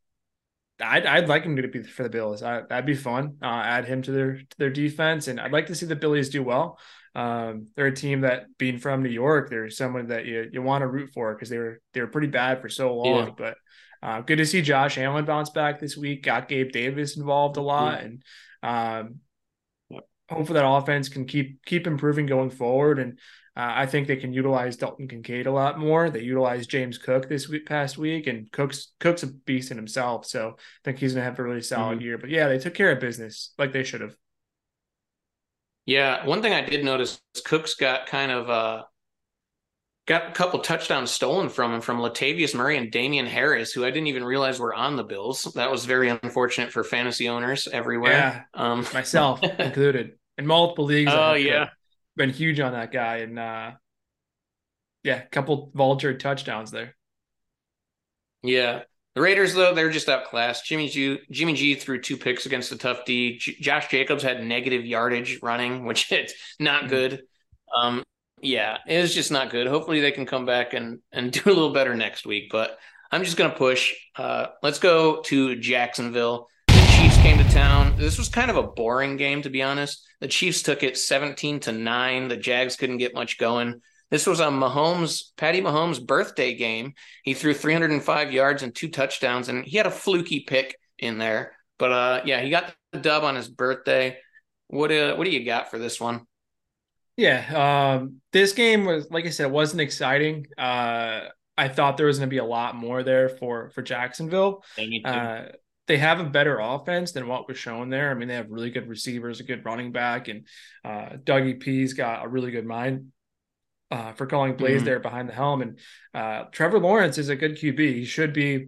I'd 0.82 1.06
I'd 1.06 1.28
like 1.28 1.44
him 1.44 1.56
to 1.58 1.68
be 1.68 1.84
for 1.84 2.04
the 2.04 2.10
Bills. 2.10 2.42
I, 2.42 2.62
that'd 2.62 2.86
be 2.86 2.96
fun. 2.96 3.38
Uh, 3.42 3.62
add 3.64 3.86
him 3.86 4.02
to 4.04 4.12
their 4.12 4.38
to 4.38 4.58
their 4.58 4.70
defense, 4.70 5.28
and 5.28 5.40
I'd 5.40 5.52
like 5.52 5.68
to 5.68 5.76
see 5.76 5.86
the 5.86 5.96
Billies 5.96 6.30
do 6.30 6.44
well. 6.44 6.80
Um, 7.16 7.68
they're 7.76 7.88
a 7.88 7.96
team 7.96 8.22
that, 8.22 8.58
being 8.58 8.78
from 8.78 9.04
New 9.04 9.10
York, 9.10 9.50
they're 9.50 9.70
someone 9.70 10.08
that 10.08 10.26
you 10.26 10.50
you 10.52 10.62
want 10.62 10.84
to 10.84 10.88
root 10.88 11.12
for 11.14 11.34
because 11.34 11.50
they 11.50 11.58
were 11.58 11.82
they 11.94 12.02
were 12.02 12.08
pretty 12.08 12.28
bad 12.28 12.62
for 12.62 12.70
so 12.70 12.96
long. 12.96 13.28
Yeah. 13.28 13.34
But 13.38 13.58
uh, 14.02 14.22
good 14.22 14.38
to 14.38 14.46
see 14.46 14.62
Josh 14.62 14.98
Allen 14.98 15.26
bounce 15.26 15.50
back 15.50 15.80
this 15.80 15.98
week. 15.98 16.24
Got 16.24 16.48
Gabe 16.48 16.72
Davis 16.72 17.18
involved 17.18 17.58
a 17.58 17.62
lot, 17.62 18.02
and 18.02 18.24
um, 18.64 19.16
hopefully 20.30 20.60
that 20.60 20.70
offense 20.70 21.10
can 21.10 21.26
keep 21.26 21.66
keep 21.66 21.88
improving 21.88 22.26
going 22.26 22.52
forward. 22.52 23.00
And 23.00 23.20
uh, 23.60 23.74
I 23.76 23.88
think 23.88 24.08
they 24.08 24.16
can 24.16 24.32
utilize 24.32 24.78
Dalton 24.78 25.10
Kincaid 25.10 25.46
a 25.46 25.52
lot 25.52 25.78
more. 25.78 26.10
They 26.10 26.22
utilized 26.22 26.70
James 26.70 26.98
Cook 26.98 27.28
this 27.28 27.50
week, 27.50 27.66
past 27.66 27.98
week, 27.98 28.26
and 28.26 28.50
Cook's 28.54 28.94
Cook's 29.02 29.24
a 29.24 29.28
beast 29.28 29.70
in 29.70 29.76
himself. 29.76 30.26
So 30.26 30.52
I 30.58 30.62
think 30.86 31.00
he's 31.00 31.14
gonna 31.14 31.26
have 31.26 31.38
a 31.38 31.44
really 31.44 31.62
solid 31.62 31.98
mm-hmm. 31.98 32.06
year. 32.06 32.18
But 32.18 32.30
yeah, 32.30 32.48
they 32.48 32.58
took 32.58 32.74
care 32.74 32.90
of 32.90 33.02
business 33.02 33.54
like 33.58 33.74
they 33.74 33.84
should 33.84 34.00
have. 34.00 34.16
Yeah, 35.86 36.26
one 36.26 36.42
thing 36.42 36.54
I 36.54 36.62
did 36.62 36.86
notice 36.86 37.20
Cook's 37.44 37.74
got 37.74 38.08
kind 38.08 38.32
of 38.32 38.50
uh 38.50 38.84
got 40.08 40.30
a 40.30 40.32
couple 40.32 40.62
touchdowns 40.62 41.12
stolen 41.12 41.50
from 41.50 41.74
him 41.74 41.82
from 41.82 42.00
Latavius 42.00 42.56
Murray 42.56 42.78
and 42.78 42.90
Damien 42.90 43.26
Harris, 43.26 43.74
who 43.74 43.84
I 43.84 43.92
didn't 43.92 44.08
even 44.08 44.24
realize 44.24 44.58
were 44.58 44.74
on 44.74 44.96
the 44.96 45.04
Bills. 45.04 45.44
That 45.56 45.70
was 45.70 45.84
very 45.84 46.08
unfortunate 46.08 46.72
for 46.72 46.86
fantasy 46.86 47.28
owners 47.28 47.68
everywhere. 47.68 48.14
Yeah, 48.14 48.42
um, 48.54 48.88
myself 48.94 49.44
included 49.60 50.14
in 50.38 50.48
multiple 50.48 50.86
leagues. 50.86 51.12
Oh 51.14 51.34
yeah, 51.34 51.72
been 52.20 52.30
huge 52.30 52.60
on 52.60 52.74
that 52.74 52.92
guy, 52.92 53.18
and 53.18 53.40
uh, 53.40 53.72
yeah, 55.04 55.24
a 55.24 55.28
couple 55.28 55.72
vulture 55.74 56.16
touchdowns 56.16 56.70
there. 56.70 56.96
Yeah, 58.44 58.84
the 59.16 59.22
Raiders 59.22 59.56
though 59.56 59.74
they're 59.74 59.90
just 59.90 60.10
outclassed. 60.10 60.66
Jimmy 60.66 60.90
G, 60.90 61.20
Jimmy 61.32 61.54
G 61.54 61.74
threw 61.74 62.00
two 62.00 62.18
picks 62.18 62.46
against 62.46 62.70
the 62.70 62.76
tough 62.76 63.06
D. 63.06 63.38
J- 63.38 63.56
Josh 63.60 63.88
Jacobs 63.88 64.22
had 64.22 64.46
negative 64.46 64.86
yardage 64.86 65.40
running, 65.42 65.86
which 65.86 66.12
it's 66.12 66.34
not 66.60 66.82
mm-hmm. 66.82 66.90
good. 66.90 67.24
Um, 67.76 68.04
yeah, 68.42 68.78
it 68.88 69.02
was 69.02 69.16
just 69.16 69.32
not 69.32 69.50
good. 69.50 69.68
Hopefully 69.68 70.02
they 70.02 70.12
can 70.12 70.26
come 70.26 70.46
back 70.46 70.74
and 70.74 71.00
and 71.12 71.32
do 71.32 71.42
a 71.46 71.48
little 71.48 71.74
better 71.74 71.96
next 71.96 72.26
week. 72.26 72.50
But 72.52 72.78
I'm 73.12 73.24
just 73.24 73.38
gonna 73.38 73.56
push. 73.56 73.94
Uh, 74.16 74.48
let's 74.62 74.80
go 74.80 75.22
to 75.24 75.56
Jacksonville. 75.56 76.48
The 77.20 77.24
Chiefs 77.24 77.38
came 77.38 77.46
to 77.46 77.54
town. 77.54 77.96
This 77.98 78.18
was 78.18 78.30
kind 78.30 78.50
of 78.50 78.56
a 78.56 78.64
boring 78.64 79.18
game, 79.18 79.42
to 79.42 79.50
be 79.50 79.62
honest. 79.62 80.08
The 80.22 80.28
Chiefs 80.30 80.64
took 80.64 80.84
it 80.84 80.98
17 80.98 81.60
to 81.62 81.74
nine. 81.74 82.30
The 82.30 82.38
Jags 82.38 82.78
couldn't 82.78 83.00
get 83.00 83.14
much 83.14 83.38
going. 83.38 83.82
This 84.10 84.26
was 84.26 84.40
a 84.40 84.46
Mahomes, 84.46 85.36
Patty 85.36 85.60
Mahomes' 85.60 86.06
birthday 86.06 86.56
game. 86.56 86.94
He 87.24 87.34
threw 87.34 87.54
305 87.54 88.32
yards 88.32 88.64
and 88.64 88.74
two 88.74 88.88
touchdowns, 88.88 89.50
and 89.50 89.66
he 89.66 89.76
had 89.76 89.86
a 89.86 89.92
fluky 89.92 90.46
pick 90.48 90.78
in 90.98 91.18
there. 91.18 91.58
But 91.78 91.92
uh, 91.92 92.22
yeah, 92.24 92.40
he 92.40 92.50
got 92.50 92.74
the 92.94 93.00
dub 93.00 93.26
on 93.26 93.36
his 93.36 93.50
birthday. 93.50 94.18
What 94.68 94.90
uh, 94.90 95.16
what 95.16 95.26
do 95.26 95.32
you 95.32 95.44
got 95.44 95.70
for 95.70 95.78
this 95.78 96.00
one? 96.00 96.22
Yeah, 97.18 97.98
um, 97.98 98.22
this 98.32 98.54
game 98.54 98.86
was 98.86 99.12
like 99.12 99.26
I 99.26 99.32
said, 99.32 99.48
it 99.48 99.52
wasn't 99.52 99.82
exciting. 99.82 100.48
Uh, 100.58 101.28
I 101.58 101.68
thought 101.68 101.98
there 101.98 102.06
was 102.06 102.20
going 102.20 102.30
to 102.30 102.34
be 102.34 102.38
a 102.38 102.46
lot 102.46 102.76
more 102.76 103.04
there 103.04 103.28
for 103.28 103.72
for 103.72 103.82
Jacksonville. 103.82 104.64
Uh, 105.04 105.48
they 105.90 105.98
have 105.98 106.20
a 106.20 106.24
better 106.24 106.60
offense 106.60 107.14
than 107.14 107.28
what 107.28 107.48
was 107.48 107.58
shown 107.58 107.90
there. 107.90 108.12
I 108.12 108.14
mean, 108.14 108.28
they 108.28 108.36
have 108.36 108.52
really 108.52 108.70
good 108.70 108.88
receivers, 108.88 109.40
a 109.40 109.44
good 109.44 109.66
running 109.66 109.92
back, 109.92 110.28
and 110.28 110.48
uh, 110.86 111.18
Dougie 111.24 111.60
P's 111.60 111.94
got 111.94 112.24
a 112.24 112.28
really 112.28 112.52
good 112.52 112.66
mind 112.66 113.08
uh, 113.90 114.14
for 114.14 114.28
calling 114.28 114.56
plays 114.56 114.78
mm-hmm. 114.78 114.86
there 114.86 115.00
behind 115.00 115.28
the 115.28 115.34
helm. 115.34 115.64
And 115.64 115.80
uh, 116.14 116.44
Trevor 116.52 116.78
Lawrence 116.78 117.18
is 117.18 117.30
a 117.30 117.36
good 117.36 117.58
QB. 117.58 117.80
He 117.80 118.06
should 118.06 118.34
be 118.34 118.68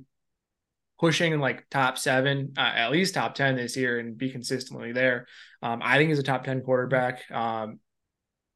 pushing 0.99 1.39
like 1.39 1.69
top 1.69 1.99
seven, 1.99 2.53
uh, 2.57 2.61
at 2.61 2.91
least 2.91 3.13
top 3.13 3.35
10 3.35 3.55
this 3.55 3.77
year 3.77 3.99
and 3.99 4.17
be 4.17 4.31
consistently 4.31 4.91
there. 4.91 5.27
Um, 5.61 5.79
I 5.83 5.99
think 5.99 6.09
he's 6.09 6.17
a 6.17 6.23
top 6.23 6.43
10 6.43 6.61
quarterback. 6.61 7.29
Um, 7.29 7.79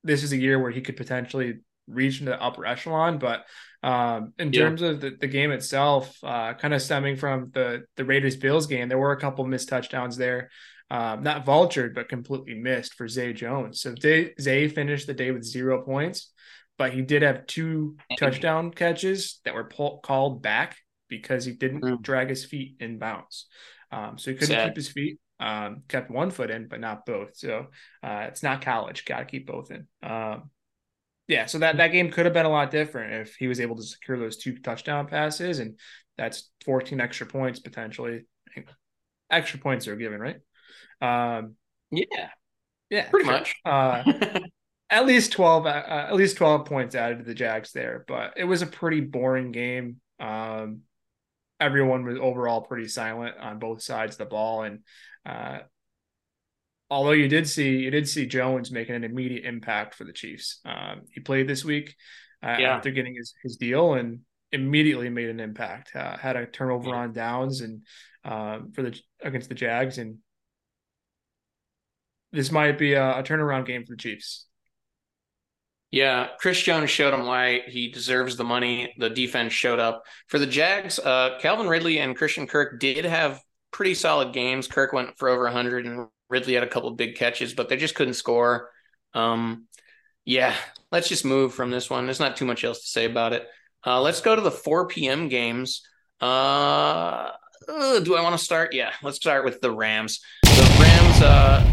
this 0.03 0.23
is 0.23 0.31
a 0.31 0.37
year 0.37 0.59
where 0.59 0.71
he 0.71 0.81
could 0.81 0.97
potentially 0.97 1.59
reach 1.87 2.19
into 2.19 2.31
the 2.31 2.41
upper 2.41 2.65
echelon. 2.65 3.19
But 3.19 3.45
um, 3.85 4.33
in 4.39 4.51
yeah. 4.51 4.61
terms 4.61 4.81
of 4.81 4.99
the, 4.99 5.11
the 5.19 5.27
game 5.27 5.51
itself, 5.51 6.17
uh, 6.23 6.55
kind 6.55 6.73
of 6.73 6.81
stemming 6.81 7.17
from 7.17 7.51
the 7.53 7.83
the 7.95 8.03
Raiders 8.03 8.35
Bills 8.35 8.65
game, 8.65 8.89
there 8.89 8.97
were 8.97 9.11
a 9.11 9.19
couple 9.19 9.45
missed 9.45 9.69
touchdowns 9.69 10.17
there. 10.17 10.49
Um, 10.91 11.23
not 11.23 11.45
vultured, 11.45 11.95
but 11.95 12.09
completely 12.09 12.53
missed 12.55 12.93
for 12.93 13.07
Zay 13.07 13.33
Jones. 13.33 13.81
So 13.81 13.95
Zay, 13.99 14.33
Zay 14.39 14.67
finished 14.67 15.07
the 15.07 15.13
day 15.13 15.31
with 15.31 15.43
zero 15.43 15.81
points, 15.83 16.31
but 16.77 16.93
he 16.93 17.01
did 17.01 17.23
have 17.23 17.47
two 17.47 17.97
touchdown 18.19 18.69
catches 18.71 19.39
that 19.45 19.55
were 19.55 19.63
pull, 19.63 19.99
called 20.03 20.43
back 20.43 20.77
because 21.07 21.43
he 21.43 21.53
didn't 21.53 21.81
mm. 21.81 22.01
drag 22.01 22.29
his 22.29 22.45
feet 22.45 22.75
in 22.79 22.99
bounds. 22.99 23.47
Um, 23.91 24.17
so 24.17 24.31
he 24.31 24.37
couldn't 24.37 24.55
Sad. 24.55 24.69
keep 24.69 24.75
his 24.75 24.89
feet 24.89 25.19
um, 25.39 25.83
kept 25.87 26.09
one 26.09 26.31
foot 26.31 26.49
in, 26.49 26.67
but 26.67 26.79
not 26.79 27.05
both. 27.05 27.35
So 27.35 27.67
uh, 28.03 28.25
it's 28.29 28.43
not 28.43 28.61
college. 28.61 29.05
Got 29.05 29.19
to 29.19 29.25
keep 29.25 29.47
both 29.47 29.71
in. 29.71 29.87
Um, 30.01 30.49
yeah, 31.27 31.45
so 31.45 31.59
that 31.59 31.77
that 31.77 31.89
game 31.89 32.11
could 32.11 32.25
have 32.25 32.33
been 32.33 32.45
a 32.45 32.49
lot 32.49 32.71
different 32.71 33.13
if 33.13 33.35
he 33.35 33.47
was 33.47 33.59
able 33.59 33.75
to 33.77 33.83
secure 33.83 34.17
those 34.17 34.37
two 34.37 34.57
touchdown 34.59 35.07
passes, 35.07 35.59
and 35.59 35.79
that's 36.17 36.49
14 36.65 37.01
extra 37.01 37.25
points 37.25 37.59
potentially. 37.59 38.25
Extra 39.31 39.59
points 39.59 39.87
are 39.87 39.95
given, 39.95 40.19
right? 40.19 40.37
Um, 41.01 41.55
yeah, 41.91 42.29
yeah, 42.89 43.09
pretty 43.09 43.25
much. 43.25 43.55
Uh, 43.65 44.03
at 44.89 45.05
least 45.05 45.31
12, 45.31 45.65
uh, 45.65 45.83
at 45.87 46.15
least 46.15 46.37
12 46.37 46.65
points 46.65 46.95
added 46.95 47.19
to 47.19 47.23
the 47.25 47.33
Jags 47.33 47.71
there, 47.71 48.05
but 48.07 48.33
it 48.37 48.43
was 48.43 48.61
a 48.61 48.67
pretty 48.67 49.01
boring 49.01 49.51
game. 49.51 49.99
Um, 50.19 50.81
everyone 51.59 52.05
was 52.05 52.17
overall 52.19 52.61
pretty 52.61 52.87
silent 52.87 53.37
on 53.37 53.59
both 53.59 53.81
sides 53.81 54.15
of 54.15 54.19
the 54.19 54.25
ball, 54.25 54.63
and 54.63 54.79
uh, 55.25 55.59
although 56.89 57.11
you 57.11 57.27
did 57.27 57.47
see 57.47 57.77
you 57.77 57.91
did 57.91 58.07
see 58.07 58.25
Jones 58.25 58.71
making 58.71 58.95
an 58.95 59.03
immediate 59.03 59.45
impact 59.45 59.95
for 59.95 60.03
the 60.03 60.13
Chiefs. 60.13 60.59
Um, 60.65 61.01
he 61.11 61.19
played 61.19 61.47
this 61.47 61.65
week 61.65 61.95
uh, 62.43 62.57
yeah. 62.59 62.75
after 62.75 62.91
getting 62.91 63.15
his, 63.15 63.33
his 63.43 63.57
deal 63.57 63.93
and 63.93 64.19
immediately 64.51 65.09
made 65.09 65.29
an 65.29 65.39
impact. 65.39 65.95
Uh, 65.95 66.17
had 66.17 66.35
a 66.35 66.45
turnover 66.45 66.89
yeah. 66.89 66.95
on 66.95 67.13
downs 67.13 67.61
and 67.61 67.81
um, 68.23 68.71
for 68.73 68.81
the 68.81 68.99
against 69.21 69.49
the 69.49 69.55
Jags, 69.55 69.97
and 69.97 70.17
this 72.31 72.51
might 72.51 72.77
be 72.77 72.93
a, 72.93 73.19
a 73.19 73.23
turnaround 73.23 73.65
game 73.65 73.85
for 73.85 73.91
the 73.91 73.97
Chiefs. 73.97 74.47
Yeah, 75.91 76.29
Chris 76.39 76.59
Jones 76.61 76.89
showed 76.89 77.13
him 77.13 77.25
why 77.25 77.61
he 77.67 77.89
deserves 77.89 78.35
the 78.35 78.43
money. 78.43 78.93
The 78.97 79.09
defense 79.09 79.53
showed 79.53 79.79
up 79.79 80.03
for 80.27 80.39
the 80.39 80.47
Jags. 80.47 80.99
Uh, 80.99 81.37
Calvin 81.39 81.67
Ridley 81.67 81.99
and 81.99 82.17
Christian 82.17 82.47
Kirk 82.47 82.79
did 82.79 83.05
have 83.05 83.39
pretty 83.71 83.93
solid 83.93 84.33
games. 84.33 84.67
Kirk 84.67 84.91
went 84.91 85.17
for 85.17 85.29
over 85.29 85.43
100 85.43 85.85
and 85.85 86.07
Ridley 86.29 86.53
had 86.53 86.63
a 86.63 86.67
couple 86.67 86.91
big 86.91 87.15
catches, 87.15 87.53
but 87.53 87.69
they 87.69 87.77
just 87.77 87.95
couldn't 87.95 88.15
score. 88.15 88.71
Um, 89.13 89.67
yeah, 90.25 90.55
let's 90.91 91.07
just 91.07 91.25
move 91.25 91.53
from 91.53 91.71
this 91.71 91.89
one. 91.89 92.05
There's 92.05 92.19
not 92.19 92.35
too 92.35 92.45
much 92.45 92.63
else 92.63 92.81
to 92.81 92.87
say 92.87 93.05
about 93.05 93.33
it. 93.33 93.47
Uh, 93.85 94.01
let's 94.01 94.21
go 94.21 94.35
to 94.35 94.41
the 94.41 94.51
4 94.51 94.87
p.m. 94.87 95.29
games. 95.29 95.83
Uh, 96.21 97.29
uh, 97.69 97.99
do 97.99 98.15
I 98.15 98.21
want 98.21 98.37
to 98.37 98.43
start? 98.43 98.73
Yeah, 98.73 98.91
let's 99.03 99.17
start 99.17 99.45
with 99.45 99.61
the 99.61 99.71
Rams. 99.71 100.21
The 100.43 100.77
Rams, 100.81 101.21
uh, 101.21 101.71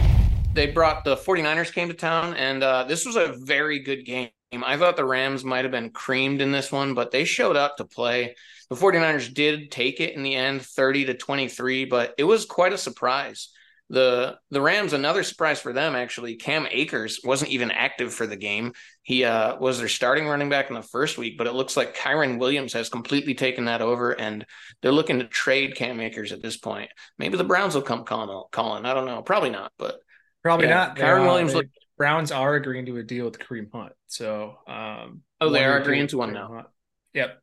they 0.52 0.66
brought 0.66 1.04
the 1.04 1.16
49ers 1.16 1.72
came 1.72 1.88
to 1.88 1.94
town, 1.94 2.34
and 2.34 2.62
uh, 2.62 2.84
this 2.84 3.06
was 3.06 3.16
a 3.16 3.34
very 3.38 3.78
good 3.78 4.04
game. 4.04 4.28
I 4.52 4.76
thought 4.76 4.96
the 4.96 5.04
Rams 5.04 5.44
might 5.44 5.64
have 5.64 5.72
been 5.72 5.90
creamed 5.90 6.42
in 6.42 6.52
this 6.52 6.70
one, 6.70 6.92
but 6.92 7.10
they 7.10 7.24
showed 7.24 7.56
up 7.56 7.78
to 7.78 7.86
play. 7.86 8.34
The 8.68 8.76
49ers 8.76 9.32
did 9.32 9.70
take 9.70 10.00
it 10.00 10.14
in 10.14 10.22
the 10.22 10.34
end 10.34 10.60
30 10.62 11.06
to 11.06 11.14
23, 11.14 11.86
but 11.86 12.14
it 12.18 12.24
was 12.24 12.44
quite 12.44 12.74
a 12.74 12.78
surprise. 12.78 13.48
The 13.90 14.38
the 14.50 14.60
Rams, 14.60 14.94
another 14.94 15.22
surprise 15.22 15.60
for 15.60 15.72
them 15.72 15.94
actually. 15.94 16.36
Cam 16.36 16.66
Akers 16.70 17.20
wasn't 17.24 17.50
even 17.50 17.70
active 17.70 18.14
for 18.14 18.26
the 18.26 18.36
game. 18.36 18.72
He 19.02 19.24
uh, 19.24 19.56
was 19.58 19.78
their 19.78 19.88
starting 19.88 20.26
running 20.26 20.48
back 20.48 20.70
in 20.70 20.74
the 20.74 20.82
first 20.82 21.18
week, 21.18 21.36
but 21.36 21.46
it 21.46 21.52
looks 21.52 21.76
like 21.76 21.96
Kyren 21.96 22.38
Williams 22.38 22.72
has 22.72 22.88
completely 22.88 23.34
taken 23.34 23.66
that 23.66 23.82
over, 23.82 24.12
and 24.12 24.46
they're 24.80 24.92
looking 24.92 25.18
to 25.18 25.26
trade 25.26 25.74
Cam 25.74 26.00
Akers 26.00 26.32
at 26.32 26.40
this 26.42 26.56
point. 26.56 26.90
Maybe 27.18 27.36
the 27.36 27.44
Browns 27.44 27.74
will 27.74 27.82
come 27.82 28.04
calling. 28.04 28.44
calling. 28.50 28.86
I 28.86 28.94
don't 28.94 29.06
know. 29.06 29.20
Probably 29.20 29.50
not, 29.50 29.72
but 29.78 29.96
probably 30.42 30.68
yeah, 30.68 30.74
not. 30.74 30.96
Kyren 30.96 31.26
Williams. 31.26 31.54
Look- 31.54 31.66
Browns 31.98 32.32
are 32.32 32.54
agreeing 32.54 32.86
to 32.86 32.96
a 32.96 33.02
deal 33.02 33.26
with 33.26 33.38
Kareem 33.38 33.70
Hunt. 33.72 33.92
So, 34.08 34.56
um, 34.66 35.20
oh, 35.40 35.50
they 35.50 35.64
are 35.64 35.78
agreeing 35.78 36.08
to 36.08 36.18
one 36.18 36.32
now. 36.32 36.48
Hunt. 36.48 36.66
Yep. 37.14 37.38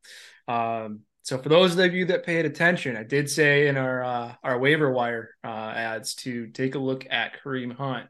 Um, 0.47 1.01
so 1.29 1.37
for 1.37 1.49
those 1.49 1.77
of 1.77 1.93
you 1.93 2.05
that 2.05 2.25
paid 2.25 2.47
attention, 2.47 2.97
I 2.97 3.03
did 3.03 3.29
say 3.29 3.67
in 3.67 3.77
our 3.77 4.03
uh, 4.03 4.33
our 4.43 4.57
waiver 4.57 4.91
wire 4.91 5.29
uh, 5.43 5.47
ads 5.75 6.15
to 6.15 6.47
take 6.47 6.73
a 6.73 6.79
look 6.79 7.05
at 7.07 7.37
Kareem 7.43 7.71
Hunt, 7.71 8.07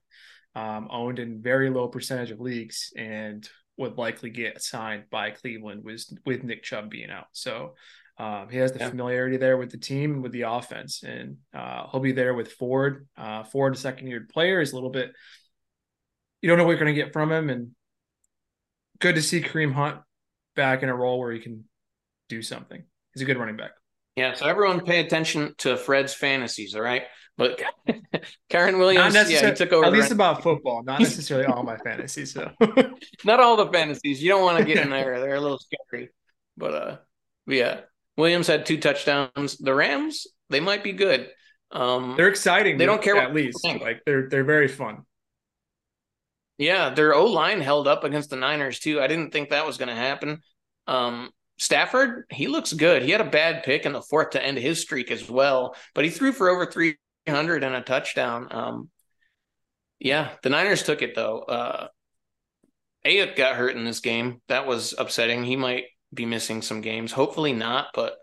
um, 0.56 0.88
owned 0.90 1.20
in 1.20 1.42
very 1.42 1.70
low 1.70 1.90
percentage 1.90 2.32
of 2.32 2.40
leagues, 2.40 2.94
and 2.96 3.48
would 3.76 3.98
likely 3.98 4.30
get 4.30 4.62
signed 4.62 5.04
by 5.12 5.32
Cleveland 5.32 5.84
with 5.84 6.06
with 6.26 6.46
Nick 6.46 6.64
Chubb 6.64 6.90
being 6.90 7.10
out. 7.10 7.26
So 7.34 7.76
um, 8.18 8.48
he 8.50 8.58
has 8.60 8.72
the 8.72 8.80
yeah. 8.80 8.90
familiarity 8.90 9.36
there 9.36 9.58
with 9.58 9.72
the 9.72 9.78
team 9.78 10.14
and 10.14 10.24
with 10.24 10.32
the 10.32 10.44
offense, 10.44 11.04
and 11.04 11.40
uh, 11.54 11.88
he'll 11.92 12.00
be 12.00 12.14
there 12.14 12.34
with 12.34 12.54
Ford. 12.54 13.06
Uh, 13.18 13.44
Ford, 13.44 13.76
a 13.76 13.78
second 13.78 14.08
year 14.08 14.28
player, 14.32 14.62
is 14.62 14.72
a 14.72 14.76
little 14.76 14.92
bit. 14.92 15.12
You 16.42 16.48
don't 16.48 16.58
know 16.58 16.64
what 16.64 16.72
you're 16.72 16.80
going 16.80 16.96
to 16.96 17.02
get 17.02 17.12
from 17.12 17.34
him, 17.34 17.50
and 17.50 17.72
good 19.00 19.16
to 19.16 19.22
see 19.22 19.42
Kareem 19.42 19.74
Hunt 19.74 19.98
back 20.56 20.84
in 20.84 20.88
a 20.88 20.96
role 20.96 21.20
where 21.20 21.34
he 21.34 21.40
can 21.40 21.66
do 22.30 22.42
something. 22.42 22.84
He's 23.14 23.24
a 23.24 23.26
good 23.26 23.38
running 23.38 23.58
back. 23.58 23.72
Yeah, 24.16 24.34
so 24.34 24.46
everyone 24.46 24.82
pay 24.82 25.00
attention 25.00 25.56
to 25.60 25.78
Fred's 25.78 26.14
fantasies, 26.14 26.76
all 26.76 26.82
right? 26.82 27.04
But 27.38 27.62
Kyren 28.50 28.80
Williams, 28.80 29.16
yeah, 29.30 29.50
he 29.50 29.56
took 29.56 29.72
over. 29.72 29.86
At 29.86 29.94
least 29.94 30.12
about 30.12 30.44
football, 30.44 30.84
not 30.84 31.00
necessarily 31.00 31.46
all 31.46 31.64
my 31.64 31.78
fantasies. 31.78 32.34
So 32.34 32.52
not 33.24 33.40
all 33.40 33.56
the 33.56 33.72
fantasies. 33.72 34.22
You 34.22 34.30
don't 34.30 34.44
want 34.44 34.58
to 34.58 34.66
get 34.66 34.78
in 34.78 34.90
there; 34.90 35.22
they're 35.22 35.36
a 35.36 35.42
little 35.42 35.60
scary. 35.60 36.10
But 36.58 36.74
uh, 36.74 36.98
yeah, 37.48 37.82
Williams 38.18 38.48
had 38.48 38.66
two 38.66 38.78
touchdowns. 38.78 39.58
The 39.58 39.74
Rams, 39.74 40.28
they 40.50 40.60
might 40.60 40.84
be 40.84 40.92
good. 40.92 41.30
Um, 41.72 42.16
they're 42.18 42.28
exciting. 42.28 42.78
They 42.78 42.86
don't 42.86 43.02
care 43.02 43.16
at 43.16 43.34
least. 43.34 43.64
Like 43.64 44.02
they're 44.06 44.28
they're 44.28 44.44
very 44.44 44.68
fun. 44.68 45.06
Yeah, 46.58 46.90
their 46.90 47.16
O 47.16 47.28
line 47.28 47.62
held 47.62 47.88
up 47.88 48.04
against 48.04 48.32
the 48.32 48.36
Niners 48.36 48.80
too. 48.80 49.00
I 49.00 49.08
didn't 49.08 49.32
think 49.32 49.52
that 49.52 49.66
was 49.66 49.78
going 49.78 49.88
to 49.88 49.96
happen. 49.96 50.42
Um, 50.88 51.30
Stafford, 51.60 52.24
he 52.30 52.48
looks 52.48 52.72
good. 52.72 53.04
He 53.04 53.12
had 53.12 53.22
a 53.22 53.30
bad 53.30 53.64
pick 53.64 53.86
in 53.86 53.92
the 53.92 54.02
fourth 54.02 54.32
to 54.32 54.44
end 54.44 54.58
his 54.58 54.82
streak 54.82 55.12
as 55.12 55.30
well, 55.30 55.76
but 55.94 56.06
he 56.06 56.10
threw 56.10 56.32
for 56.32 56.50
over 56.50 56.66
300 56.66 57.64
and 57.64 57.76
a 57.76 57.82
touchdown. 57.82 58.48
Um, 58.50 58.90
yeah, 60.00 60.30
the 60.42 60.50
Niners 60.50 60.84
took 60.84 61.02
it 61.02 61.16
though. 61.16 61.40
Uh, 61.40 61.88
Aiyuk 63.06 63.36
got 63.36 63.56
hurt 63.56 63.76
in 63.76 63.84
this 63.84 64.00
game. 64.00 64.42
That 64.48 64.68
was 64.68 64.96
upsetting. 64.98 65.44
He 65.44 65.58
might 65.58 65.86
be 66.14 66.26
missing 66.26 66.62
some 66.62 66.82
games. 66.82 67.12
Hopefully 67.12 67.54
not, 67.54 67.88
but 67.94 68.16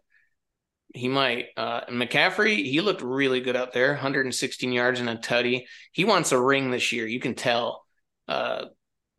he 0.95 1.09
might. 1.09 1.47
Uh, 1.59 1.82
McCaffrey, 1.87 2.57
he 2.57 2.80
looked 2.80 3.03
really 3.03 3.41
good 3.41 3.57
out 3.57 3.74
there 3.74 3.91
116 3.93 4.72
yards 4.72 4.99
and 4.99 5.11
a 5.11 5.16
tutty. 5.16 5.64
He 5.93 6.07
wants 6.07 6.32
a 6.32 6.41
ring 6.41 6.70
this 6.70 6.93
year. 6.93 7.07
You 7.07 7.20
can 7.20 7.34
tell. 7.34 7.84
Uh, 8.26 8.66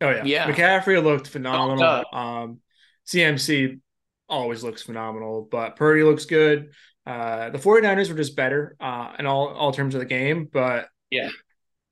oh, 0.00 0.10
yeah. 0.10 0.24
Yeah. 0.24 0.52
McCaffrey 0.52 1.02
looked 1.02 1.28
phenomenal. 1.28 2.04
Oh, 2.12 2.18
um, 2.18 2.58
CMC 3.06 3.80
always 4.28 4.62
looks 4.62 4.82
phenomenal, 4.82 5.48
but 5.50 5.76
Purdy 5.76 6.02
looks 6.02 6.24
good. 6.24 6.70
Uh, 7.06 7.50
the 7.50 7.58
49ers 7.58 8.10
were 8.10 8.16
just 8.16 8.36
better 8.36 8.76
uh, 8.80 9.12
in 9.18 9.26
all, 9.26 9.48
all 9.48 9.72
terms 9.72 9.94
of 9.94 10.00
the 10.00 10.06
game, 10.06 10.48
but 10.52 10.88
yeah, 11.10 11.30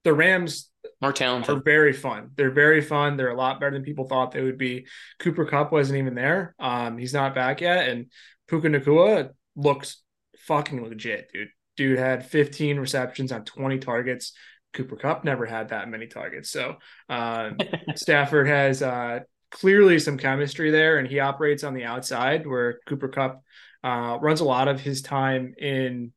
the 0.05 0.13
Rams 0.13 0.71
more 1.01 1.13
talented 1.13 1.57
are 1.57 1.61
very 1.61 1.93
fun. 1.93 2.31
They're 2.37 2.51
very 2.51 2.81
fun. 2.81 3.17
They're 3.17 3.31
a 3.31 3.37
lot 3.37 3.61
better 3.61 3.73
than 3.73 3.83
people 3.83 4.07
thought 4.07 4.33
they 4.33 4.43
would 4.43 4.59
be. 4.59 4.87
Cooper 5.19 5.45
Kupp 5.45 5.73
wasn't 5.73 5.99
even 5.99 6.15
there. 6.15 6.55
Um, 6.59 6.99
he's 6.99 7.15
not 7.15 7.35
back 7.35 7.61
yet, 7.61 7.89
and 7.89 8.07
Puka 8.49 8.69
Nacua 8.69 9.31
looks 9.57 10.03
fucking 10.41 10.83
legit, 10.83 11.31
dude. 11.33 11.49
Dude 11.77 11.99
had 11.99 12.25
15 12.25 12.79
receptions 12.79 13.33
on 13.33 13.45
20 13.45 13.79
targets. 13.79 14.33
Cooper 14.73 14.97
Kupp 14.97 15.25
never 15.25 15.45
had 15.45 15.71
that 15.71 15.89
many 15.89 16.07
targets. 16.07 16.51
So 16.51 16.77
um, 17.09 17.59
Stafford 17.95 18.47
has 18.47 18.83
uh, 18.83 19.21
clearly 19.57 19.99
some 19.99 20.19
chemistry 20.19 20.71
there, 20.71 20.99
and 20.99 21.09
he 21.09 21.19
operates 21.19 21.65
on 21.65 21.73
the 21.73 21.85
outside 21.85 22.47
where 22.47 22.79
Cooper 22.87 23.09
Kupp 23.09 23.43
uh, 23.83 24.19
runs 24.21 24.41
a 24.41 24.45
lot 24.45 24.69
of 24.69 24.81
his 24.81 25.01
time 25.01 25.55
in 25.57 26.13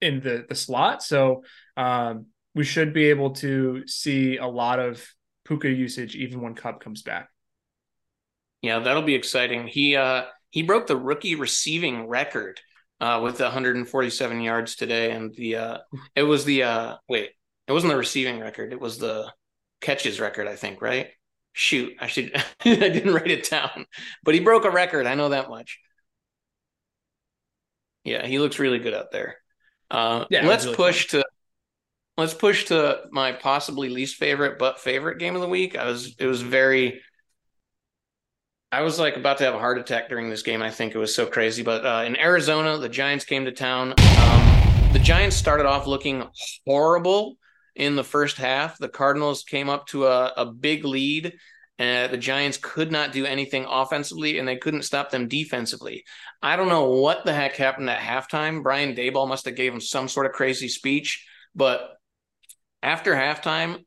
in 0.00 0.20
the 0.20 0.46
the 0.48 0.54
slot. 0.54 1.02
So 1.02 1.44
um, 1.76 2.26
we 2.54 2.64
should 2.64 2.94
be 2.94 3.10
able 3.10 3.32
to 3.36 3.86
see 3.86 4.38
a 4.38 4.46
lot 4.46 4.78
of 4.78 5.06
Puka 5.44 5.68
usage 5.68 6.16
even 6.16 6.40
when 6.40 6.54
Kupp 6.54 6.80
comes 6.80 7.02
back. 7.02 7.28
Yeah, 8.62 8.78
that'll 8.78 9.02
be 9.02 9.14
exciting. 9.14 9.66
He 9.66 9.94
uh, 9.94 10.24
he 10.48 10.62
broke 10.62 10.86
the 10.86 10.96
rookie 10.96 11.34
receiving 11.34 12.08
record 12.08 12.58
uh, 13.02 13.20
with 13.22 13.38
147 13.38 14.40
yards 14.40 14.76
today, 14.76 15.10
and 15.10 15.34
the 15.34 15.56
uh, 15.56 15.78
it 16.16 16.22
was 16.22 16.46
the 16.46 16.62
uh, 16.62 16.96
wait, 17.06 17.32
it 17.66 17.72
wasn't 17.72 17.92
the 17.92 17.98
receiving 17.98 18.40
record, 18.40 18.72
it 18.72 18.80
was 18.80 18.96
the 18.96 19.30
catches 19.82 20.20
record, 20.20 20.48
I 20.48 20.56
think, 20.56 20.80
right? 20.80 21.08
Shoot, 21.58 21.94
I 21.98 22.06
should 22.06 22.34
I 22.64 22.74
didn't 22.74 23.12
write 23.12 23.30
it 23.30 23.50
down. 23.50 23.86
But 24.22 24.34
he 24.34 24.40
broke 24.40 24.64
a 24.64 24.70
record. 24.70 25.06
I 25.06 25.14
know 25.14 25.30
that 25.30 25.50
much. 25.50 25.78
Yeah, 28.04 28.26
he 28.26 28.38
looks 28.38 28.58
really 28.58 28.78
good 28.78 28.94
out 28.94 29.10
there. 29.10 29.36
Uh, 29.90 30.24
yeah, 30.30 30.46
let's 30.46 30.64
really 30.64 30.76
push 30.76 31.08
fun. 31.08 31.20
to 31.20 31.26
let's 32.16 32.34
push 32.34 32.66
to 32.66 33.02
my 33.10 33.32
possibly 33.32 33.88
least 33.88 34.16
favorite 34.16 34.58
but 34.58 34.80
favorite 34.80 35.18
game 35.18 35.34
of 35.34 35.40
the 35.40 35.48
week. 35.48 35.76
I 35.76 35.86
was 35.86 36.14
it 36.18 36.26
was 36.26 36.42
very 36.42 37.00
I 38.70 38.82
was 38.82 38.98
like 38.98 39.16
about 39.16 39.38
to 39.38 39.44
have 39.44 39.54
a 39.54 39.58
heart 39.58 39.78
attack 39.78 40.08
during 40.08 40.30
this 40.30 40.42
game. 40.42 40.62
I 40.62 40.70
think 40.70 40.94
it 40.94 40.98
was 40.98 41.14
so 41.14 41.26
crazy. 41.26 41.62
But 41.62 41.84
uh, 41.84 42.04
in 42.06 42.16
Arizona, 42.16 42.78
the 42.78 42.88
Giants 42.88 43.24
came 43.24 43.44
to 43.46 43.52
town. 43.52 43.94
Um, 43.98 44.92
the 44.92 45.00
Giants 45.02 45.36
started 45.36 45.66
off 45.66 45.86
looking 45.86 46.24
horrible 46.66 47.36
in 47.78 47.96
the 47.96 48.04
first 48.04 48.36
half. 48.36 48.76
The 48.78 48.90
Cardinals 48.90 49.44
came 49.44 49.70
up 49.70 49.86
to 49.88 50.06
a, 50.06 50.34
a 50.36 50.46
big 50.46 50.84
lead. 50.84 51.32
and 51.78 52.12
the 52.12 52.18
Giants 52.18 52.58
could 52.60 52.90
not 52.92 53.12
do 53.12 53.24
anything 53.24 53.64
offensively, 53.68 54.38
and 54.38 54.46
they 54.48 54.56
couldn't 54.56 54.82
stop 54.82 55.10
them 55.10 55.28
defensively. 55.28 56.04
I 56.42 56.56
don't 56.56 56.68
know 56.68 56.90
what 56.90 57.24
the 57.24 57.32
heck 57.32 57.54
happened 57.56 57.88
at 57.88 58.00
halftime. 58.00 58.62
Brian 58.64 58.94
Daboll 58.96 59.28
must 59.28 59.46
have 59.46 59.56
gave 59.56 59.72
him 59.72 59.80
some 59.80 60.08
sort 60.08 60.26
of 60.26 60.32
crazy 60.32 60.68
speech, 60.68 61.24
but 61.54 61.80
after 62.82 63.14
halftime, 63.14 63.84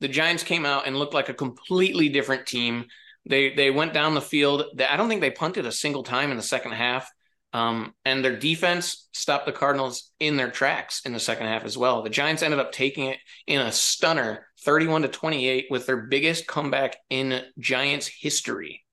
the 0.00 0.08
Giants 0.08 0.42
came 0.42 0.66
out 0.66 0.86
and 0.86 0.96
looked 0.98 1.14
like 1.14 1.28
a 1.30 1.34
completely 1.34 2.08
different 2.10 2.46
team. 2.46 2.86
They 3.28 3.54
they 3.54 3.70
went 3.70 3.94
down 3.94 4.14
the 4.14 4.20
field. 4.20 4.64
I 4.78 4.96
don't 4.96 5.08
think 5.08 5.20
they 5.20 5.30
punted 5.30 5.66
a 5.66 5.72
single 5.72 6.02
time 6.02 6.30
in 6.30 6.38
the 6.38 6.42
second 6.42 6.72
half. 6.72 7.10
Um, 7.52 7.94
and 8.04 8.24
their 8.24 8.36
defense 8.36 9.08
stopped 9.12 9.46
the 9.46 9.52
Cardinals 9.52 10.12
in 10.20 10.36
their 10.36 10.50
tracks 10.50 11.02
in 11.04 11.12
the 11.12 11.18
second 11.18 11.46
half 11.46 11.64
as 11.64 11.76
well. 11.76 12.02
The 12.02 12.10
Giants 12.10 12.42
ended 12.42 12.60
up 12.60 12.70
taking 12.70 13.06
it 13.06 13.18
in 13.46 13.60
a 13.60 13.72
stunner, 13.72 14.46
31 14.62 15.02
to 15.02 15.08
28, 15.08 15.66
with 15.68 15.86
their 15.86 15.96
biggest 15.96 16.46
comeback 16.46 16.96
in 17.10 17.42
Giants 17.58 18.06
history, 18.06 18.84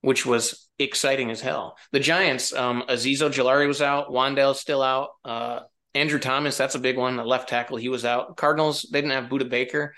which 0.00 0.26
was 0.26 0.68
exciting 0.78 1.30
as 1.30 1.40
hell. 1.40 1.76
The 1.92 2.00
Giants, 2.00 2.52
um, 2.52 2.82
Azeez 2.88 3.18
Ojulari 3.18 3.68
was 3.68 3.80
out, 3.80 4.10
Wan'Dale's 4.10 4.60
still 4.60 4.82
out. 4.82 5.10
Uh, 5.24 5.60
Andrew 5.94 6.18
Thomas, 6.18 6.56
that's 6.56 6.74
a 6.74 6.80
big 6.80 6.96
one. 6.96 7.16
The 7.16 7.24
left 7.24 7.48
tackle, 7.48 7.76
he 7.76 7.88
was 7.88 8.04
out. 8.04 8.36
Cardinals, 8.36 8.88
they 8.90 9.00
didn't 9.00 9.12
have 9.12 9.30
Budda 9.30 9.48
Baker. 9.48 9.94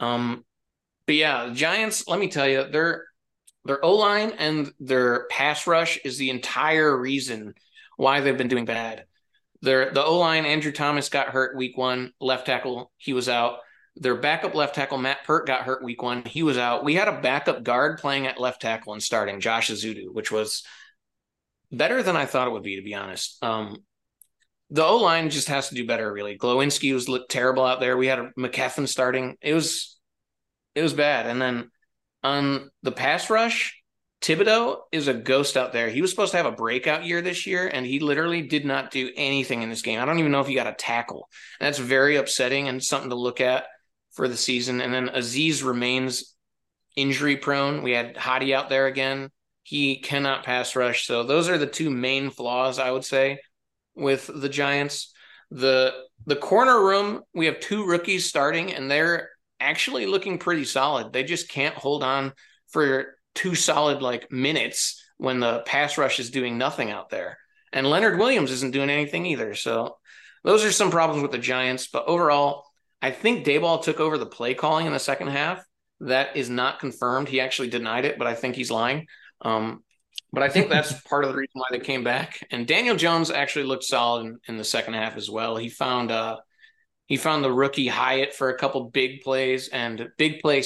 Um, 0.00 0.44
but 1.06 1.14
yeah, 1.14 1.50
Giants, 1.54 2.08
let 2.08 2.18
me 2.18 2.26
tell 2.28 2.48
you, 2.48 2.66
they're 2.68 3.04
their 3.66 3.84
O 3.84 3.94
line 3.94 4.32
and 4.38 4.72
their 4.80 5.26
pass 5.28 5.66
rush 5.66 5.98
is 6.04 6.18
the 6.18 6.30
entire 6.30 6.96
reason 6.96 7.54
why 7.96 8.20
they've 8.20 8.38
been 8.38 8.48
doing 8.48 8.64
bad. 8.64 9.04
Their 9.62 9.90
the 9.90 10.04
O 10.04 10.18
line, 10.18 10.46
Andrew 10.46 10.72
Thomas 10.72 11.08
got 11.08 11.28
hurt 11.28 11.56
week 11.56 11.76
one, 11.76 12.12
left 12.20 12.46
tackle, 12.46 12.92
he 12.96 13.12
was 13.12 13.28
out. 13.28 13.58
Their 13.96 14.16
backup 14.16 14.54
left 14.54 14.74
tackle, 14.74 14.98
Matt 14.98 15.24
Peart, 15.24 15.46
got 15.46 15.62
hurt 15.62 15.82
week 15.82 16.02
one. 16.02 16.22
He 16.24 16.42
was 16.42 16.58
out. 16.58 16.84
We 16.84 16.94
had 16.94 17.08
a 17.08 17.20
backup 17.20 17.62
guard 17.62 17.98
playing 17.98 18.26
at 18.26 18.38
left 18.38 18.60
tackle 18.60 18.92
and 18.92 19.02
starting, 19.02 19.40
Josh 19.40 19.70
Ezeudu, 19.70 20.12
which 20.12 20.30
was 20.30 20.64
better 21.72 22.02
than 22.02 22.14
I 22.14 22.26
thought 22.26 22.46
it 22.46 22.50
would 22.50 22.62
be, 22.62 22.76
to 22.76 22.82
be 22.82 22.94
honest. 22.94 23.42
Um, 23.42 23.78
the 24.70 24.84
O 24.84 24.96
line 24.98 25.30
just 25.30 25.48
has 25.48 25.70
to 25.70 25.74
do 25.74 25.86
better, 25.86 26.12
really. 26.12 26.36
Glowinski 26.36 26.92
was 26.92 27.08
looked 27.08 27.30
terrible 27.30 27.64
out 27.64 27.80
there. 27.80 27.96
We 27.96 28.08
had 28.08 28.18
a 28.18 28.32
McKethan 28.38 28.88
starting. 28.88 29.36
It 29.40 29.54
was 29.54 29.96
it 30.74 30.82
was 30.82 30.92
bad. 30.92 31.26
And 31.26 31.40
then 31.40 31.70
on 32.26 32.70
the 32.82 32.92
pass 32.92 33.30
rush, 33.30 33.80
Thibodeaux 34.20 34.78
is 34.90 35.06
a 35.06 35.14
ghost 35.14 35.56
out 35.56 35.72
there. 35.72 35.88
He 35.88 36.02
was 36.02 36.10
supposed 36.10 36.32
to 36.32 36.36
have 36.38 36.46
a 36.46 36.52
breakout 36.52 37.04
year 37.04 37.22
this 37.22 37.46
year, 37.46 37.68
and 37.68 37.86
he 37.86 38.00
literally 38.00 38.42
did 38.42 38.64
not 38.64 38.90
do 38.90 39.10
anything 39.16 39.62
in 39.62 39.70
this 39.70 39.82
game. 39.82 40.00
I 40.00 40.04
don't 40.04 40.18
even 40.18 40.32
know 40.32 40.40
if 40.40 40.48
he 40.48 40.54
got 40.54 40.66
a 40.66 40.72
tackle. 40.72 41.28
That's 41.60 41.78
very 41.78 42.16
upsetting 42.16 42.68
and 42.68 42.82
something 42.82 43.10
to 43.10 43.16
look 43.16 43.40
at 43.40 43.66
for 44.12 44.26
the 44.26 44.36
season. 44.36 44.80
And 44.80 44.92
then 44.92 45.08
Azeez 45.08 45.62
remains 45.62 46.34
injury 46.96 47.36
prone. 47.36 47.82
We 47.82 47.92
had 47.92 48.16
Hadi 48.16 48.54
out 48.54 48.68
there 48.68 48.86
again. 48.86 49.30
He 49.62 50.00
cannot 50.00 50.44
pass 50.44 50.74
rush. 50.74 51.06
So 51.06 51.22
those 51.22 51.48
are 51.48 51.58
the 51.58 51.66
two 51.66 51.90
main 51.90 52.30
flaws 52.30 52.78
I 52.78 52.90
would 52.90 53.04
say 53.04 53.38
with 53.94 54.28
the 54.34 54.48
Giants. 54.48 55.12
The 55.50 55.94
the 56.26 56.36
corner 56.36 56.82
room, 56.84 57.22
we 57.34 57.46
have 57.46 57.60
two 57.60 57.86
rookies 57.86 58.26
starting, 58.26 58.72
and 58.72 58.90
they're 58.90 59.28
actually 59.60 60.06
looking 60.06 60.38
pretty 60.38 60.64
solid. 60.64 61.12
They 61.12 61.24
just 61.24 61.48
can't 61.48 61.74
hold 61.74 62.02
on 62.02 62.32
for 62.68 63.16
two 63.34 63.54
solid 63.54 64.02
like 64.02 64.30
minutes 64.30 65.02
when 65.18 65.40
the 65.40 65.60
pass 65.60 65.98
rush 65.98 66.20
is 66.20 66.30
doing 66.30 66.58
nothing 66.58 66.90
out 66.90 67.10
there. 67.10 67.38
And 67.72 67.86
Leonard 67.86 68.18
Williams 68.18 68.50
isn't 68.50 68.72
doing 68.72 68.90
anything 68.90 69.26
either. 69.26 69.54
So 69.54 69.96
those 70.44 70.64
are 70.64 70.72
some 70.72 70.90
problems 70.90 71.22
with 71.22 71.32
the 71.32 71.38
Giants. 71.38 71.88
But 71.88 72.06
overall, 72.06 72.64
I 73.02 73.10
think 73.10 73.44
Daboll 73.44 73.82
took 73.82 74.00
over 74.00 74.18
the 74.18 74.26
play 74.26 74.54
calling 74.54 74.86
in 74.86 74.92
the 74.92 74.98
second 74.98 75.28
half. 75.28 75.64
That 76.00 76.36
is 76.36 76.50
not 76.50 76.80
confirmed. 76.80 77.28
He 77.28 77.40
actually 77.40 77.68
denied 77.68 78.04
it, 78.04 78.18
but 78.18 78.26
I 78.26 78.34
think 78.34 78.54
he's 78.54 78.70
lying. 78.70 79.06
Um, 79.42 79.82
but 80.32 80.42
I 80.42 80.48
think 80.48 80.68
that's 80.68 80.92
part 81.02 81.24
of 81.24 81.30
the 81.30 81.36
reason 81.36 81.52
why 81.54 81.68
they 81.70 81.78
came 81.78 82.04
back. 82.04 82.46
And 82.50 82.66
Daniel 82.66 82.96
Jones 82.96 83.30
actually 83.30 83.64
looked 83.64 83.84
solid 83.84 84.26
in, 84.26 84.38
in 84.48 84.56
the 84.56 84.64
second 84.64 84.94
half 84.94 85.16
as 85.16 85.30
well. 85.30 85.56
He 85.56 85.68
found 85.68 86.10
uh 86.10 86.36
he 87.06 87.16
found 87.16 87.42
the 87.42 87.52
rookie 87.52 87.88
Hyatt 87.88 88.34
for 88.34 88.48
a 88.48 88.58
couple 88.58 88.90
big 88.90 89.22
plays, 89.22 89.68
and 89.68 90.08
big 90.18 90.40
play 90.40 90.62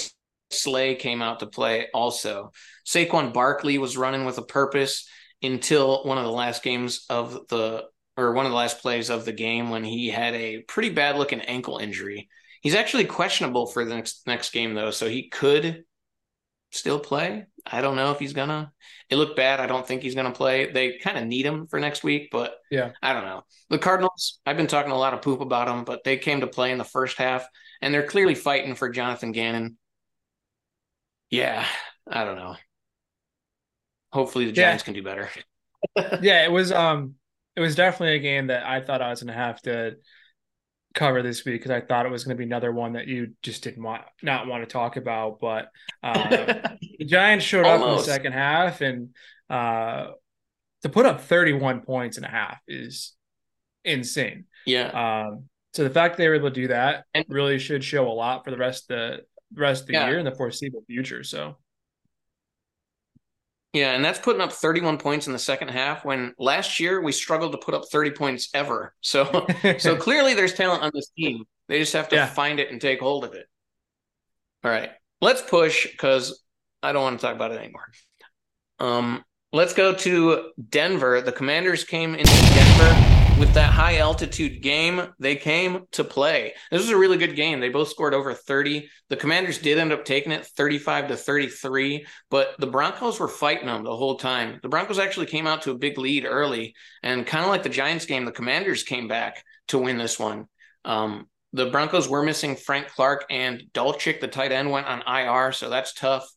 Slay 0.51 0.97
came 0.97 1.23
out 1.23 1.41
to 1.41 1.47
play 1.47 1.89
also. 1.95 2.53
Saquon 2.87 3.33
Barkley 3.33 3.79
was 3.79 3.97
running 3.97 4.25
with 4.25 4.39
a 4.39 4.43
purpose 4.43 5.09
until 5.43 6.05
one 6.05 6.19
of 6.19 6.25
the 6.25 6.33
last 6.33 6.63
games 6.63 7.07
of 7.09 7.47
the 7.49 7.85
or 8.17 8.33
one 8.33 8.45
of 8.45 8.53
the 8.53 8.59
last 8.59 8.81
plays 8.81 9.09
of 9.09 9.25
the 9.25 9.33
game 9.33 9.71
when 9.71 9.85
he 9.85 10.09
had 10.09 10.35
a 10.35 10.61
pretty 10.63 10.91
bad 10.91 11.17
looking 11.17 11.41
ankle 11.43 11.79
injury. 11.79 12.29
He's 12.61 12.75
actually 12.75 13.05
questionable 13.05 13.67
for 13.67 13.85
the 13.85 13.95
next 13.95 14.27
next 14.27 14.53
game 14.53 14.75
though, 14.75 14.91
so 14.91 15.09
he 15.09 15.29
could 15.29 15.85
still 16.71 16.99
play. 16.99 17.47
I 17.67 17.81
don't 17.81 17.97
know 17.97 18.11
if 18.13 18.19
he's 18.19 18.33
gonna. 18.33 18.73
It 19.09 19.17
looked 19.17 19.37
bad. 19.37 19.61
I 19.61 19.67
don't 19.67 19.87
think 19.87 20.03
he's 20.03 20.15
gonna 20.15 20.33
play. 20.33 20.71
They 20.71 20.99
kind 20.99 21.19
of 21.19 21.25
need 21.25 21.45
him 21.45 21.67
for 21.67 21.81
next 21.81 22.03
week, 22.03 22.29
but 22.31 22.55
yeah, 22.71 22.93
I 23.03 23.13
don't 23.13 23.25
know. 23.25 23.43
The 23.69 23.79
Cardinals. 23.79 24.41
I've 24.47 24.57
been 24.57 24.67
talking 24.67 24.93
a 24.93 24.99
lot 24.99 25.15
of 25.15 25.23
poop 25.23 25.41
about 25.41 25.67
them, 25.67 25.85
but 25.85 26.05
they 26.05 26.17
came 26.17 26.41
to 26.41 26.47
play 26.47 26.73
in 26.73 26.79
the 26.79 26.85
first 26.85 27.19
half, 27.19 27.47
and 27.83 27.93
they're 27.93 28.07
clearly 28.07 28.35
fighting 28.35 28.75
for 28.75 28.89
Jonathan 28.89 29.33
Gannon. 29.33 29.77
Yeah, 31.29 31.65
I 32.09 32.25
don't 32.25 32.37
know. 32.37 32.57
Hopefully 34.13 34.47
the 34.47 34.53
Giants 34.53 34.83
yeah. 34.83 34.85
can 34.85 34.95
do 34.95 35.03
better. 35.03 35.29
yeah, 36.21 36.45
it 36.45 36.51
was 36.51 36.73
um 36.73 37.15
it 37.57 37.61
was 37.61 37.75
definitely 37.75 38.17
a 38.17 38.21
game 38.21 38.47
that 38.49 38.65
I 38.65 38.81
thought 38.81 39.03
I 39.03 39.11
was 39.11 39.21
to 39.21 39.33
have 39.33 39.61
to 39.63 39.97
cover 40.95 41.23
this 41.23 41.45
week 41.45 41.61
because 41.61 41.71
I 41.71 41.81
thought 41.81 42.07
it 42.07 42.13
was 42.13 42.25
going 42.25 42.37
to 42.37 42.39
be 42.39 42.45
another 42.45 42.73
one 42.73 42.95
that 42.95 43.07
you 43.07 43.35
just 43.43 43.63
didn't 43.63 43.83
want 43.83 44.03
not 44.23 44.47
want 44.47 44.63
to 44.63 44.67
talk 44.73 44.97
about. 44.97 45.41
But 45.41 45.69
uh, 46.03 46.29
the 46.99 47.05
Giants 47.05 47.45
showed 47.45 47.67
up 47.67 47.81
in 47.81 47.97
the 47.97 48.03
second 48.03 48.33
half, 48.33 48.81
and 48.81 49.11
uh, 49.49 50.09
to 50.83 50.89
put 50.89 51.07
up 51.07 51.21
31 51.23 51.83
points 51.83 52.17
and 52.17 52.27
a 52.27 52.31
half 52.31 52.59
is 52.67 53.15
insane. 53.85 54.45
Yeah. 54.67 55.27
Um, 55.29 55.45
so 55.73 55.85
the 55.85 55.91
fact 55.91 56.17
they 56.17 56.29
were 56.29 56.35
able 56.35 56.51
to 56.51 56.55
do 56.55 56.69
that 56.69 57.05
and, 57.15 57.25
really 57.29 57.59
should 57.59 57.85
show 57.85 58.09
a 58.09 58.13
lot 58.13 58.45
for 58.45 58.51
the 58.51 58.57
rest 58.57 58.91
of 58.91 58.97
the 58.99 59.25
rest 59.61 59.83
of 59.83 59.87
the 59.89 59.93
yeah. 59.95 60.09
year 60.09 60.19
and 60.19 60.27
the 60.27 60.35
foreseeable 60.35 60.83
future. 60.87 61.23
So 61.23 61.57
yeah, 63.73 63.93
and 63.93 64.05
that's 64.05 64.19
putting 64.19 64.41
up 64.41 64.53
31 64.53 64.99
points 64.99 65.29
in 65.29 65.33
the 65.33 65.39
second 65.39 65.69
half 65.69 66.05
when 66.05 66.35
last 66.39 66.81
year 66.81 67.01
we 67.01 67.13
struggled 67.13 67.53
to 67.53 67.59
put 67.59 67.75
up 67.75 67.85
30 67.91 68.11
points 68.13 68.49
ever. 68.55 68.95
So 69.03 69.47
so 69.79 69.97
clearly 69.99 70.35
there's 70.35 70.55
talent 70.55 70.83
on 70.83 70.91
this 70.95 71.09
team. 71.17 71.45
They 71.69 71.79
just 71.79 71.93
have 71.93 72.09
to 72.11 72.17
yeah. 72.17 72.27
find 72.27 72.61
it 72.61 72.71
and 72.71 72.81
take 72.81 73.01
hold 73.01 73.25
of 73.25 73.35
it. 73.35 73.47
All 74.65 74.71
right. 74.71 74.91
Let's 75.21 75.43
push 75.43 75.97
cuz 75.97 76.43
I 76.83 76.93
don't 76.93 77.03
want 77.03 77.21
to 77.21 77.27
talk 77.27 77.35
about 77.35 77.53
it 77.53 77.59
anymore. 77.59 77.89
Um 78.79 79.25
let's 79.53 79.75
go 79.75 79.95
to 79.95 80.53
Denver. 80.69 81.21
The 81.21 81.33
Commanders 81.33 81.85
came 81.85 82.15
into 82.15 82.33
Denver 82.33 83.10
with 83.41 83.55
that 83.55 83.73
high 83.73 83.97
altitude 83.97 84.61
game, 84.61 85.01
they 85.19 85.35
came 85.35 85.87
to 85.93 86.05
play. 86.05 86.53
This 86.71 86.83
was 86.83 86.91
a 86.91 86.97
really 86.97 87.17
good 87.17 87.35
game. 87.35 87.59
They 87.59 87.71
both 87.71 87.89
scored 87.89 88.13
over 88.13 88.35
30. 88.35 88.91
The 89.09 89.17
Commanders 89.17 89.57
did 89.57 89.79
end 89.79 89.95
up 89.95 90.05
taking 90.05 90.31
it 90.31 90.45
35 90.45 91.09
to 91.09 91.17
33, 91.17 92.07
but 92.29 92.55
the 92.59 92.67
Broncos 92.67 93.19
were 93.19 93.29
fighting 93.29 93.67
them 93.67 93.83
the 93.83 93.97
whole 93.97 94.17
time. 94.19 94.61
The 94.63 94.69
Broncos 94.69 94.99
actually 94.99 95.25
came 95.25 95.47
out 95.47 95.63
to 95.63 95.71
a 95.71 95.79
big 95.79 95.97
lead 95.97 96.27
early, 96.27 96.75
and 97.03 97.27
kind 97.27 97.43
of 97.43 97.49
like 97.49 97.63
the 97.63 97.71
Giants 97.71 98.05
game, 98.05 98.27
the 98.27 98.31
Commanders 98.31 98.83
came 98.83 99.09
back 99.09 99.43
to 99.69 99.79
win 99.79 99.97
this 99.97 100.19
one. 100.19 100.45
Um, 100.85 101.27
the 101.55 101.71
Broncos 101.71 102.11
were 102.11 102.23
missing 102.23 102.57
Frank 102.57 102.89
Clark 102.89 103.25
and 103.31 103.63
Dulcich, 103.73 104.21
the 104.21 104.29
tight 104.29 104.53
end, 104.53 104.71
went 104.71 104.87
on 104.87 105.03
IR, 105.07 105.53
so 105.53 105.71
that's 105.71 105.95
tough. 105.95 106.31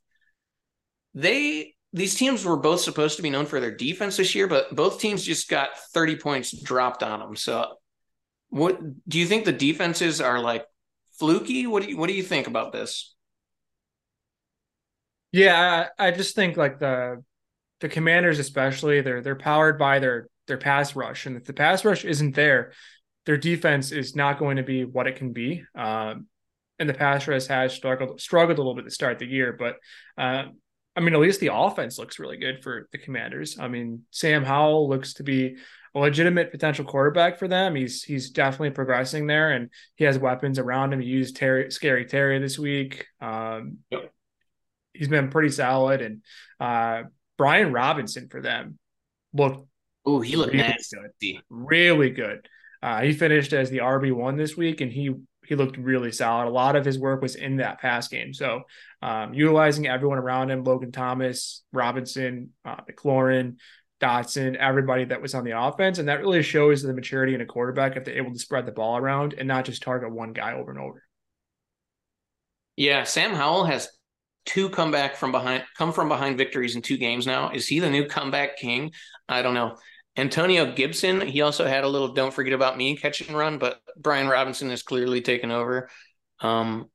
They 1.13 1.72
these 1.93 2.15
teams 2.15 2.43
were 2.43 2.57
both 2.57 2.81
supposed 2.81 3.17
to 3.17 3.21
be 3.21 3.29
known 3.29 3.45
for 3.45 3.59
their 3.59 3.75
defense 3.75 4.17
this 4.17 4.33
year, 4.33 4.47
but 4.47 4.75
both 4.75 4.99
teams 4.99 5.23
just 5.23 5.47
got 5.47 5.77
30 5.93 6.17
points 6.17 6.51
dropped 6.51 7.03
on 7.03 7.19
them. 7.19 7.35
So 7.35 7.75
what 8.49 8.79
do 9.07 9.19
you 9.19 9.27
think 9.27 9.45
the 9.45 9.51
defenses 9.51 10.19
are 10.19 10.39
like 10.39 10.65
fluky? 11.19 11.67
What 11.67 11.83
do 11.83 11.89
you 11.89 11.97
what 11.97 12.07
do 12.07 12.13
you 12.13 12.23
think 12.23 12.47
about 12.47 12.71
this? 12.71 13.15
Yeah, 15.31 15.87
I, 15.97 16.11
just 16.11 16.35
think 16.35 16.57
like 16.57 16.79
the 16.79 17.23
the 17.79 17.89
commanders 17.89 18.39
especially, 18.39 19.01
they're 19.01 19.21
they're 19.21 19.35
powered 19.35 19.77
by 19.79 19.99
their 19.99 20.27
their 20.47 20.57
pass 20.57 20.95
rush. 20.95 21.25
And 21.25 21.37
if 21.37 21.45
the 21.45 21.53
pass 21.53 21.85
rush 21.85 22.05
isn't 22.05 22.35
there, 22.35 22.73
their 23.25 23.37
defense 23.37 23.91
is 23.91 24.15
not 24.15 24.39
going 24.39 24.57
to 24.57 24.63
be 24.63 24.83
what 24.85 25.07
it 25.07 25.15
can 25.15 25.31
be. 25.31 25.63
Um, 25.75 26.27
and 26.79 26.89
the 26.89 26.93
pass 26.93 27.27
rush 27.27 27.47
has 27.47 27.73
struggled 27.73 28.19
struggled 28.19 28.57
a 28.57 28.61
little 28.61 28.75
bit 28.75 28.85
to 28.85 28.91
start 28.91 29.19
the 29.19 29.25
year, 29.25 29.55
but 29.57 29.77
uh, 30.17 30.45
I 30.95 30.99
mean, 30.99 31.13
at 31.13 31.19
least 31.19 31.39
the 31.39 31.53
offense 31.53 31.97
looks 31.97 32.19
really 32.19 32.37
good 32.37 32.63
for 32.63 32.87
the 32.91 32.97
Commanders. 32.99 33.57
I 33.59 33.67
mean, 33.67 34.03
Sam 34.11 34.43
Howell 34.43 34.87
looks 34.89 35.15
to 35.15 35.23
be 35.23 35.57
a 35.95 35.99
legitimate 35.99 36.51
potential 36.51 36.85
quarterback 36.85 37.39
for 37.39 37.47
them. 37.47 37.75
He's 37.75 38.03
he's 38.03 38.29
definitely 38.29 38.71
progressing 38.71 39.27
there, 39.27 39.51
and 39.51 39.69
he 39.95 40.05
has 40.05 40.17
weapons 40.17 40.59
around 40.59 40.93
him. 40.93 40.99
He 40.99 41.07
used 41.07 41.35
Terry, 41.35 41.71
Scary 41.71 42.05
Terry 42.05 42.39
this 42.39 42.59
week. 42.59 43.07
Um, 43.21 43.79
yep. 43.89 44.11
He's 44.93 45.07
been 45.07 45.29
pretty 45.29 45.49
solid, 45.49 46.01
and 46.01 46.21
uh, 46.59 47.03
Brian 47.37 47.73
Robinson 47.73 48.27
for 48.29 48.41
them 48.41 48.77
looked. 49.33 49.67
Oh, 50.05 50.19
he 50.19 50.35
looked 50.35 50.53
really 50.53 50.67
nasty. 50.67 50.97
Good. 51.19 51.41
Really 51.49 52.09
good. 52.11 52.47
Uh, 52.81 53.01
he 53.01 53.13
finished 53.13 53.53
as 53.53 53.69
the 53.69 53.77
RB 53.77 54.13
one 54.13 54.35
this 54.35 54.57
week, 54.57 54.81
and 54.81 54.91
he 54.91 55.15
he 55.45 55.55
looked 55.55 55.77
really 55.77 56.11
solid. 56.11 56.47
A 56.47 56.49
lot 56.49 56.75
of 56.75 56.85
his 56.85 56.99
work 56.99 57.21
was 57.21 57.35
in 57.35 57.57
that 57.57 57.79
pass 57.79 58.07
game. 58.07 58.33
So 58.33 58.63
um, 59.01 59.33
utilizing 59.33 59.87
everyone 59.87 60.17
around 60.17 60.51
him, 60.51 60.63
Logan 60.63 60.91
Thomas, 60.91 61.63
Robinson, 61.71 62.51
uh, 62.65 62.77
McLaurin, 62.89 63.57
Dotson, 63.99 64.55
everybody 64.55 65.05
that 65.05 65.21
was 65.21 65.33
on 65.33 65.43
the 65.43 65.57
offense. 65.57 65.99
And 65.99 66.09
that 66.09 66.19
really 66.19 66.43
shows 66.43 66.81
the 66.81 66.93
maturity 66.93 67.35
in 67.35 67.41
a 67.41 67.45
quarterback 67.45 67.95
if 67.95 68.03
they're 68.03 68.17
able 68.17 68.33
to 68.33 68.39
spread 68.39 68.65
the 68.65 68.71
ball 68.71 68.97
around 68.97 69.33
and 69.33 69.47
not 69.47 69.65
just 69.65 69.81
target 69.81 70.11
one 70.11 70.33
guy 70.33 70.53
over 70.53 70.71
and 70.71 70.79
over. 70.79 71.03
Yeah, 72.75 73.03
Sam 73.03 73.33
Howell 73.33 73.65
has 73.65 73.89
two 74.45 74.69
comeback 74.69 75.15
from 75.15 75.31
behind 75.31 75.63
come 75.77 75.93
from 75.93 76.09
behind 76.09 76.37
victories 76.37 76.75
in 76.75 76.81
two 76.81 76.97
games 76.97 77.25
now. 77.25 77.51
Is 77.51 77.67
he 77.67 77.79
the 77.79 77.89
new 77.89 78.05
comeback 78.05 78.57
king? 78.57 78.91
I 79.29 79.41
don't 79.41 79.53
know. 79.53 79.77
Antonio 80.15 80.71
Gibson, 80.73 81.21
he 81.21 81.41
also 81.41 81.65
had 81.65 81.83
a 81.83 81.87
little 81.87 82.09
don't 82.09 82.33
forget 82.33 82.53
about 82.53 82.77
me 82.77 82.95
catch 82.95 83.21
and 83.21 83.37
run, 83.37 83.57
but 83.57 83.79
Brian 83.97 84.27
Robinson 84.27 84.69
has 84.69 84.83
clearly 84.83 85.21
taken 85.21 85.51
over. 85.51 85.89
Um, 86.39 86.89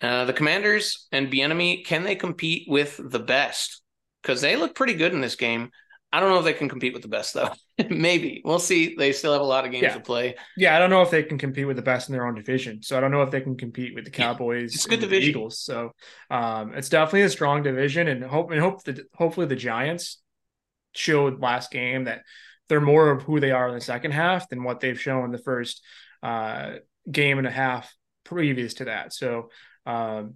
uh, 0.00 0.24
the 0.24 0.32
Commanders 0.32 1.06
and 1.12 1.30
Bieniemy, 1.30 1.84
can 1.84 2.02
they 2.02 2.16
compete 2.16 2.64
with 2.68 3.00
the 3.02 3.18
best? 3.18 3.82
Because 4.22 4.40
they 4.40 4.56
look 4.56 4.74
pretty 4.74 4.94
good 4.94 5.12
in 5.12 5.20
this 5.20 5.36
game. 5.36 5.70
I 6.12 6.20
don't 6.20 6.30
know 6.30 6.38
if 6.38 6.44
they 6.44 6.54
can 6.54 6.68
compete 6.68 6.94
with 6.94 7.02
the 7.02 7.08
best 7.08 7.34
though. 7.34 7.50
Maybe 7.90 8.40
we'll 8.44 8.58
see. 8.58 8.96
They 8.96 9.12
still 9.12 9.32
have 9.32 9.42
a 9.42 9.44
lot 9.44 9.66
of 9.66 9.72
games 9.72 9.82
yeah. 9.82 9.94
to 9.94 10.00
play. 10.00 10.36
Yeah, 10.56 10.74
I 10.74 10.78
don't 10.78 10.90
know 10.90 11.02
if 11.02 11.10
they 11.10 11.22
can 11.22 11.36
compete 11.36 11.66
with 11.66 11.76
the 11.76 11.82
best 11.82 12.08
in 12.08 12.14
their 12.14 12.26
own 12.26 12.34
division. 12.34 12.82
So 12.82 12.96
I 12.96 13.00
don't 13.00 13.10
know 13.10 13.22
if 13.22 13.30
they 13.30 13.42
can 13.42 13.56
compete 13.56 13.94
with 13.94 14.04
the 14.04 14.10
Cowboys. 14.10 14.74
It's 14.74 14.86
good 14.86 15.00
division. 15.00 15.30
Eagles. 15.30 15.60
So 15.60 15.92
um, 16.30 16.72
it's 16.74 16.88
definitely 16.88 17.22
a 17.22 17.30
strong 17.30 17.62
division, 17.62 18.08
and 18.08 18.24
hope 18.24 18.50
and 18.50 18.60
hope 18.60 18.84
that 18.84 19.00
hopefully 19.14 19.46
the 19.46 19.56
Giants 19.56 20.18
showed 20.98 21.40
last 21.40 21.70
game 21.70 22.04
that 22.04 22.22
they're 22.68 22.80
more 22.80 23.10
of 23.10 23.22
who 23.22 23.40
they 23.40 23.50
are 23.50 23.68
in 23.68 23.74
the 23.74 23.80
second 23.80 24.10
half 24.10 24.48
than 24.48 24.64
what 24.64 24.80
they've 24.80 25.00
shown 25.00 25.30
the 25.30 25.38
first 25.38 25.82
uh, 26.22 26.72
game 27.10 27.38
and 27.38 27.46
a 27.46 27.50
half 27.50 27.92
previous 28.24 28.74
to 28.74 28.84
that. 28.86 29.12
So, 29.14 29.50
um, 29.86 30.34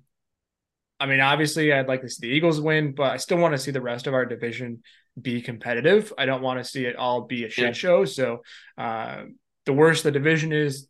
I 0.98 1.06
mean, 1.06 1.20
obviously, 1.20 1.72
I'd 1.72 1.88
like 1.88 2.02
to 2.02 2.08
see 2.08 2.28
the 2.28 2.34
Eagles 2.34 2.60
win, 2.60 2.94
but 2.94 3.10
I 3.10 3.16
still 3.16 3.38
want 3.38 3.52
to 3.52 3.58
see 3.58 3.72
the 3.72 3.80
rest 3.80 4.06
of 4.06 4.14
our 4.14 4.24
division 4.24 4.82
be 5.20 5.42
competitive. 5.42 6.12
I 6.16 6.26
don't 6.26 6.42
want 6.42 6.60
to 6.60 6.64
see 6.64 6.86
it 6.86 6.96
all 6.96 7.22
be 7.22 7.44
a 7.44 7.50
shit 7.50 7.64
yeah. 7.64 7.72
show. 7.72 8.04
So, 8.04 8.42
uh, 8.78 9.24
the 9.66 9.72
worse 9.72 10.02
the 10.02 10.10
division 10.10 10.52
is, 10.52 10.88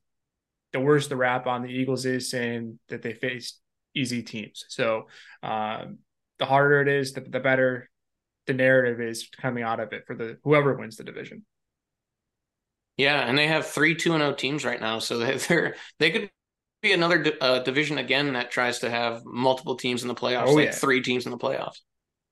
the 0.72 0.80
worse 0.80 1.08
the 1.08 1.16
rap 1.16 1.46
on 1.46 1.62
the 1.62 1.68
Eagles 1.68 2.06
is 2.06 2.30
saying 2.30 2.78
that 2.88 3.02
they 3.02 3.14
faced 3.14 3.60
easy 3.94 4.22
teams. 4.22 4.64
So, 4.68 5.08
um, 5.42 5.98
the 6.38 6.46
harder 6.46 6.82
it 6.82 6.88
is, 6.88 7.12
the, 7.12 7.22
the 7.22 7.40
better 7.40 7.90
the 8.46 8.54
narrative 8.54 9.00
is 9.00 9.28
coming 9.40 9.62
out 9.62 9.80
of 9.80 9.92
it 9.92 10.04
for 10.06 10.14
the 10.14 10.38
whoever 10.44 10.74
wins 10.74 10.96
the 10.96 11.04
division. 11.04 11.44
Yeah, 12.96 13.20
and 13.20 13.36
they 13.36 13.46
have 13.46 13.66
three 13.66 13.94
two 13.94 14.12
and 14.12 14.20
zero 14.20 14.32
oh 14.32 14.34
teams 14.34 14.64
right 14.64 14.80
now, 14.80 14.98
so 14.98 15.18
they're 15.36 15.76
they 15.98 16.10
could 16.10 16.30
be 16.82 16.92
another 16.92 17.24
uh, 17.40 17.60
division 17.60 17.98
again 17.98 18.32
that 18.34 18.50
tries 18.50 18.80
to 18.80 18.90
have 18.90 19.24
multiple 19.24 19.76
teams 19.76 20.02
in 20.02 20.08
the 20.08 20.14
playoffs, 20.14 20.48
oh, 20.48 20.54
like 20.54 20.66
yeah. 20.66 20.72
three 20.72 21.00
teams 21.00 21.24
in 21.24 21.30
the 21.30 21.38
playoffs. 21.38 21.78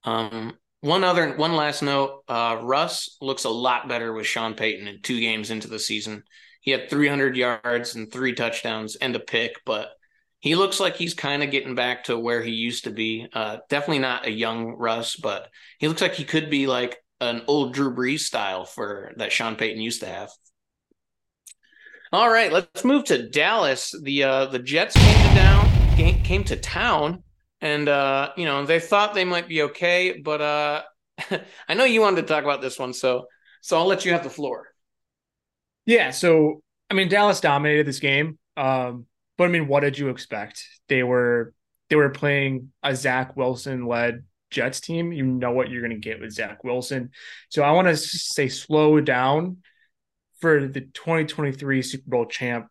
Um, 0.05 0.59
one 0.81 1.05
other, 1.05 1.37
one 1.37 1.55
last 1.55 1.83
note: 1.83 2.25
uh, 2.29 2.59
Russ 2.63 3.17
looks 3.21 3.45
a 3.45 3.51
lot 3.51 3.89
better 3.89 4.13
with 4.13 4.27
Sean 4.27 4.55
Payton 4.55 4.89
in 4.89 5.03
two 5.03 5.21
games 5.21 5.51
into 5.51 5.69
the 5.69 5.79
season. 5.79 6.25
He 6.61 6.73
had 6.73 6.91
300 6.91 7.37
yards 7.37 7.95
and 7.95 8.13
three 8.13 8.35
touchdowns 8.35 8.97
and 8.97 9.17
a 9.17 9.21
pick, 9.21 9.57
but 9.65 9.89
he 10.41 10.55
looks 10.55 10.81
like 10.81 10.97
he's 10.97 11.15
kind 11.15 11.43
of 11.43 11.51
getting 11.51 11.75
back 11.75 12.05
to 12.05 12.19
where 12.19 12.43
he 12.43 12.53
used 12.53 12.85
to 12.85 12.91
be. 12.91 13.29
Uh, 13.33 13.59
definitely 13.69 14.01
not 14.01 14.27
a 14.27 14.31
young 14.31 14.77
Russ, 14.77 15.17
but 15.17 15.49
he 15.79 15.87
looks 15.87 16.01
like 16.01 16.15
he 16.15 16.25
could 16.25 16.51
be 16.51 16.67
like 16.67 16.97
an 17.21 17.43
old 17.47 17.75
Drew 17.75 17.95
Brees 17.95 18.21
style 18.21 18.65
for 18.65 19.13
that 19.17 19.33
Sean 19.33 19.57
Payton 19.57 19.83
used 19.83 20.01
to 20.01 20.07
have. 20.07 20.31
All 22.13 22.31
right, 22.31 22.51
let's 22.51 22.85
move 22.85 23.05
to 23.05 23.29
Dallas. 23.29 23.95
The 24.03 24.25
uh, 24.25 24.47
the 24.47 24.59
Jets 24.59 24.97
came 24.97 25.29
to 25.29 25.35
down 25.35 25.71
came, 26.25 26.45
to 26.45 26.57
town, 26.57 27.23
and 27.61 27.89
uh, 27.89 28.31
you 28.37 28.47
know 28.47 28.65
they 28.65 28.81
thought 28.81 29.15
they 29.15 29.25
might 29.25 29.47
be 29.47 29.63
okay, 29.63 30.19
but 30.19 30.41
uh, 30.41 30.83
I 31.69 31.75
know 31.75 31.85
you 31.85 32.01
wanted 32.01 32.23
to 32.23 32.27
talk 32.27 32.45
about 32.45 32.63
this 32.63 32.79
one, 32.79 32.95
so 32.95 33.27
so 33.61 33.79
I'll 33.79 33.87
let 33.87 34.05
you 34.05 34.13
have 34.13 34.25
the 34.25 34.31
floor. 34.31 34.69
Yeah, 35.87 36.11
so 36.11 36.63
I 36.91 36.95
mean 36.95 37.09
Dallas 37.09 37.41
dominated 37.41 37.87
this 37.87 38.01
game. 38.01 38.39
Um, 38.57 39.07
but 39.41 39.47
I 39.47 39.53
mean, 39.53 39.69
what 39.69 39.81
did 39.81 39.97
you 39.97 40.11
expect? 40.11 40.69
They 40.91 41.03
were 41.03 41.55
they 41.89 41.97
were 41.97 42.11
playing 42.11 42.73
a 42.83 42.95
Zach 42.95 43.39
Wilson 43.39 43.87
led 43.87 44.25
Jets 44.51 44.81
team. 44.81 45.13
You 45.13 45.25
know 45.25 45.53
what 45.53 45.71
you're 45.71 45.81
going 45.81 45.99
to 45.99 46.09
get 46.09 46.21
with 46.21 46.33
Zach 46.33 46.63
Wilson. 46.63 47.09
So 47.49 47.63
I 47.63 47.71
want 47.71 47.89
to 47.89 47.97
say 47.97 48.49
slow 48.49 49.01
down 49.01 49.63
for 50.43 50.69
the 50.69 50.83
2023 50.83 51.81
Super 51.81 52.05
Bowl 52.07 52.27
champ 52.27 52.67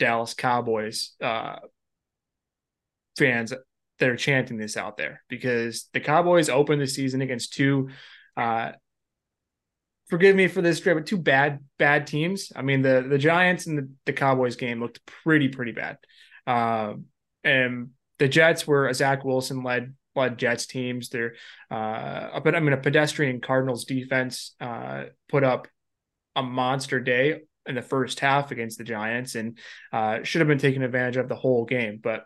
Dallas 0.00 0.34
Cowboys 0.34 1.12
uh, 1.22 1.58
fans 3.16 3.54
that 4.00 4.08
are 4.08 4.16
chanting 4.16 4.58
this 4.58 4.76
out 4.76 4.96
there 4.96 5.22
because 5.28 5.88
the 5.92 6.00
Cowboys 6.00 6.48
opened 6.48 6.82
the 6.82 6.88
season 6.88 7.22
against 7.22 7.52
two. 7.52 7.90
Uh, 8.36 8.72
forgive 10.08 10.34
me 10.34 10.48
for 10.48 10.62
this, 10.62 10.80
but 10.80 11.06
two 11.06 11.18
bad 11.18 11.60
bad 11.78 12.06
teams. 12.06 12.52
I 12.54 12.62
mean 12.62 12.82
the 12.82 13.06
the 13.08 13.18
Giants 13.18 13.66
and 13.66 13.78
the, 13.78 13.90
the 14.06 14.12
Cowboys 14.12 14.56
game 14.56 14.80
looked 14.80 15.04
pretty 15.06 15.48
pretty 15.48 15.72
bad, 15.72 15.98
um, 16.48 17.04
and 17.44 17.90
the 18.18 18.26
Jets 18.26 18.66
were 18.66 18.88
a 18.88 18.94
Zach 18.94 19.24
Wilson 19.24 19.62
led 19.62 19.94
led 20.16 20.38
Jets 20.38 20.66
teams. 20.66 21.10
They're 21.10 21.34
uh, 21.70 22.40
but 22.40 22.54
I 22.54 22.60
mean 22.60 22.72
a 22.72 22.78
pedestrian 22.78 23.40
Cardinals 23.40 23.84
defense 23.84 24.56
uh, 24.60 25.04
put 25.28 25.44
up 25.44 25.68
a 26.34 26.42
monster 26.42 27.00
day 27.00 27.42
in 27.66 27.74
the 27.74 27.82
first 27.82 28.18
half 28.20 28.50
against 28.50 28.78
the 28.78 28.84
Giants 28.84 29.34
and 29.34 29.58
uh, 29.92 30.22
should 30.22 30.40
have 30.40 30.48
been 30.48 30.58
taken 30.58 30.82
advantage 30.82 31.18
of 31.18 31.28
the 31.28 31.36
whole 31.36 31.66
game. 31.66 32.00
But 32.02 32.24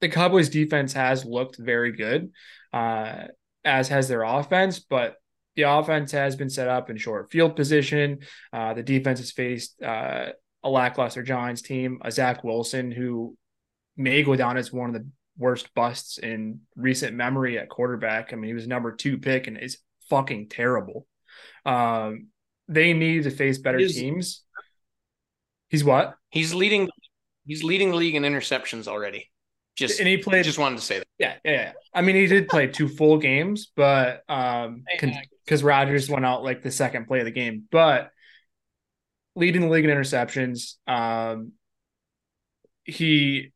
the 0.00 0.10
Cowboys 0.10 0.50
defense 0.50 0.92
has 0.92 1.24
looked 1.24 1.56
very 1.56 1.92
good, 1.92 2.32
uh, 2.72 3.28
as 3.64 3.88
has 3.88 4.08
their 4.08 4.22
offense, 4.22 4.78
but 4.78 5.16
the 5.54 5.62
offense 5.62 6.12
has 6.12 6.36
been 6.36 6.50
set 6.50 6.68
up 6.68 6.90
in 6.90 6.98
short 6.98 7.30
field 7.32 7.56
position. 7.56 8.18
Uh, 8.52 8.74
the 8.74 8.82
defense 8.82 9.20
has 9.20 9.32
faced 9.32 9.80
uh, 9.82 10.26
a 10.66 10.68
lackluster 10.68 11.22
Giants 11.22 11.62
team, 11.62 12.00
a 12.04 12.10
Zach 12.10 12.42
Wilson 12.42 12.90
who 12.90 13.36
may 13.96 14.24
go 14.24 14.34
down 14.34 14.56
as 14.56 14.72
one 14.72 14.88
of 14.88 14.94
the 14.94 15.08
worst 15.38 15.72
busts 15.74 16.18
in 16.18 16.60
recent 16.74 17.14
memory 17.14 17.56
at 17.56 17.68
quarterback. 17.68 18.32
I 18.32 18.36
mean, 18.36 18.48
he 18.48 18.54
was 18.54 18.66
number 18.66 18.92
two 18.92 19.18
pick 19.18 19.46
and 19.46 19.56
is 19.56 19.78
fucking 20.10 20.48
terrible. 20.48 21.06
Um, 21.64 22.28
they 22.68 22.92
need 22.94 23.22
to 23.22 23.30
face 23.30 23.58
better 23.58 23.78
he's, 23.78 23.94
teams. 23.94 24.42
He's 25.68 25.84
what? 25.84 26.16
He's 26.30 26.52
leading. 26.52 26.88
He's 27.46 27.62
leading 27.62 27.90
the 27.90 27.96
league 27.96 28.16
in 28.16 28.24
interceptions 28.24 28.88
already. 28.88 29.30
Just 29.76 30.00
and 30.00 30.08
he 30.08 30.16
played. 30.16 30.44
Just 30.44 30.58
wanted 30.58 30.76
to 30.76 30.82
say 30.84 30.98
that. 30.98 31.06
Yeah, 31.18 31.34
yeah. 31.44 31.52
yeah. 31.52 31.72
I 31.94 32.02
mean, 32.02 32.16
he 32.16 32.26
did 32.26 32.48
play 32.48 32.66
two 32.66 32.88
full 32.88 33.18
games, 33.18 33.70
but 33.76 34.22
um, 34.28 34.82
because 35.44 35.62
Rodgers 35.62 36.10
went 36.10 36.24
out 36.24 36.42
like 36.42 36.62
the 36.62 36.72
second 36.72 37.06
play 37.06 37.20
of 37.20 37.24
the 37.24 37.30
game, 37.30 37.68
but 37.70 38.10
leading 39.36 39.60
the 39.60 39.68
league 39.68 39.84
in 39.84 39.90
interceptions. 39.90 40.74
Um, 40.88 41.52
he 42.84 43.52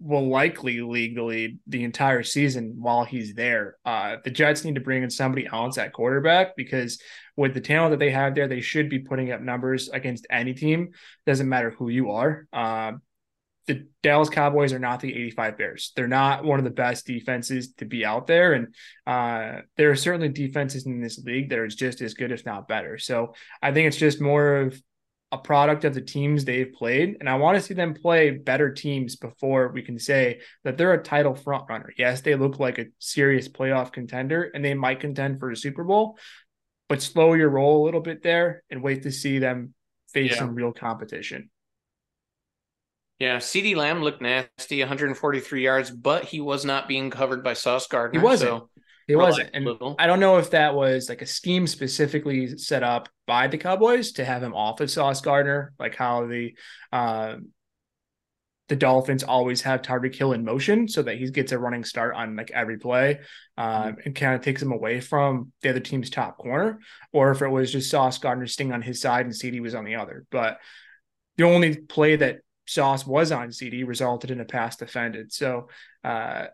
will 0.00 0.28
likely 0.28 0.80
lead 0.80 1.16
the 1.16 1.22
lead 1.22 1.58
the 1.66 1.84
entire 1.84 2.22
season 2.22 2.76
while 2.78 3.04
he's 3.04 3.34
there. 3.34 3.76
Uh, 3.84 4.16
the 4.24 4.30
Jets 4.30 4.64
need 4.64 4.76
to 4.76 4.80
bring 4.80 5.02
in 5.02 5.10
somebody 5.10 5.48
else 5.52 5.76
at 5.76 5.92
quarterback 5.92 6.56
because 6.56 7.00
with 7.36 7.54
the 7.54 7.60
talent 7.60 7.90
that 7.90 7.98
they 7.98 8.10
have 8.10 8.34
there, 8.34 8.48
they 8.48 8.60
should 8.60 8.88
be 8.88 9.00
putting 9.00 9.32
up 9.32 9.40
numbers 9.40 9.88
against 9.88 10.26
any 10.30 10.54
team. 10.54 10.90
Doesn't 11.26 11.48
matter 11.48 11.70
who 11.70 11.88
you 11.88 12.12
are. 12.12 12.46
Uh, 12.52 12.92
the 13.66 13.86
Dallas 14.02 14.30
Cowboys 14.30 14.72
are 14.72 14.78
not 14.78 15.00
the 15.00 15.14
85 15.14 15.58
Bears. 15.58 15.92
They're 15.94 16.08
not 16.08 16.42
one 16.42 16.58
of 16.58 16.64
the 16.64 16.70
best 16.70 17.06
defenses 17.06 17.74
to 17.74 17.84
be 17.84 18.04
out 18.04 18.26
there. 18.26 18.54
And 18.54 18.74
uh, 19.06 19.62
there 19.76 19.90
are 19.90 19.96
certainly 19.96 20.30
defenses 20.30 20.86
in 20.86 21.02
this 21.02 21.18
league 21.18 21.50
that 21.50 21.58
are 21.58 21.68
just 21.68 22.00
as 22.00 22.14
good, 22.14 22.32
if 22.32 22.46
not 22.46 22.66
better. 22.66 22.96
So 22.96 23.34
I 23.60 23.72
think 23.72 23.88
it's 23.88 23.98
just 23.98 24.22
more 24.22 24.56
of 24.56 24.80
a 25.30 25.38
product 25.38 25.84
of 25.84 25.94
the 25.94 26.00
teams 26.00 26.44
they've 26.44 26.72
played. 26.72 27.16
And 27.20 27.28
I 27.28 27.34
want 27.36 27.56
to 27.56 27.62
see 27.62 27.74
them 27.74 27.94
play 27.94 28.30
better 28.30 28.72
teams 28.72 29.16
before 29.16 29.68
we 29.68 29.82
can 29.82 29.98
say 29.98 30.40
that 30.64 30.78
they're 30.78 30.94
a 30.94 31.02
title 31.02 31.34
front 31.34 31.64
runner. 31.68 31.92
Yes, 31.98 32.22
they 32.22 32.34
look 32.34 32.58
like 32.58 32.78
a 32.78 32.86
serious 32.98 33.48
playoff 33.48 33.92
contender 33.92 34.50
and 34.54 34.64
they 34.64 34.74
might 34.74 35.00
contend 35.00 35.38
for 35.38 35.50
a 35.50 35.56
Super 35.56 35.84
Bowl, 35.84 36.18
but 36.88 37.02
slow 37.02 37.34
your 37.34 37.50
roll 37.50 37.82
a 37.82 37.84
little 37.84 38.00
bit 38.00 38.22
there 38.22 38.62
and 38.70 38.82
wait 38.82 39.02
to 39.02 39.12
see 39.12 39.38
them 39.38 39.74
face 40.12 40.32
yeah. 40.32 40.38
some 40.38 40.54
real 40.54 40.72
competition. 40.72 41.50
Yeah, 43.18 43.38
CeeDee 43.38 43.74
Lamb 43.74 44.02
looked 44.02 44.22
nasty, 44.22 44.78
143 44.78 45.62
yards, 45.62 45.90
but 45.90 46.24
he 46.24 46.40
was 46.40 46.64
not 46.64 46.86
being 46.86 47.10
covered 47.10 47.42
by 47.42 47.52
Sauce 47.52 47.88
Gardner. 47.88 48.20
He 48.20 48.24
wasn't. 48.24 48.50
So 48.50 48.70
he 49.08 49.16
wasn't. 49.16 49.50
And 49.54 49.66
I 49.98 50.06
don't 50.06 50.20
know 50.20 50.36
if 50.36 50.50
that 50.50 50.74
was 50.74 51.08
like 51.08 51.22
a 51.22 51.26
scheme 51.26 51.66
specifically 51.66 52.58
set 52.58 52.82
up 52.82 53.08
by 53.26 53.48
the 53.48 53.58
Cowboys 53.58 54.12
to 54.12 54.24
have 54.24 54.42
him 54.42 54.54
off 54.54 54.80
of 54.80 54.90
Sauce 54.90 55.22
Gardner, 55.22 55.72
like 55.78 55.96
how 55.96 56.26
the 56.26 56.54
uh, 56.92 57.36
the 58.68 58.76
Dolphins 58.76 59.24
always 59.24 59.62
have 59.62 59.80
Tyreek 59.80 60.14
Hill 60.14 60.34
in 60.34 60.44
motion 60.44 60.88
so 60.88 61.02
that 61.02 61.16
he 61.16 61.30
gets 61.30 61.52
a 61.52 61.58
running 61.58 61.84
start 61.84 62.14
on 62.14 62.36
like 62.36 62.50
every 62.50 62.78
play 62.78 63.20
um, 63.56 63.96
and 64.04 64.14
kind 64.14 64.34
of 64.34 64.42
takes 64.42 64.60
him 64.60 64.72
away 64.72 65.00
from 65.00 65.52
the 65.62 65.70
other 65.70 65.80
team's 65.80 66.10
top 66.10 66.36
corner, 66.36 66.78
or 67.10 67.30
if 67.30 67.40
it 67.40 67.48
was 67.48 67.72
just 67.72 67.90
Sauce 67.90 68.18
Gardner 68.18 68.46
sting 68.46 68.72
on 68.72 68.82
his 68.82 69.00
side 69.00 69.24
and 69.24 69.34
CeeDee 69.34 69.62
was 69.62 69.74
on 69.74 69.86
the 69.86 69.96
other. 69.96 70.26
But 70.30 70.58
the 71.38 71.44
only 71.44 71.76
play 71.76 72.16
that 72.16 72.40
Sauce 72.66 73.06
was 73.06 73.32
on 73.32 73.48
CeeDee 73.48 73.86
resulted 73.86 74.30
in 74.30 74.40
a 74.40 74.44
pass 74.44 74.76
defended. 74.76 75.32
So 75.32 75.70
uh, 76.04 76.48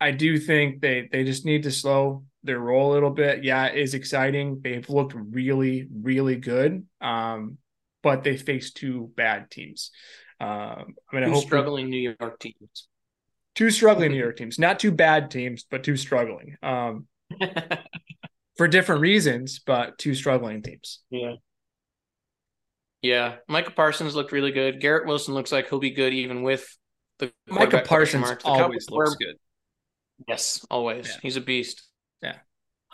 I 0.00 0.10
do 0.10 0.38
think 0.38 0.80
they 0.80 1.08
they 1.10 1.24
just 1.24 1.44
need 1.44 1.62
to 1.64 1.70
slow 1.70 2.24
their 2.42 2.58
roll 2.58 2.92
a 2.92 2.94
little 2.94 3.10
bit. 3.10 3.44
Yeah, 3.44 3.66
it 3.66 3.78
is 3.78 3.94
exciting. 3.94 4.60
They've 4.62 4.88
looked 4.88 5.14
really, 5.14 5.88
really 5.90 6.36
good. 6.36 6.86
Um, 7.00 7.58
but 8.02 8.22
they 8.22 8.36
face 8.36 8.72
two 8.72 9.10
bad 9.16 9.50
teams. 9.50 9.90
Um, 10.40 10.94
I 11.10 11.16
mean, 11.16 11.24
two 11.24 11.30
I 11.30 11.34
hope 11.34 11.44
struggling 11.44 11.90
New 11.90 12.14
York 12.20 12.38
teams. 12.38 12.88
Two 13.54 13.70
struggling 13.70 14.12
New 14.12 14.18
York 14.18 14.36
teams, 14.36 14.58
not 14.58 14.78
two 14.78 14.92
bad 14.92 15.30
teams, 15.30 15.64
but 15.70 15.82
two 15.82 15.96
struggling. 15.96 16.56
Um, 16.62 17.06
for 18.56 18.68
different 18.68 19.00
reasons, 19.00 19.58
but 19.58 19.98
two 19.98 20.14
struggling 20.14 20.62
teams. 20.62 21.00
Yeah. 21.10 21.34
Yeah, 23.02 23.36
Micah 23.48 23.70
Parsons 23.70 24.14
looked 24.14 24.32
really 24.32 24.50
good. 24.50 24.80
Garrett 24.80 25.06
Wilson 25.06 25.34
looks 25.34 25.52
like 25.52 25.68
he'll 25.68 25.78
be 25.78 25.90
good 25.90 26.12
even 26.12 26.42
with 26.42 26.66
the 27.18 27.32
Micah 27.48 27.82
Parsons 27.84 28.36
always 28.44 28.90
looks 28.90 29.16
good. 29.16 29.36
Yes, 30.28 30.64
always. 30.70 31.06
Yeah. 31.06 31.18
He's 31.22 31.36
a 31.36 31.40
beast. 31.40 31.82
Yeah. 32.22 32.36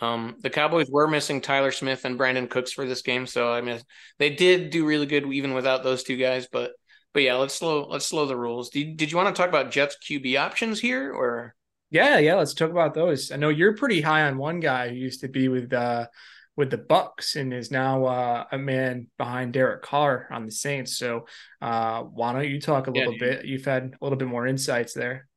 Um, 0.00 0.36
the 0.40 0.50
Cowboys 0.50 0.90
were 0.90 1.06
missing 1.06 1.40
Tyler 1.40 1.70
Smith 1.70 2.04
and 2.04 2.18
Brandin 2.18 2.50
Cooks 2.50 2.72
for 2.72 2.86
this 2.86 3.02
game, 3.02 3.26
so 3.26 3.52
I 3.52 3.60
mean 3.60 3.80
they 4.18 4.30
did 4.30 4.70
do 4.70 4.86
really 4.86 5.06
good 5.06 5.24
even 5.32 5.54
without 5.54 5.84
those 5.84 6.02
two 6.02 6.16
guys. 6.16 6.48
But 6.50 6.72
but 7.14 7.22
yeah, 7.22 7.36
let's 7.36 7.54
slow 7.54 7.86
let's 7.88 8.06
slow 8.06 8.26
the 8.26 8.36
rules. 8.36 8.70
Did 8.70 8.96
did 8.96 9.10
you 9.10 9.16
want 9.16 9.34
to 9.34 9.40
talk 9.40 9.48
about 9.48 9.70
Jets 9.70 9.96
QB 10.02 10.38
options 10.38 10.80
here 10.80 11.12
or? 11.12 11.54
Yeah, 11.90 12.18
yeah. 12.18 12.36
Let's 12.36 12.54
talk 12.54 12.70
about 12.70 12.94
those. 12.94 13.30
I 13.30 13.36
know 13.36 13.50
you're 13.50 13.76
pretty 13.76 14.00
high 14.00 14.22
on 14.22 14.38
one 14.38 14.60
guy 14.60 14.88
who 14.88 14.94
used 14.94 15.20
to 15.20 15.28
be 15.28 15.48
with 15.48 15.72
uh, 15.74 16.06
with 16.56 16.70
the 16.70 16.78
Bucks 16.78 17.36
and 17.36 17.52
is 17.52 17.70
now 17.70 18.04
uh, 18.06 18.44
a 18.50 18.58
man 18.58 19.08
behind 19.18 19.52
Derek 19.52 19.82
Carr 19.82 20.26
on 20.30 20.46
the 20.46 20.52
Saints. 20.52 20.96
So 20.96 21.26
uh, 21.60 22.02
why 22.02 22.32
don't 22.32 22.48
you 22.48 22.60
talk 22.60 22.86
a 22.86 22.90
little 22.90 23.12
yeah, 23.14 23.18
bit? 23.18 23.44
You've 23.44 23.64
had 23.64 23.94
a 24.00 24.04
little 24.04 24.18
bit 24.18 24.28
more 24.28 24.46
insights 24.46 24.94
there. 24.94 25.28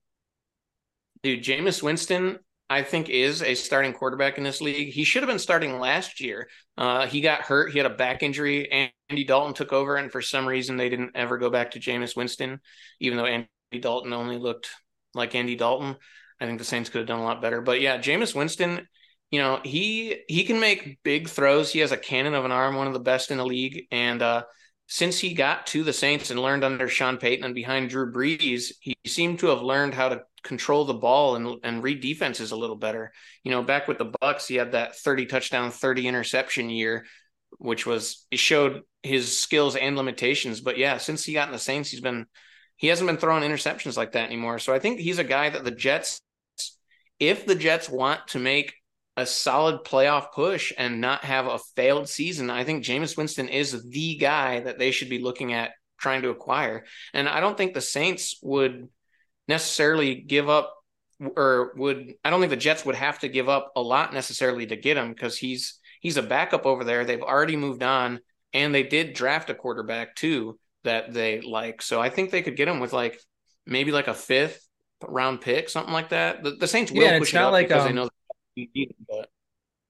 Dude, 1.25 1.43
Jameis 1.43 1.81
Winston, 1.81 2.37
I 2.69 2.83
think, 2.83 3.09
is 3.09 3.41
a 3.41 3.55
starting 3.55 3.93
quarterback 3.93 4.37
in 4.37 4.43
this 4.43 4.61
league. 4.61 4.93
He 4.93 5.03
should 5.03 5.23
have 5.23 5.27
been 5.27 5.39
starting 5.39 5.79
last 5.79 6.21
year. 6.21 6.47
Uh, 6.77 7.07
he 7.07 7.19
got 7.19 7.41
hurt. 7.41 7.71
He 7.71 7.79
had 7.79 7.87
a 7.87 7.95
back 7.95 8.21
injury. 8.21 8.91
Andy 9.09 9.23
Dalton 9.23 9.55
took 9.55 9.73
over, 9.73 9.95
and 9.95 10.11
for 10.11 10.21
some 10.21 10.45
reason, 10.45 10.77
they 10.77 10.87
didn't 10.87 11.15
ever 11.15 11.39
go 11.39 11.49
back 11.49 11.71
to 11.71 11.79
Jameis 11.79 12.15
Winston, 12.15 12.59
even 12.99 13.17
though 13.17 13.25
Andy 13.25 13.47
Dalton 13.79 14.13
only 14.13 14.37
looked 14.37 14.69
like 15.15 15.33
Andy 15.33 15.55
Dalton. 15.55 15.95
I 16.39 16.45
think 16.45 16.59
the 16.59 16.63
Saints 16.63 16.91
could 16.91 16.99
have 16.99 17.07
done 17.07 17.21
a 17.21 17.23
lot 17.23 17.41
better. 17.41 17.59
But 17.59 17.81
yeah, 17.81 17.97
Jameis 17.97 18.35
Winston 18.35 18.87
you 19.31 19.41
know 19.41 19.59
he 19.63 20.21
he 20.27 20.43
can 20.43 20.59
make 20.59 20.99
big 21.01 21.27
throws. 21.27 21.71
He 21.71 21.79
has 21.79 21.91
a 21.91 21.97
cannon 21.97 22.35
of 22.35 22.45
an 22.45 22.51
arm, 22.51 22.75
one 22.75 22.85
of 22.85 22.93
the 22.93 22.99
best 22.99 23.31
in 23.31 23.37
the 23.39 23.45
league. 23.45 23.87
And 23.91 24.21
uh, 24.21 24.43
since 24.87 25.19
he 25.19 25.33
got 25.33 25.67
to 25.67 25.83
the 25.83 25.93
Saints 25.93 26.29
and 26.29 26.39
learned 26.39 26.63
under 26.63 26.87
Sean 26.87 27.17
Payton 27.17 27.43
and 27.43 27.55
behind 27.55 27.89
Drew 27.89 28.11
Brees, 28.11 28.73
he 28.79 28.95
seemed 29.05 29.39
to 29.39 29.47
have 29.47 29.61
learned 29.61 29.93
how 29.93 30.09
to 30.09 30.23
control 30.43 30.85
the 30.85 30.93
ball 30.93 31.35
and 31.35 31.59
and 31.63 31.83
read 31.83 32.01
defenses 32.01 32.51
a 32.51 32.55
little 32.55 32.75
better. 32.75 33.11
You 33.43 33.51
know, 33.51 33.63
back 33.63 33.87
with 33.87 33.97
the 33.97 34.13
Bucks, 34.21 34.47
he 34.47 34.55
had 34.55 34.73
that 34.73 34.95
thirty 34.95 35.25
touchdown, 35.25 35.71
thirty 35.71 36.07
interception 36.07 36.69
year, 36.69 37.05
which 37.57 37.85
was 37.85 38.27
it 38.29 38.39
showed 38.39 38.83
his 39.01 39.37
skills 39.37 39.75
and 39.75 39.97
limitations. 39.97 40.61
But 40.61 40.77
yeah, 40.77 40.97
since 40.97 41.23
he 41.23 41.33
got 41.33 41.47
in 41.47 41.53
the 41.53 41.59
Saints, 41.59 41.89
he's 41.89 42.01
been 42.01 42.27
he 42.77 42.87
hasn't 42.87 43.07
been 43.07 43.17
throwing 43.17 43.43
interceptions 43.43 43.97
like 43.97 44.11
that 44.11 44.25
anymore. 44.25 44.59
So 44.59 44.73
I 44.73 44.79
think 44.79 44.99
he's 44.99 45.19
a 45.19 45.23
guy 45.23 45.49
that 45.49 45.63
the 45.63 45.71
Jets, 45.71 46.21
if 47.19 47.45
the 47.45 47.55
Jets 47.55 47.89
want 47.89 48.27
to 48.29 48.39
make 48.39 48.75
a 49.17 49.25
solid 49.25 49.83
playoff 49.83 50.31
push 50.33 50.73
and 50.77 50.99
not 51.01 51.23
have 51.23 51.47
a 51.47 51.59
failed 51.75 52.09
season, 52.09 52.49
I 52.49 52.63
think 52.63 52.83
Jameis 52.83 53.17
Winston 53.17 53.47
is 53.47 53.87
the 53.89 54.15
guy 54.17 54.59
that 54.61 54.77
they 54.77 54.91
should 54.91 55.09
be 55.09 55.19
looking 55.19 55.53
at 55.53 55.71
trying 55.99 56.21
to 56.23 56.29
acquire. 56.29 56.85
And 57.13 57.29
I 57.29 57.39
don't 57.39 57.57
think 57.57 57.73
the 57.73 57.81
Saints 57.81 58.37
would 58.41 58.89
necessarily 59.47 60.15
give 60.15 60.49
up 60.49 60.73
or 61.19 61.73
would 61.77 62.13
I 62.23 62.29
don't 62.29 62.39
think 62.39 62.49
the 62.49 62.57
Jets 62.57 62.85
would 62.85 62.95
have 62.95 63.19
to 63.19 63.29
give 63.29 63.47
up 63.47 63.71
a 63.75 63.81
lot 63.81 64.13
necessarily 64.13 64.65
to 64.67 64.75
get 64.75 64.97
him 64.97 65.13
because 65.13 65.37
he's 65.37 65.79
he's 66.01 66.17
a 66.17 66.23
backup 66.23 66.65
over 66.65 66.83
there. 66.83 67.05
They've 67.05 67.21
already 67.21 67.55
moved 67.55 67.83
on, 67.83 68.19
and 68.53 68.75
they 68.75 68.83
did 68.83 69.13
draft 69.13 69.49
a 69.49 69.55
quarterback 69.55 70.15
too 70.15 70.59
that 70.83 71.13
they 71.13 71.41
like. 71.41 71.81
So 71.81 72.01
I 72.01 72.09
think 72.09 72.31
they 72.31 72.41
could 72.41 72.57
get 72.57 72.67
him 72.67 72.79
with 72.79 72.93
like 72.93 73.19
maybe 73.65 73.91
like 73.91 74.07
a 74.07 74.13
fifth 74.13 74.67
round 75.07 75.41
pick, 75.41 75.69
something 75.69 75.93
like 75.93 76.09
that. 76.09 76.43
The, 76.43 76.51
the 76.51 76.67
Saints 76.67 76.91
will 76.91 77.01
yeah, 77.01 77.19
push 77.19 77.33
it 77.33 77.37
up 77.37 77.51
like, 77.51 77.67
because 77.67 77.83
um, 77.83 77.87
they 77.87 77.93
know. 77.93 78.09
But 79.07 79.29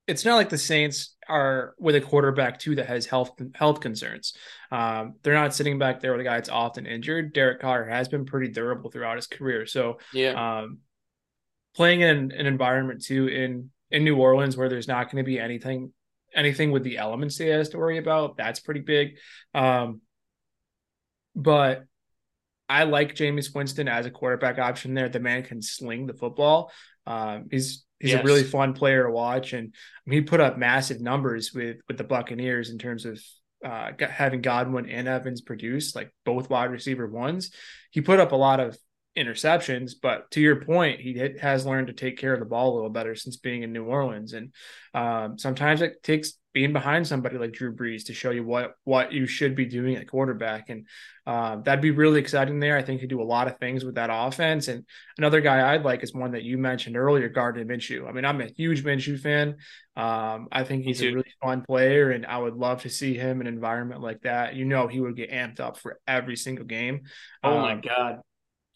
it's 0.08 0.24
not 0.24 0.36
like 0.36 0.50
the 0.50 0.58
Saints 0.58 1.16
are 1.28 1.74
with 1.80 1.96
a 1.96 2.02
quarterback 2.02 2.60
too 2.60 2.76
that 2.76 2.88
has 2.88 3.06
health 3.06 3.32
health 3.56 3.80
concerns. 3.80 4.34
Um, 4.72 5.16
they're 5.24 5.34
not 5.34 5.56
sitting 5.56 5.80
back 5.80 6.00
there 6.00 6.12
with 6.12 6.22
a 6.22 6.24
guy 6.24 6.36
that's 6.36 6.50
often 6.50 6.86
injured. 6.86 7.34
Derek 7.34 7.62
Carr 7.62 7.86
has 7.86 8.08
been 8.08 8.26
pretty 8.26 8.50
durable 8.50 8.92
throughout 8.92 9.16
his 9.16 9.28
career. 9.28 9.66
So 9.66 10.00
yeah, 10.14 10.60
um, 10.62 10.80
playing 11.76 12.02
in 12.02 12.32
an 12.32 12.46
environment 12.46 13.04
too 13.04 13.28
in 13.28 13.72
in 13.90 14.04
New 14.04 14.18
Orleans 14.18 14.56
where 14.56 14.70
there's 14.70 14.88
not 14.88 15.12
going 15.12 15.24
to 15.24 15.28
be 15.28 15.40
anything 15.40 15.92
anything 16.36 16.72
with 16.72 16.84
the 16.84 16.98
elements 16.98 17.38
he 17.38 17.48
has 17.48 17.70
to 17.70 17.78
worry 17.78 17.98
about, 17.98 18.38
that's 18.38 18.60
pretty 18.60 18.82
big. 18.82 19.18
Um, 19.54 20.02
but 21.36 21.86
I 22.68 22.84
like 22.84 23.16
Jameis 23.16 23.54
Winston 23.56 23.88
as 23.88 24.06
a 24.06 24.12
quarterback 24.12 24.60
option 24.60 24.94
there. 24.94 25.10
The 25.10 25.20
man 25.20 25.44
can 25.44 25.62
sling 25.62 26.08
the 26.08 26.14
football. 26.14 26.72
Um, 27.08 27.48
he's 27.52 27.85
he's 28.00 28.12
yes. 28.12 28.22
a 28.22 28.24
really 28.24 28.44
fun 28.44 28.74
player 28.74 29.04
to 29.04 29.12
watch, 29.12 29.54
and 29.54 29.74
I 29.74 30.10
mean, 30.10 30.22
he 30.22 30.26
put 30.26 30.42
up 30.42 30.58
massive 30.58 31.02
numbers 31.02 31.54
with 31.54 31.78
with 31.88 31.98
the 31.98 32.04
Buccaneers 32.04 32.70
in 32.70 32.78
terms 32.78 33.06
of 33.06 33.22
uh, 33.64 33.92
having 34.00 34.42
Godwin 34.42 34.90
and 34.90 35.08
Evans 35.08 35.42
produce 35.42 35.96
like 35.96 36.14
both 36.24 36.50
wide 36.50 36.72
receiver 36.72 37.08
ones. 37.08 37.52
He 37.92 38.02
put 38.02 38.20
up 38.20 38.32
a 38.32 38.36
lot 38.36 38.60
of 38.60 38.78
interceptions, 39.18 39.94
but 40.00 40.30
to 40.32 40.42
your 40.42 40.62
point, 40.62 41.00
he 41.00 41.32
has 41.40 41.66
learned 41.66 41.88
to 41.88 41.94
take 41.94 42.18
care 42.18 42.34
of 42.34 42.40
the 42.40 42.46
ball 42.46 42.74
a 42.74 42.76
little 42.76 42.90
better 42.90 43.16
since 43.16 43.38
being 43.38 43.64
in 43.64 43.74
New 43.74 43.86
Orleans. 43.86 44.34
And 44.34 44.54
um, 44.94 45.38
sometimes 45.38 45.82
it 45.82 46.04
takes 46.04 46.34
being 46.56 46.72
behind 46.72 47.06
somebody 47.06 47.38
like 47.38 47.52
Drew 47.52 47.76
Brees 47.76 48.06
to 48.06 48.14
show 48.14 48.32
you 48.32 48.46
what 48.46 48.76
what 48.86 49.12
you 49.12 49.28
should 49.28 49.56
be 49.56 49.66
doing 49.66 49.98
at 49.98 50.08
quarterback, 50.08 50.70
and 50.70 50.88
uh, 51.28 51.58
that'd 51.58 51.82
be 51.82 51.92
really 51.92 52.22
exciting 52.22 52.62
there. 52.62 52.78
I 52.78 52.82
think 52.82 53.02
he 53.02 53.08
do 53.08 53.22
a 53.22 53.24
lot 53.24 53.48
of 53.48 53.60
things 53.60 53.84
with 53.84 53.96
that 53.96 54.10
offense. 54.10 54.70
And 54.70 54.86
another 55.18 55.42
guy 55.42 55.74
I'd 55.74 55.84
like 55.84 56.02
is 56.02 56.14
one 56.14 56.32
that 56.32 56.44
you 56.44 56.58
mentioned 56.58 56.96
earlier, 56.96 57.28
Gardner 57.28 57.66
Minshew. 57.66 58.08
I 58.08 58.14
mean, 58.14 58.24
I'm 58.24 58.40
a 58.40 58.46
huge 58.46 58.86
Minshew 58.86 59.20
fan. 59.20 59.58
Um, 59.98 60.48
I 60.50 60.64
think 60.64 60.86
he's 60.86 61.02
a 61.02 61.12
really 61.12 61.34
fun 61.44 61.62
player, 61.62 62.12
and 62.12 62.26
I 62.26 62.38
would 62.38 62.56
love 62.56 62.84
to 62.84 62.90
see 62.90 63.16
him 63.16 63.42
in 63.42 63.48
an 63.48 63.54
environment 63.54 64.00
like 64.00 64.22
that. 64.22 64.56
You 64.56 64.64
know, 64.64 64.88
he 64.88 65.02
would 65.02 65.18
get 65.18 65.32
amped 65.32 65.60
up 65.60 65.78
for 65.78 66.00
every 66.08 66.38
single 66.38 66.66
game. 66.66 67.02
Oh 67.44 67.58
um, 67.58 67.62
my 67.64 67.76
god! 67.76 68.22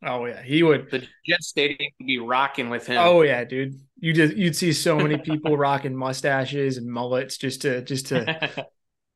Oh 0.03 0.25
yeah, 0.25 0.41
he 0.41 0.63
would. 0.63 0.89
The 0.89 0.99
Jet 0.99 1.41
Stadium 1.41 1.91
would 1.99 2.07
be 2.07 2.19
rocking 2.19 2.69
with 2.69 2.87
him. 2.87 2.97
Oh 2.99 3.21
yeah, 3.21 3.43
dude. 3.43 3.75
You 3.99 4.13
just 4.13 4.35
you'd 4.35 4.55
see 4.55 4.71
so 4.71 4.97
many 4.97 5.17
people 5.17 5.57
rocking 5.57 5.95
mustaches 5.95 6.77
and 6.77 6.87
mullets 6.87 7.37
just 7.37 7.63
to 7.63 7.81
just 7.81 8.07
to 8.07 8.67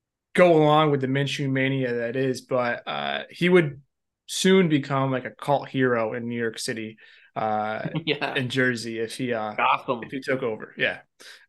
go 0.33 0.61
along 0.61 0.91
with 0.91 1.01
the 1.01 1.07
Minshew 1.07 1.49
mania 1.49 1.93
that 1.93 2.15
is. 2.15 2.41
But 2.41 2.85
uh, 2.85 3.23
he 3.29 3.47
would 3.47 3.81
soon 4.27 4.67
become 4.67 5.11
like 5.11 5.25
a 5.25 5.31
cult 5.31 5.69
hero 5.69 6.13
in 6.13 6.27
New 6.27 6.39
York 6.39 6.59
City, 6.59 6.97
uh, 7.35 7.87
yeah, 8.05 8.35
in 8.35 8.49
Jersey 8.49 8.99
if 8.99 9.15
he 9.15 9.33
uh 9.33 9.53
Gotham. 9.53 10.01
if 10.03 10.11
he 10.11 10.19
took 10.19 10.43
over. 10.43 10.73
Yeah, 10.77 10.99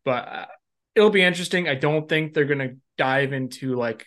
but 0.05 0.27
uh, 0.27 0.45
it'll 0.95 1.09
be 1.09 1.23
interesting. 1.23 1.67
I 1.67 1.75
don't 1.75 2.07
think 2.07 2.33
they're 2.33 2.45
gonna 2.45 2.75
dive 2.97 3.33
into 3.33 3.75
like 3.75 4.05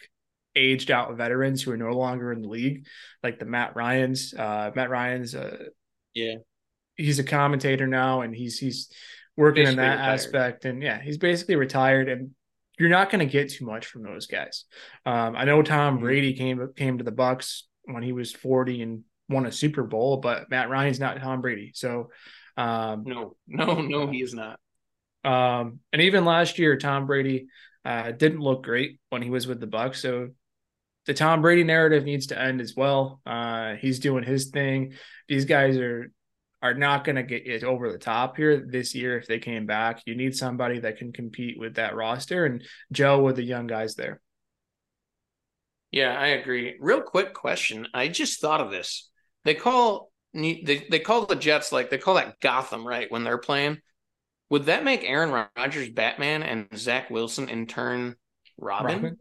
aged 0.54 0.90
out 0.90 1.16
veterans 1.16 1.62
who 1.62 1.72
are 1.72 1.76
no 1.76 1.92
longer 1.92 2.32
in 2.32 2.42
the 2.42 2.48
league, 2.48 2.86
like 3.22 3.38
the 3.38 3.44
Matt 3.44 3.76
Ryan's. 3.76 4.34
Uh, 4.34 4.70
Matt 4.74 4.90
Ryan's, 4.90 5.34
uh, 5.34 5.56
yeah, 6.14 6.36
he's 6.96 7.18
a 7.18 7.24
commentator 7.24 7.86
now, 7.86 8.22
and 8.22 8.34
he's 8.34 8.58
he's 8.58 8.90
working 9.36 9.64
basically 9.64 9.84
in 9.84 9.88
that 9.88 9.96
retired. 9.96 10.14
aspect, 10.14 10.64
and 10.64 10.82
yeah, 10.82 11.00
he's 11.00 11.18
basically 11.18 11.56
retired, 11.56 12.08
and 12.08 12.30
you're 12.78 12.88
not 12.88 13.10
going 13.10 13.26
to 13.26 13.32
get 13.32 13.50
too 13.50 13.66
much 13.66 13.86
from 13.86 14.02
those 14.02 14.26
guys. 14.26 14.64
Um, 15.06 15.36
I 15.36 15.44
know 15.44 15.62
Tom 15.62 15.94
mm-hmm. 15.94 16.04
Brady 16.04 16.34
came 16.34 16.72
came 16.76 16.98
to 16.98 17.04
the 17.04 17.12
Bucks 17.12 17.66
when 17.84 18.02
he 18.02 18.12
was 18.12 18.32
40 18.32 18.82
and 18.82 19.04
won 19.28 19.46
a 19.46 19.52
Super 19.52 19.84
Bowl, 19.84 20.18
but 20.18 20.50
Matt 20.50 20.68
Ryan's 20.68 21.00
not 21.00 21.20
Tom 21.20 21.40
Brady, 21.40 21.72
so 21.74 22.10
um, 22.56 23.04
no, 23.06 23.36
no, 23.46 23.80
no, 23.80 24.06
he 24.08 24.18
is 24.18 24.34
not. 24.34 24.58
Um, 25.24 25.80
and 25.92 26.02
even 26.02 26.24
last 26.24 26.58
year, 26.58 26.76
Tom 26.76 27.06
Brady 27.06 27.46
uh, 27.84 28.12
didn't 28.12 28.40
look 28.40 28.64
great 28.64 29.00
when 29.10 29.22
he 29.22 29.30
was 29.30 29.46
with 29.46 29.60
the 29.60 29.66
Bucks. 29.66 30.02
So 30.02 30.30
the 31.08 31.14
Tom 31.14 31.40
Brady 31.40 31.64
narrative 31.64 32.04
needs 32.04 32.26
to 32.26 32.38
end 32.38 32.60
as 32.60 32.76
well. 32.76 33.22
Uh, 33.24 33.76
he's 33.76 33.98
doing 33.98 34.24
his 34.24 34.50
thing. 34.50 34.92
These 35.26 35.46
guys 35.46 35.78
are 35.78 36.12
are 36.60 36.74
not 36.74 37.04
going 37.04 37.16
to 37.16 37.22
get 37.22 37.46
it 37.46 37.64
over 37.64 37.90
the 37.90 37.98
top 37.98 38.36
here 38.36 38.66
this 38.68 38.94
year 38.94 39.16
if 39.16 39.26
they 39.26 39.38
came 39.38 39.64
back. 39.64 40.02
You 40.04 40.14
need 40.14 40.36
somebody 40.36 40.80
that 40.80 40.98
can 40.98 41.12
compete 41.12 41.58
with 41.58 41.76
that 41.76 41.94
roster 41.94 42.44
and 42.44 42.62
gel 42.92 43.22
with 43.22 43.36
the 43.36 43.42
young 43.42 43.66
guys 43.66 43.94
there. 43.94 44.20
Yeah, 45.92 46.18
I 46.18 46.26
agree. 46.26 46.76
Real 46.78 47.00
quick 47.00 47.32
question. 47.32 47.86
I 47.94 48.08
just 48.08 48.40
thought 48.40 48.60
of 48.60 48.70
this. 48.70 49.08
They 49.44 49.54
call 49.54 50.10
they, 50.34 50.86
they 50.90 50.98
call 50.98 51.24
the 51.24 51.36
Jets 51.36 51.72
like 51.72 51.88
they 51.88 51.96
call 51.96 52.16
that 52.16 52.38
Gotham, 52.40 52.86
right? 52.86 53.10
When 53.10 53.24
they're 53.24 53.38
playing. 53.38 53.78
Would 54.50 54.66
that 54.66 54.84
make 54.84 55.04
Aaron 55.04 55.46
Rodgers 55.56 55.88
Batman 55.88 56.42
and 56.42 56.68
Zach 56.76 57.08
Wilson 57.08 57.48
in 57.48 57.66
turn 57.66 58.16
Robin? 58.58 58.94
Robin? 58.96 59.16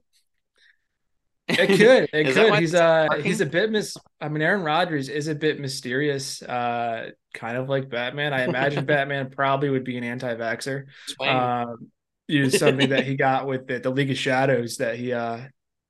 It 1.47 1.67
could. 1.67 2.09
It 2.13 2.33
could. 2.33 2.59
He's 2.59 2.75
uh 2.75 3.07
he's 3.23 3.41
a 3.41 3.45
bit 3.45 3.71
mis 3.71 3.95
I 4.19 4.29
mean 4.29 4.41
Aaron 4.41 4.63
Rodgers 4.63 5.09
is 5.09 5.27
a 5.27 5.35
bit 5.35 5.59
mysterious, 5.59 6.41
uh 6.41 7.11
kind 7.33 7.57
of 7.57 7.69
like 7.69 7.89
Batman. 7.89 8.33
I 8.33 8.43
imagine 8.43 8.85
Batman 8.87 9.29
probably 9.29 9.69
would 9.69 9.83
be 9.83 9.97
an 9.97 10.03
anti-vaxxer. 10.03 10.85
Um 11.19 11.91
use 12.27 12.57
something 12.59 12.89
that 12.89 13.05
he 13.05 13.15
got 13.15 13.47
with 13.47 13.67
the, 13.67 13.79
the 13.79 13.89
League 13.89 14.11
of 14.11 14.17
Shadows 14.17 14.77
that 14.77 14.97
he 14.97 15.13
uh 15.13 15.39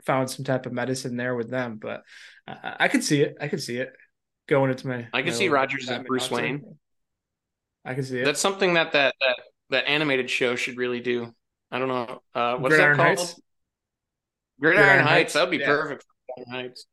found 0.08 0.30
some 0.30 0.46
type 0.46 0.66
of 0.66 0.74
medicine 0.74 1.18
there 1.18 1.36
with 1.36 1.52
them. 1.52 1.78
But 1.78 2.04
uh, 2.48 2.76
I 2.80 2.88
could 2.88 3.04
see 3.04 3.22
it. 3.22 3.38
I 3.40 3.48
could 3.48 3.62
see 3.62 3.78
it 3.78 3.94
going 4.48 4.72
into 4.72 4.88
my. 4.88 5.08
I 5.14 5.22
can 5.22 5.34
see 5.34 5.50
Rodgers 5.50 5.88
as 5.90 6.04
Bruce 6.04 6.32
Wayne. 6.32 6.78
I 7.86 7.94
can 7.94 8.04
see 8.04 8.20
it. 8.20 8.26
That's 8.26 8.40
something 8.40 8.74
that 8.74 8.94
that 8.94 9.14
that 9.20 9.36
that 9.70 9.88
animated 9.88 10.30
show 10.30 10.56
should 10.56 10.78
really 10.78 11.02
do. 11.02 11.34
I 11.70 11.80
don't 11.80 11.90
know. 11.90 12.22
Uh, 12.34 12.56
what's 12.58 12.76
Gridiron 12.76 12.98
that 12.98 13.18
called? 13.18 13.18
Heights? 13.20 13.42
Gridiron, 14.60 15.00
Heights. 15.00 15.10
Heights. 15.10 15.34
That 15.34 15.42
would 15.42 15.52
be 15.52 15.58
yeah. 15.58 15.68
perfect 15.68 16.04
for 16.04 16.44
Gridiron 16.44 16.66
Heights. 16.66 16.86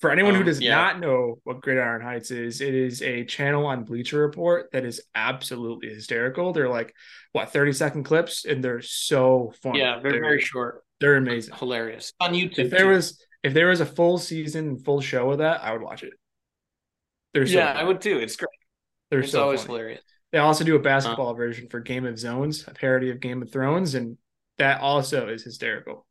For 0.00 0.10
anyone 0.10 0.32
um, 0.32 0.38
who 0.38 0.44
does 0.44 0.60
yeah. 0.60 0.76
not 0.76 0.98
know 0.98 1.36
what 1.44 1.60
Gridiron 1.60 2.00
Heights 2.00 2.30
is, 2.30 2.62
it 2.62 2.74
is 2.74 3.02
a 3.02 3.24
channel 3.24 3.66
on 3.66 3.84
Bleacher 3.84 4.18
Report 4.18 4.70
that 4.72 4.86
is 4.86 5.02
absolutely 5.14 5.90
hysterical. 5.90 6.54
They're 6.54 6.70
like 6.70 6.94
what 7.32 7.52
thirty 7.52 7.72
second 7.72 8.04
clips, 8.04 8.46
and 8.46 8.64
they're 8.64 8.80
so 8.80 9.52
fun. 9.62 9.74
Yeah, 9.74 10.00
they're, 10.02 10.12
they're 10.12 10.22
very 10.22 10.40
short. 10.40 10.84
They're 11.00 11.16
amazing, 11.16 11.54
hilarious 11.54 12.14
on 12.18 12.32
YouTube. 12.32 12.58
If 12.60 12.70
there 12.70 12.80
too. 12.80 12.88
was 12.88 13.22
if 13.42 13.52
there 13.52 13.68
was 13.68 13.80
a 13.80 13.86
full 13.86 14.16
season, 14.16 14.78
full 14.78 15.02
show 15.02 15.30
of 15.30 15.38
that, 15.38 15.62
I 15.62 15.72
would 15.72 15.82
watch 15.82 16.02
it. 16.02 16.14
They're 17.34 17.46
so 17.46 17.58
yeah, 17.58 17.72
I 17.72 17.84
would 17.84 18.00
too. 18.00 18.18
It's 18.18 18.36
great. 18.36 18.48
They're 19.10 19.20
it's 19.20 19.32
so 19.32 19.42
always 19.42 19.60
funny. 19.60 19.74
hilarious. 19.74 20.02
They 20.32 20.38
also 20.38 20.64
do 20.64 20.76
a 20.76 20.80
basketball 20.80 21.30
uh, 21.30 21.34
version 21.34 21.68
for 21.68 21.80
Game 21.80 22.06
of 22.06 22.18
Zones, 22.18 22.64
a 22.66 22.72
parody 22.72 23.10
of 23.10 23.20
Game 23.20 23.42
of 23.42 23.52
Thrones, 23.52 23.94
and 23.94 24.16
that 24.58 24.80
also 24.80 25.28
is 25.28 25.42
hysterical. 25.42 26.06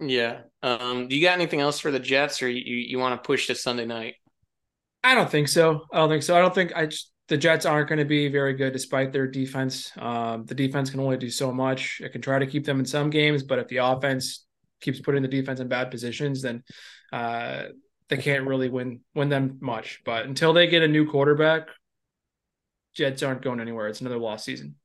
Yeah. 0.00 0.42
Um, 0.62 1.08
do 1.08 1.16
you 1.16 1.22
got 1.22 1.34
anything 1.34 1.60
else 1.60 1.80
for 1.80 1.90
the 1.90 1.98
Jets, 1.98 2.42
or 2.42 2.48
you 2.48 2.76
you 2.76 2.98
want 2.98 3.20
to 3.20 3.26
push 3.26 3.48
to 3.48 3.54
Sunday 3.54 3.84
night? 3.84 4.14
I 5.02 5.14
don't 5.14 5.30
think 5.30 5.48
so. 5.48 5.82
I 5.92 5.98
don't 5.98 6.08
think 6.08 6.22
so. 6.22 6.36
I 6.36 6.40
don't 6.40 6.54
think 6.54 6.72
I 6.74 6.86
just, 6.86 7.12
the 7.28 7.36
Jets 7.36 7.66
aren't 7.66 7.88
going 7.88 7.98
to 7.98 8.04
be 8.04 8.28
very 8.28 8.54
good 8.54 8.72
despite 8.72 9.12
their 9.12 9.26
defense. 9.26 9.92
Um, 9.96 10.44
the 10.44 10.54
defense 10.54 10.90
can 10.90 11.00
only 11.00 11.16
do 11.16 11.30
so 11.30 11.52
much. 11.52 12.00
It 12.02 12.10
can 12.10 12.20
try 12.20 12.38
to 12.38 12.46
keep 12.46 12.64
them 12.64 12.78
in 12.78 12.86
some 12.86 13.10
games, 13.10 13.42
but 13.42 13.58
if 13.58 13.68
the 13.68 13.78
offense 13.78 14.44
keeps 14.80 15.00
putting 15.00 15.22
the 15.22 15.28
defense 15.28 15.60
in 15.60 15.68
bad 15.68 15.90
positions, 15.90 16.42
then 16.42 16.62
uh, 17.12 17.64
they 18.08 18.16
can't 18.16 18.46
really 18.46 18.68
win 18.68 19.00
win 19.14 19.28
them 19.28 19.58
much. 19.60 20.00
But 20.04 20.26
until 20.26 20.52
they 20.52 20.66
get 20.68 20.82
a 20.82 20.88
new 20.88 21.10
quarterback, 21.10 21.68
Jets 22.94 23.22
aren't 23.22 23.42
going 23.42 23.60
anywhere. 23.60 23.88
It's 23.88 24.00
another 24.00 24.18
lost 24.18 24.44
season. 24.44 24.76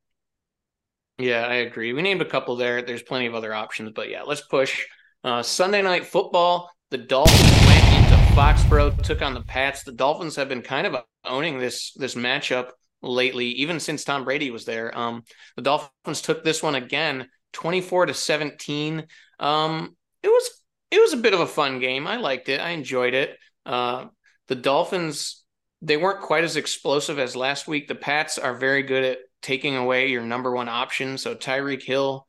Yeah, 1.19 1.45
I 1.45 1.55
agree. 1.55 1.93
We 1.93 2.01
named 2.01 2.21
a 2.21 2.25
couple 2.29 2.55
there. 2.55 2.81
There's 2.81 3.03
plenty 3.03 3.27
of 3.27 3.35
other 3.35 3.53
options, 3.53 3.91
but 3.93 4.09
yeah, 4.09 4.23
let's 4.23 4.41
push. 4.41 4.85
Uh, 5.23 5.41
Sunday 5.41 5.81
night 5.81 6.05
football, 6.05 6.69
the 6.91 6.97
Dolphins 6.97 7.65
went 7.65 8.03
into 8.03 8.15
Foxborough, 8.35 9.01
took 9.03 9.21
on 9.21 9.33
the 9.33 9.41
Pats. 9.41 9.83
The 9.83 9.93
Dolphins 9.93 10.35
have 10.35 10.49
been 10.49 10.61
kind 10.61 10.85
of 10.85 10.97
owning 11.23 11.59
this 11.59 11.93
this 11.93 12.15
matchup 12.15 12.71
lately, 13.01 13.47
even 13.47 13.79
since 13.79 14.03
Tom 14.03 14.25
Brady 14.25 14.51
was 14.51 14.65
there. 14.65 14.95
Um, 14.97 15.23
the 15.55 15.61
Dolphins 15.61 16.21
took 16.21 16.43
this 16.43 16.61
one 16.61 16.75
again, 16.75 17.29
24 17.53 18.07
to 18.07 18.13
17. 18.13 19.07
Um, 19.39 19.95
it 20.21 20.27
was 20.27 20.49
it 20.91 20.99
was 20.99 21.13
a 21.13 21.17
bit 21.17 21.33
of 21.33 21.39
a 21.39 21.47
fun 21.47 21.79
game. 21.79 22.05
I 22.05 22.17
liked 22.17 22.49
it. 22.49 22.59
I 22.59 22.69
enjoyed 22.71 23.13
it. 23.13 23.37
Uh, 23.65 24.07
the 24.47 24.55
Dolphins 24.55 25.43
they 25.81 25.97
weren't 25.97 26.21
quite 26.21 26.45
as 26.45 26.55
explosive 26.55 27.19
as 27.19 27.35
last 27.35 27.67
week. 27.67 27.87
The 27.87 27.95
Pats 27.95 28.37
are 28.37 28.55
very 28.55 28.83
good 28.83 29.03
at 29.03 29.17
taking 29.41 29.75
away 29.75 30.09
your 30.09 30.23
number 30.23 30.51
one 30.51 30.69
option. 30.69 31.17
So 31.17 31.35
Tyreek 31.35 31.83
Hill 31.83 32.25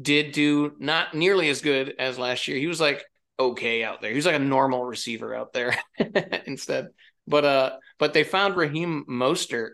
did 0.00 0.32
do 0.32 0.72
not 0.78 1.14
nearly 1.14 1.48
as 1.48 1.60
good 1.62 1.94
as 1.98 2.18
last 2.18 2.48
year. 2.48 2.58
He 2.58 2.66
was 2.66 2.80
like 2.80 3.04
okay 3.38 3.82
out 3.82 4.00
there. 4.00 4.10
He 4.10 4.16
was 4.16 4.26
like 4.26 4.34
a 4.36 4.40
normal 4.40 4.84
receiver 4.84 5.34
out 5.34 5.52
there 5.52 5.76
instead. 6.46 6.88
But 7.26 7.44
uh, 7.44 7.70
but 7.98 8.12
they 8.12 8.24
found 8.24 8.56
Raheem 8.56 9.04
Mostert. 9.08 9.70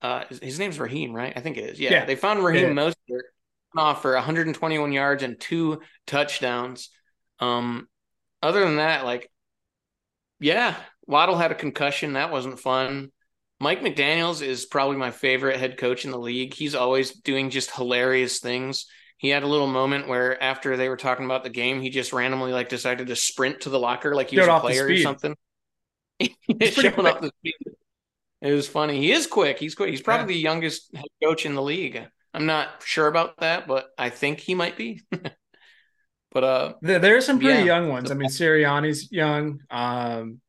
Uh, 0.00 0.24
his, 0.40 0.60
name's 0.60 0.78
Raheem, 0.78 1.12
right? 1.12 1.32
I 1.34 1.40
think 1.40 1.56
it 1.56 1.70
is. 1.70 1.80
Yeah, 1.80 1.90
Yeah. 1.90 2.04
they 2.04 2.14
found 2.14 2.44
Raheem 2.44 2.76
Yeah. 2.76 2.84
Mostert 3.10 3.22
off 3.76 4.00
for 4.02 4.14
121 4.14 4.92
yards 4.92 5.22
and 5.24 5.40
two 5.40 5.80
touchdowns. 6.06 6.90
Um, 7.40 7.88
other 8.40 8.60
than 8.60 8.76
that, 8.76 9.04
like, 9.04 9.28
yeah, 10.38 10.76
Waddle 11.06 11.36
had 11.36 11.50
a 11.50 11.56
concussion. 11.56 12.12
That 12.12 12.30
wasn't 12.30 12.60
fun. 12.60 13.10
Mike 13.60 13.80
McDaniels 13.80 14.40
is 14.40 14.66
probably 14.66 14.96
my 14.96 15.10
favorite 15.10 15.58
head 15.58 15.78
coach 15.78 16.04
in 16.04 16.12
the 16.12 16.18
league. 16.18 16.54
He's 16.54 16.76
always 16.76 17.12
doing 17.20 17.50
just 17.50 17.72
hilarious 17.74 18.38
things. 18.38 18.86
He 19.18 19.28
had 19.28 19.42
a 19.42 19.46
little 19.48 19.66
moment 19.66 20.08
where 20.08 20.40
after 20.42 20.76
they 20.76 20.88
were 20.88 20.96
talking 20.96 21.24
about 21.24 21.42
the 21.44 21.50
game, 21.50 21.80
he 21.80 21.90
just 21.90 22.12
randomly 22.12 22.52
like 22.52 22.68
decided 22.68 23.08
to 23.08 23.16
sprint 23.16 23.62
to 23.62 23.68
the 23.70 23.78
locker 23.78 24.14
like 24.14 24.30
he 24.30 24.38
was 24.38 24.46
a 24.46 24.60
player 24.60 24.86
or 24.86 24.96
something. 24.96 25.36
Showing 26.62 27.06
off 27.06 27.20
the 27.20 27.30
speed. 27.38 27.54
It 28.40 28.52
was 28.52 28.68
funny. 28.68 28.98
He 28.98 29.12
is 29.12 29.26
quick. 29.26 29.58
He's 29.58 29.74
quick. 29.74 29.90
He's 29.90 30.02
probably 30.02 30.34
the 30.34 30.40
youngest 30.40 30.94
head 30.94 31.04
coach 31.22 31.44
in 31.44 31.54
the 31.54 31.62
league. 31.62 32.00
I'm 32.32 32.46
not 32.46 32.82
sure 32.84 33.08
about 33.08 33.38
that, 33.38 33.66
but 33.66 33.88
I 33.98 34.10
think 34.10 34.38
he 34.40 34.54
might 34.54 34.76
be. 34.76 35.02
but 36.30 36.44
uh, 36.44 36.72
There, 36.82 36.98
there 36.98 37.16
are 37.16 37.20
some 37.20 37.40
pretty 37.40 37.60
Yeah. 37.60 37.64
young 37.64 37.88
ones. 37.88 38.10
I 38.10 38.14
mean, 38.14 38.28
Sirianni's 38.28 39.10
young. 39.10 39.60
Um, 39.70 40.40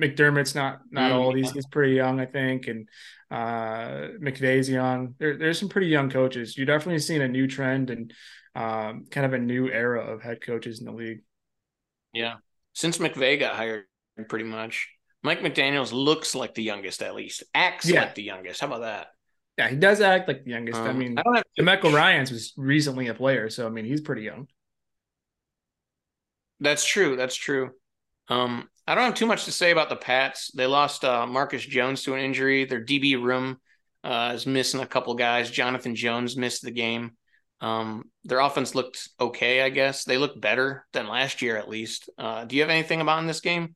McDermott's 0.00 0.54
not 0.54 0.80
not 0.90 1.10
Mm, 1.12 1.16
old. 1.24 1.36
He's 1.36 1.48
yeah. 1.48 1.54
he's 1.54 1.66
pretty 1.66 1.94
young, 1.94 2.20
I 2.20 2.26
think, 2.26 2.66
and 2.68 2.88
uh, 3.30 4.08
young. 4.20 5.14
There, 5.18 5.36
there's 5.36 5.58
some 5.58 5.68
pretty 5.68 5.88
young 5.88 6.10
coaches. 6.10 6.56
You're 6.56 6.66
definitely 6.66 6.98
seeing 7.00 7.22
a 7.22 7.28
new 7.28 7.46
trend 7.46 7.90
and 7.90 8.12
um, 8.54 9.06
kind 9.10 9.26
of 9.26 9.32
a 9.34 9.38
new 9.38 9.68
era 9.70 10.00
of 10.00 10.22
head 10.22 10.40
coaches 10.40 10.80
in 10.80 10.86
the 10.86 10.92
league. 10.92 11.20
yeah, 12.12 12.36
since 12.72 12.98
McVay 12.98 13.38
got 13.38 13.54
hired, 13.54 13.84
pretty 14.28 14.44
much, 14.44 14.88
Mike 15.22 15.40
McDaniel's 15.40 15.92
looks 15.92 16.34
like 16.34 16.54
the 16.54 16.62
youngest 16.62 17.02
at 17.02 17.14
least. 17.14 17.44
Acts 17.54 17.86
Yeah. 17.88 18.00
like 18.02 18.14
the 18.14 18.22
youngest. 18.22 18.60
How 18.60 18.66
about 18.68 18.80
that? 18.80 19.08
Yeah, 19.56 19.68
he 19.68 19.76
does 19.76 20.00
act 20.00 20.28
like 20.28 20.44
the 20.44 20.50
youngest. 20.50 20.86
I 20.86 20.90
Um, 20.90 20.98
mean, 20.98 21.18
I 21.18 21.22
don't 21.22 21.34
have 21.34 21.44
Demeco 21.58 21.92
Ryans 21.92 22.30
was 22.30 22.52
recently 22.56 23.08
a 23.08 23.14
player, 23.14 23.50
so 23.50 23.66
I 23.66 23.70
mean, 23.70 23.84
he's 23.84 24.00
pretty 24.00 24.22
young. 24.22 24.46
That's 26.60 26.84
true. 26.84 27.16
That's 27.16 27.36
true. 27.36 27.70
Um, 28.28 28.68
I 28.88 28.94
don't 28.94 29.04
have 29.04 29.14
too 29.14 29.26
much 29.26 29.44
to 29.44 29.52
say 29.52 29.70
about 29.70 29.90
the 29.90 29.96
Pats. 29.96 30.50
They 30.54 30.66
lost 30.66 31.04
uh, 31.04 31.26
Marcus 31.26 31.62
Jones 31.62 32.02
to 32.04 32.14
an 32.14 32.20
injury. 32.20 32.64
Their 32.64 32.82
DB 32.82 33.22
room 33.22 33.58
uh, 34.02 34.32
is 34.34 34.46
missing 34.46 34.80
a 34.80 34.86
couple 34.86 35.14
guys. 35.14 35.50
Jonathan 35.50 35.94
Jones 35.94 36.38
missed 36.38 36.62
the 36.62 36.70
game. 36.70 37.10
Um, 37.60 38.04
their 38.24 38.40
offense 38.40 38.74
looked 38.74 39.10
okay, 39.20 39.60
I 39.60 39.68
guess. 39.68 40.04
They 40.04 40.16
looked 40.16 40.40
better 40.40 40.86
than 40.94 41.06
last 41.06 41.42
year, 41.42 41.58
at 41.58 41.68
least. 41.68 42.08
Uh, 42.16 42.46
do 42.46 42.56
you 42.56 42.62
have 42.62 42.70
anything 42.70 43.02
about 43.02 43.18
in 43.18 43.26
this 43.26 43.40
game? 43.40 43.74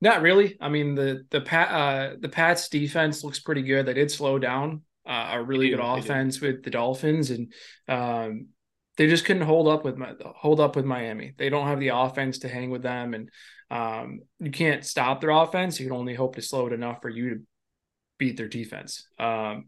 Not 0.00 0.22
really. 0.22 0.56
I 0.60 0.68
mean, 0.68 0.94
the 0.94 1.24
the 1.30 1.40
Pat 1.40 1.68
uh, 1.68 2.16
the 2.20 2.28
Pats 2.28 2.68
defense 2.68 3.24
looks 3.24 3.40
pretty 3.40 3.62
good. 3.62 3.86
They 3.86 3.94
did 3.94 4.12
slow 4.12 4.38
down 4.38 4.82
uh, 5.04 5.30
a 5.32 5.42
really 5.42 5.70
good 5.70 5.80
offense 5.82 6.40
with 6.40 6.62
the 6.62 6.70
Dolphins, 6.70 7.30
and 7.30 7.52
um, 7.88 8.48
they 8.96 9.08
just 9.08 9.24
couldn't 9.24 9.42
hold 9.42 9.66
up 9.66 9.84
with 9.84 9.96
my 9.96 10.12
hold 10.36 10.60
up 10.60 10.76
with 10.76 10.84
Miami. 10.84 11.34
They 11.36 11.48
don't 11.48 11.66
have 11.66 11.80
the 11.80 11.88
offense 11.88 12.40
to 12.40 12.48
hang 12.48 12.70
with 12.70 12.82
them, 12.82 13.14
and 13.14 13.28
um, 13.72 14.20
you 14.38 14.50
can't 14.50 14.84
stop 14.84 15.22
their 15.22 15.30
offense. 15.30 15.80
You 15.80 15.86
can 15.86 15.96
only 15.96 16.14
hope 16.14 16.36
to 16.36 16.42
slow 16.42 16.66
it 16.66 16.74
enough 16.74 17.00
for 17.00 17.08
you 17.08 17.30
to 17.30 17.40
beat 18.18 18.36
their 18.36 18.48
defense. 18.48 19.08
Um, 19.18 19.66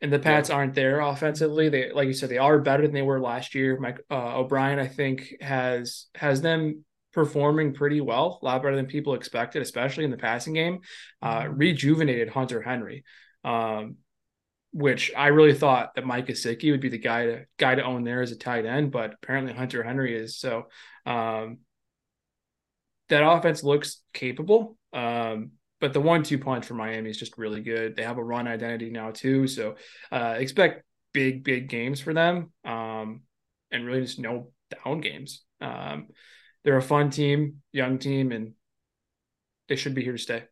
and 0.00 0.12
the 0.12 0.20
Pats 0.20 0.50
aren't 0.50 0.74
there 0.74 1.00
offensively. 1.00 1.68
They, 1.68 1.90
like 1.90 2.06
you 2.06 2.12
said, 2.14 2.28
they 2.28 2.38
are 2.38 2.60
better 2.60 2.84
than 2.84 2.94
they 2.94 3.02
were 3.02 3.20
last 3.20 3.54
year. 3.54 3.76
Mike 3.80 4.00
uh, 4.08 4.38
O'Brien, 4.38 4.78
I 4.78 4.86
think, 4.86 5.34
has 5.40 6.06
has 6.14 6.42
them 6.42 6.84
performing 7.12 7.74
pretty 7.74 8.00
well, 8.00 8.38
a 8.40 8.44
lot 8.44 8.62
better 8.62 8.76
than 8.76 8.86
people 8.86 9.14
expected, 9.14 9.62
especially 9.62 10.04
in 10.04 10.10
the 10.10 10.16
passing 10.16 10.52
game. 10.52 10.80
Uh, 11.20 11.48
rejuvenated 11.50 12.28
Hunter 12.28 12.62
Henry, 12.62 13.02
um, 13.42 13.96
which 14.72 15.10
I 15.16 15.28
really 15.28 15.54
thought 15.54 15.94
that 15.96 16.06
Mike 16.06 16.26
Gesicki 16.26 16.70
would 16.70 16.80
be 16.80 16.88
the 16.88 16.98
guy 16.98 17.26
to 17.26 17.44
guy 17.58 17.74
to 17.74 17.82
own 17.82 18.04
there 18.04 18.22
as 18.22 18.30
a 18.30 18.36
tight 18.36 18.64
end, 18.64 18.92
but 18.92 19.14
apparently 19.14 19.54
Hunter 19.54 19.82
Henry 19.82 20.16
is. 20.16 20.36
So 20.36 20.68
um, 21.04 21.58
that 23.08 23.26
offense 23.26 23.62
looks 23.62 24.02
capable. 24.12 24.76
Um, 24.92 25.52
but 25.80 25.92
the 25.92 26.00
one-two 26.00 26.38
punch 26.38 26.64
for 26.64 26.74
Miami 26.74 27.10
is 27.10 27.18
just 27.18 27.36
really 27.36 27.60
good. 27.60 27.94
They 27.94 28.04
have 28.04 28.16
a 28.16 28.24
run 28.24 28.48
identity 28.48 28.90
now 28.90 29.10
too, 29.10 29.46
so 29.46 29.74
uh, 30.10 30.36
expect 30.38 30.82
big, 31.12 31.44
big 31.44 31.68
games 31.68 32.00
for 32.00 32.14
them, 32.14 32.52
um, 32.64 33.22
and 33.70 33.84
really 33.84 34.02
just 34.02 34.18
no 34.18 34.50
down 34.84 35.00
games. 35.00 35.42
Um, 35.60 36.06
they're 36.64 36.78
a 36.78 36.82
fun 36.82 37.10
team, 37.10 37.62
young 37.72 37.98
team, 37.98 38.32
and 38.32 38.52
they 39.68 39.76
should 39.76 39.94
be 39.94 40.02
here 40.02 40.12
to 40.12 40.18
stay. 40.18 40.44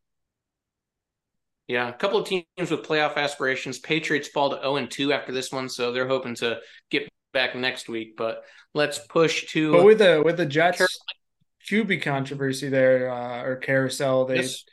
Yeah, 1.68 1.88
a 1.88 1.92
couple 1.92 2.18
of 2.18 2.26
teams 2.26 2.70
with 2.70 2.82
playoff 2.82 3.16
aspirations. 3.16 3.78
Patriots 3.78 4.28
fall 4.28 4.50
to 4.50 4.56
0 4.56 4.76
and 4.76 4.90
2 4.90 5.12
after 5.12 5.32
this 5.32 5.50
one, 5.52 5.68
so 5.68 5.92
they're 5.92 6.08
hoping 6.08 6.34
to 6.36 6.58
get 6.90 7.08
back 7.32 7.54
next 7.54 7.88
week. 7.88 8.16
But 8.16 8.44
let's 8.74 8.98
push 8.98 9.46
to 9.52 9.72
But 9.72 9.84
with 9.84 9.98
the 9.98 10.22
with 10.22 10.36
the 10.36 10.46
Jets 10.46 10.82
QB 11.68 12.02
controversy 12.02 12.68
there 12.68 13.10
uh, 13.10 13.42
or 13.44 13.56
carousel, 13.56 14.24
they 14.26 14.36
Yes. 14.36 14.64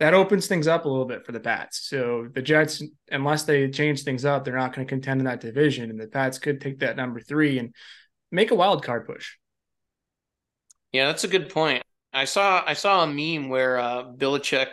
that 0.00 0.14
opens 0.14 0.46
things 0.46 0.66
up 0.68 0.84
a 0.84 0.88
little 0.88 1.06
bit 1.06 1.24
for 1.24 1.32
the 1.32 1.40
Pats. 1.40 1.88
So 1.88 2.28
the 2.32 2.42
Jets, 2.42 2.82
unless 3.10 3.44
they 3.44 3.70
change 3.70 4.02
things 4.02 4.24
up, 4.24 4.44
they're 4.44 4.56
not 4.56 4.74
going 4.74 4.86
to 4.86 4.90
contend 4.90 5.20
in 5.20 5.26
that 5.26 5.40
division, 5.40 5.90
and 5.90 6.00
the 6.00 6.08
Pats 6.08 6.38
could 6.38 6.60
take 6.60 6.80
that 6.80 6.96
number 6.96 7.20
three 7.20 7.58
and 7.58 7.74
make 8.30 8.50
a 8.50 8.54
wild 8.54 8.84
card 8.84 9.06
push. 9.06 9.36
Yeah, 10.92 11.06
that's 11.06 11.24
a 11.24 11.28
good 11.28 11.50
point. 11.50 11.82
I 12.12 12.24
saw 12.24 12.62
I 12.66 12.72
saw 12.74 13.02
a 13.02 13.06
meme 13.06 13.48
where 13.48 13.78
uh 13.78 14.04
Belichick 14.04 14.68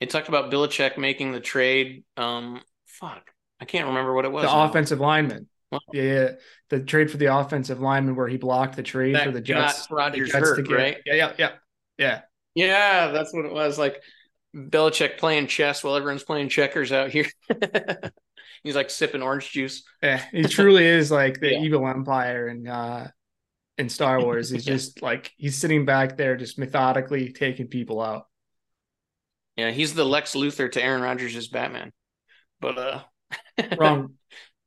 it 0.00 0.10
talked 0.10 0.28
about 0.28 0.50
Belichick 0.50 0.98
making 0.98 1.32
the 1.32 1.40
trade. 1.40 2.04
Um 2.16 2.60
fuck. 2.86 3.30
I 3.60 3.64
can't 3.64 3.88
remember 3.88 4.14
what 4.14 4.24
it 4.24 4.32
was. 4.32 4.44
The 4.44 4.48
now. 4.54 4.64
offensive 4.68 5.00
lineman, 5.00 5.48
yeah, 5.92 6.02
yeah, 6.02 6.28
the 6.70 6.80
trade 6.80 7.10
for 7.10 7.16
the 7.16 7.26
offensive 7.26 7.80
lineman 7.80 8.16
where 8.16 8.28
he 8.28 8.36
blocked 8.36 8.76
the 8.76 8.82
trade 8.82 9.14
That 9.16 9.24
for 9.24 9.32
the 9.32 9.40
Jets. 9.40 9.88
Rodgers 9.90 10.32
hurt, 10.32 10.56
to 10.56 10.62
get- 10.62 10.74
right? 10.74 10.96
Yeah, 11.04 11.14
yeah, 11.14 11.32
yeah, 11.38 11.50
yeah. 11.98 12.20
Yeah, 12.54 13.10
that's 13.12 13.32
what 13.32 13.44
it 13.44 13.52
was. 13.52 13.78
Like 13.78 14.02
Belichick 14.56 15.18
playing 15.18 15.46
chess 15.46 15.84
while 15.84 15.94
everyone's 15.96 16.24
playing 16.24 16.48
checkers 16.48 16.90
out 16.92 17.10
here. 17.10 17.26
He's 18.64 18.74
like 18.76 18.90
sipping 18.90 19.22
orange 19.22 19.50
juice. 19.50 19.84
Yeah, 20.02 20.22
he 20.32 20.42
truly 20.42 20.84
is 20.84 21.10
like 21.10 21.40
the 21.40 21.50
Yeah. 21.52 21.60
evil 21.60 21.86
empire 21.86 22.48
in 22.48 22.66
uh 22.66 23.08
in 23.78 23.88
Star 23.88 24.20
Wars. 24.22 24.50
He's 24.50 24.66
Yeah. 24.66 24.74
just 24.74 25.00
like 25.02 25.32
he's 25.38 25.56
sitting 25.56 25.84
back 25.86 26.16
there 26.16 26.36
just 26.36 26.58
methodically 26.58 27.32
taking 27.32 27.68
people 27.68 28.00
out. 28.00 28.26
Yeah, 29.56 29.70
he's 29.70 29.94
the 29.94 30.04
Lex 30.04 30.34
Luthor 30.34 30.70
to 30.72 30.82
Aaron 30.82 31.02
Rodgers' 31.02 31.48
Batman. 31.48 31.92
But 32.60 32.78
uh 32.78 33.02
Wrong 33.78 34.14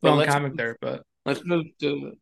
wrong 0.02 0.26
comic 0.26 0.56
there, 0.56 0.78
but 0.82 1.04
let's 1.26 1.42
move 1.46 1.66
to 1.82 2.14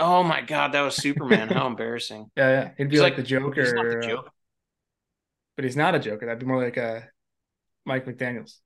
Oh 0.00 0.22
my 0.24 0.40
god, 0.40 0.72
that 0.72 0.80
was 0.82 0.96
Superman. 0.96 1.48
How 1.48 1.66
embarrassing. 1.68 2.30
yeah, 2.36 2.48
yeah. 2.50 2.70
He'd 2.76 2.90
be 2.90 2.98
like, 2.98 3.12
like- 3.12 3.16
the 3.16 3.22
Joker, 3.22 3.62
He's 3.62 3.72
not 3.72 3.84
the 3.84 4.18
uh, 4.18 4.22
but 5.56 5.64
he's 5.64 5.76
not 5.76 5.94
a 5.94 5.98
Joker. 6.00 6.26
That'd 6.26 6.40
be 6.40 6.46
more 6.46 6.62
like 6.62 6.76
a 6.76 7.08
Mike 7.86 8.04
McDaniel's. 8.06 8.60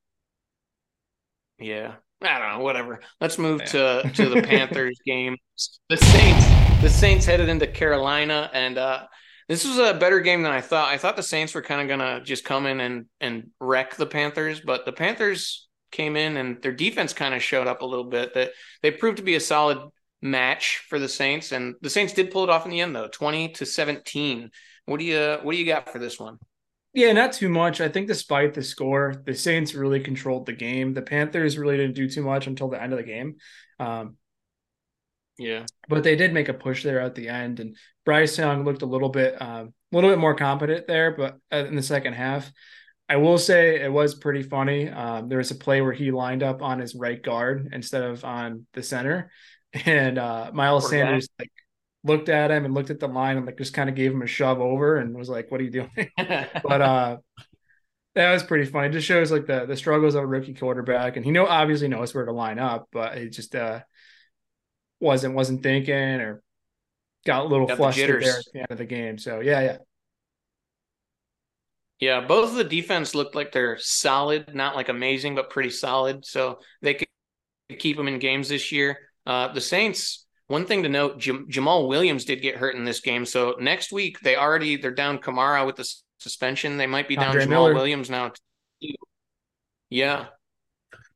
Yeah. 1.58 1.94
I 2.22 2.38
don't 2.38 2.58
know, 2.58 2.64
whatever. 2.64 3.00
Let's 3.20 3.38
move 3.38 3.60
Yeah. 3.60 4.02
to 4.02 4.10
to 4.14 4.28
the 4.28 4.42
Panthers 4.48 4.98
game. 5.06 5.36
The 5.88 5.96
Saints 5.96 6.46
the 6.82 6.88
Saints 6.90 7.26
headed 7.26 7.48
into 7.48 7.66
Carolina 7.66 8.50
and 8.52 8.78
uh 8.78 9.06
this 9.48 9.64
was 9.66 9.78
a 9.78 9.94
better 9.94 10.20
game 10.20 10.42
than 10.42 10.52
I 10.52 10.60
thought. 10.60 10.88
I 10.88 10.98
thought 10.98 11.16
the 11.16 11.22
Saints 11.22 11.54
were 11.54 11.62
kind 11.62 11.90
of 11.90 11.98
to 11.98 12.24
just 12.24 12.44
come 12.44 12.66
in 12.66 12.80
and 12.80 13.06
and 13.20 13.50
wreck 13.60 13.96
the 13.96 14.06
Panthers, 14.06 14.60
but 14.60 14.84
the 14.84 14.92
Panthers 14.92 15.67
came 15.90 16.16
in 16.16 16.36
and 16.36 16.60
their 16.62 16.72
defense 16.72 17.12
kind 17.12 17.34
of 17.34 17.42
showed 17.42 17.66
up 17.66 17.82
a 17.82 17.86
little 17.86 18.04
bit. 18.04 18.34
That 18.34 18.52
they 18.82 18.90
proved 18.90 19.18
to 19.18 19.22
be 19.22 19.34
a 19.36 19.40
solid 19.40 19.78
match 20.20 20.84
for 20.88 20.98
the 20.98 21.08
Saints 21.08 21.52
and 21.52 21.74
the 21.80 21.90
Saints 21.90 22.12
did 22.12 22.30
pull 22.30 22.44
it 22.44 22.50
off 22.50 22.64
in 22.64 22.70
the 22.70 22.80
end 22.80 22.94
though, 22.94 23.08
20 23.08 23.50
to 23.52 23.66
17. 23.66 24.50
What 24.86 24.98
do 24.98 25.04
you 25.04 25.38
what 25.42 25.52
do 25.52 25.58
you 25.58 25.66
got 25.66 25.90
for 25.90 25.98
this 25.98 26.18
one? 26.18 26.38
Yeah, 26.94 27.12
not 27.12 27.32
too 27.32 27.48
much. 27.48 27.80
I 27.80 27.88
think 27.88 28.08
despite 28.08 28.54
the 28.54 28.62
score, 28.62 29.22
the 29.24 29.34
Saints 29.34 29.74
really 29.74 30.00
controlled 30.00 30.46
the 30.46 30.52
game. 30.52 30.94
The 30.94 31.02
Panthers 31.02 31.58
really 31.58 31.76
didn't 31.76 31.94
do 31.94 32.08
too 32.08 32.22
much 32.22 32.46
until 32.46 32.68
the 32.68 32.82
end 32.82 32.92
of 32.92 32.98
the 32.98 33.04
game. 33.04 33.36
Um, 33.78 34.16
Yeah. 35.38 35.66
but 35.88 36.02
they 36.02 36.16
did 36.16 36.32
make 36.32 36.48
a 36.48 36.54
push 36.54 36.82
there 36.82 37.00
at 37.00 37.14
the 37.14 37.28
end, 37.28 37.60
and 37.60 37.76
Bryce 38.04 38.36
Young 38.38 38.64
looked 38.64 38.82
a 38.82 38.86
little 38.86 39.08
bit, 39.08 39.40
um, 39.40 39.72
a 39.92 39.96
little 39.96 40.10
bit 40.10 40.18
more 40.18 40.34
competent 40.34 40.86
there. 40.86 41.12
But 41.16 41.38
uh, 41.52 41.64
in 41.66 41.76
the 41.76 41.82
second 41.82 42.14
half, 42.14 42.50
I 43.08 43.16
will 43.16 43.38
say 43.38 43.80
it 43.82 43.92
was 43.92 44.14
pretty 44.14 44.42
funny. 44.42 44.88
Um, 44.88 45.28
there 45.28 45.38
was 45.38 45.50
a 45.50 45.54
play 45.54 45.80
where 45.80 45.92
he 45.92 46.10
lined 46.10 46.42
up 46.42 46.62
on 46.62 46.78
his 46.78 46.94
right 46.94 47.22
guard 47.22 47.70
instead 47.72 48.02
of 48.02 48.24
on 48.24 48.66
the 48.74 48.82
center, 48.82 49.30
and 49.72 50.18
uh, 50.18 50.50
Miles 50.52 50.84
Poor 50.84 50.92
guy. 50.92 51.04
Sanders 51.04 51.28
like 51.38 51.52
looked 52.04 52.28
at 52.28 52.50
him 52.50 52.64
and 52.64 52.74
looked 52.74 52.90
at 52.90 53.00
the 53.00 53.08
line 53.08 53.36
and 53.36 53.46
like 53.46 53.58
just 53.58 53.74
kind 53.74 53.88
of 53.88 53.96
gave 53.96 54.12
him 54.12 54.22
a 54.22 54.26
shove 54.26 54.60
over 54.60 54.96
and 54.96 55.16
was 55.16 55.28
like, 55.28 55.50
"What 55.50 55.60
are 55.60 55.64
you 55.64 55.70
doing?" 55.70 56.10
but 56.16 56.82
uh 56.82 57.16
that 58.14 58.32
was 58.32 58.42
pretty 58.42 58.64
funny. 58.64 58.88
It 58.88 58.92
just 58.92 59.06
shows 59.06 59.30
like 59.30 59.46
the 59.46 59.64
the 59.66 59.76
struggles 59.76 60.14
of 60.14 60.24
a 60.24 60.26
rookie 60.26 60.54
quarterback, 60.54 61.16
and 61.16 61.24
he 61.24 61.30
know 61.30 61.46
obviously 61.46 61.88
knows 61.88 62.14
where 62.14 62.26
to 62.26 62.32
line 62.32 62.58
up, 62.58 62.88
but 62.92 63.16
he 63.16 63.28
just 63.30 63.54
uh 63.54 63.80
wasn't 65.00 65.34
wasn't 65.34 65.62
thinking 65.62 65.94
or 65.94 66.42
got 67.24 67.44
a 67.44 67.48
little 67.48 67.66
Got 67.66 67.74
the 67.74 67.76
flustered 67.76 68.22
jitters. 68.22 68.24
there 68.24 68.38
at 68.38 68.44
the 68.52 68.58
end 68.60 68.70
of 68.70 68.78
the 68.78 68.84
game. 68.84 69.18
So 69.18 69.40
yeah, 69.40 69.60
yeah, 69.60 69.76
Yeah, 72.00 72.20
both 72.20 72.50
of 72.50 72.56
the 72.56 72.64
defense 72.64 73.14
looked 73.14 73.34
like 73.34 73.50
they're 73.50 73.78
solid, 73.78 74.54
not 74.54 74.76
like 74.76 74.88
amazing, 74.88 75.34
but 75.34 75.50
pretty 75.50 75.70
solid. 75.70 76.24
So 76.24 76.60
they 76.80 76.94
could 76.94 77.08
keep 77.78 77.96
them 77.96 78.08
in 78.08 78.18
games 78.18 78.48
this 78.48 78.70
year. 78.70 78.98
Uh, 79.26 79.52
the 79.52 79.60
Saints, 79.60 80.24
one 80.46 80.64
thing 80.64 80.84
to 80.84 80.88
note, 80.88 81.18
Jam- 81.18 81.48
Jamaal 81.50 81.88
Williams 81.88 82.24
did 82.24 82.40
get 82.40 82.56
hurt 82.56 82.76
in 82.76 82.84
this 82.84 83.00
game. 83.00 83.24
So 83.26 83.56
next 83.58 83.90
week 83.92 84.20
they 84.20 84.36
already 84.36 84.76
they're 84.76 84.92
down 84.92 85.18
Kamara 85.18 85.66
with 85.66 85.76
the 85.76 85.92
suspension. 86.18 86.76
They 86.76 86.86
might 86.86 87.08
be 87.08 87.16
down 87.16 87.34
Kendre 87.34 87.42
Jamaal 87.44 87.48
Miller. 87.48 87.74
Williams 87.74 88.08
now. 88.10 88.28
too. 88.80 88.94
Yeah. 89.90 90.26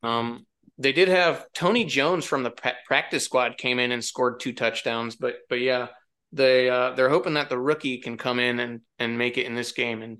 Um, 0.03 0.47
they 0.79 0.93
did 0.93 1.09
have 1.09 1.47
Tony 1.55 1.85
Jones 1.85 2.25
from 2.25 2.43
the 2.43 2.51
pra- 2.51 2.77
practice 2.87 3.25
squad 3.25 3.57
came 3.57 3.79
in 3.79 3.93
and 3.93 4.05
scored 4.05 4.41
two 4.41 4.53
touchdowns, 4.53 5.15
but 5.15 5.37
but 5.49 5.61
yeah, 5.61 5.89
they 6.33 6.69
uh, 6.69 6.91
they're 6.95 7.09
hoping 7.09 7.35
that 7.35 7.51
the 7.51 7.59
rookie 7.59 7.99
can 7.99 8.17
come 8.17 8.41
in 8.41 8.59
and 8.59 8.81
and 8.99 9.17
make 9.17 9.39
it 9.39 9.47
in 9.47 9.55
this 9.55 9.73
game 9.73 10.03
and 10.03 10.19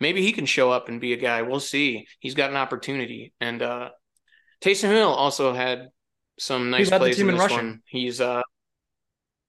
maybe 0.00 0.22
he 0.22 0.32
can 0.32 0.46
show 0.46 0.70
up 0.70 0.88
and 0.88 1.00
be 1.00 1.12
a 1.12 1.16
guy. 1.16 1.42
We'll 1.42 1.60
see. 1.60 2.06
He's 2.18 2.34
got 2.34 2.50
an 2.50 2.56
opportunity. 2.56 3.32
And 3.40 3.62
uh 3.62 3.90
Taysom 4.60 4.90
Hill 4.90 5.08
also 5.08 5.52
had 5.54 5.88
some 6.38 6.70
nice 6.70 6.88
plays 6.90 7.16
team 7.16 7.28
in 7.28 7.34
in 7.34 7.40
this 7.40 7.50
one. 7.50 7.82
He's 7.86 8.20
uh 8.20 8.42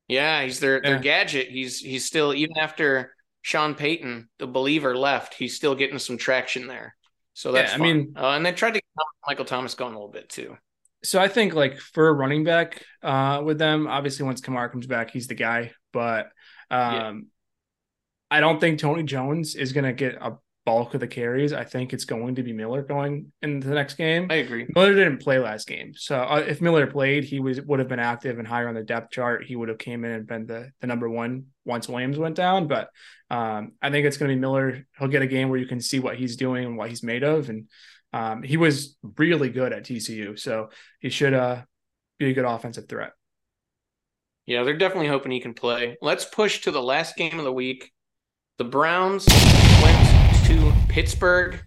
yeah, 0.08 0.44
he's 0.44 0.60
their 0.60 0.82
their 0.82 1.00
gadget. 1.00 1.48
He's 1.50 1.80
he's 1.80 2.06
still 2.06 2.34
even 2.34 2.58
after 2.58 3.14
Sean 3.42 3.74
Payton, 3.76 4.30
the 4.40 4.48
believer, 4.48 4.96
left, 4.96 5.34
he's 5.34 5.56
still 5.56 5.74
getting 5.74 5.98
some 6.00 6.18
traction 6.18 6.68
there. 6.68 6.96
So 7.34 7.52
that's 7.52 7.72
Yeah, 7.72 7.76
I 7.76 7.78
fun. 7.80 7.88
mean- 7.88 8.14
uh, 8.18 8.30
and 8.32 8.46
they 8.46 8.52
tried 8.52 8.72
to 8.76 8.82
get 8.82 9.06
Michael 9.26 9.46
Thomas 9.46 9.74
going 9.74 9.94
a 9.94 9.98
little 9.98 10.12
bit 10.12 10.30
too. 10.30 10.58
So 11.04 11.20
I 11.20 11.28
think 11.28 11.54
like 11.56 11.80
for 11.80 12.10
a 12.10 12.14
running 12.14 12.44
back 12.44 12.84
uh, 13.02 13.42
with 13.44 13.58
them, 13.58 13.88
obviously 13.88 14.26
once 14.26 14.42
Kamara 14.42 14.72
comes 14.72 14.86
back, 14.86 15.10
he's 15.12 15.28
the 15.28 15.34
guy. 15.34 15.72
But 15.94 16.26
um, 16.70 16.94
Yeah. 16.94 17.14
I 18.30 18.40
don't 18.40 18.60
think 18.60 18.80
Tony 18.80 19.04
Jones 19.04 19.56
is 19.56 19.74
going 19.74 19.86
to 19.86 19.94
get 19.94 20.16
a 20.22 20.38
bulk 20.66 20.94
of 20.94 21.00
the 21.00 21.08
carries. 21.08 21.54
I 21.54 21.64
think 21.64 21.94
it's 21.94 22.06
going 22.06 22.36
to 22.36 22.44
be 22.44 22.54
Miller 22.54 22.84
going 22.84 23.32
into 23.42 23.68
the 23.68 23.74
next 23.74 23.96
game. 23.96 24.28
I 24.30 24.36
agree. 24.36 24.68
Miller 24.76 24.94
didn't 24.94 25.20
play 25.20 25.40
last 25.40 25.68
game, 25.68 25.94
so 25.96 26.18
uh, 26.18 26.44
if 26.48 26.62
Miller 26.62 26.88
played, 26.88 27.24
he 27.24 27.40
was 27.40 27.62
would 27.62 27.80
have 27.80 27.88
been 27.88 28.00
active 28.00 28.40
and 28.40 28.48
higher 28.48 28.68
on 28.68 28.76
the 28.76 28.84
depth 28.84 29.12
chart. 29.12 29.44
He 29.46 29.56
would 29.56 29.70
have 29.70 29.78
came 29.78 30.06
in 30.06 30.12
and 30.12 30.28
been 30.28 30.46
the 30.46 30.72
the 30.82 30.88
number 30.88 31.10
one 31.10 31.46
once 31.66 31.88
Williams 31.88 32.18
went 32.18 32.36
down. 32.36 32.68
But 32.68 32.90
um, 33.30 33.74
I 33.82 33.90
think 33.90 34.06
it's 34.06 34.18
going 34.18 34.30
to 34.30 34.36
be 34.36 34.40
Miller. 34.40 34.86
He'll 34.98 35.08
get 35.08 35.22
a 35.22 35.28
game 35.28 35.50
where 35.50 35.60
you 35.60 35.68
can 35.68 35.82
see 35.82 36.00
what 36.00 36.18
he's 36.18 36.36
doing 36.36 36.66
and 36.66 36.78
what 36.78 36.90
he's 36.90 37.04
made 37.04 37.24
of, 37.24 37.50
and 37.50 37.68
um, 38.14 38.44
he 38.44 38.58
was 38.58 38.98
really 39.18 39.50
good 39.50 39.74
at 39.74 39.86
TCU, 39.86 40.38
so 40.38 40.70
he 41.00 41.10
should 41.10 41.34
uh, 41.34 41.62
be 42.20 42.30
a 42.30 42.34
good 42.34 42.46
offensive 42.46 42.88
threat. 42.88 43.14
Yeah, 44.46 44.64
they're 44.64 44.78
definitely 44.78 45.08
hoping 45.08 45.32
he 45.32 45.40
can 45.40 45.54
play. 45.54 45.98
Let's 46.02 46.26
push 46.26 46.62
to 46.62 46.72
the 46.72 46.82
last 46.82 47.16
game 47.16 47.38
of 47.40 47.46
the 47.46 47.54
week. 47.54 47.92
The 48.58 48.66
Browns 48.66 49.26
Pittsburgh 50.92 51.58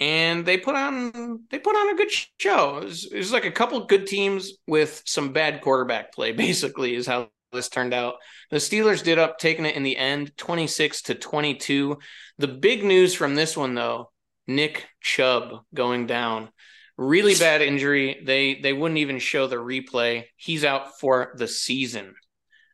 and 0.00 0.44
they 0.44 0.56
put 0.56 0.74
on 0.74 1.44
they 1.50 1.58
put 1.60 1.76
on 1.76 1.94
a 1.94 1.96
good 1.96 2.10
show. 2.38 2.78
It 2.78 2.84
was, 2.84 3.04
it 3.12 3.18
was 3.18 3.32
like 3.32 3.44
a 3.44 3.50
couple 3.52 3.86
good 3.86 4.08
teams 4.08 4.54
with 4.66 5.02
some 5.06 5.32
bad 5.32 5.60
quarterback 5.60 6.12
play 6.12 6.32
basically 6.46 6.96
is 6.96 7.06
how 7.06 7.28
this 7.52 7.68
turned 7.68 7.94
out. 7.94 8.14
The 8.50 8.56
Steelers 8.56 9.04
did 9.04 9.20
up 9.20 9.38
taking 9.38 9.66
it 9.66 9.76
in 9.76 9.84
the 9.84 9.96
end 9.96 10.36
26 10.36 11.02
to 11.02 11.14
22. 11.14 11.98
The 12.38 12.48
big 12.48 12.82
news 12.82 13.14
from 13.14 13.36
this 13.36 13.56
one 13.56 13.74
though, 13.74 14.10
Nick 14.48 14.88
Chubb 15.00 15.64
going 15.72 16.08
down 16.08 16.48
really 16.96 17.36
bad 17.36 17.62
injury. 17.62 18.20
They 18.24 18.56
they 18.56 18.72
wouldn't 18.72 18.98
even 18.98 19.20
show 19.20 19.46
the 19.46 19.56
replay. 19.56 20.24
He's 20.36 20.64
out 20.64 20.98
for 20.98 21.34
the 21.36 21.46
season. 21.46 22.14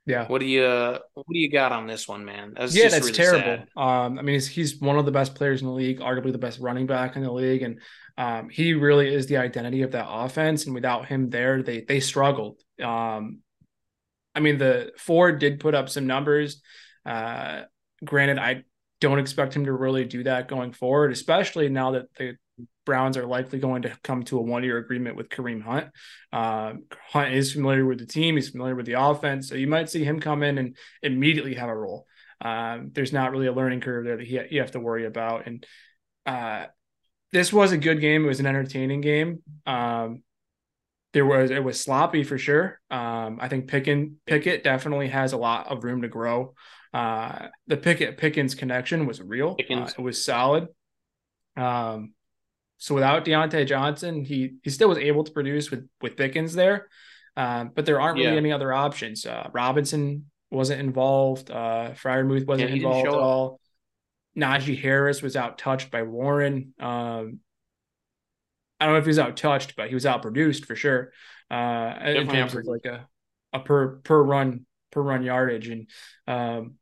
Yeah. 0.07 0.29
What 0.29 0.39
do 0.39 0.47
you 0.47 0.63
what 0.63 1.27
do 1.29 1.39
you 1.39 1.51
got 1.51 1.73
on 1.73 1.89
this 1.89 2.07
one, 2.07 2.25
man? 2.25 2.55
That's 2.57 2.75
yeah, 2.75 2.85
just 2.85 2.95
that's 2.95 3.07
really 3.07 3.43
terrible. 3.43 3.65
Um, 3.77 4.19
I 4.19 4.23
mean, 4.23 4.35
he's, 4.35 4.47
he's 4.47 4.81
one 4.81 4.99
of 4.99 5.05
the 5.05 5.11
best 5.11 5.35
players 5.35 5.61
in 5.61 5.67
the 5.67 5.73
league, 5.73 5.99
arguably 5.99 6.31
the 6.31 6.39
best 6.39 6.61
running 6.61 6.87
back 6.87 7.17
in 7.17 7.23
the 7.23 7.33
league, 7.33 7.63
and 7.63 7.81
um, 8.17 8.49
he 8.49 8.75
really 8.75 9.13
is 9.13 9.27
the 9.27 9.39
identity 9.39 9.83
of 9.83 9.93
that 9.93 10.07
offense. 10.09 10.65
And 10.65 10.75
without 10.75 11.07
him 11.07 11.29
there, 11.29 11.61
they 11.61 11.81
they 11.81 11.99
struggled. 11.99 12.61
Um, 12.81 13.41
I 14.33 14.41
mean, 14.41 14.59
the 14.59 14.93
Ford 14.97 15.41
did 15.41 15.59
put 15.59 15.75
up 15.75 15.89
some 15.89 16.07
numbers. 16.07 16.63
Uh, 17.05 17.63
granted, 18.05 18.39
I 18.39 18.63
don't 19.01 19.19
expect 19.19 19.55
him 19.55 19.65
to 19.65 19.73
really 19.73 20.05
do 20.05 20.23
that 20.23 20.47
going 20.47 20.73
forward, 20.73 21.11
especially 21.11 21.69
now 21.69 21.93
that 21.93 22.15
the 22.17 22.37
Browns 22.87 23.19
are 23.19 23.27
likely 23.27 23.59
going 23.59 23.83
to 23.83 23.93
come 24.03 24.23
to 24.25 24.39
a 24.39 24.43
one 24.43 24.65
year 24.65 24.79
agreement 24.79 25.17
with 25.17 25.29
Kareem 25.29 25.63
Hunt. 25.63 25.89
Um, 26.33 26.85
Hunt 27.11 27.35
is 27.35 27.53
familiar 27.53 27.85
with 27.85 27.99
the 27.99 28.07
team, 28.07 28.37
he's 28.37 28.49
familiar 28.49 28.75
with 28.75 28.87
the 28.87 28.95
offense. 28.95 29.49
So 29.49 29.57
you 29.57 29.67
might 29.67 29.91
see 29.91 30.05
him 30.05 30.21
come 30.21 30.43
in 30.43 30.57
and 30.57 30.77
immediately 31.03 31.55
have 31.55 31.69
a 31.69 31.77
role. 31.77 32.07
Um, 32.41 32.91
there's 32.93 33.13
not 33.13 33.33
really 33.33 33.47
a 33.47 33.53
learning 33.53 33.81
curve 33.81 34.05
there 34.05 34.17
that 34.17 34.27
he, 34.27 34.41
you 34.51 34.61
have 34.61 34.73
to 34.73 34.81
worry 34.81 35.05
about. 35.05 35.47
And 35.47 35.67
uh, 36.25 36.67
this 37.33 37.53
was 37.53 37.73
a 37.73 37.79
good 37.79 38.01
game. 38.01 38.25
It 38.25 38.29
was 38.29 38.41
an 38.41 38.47
entertaining 38.47 39.01
game. 39.01 39.43
Um, 39.67 40.23
there 41.13 41.27
was 41.27 41.51
it 41.51 41.65
was 41.65 41.81
sloppy 41.81 42.25
for 42.25 42.37
sure. 42.37 42.79
Um, 42.91 43.39
I 43.41 43.49
think 43.49 43.69
Pickin 43.69 44.17
Pickett 44.27 44.63
definitely 44.63 45.09
has 45.09 45.33
a 45.33 45.39
lot 45.39 45.69
of 45.69 45.83
room 45.83 46.03
to 46.03 46.09
grow. 46.09 46.55
Uh, 46.93 47.49
the 47.67 47.77
Pickett 47.77 48.19
Pickens 48.19 48.55
connection 48.55 49.07
was 49.07 49.21
real. 49.21 49.55
Pickens. 49.55 49.93
Uh, 49.93 49.95
it 49.99 50.03
was 50.03 50.25
solid. 50.25 50.69
Um, 51.57 52.13
so 52.79 52.95
without 52.95 53.25
Diontae 53.25 53.67
Johnson, 53.67 54.25
he 54.25 54.55
he 54.63 54.71
still 54.71 54.89
was 54.89 54.99
able 54.99 55.25
to 55.25 55.33
produce 55.33 55.71
with 55.71 55.89
with 56.01 56.17
Pickens 56.17 56.55
there. 56.55 56.89
Um, 57.37 57.71
but 57.75 57.85
there 57.85 58.01
aren't 58.01 58.17
really 58.19 58.33
Yeah. 58.33 58.39
any 58.39 58.53
other 58.53 58.73
options. 58.73 59.27
Uh, 59.27 59.51
Robinson 59.53 60.31
wasn't 60.51 60.81
involved. 60.81 61.51
Uh, 61.51 61.91
Freiermuth 61.95 62.47
wasn't 62.47 62.71
Yeah, 62.71 62.77
involved 62.77 63.09
at 63.09 63.15
all. 63.15 63.61
Najee 64.37 64.81
Harris 64.81 65.23
was 65.23 65.37
out 65.37 65.59
touched 65.59 65.91
by 65.91 66.03
Warren. 66.03 66.75
Um, 66.79 67.41
I 68.81 68.85
don't 68.85 68.95
know 68.95 68.99
if 68.99 69.05
he 69.05 69.09
was 69.09 69.19
out 69.19 69.37
touched, 69.37 69.77
but 69.77 69.89
he 69.89 69.95
was 69.95 70.07
out 70.07 70.23
produced 70.23 70.67
for 70.67 70.77
sure. 70.77 71.13
Uh, 71.51 71.95
in 72.05 72.29
terms 72.29 72.55
of 72.55 72.65
like 72.67 72.85
a 72.85 73.09
a 73.53 73.61
per 73.61 73.97
per 73.99 74.23
run 74.23 74.67
per 74.91 75.01
run 75.01 75.23
yardage, 75.23 75.69
and 75.69 75.89
um, 76.27 76.75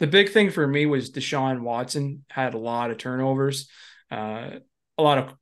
the 0.00 0.06
big 0.06 0.30
thing 0.30 0.50
for 0.50 0.66
me 0.66 0.86
was 0.86 1.10
Deshaun 1.10 1.60
Watson 1.60 2.24
had 2.28 2.54
a 2.54 2.58
lot 2.58 2.90
of 2.90 2.98
turnovers, 2.98 3.68
uh, 4.14 4.58
a 4.98 5.02
lot 5.02 5.18
of 5.18 5.34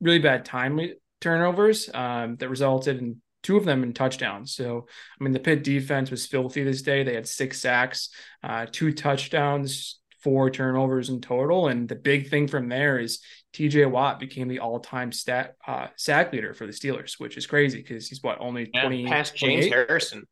really 0.00 0.18
bad 0.18 0.44
timely 0.44 0.94
turnovers 1.20 1.88
um, 1.94 2.36
that 2.36 2.48
resulted 2.48 2.98
in 2.98 3.22
two 3.42 3.56
of 3.56 3.64
them 3.64 3.82
in 3.82 3.92
touchdowns. 3.92 4.54
So, 4.54 4.86
I 5.20 5.24
mean, 5.24 5.32
the 5.32 5.40
Pitt 5.40 5.64
defense 5.64 6.10
was 6.10 6.26
filthy 6.26 6.62
this 6.62 6.82
day. 6.82 7.02
They 7.02 7.14
had 7.14 7.26
six 7.26 7.60
sacks, 7.60 8.10
uh, 8.42 8.66
two 8.70 8.92
touchdowns, 8.92 10.00
four 10.22 10.50
turnovers 10.50 11.08
in 11.08 11.20
total. 11.20 11.68
And 11.68 11.88
the 11.88 11.96
big 11.96 12.28
thing 12.28 12.46
from 12.48 12.68
there 12.68 12.98
is 12.98 13.20
TJ 13.54 13.90
Watt 13.90 14.20
became 14.20 14.48
the 14.48 14.60
all 14.60 14.80
time 14.80 15.12
stat 15.12 15.54
uh, 15.66 15.88
sack 15.96 16.32
leader 16.32 16.54
for 16.54 16.66
the 16.66 16.72
Steelers, 16.72 17.14
which 17.18 17.36
is 17.36 17.46
crazy 17.46 17.78
because 17.78 18.08
he's 18.08 18.22
what, 18.22 18.38
only 18.40 18.70
Yeah, 18.72 18.82
20, 18.82 19.06
past 19.06 19.36
James 19.36 19.66
28? 19.66 19.72
Harrison. 19.72 20.22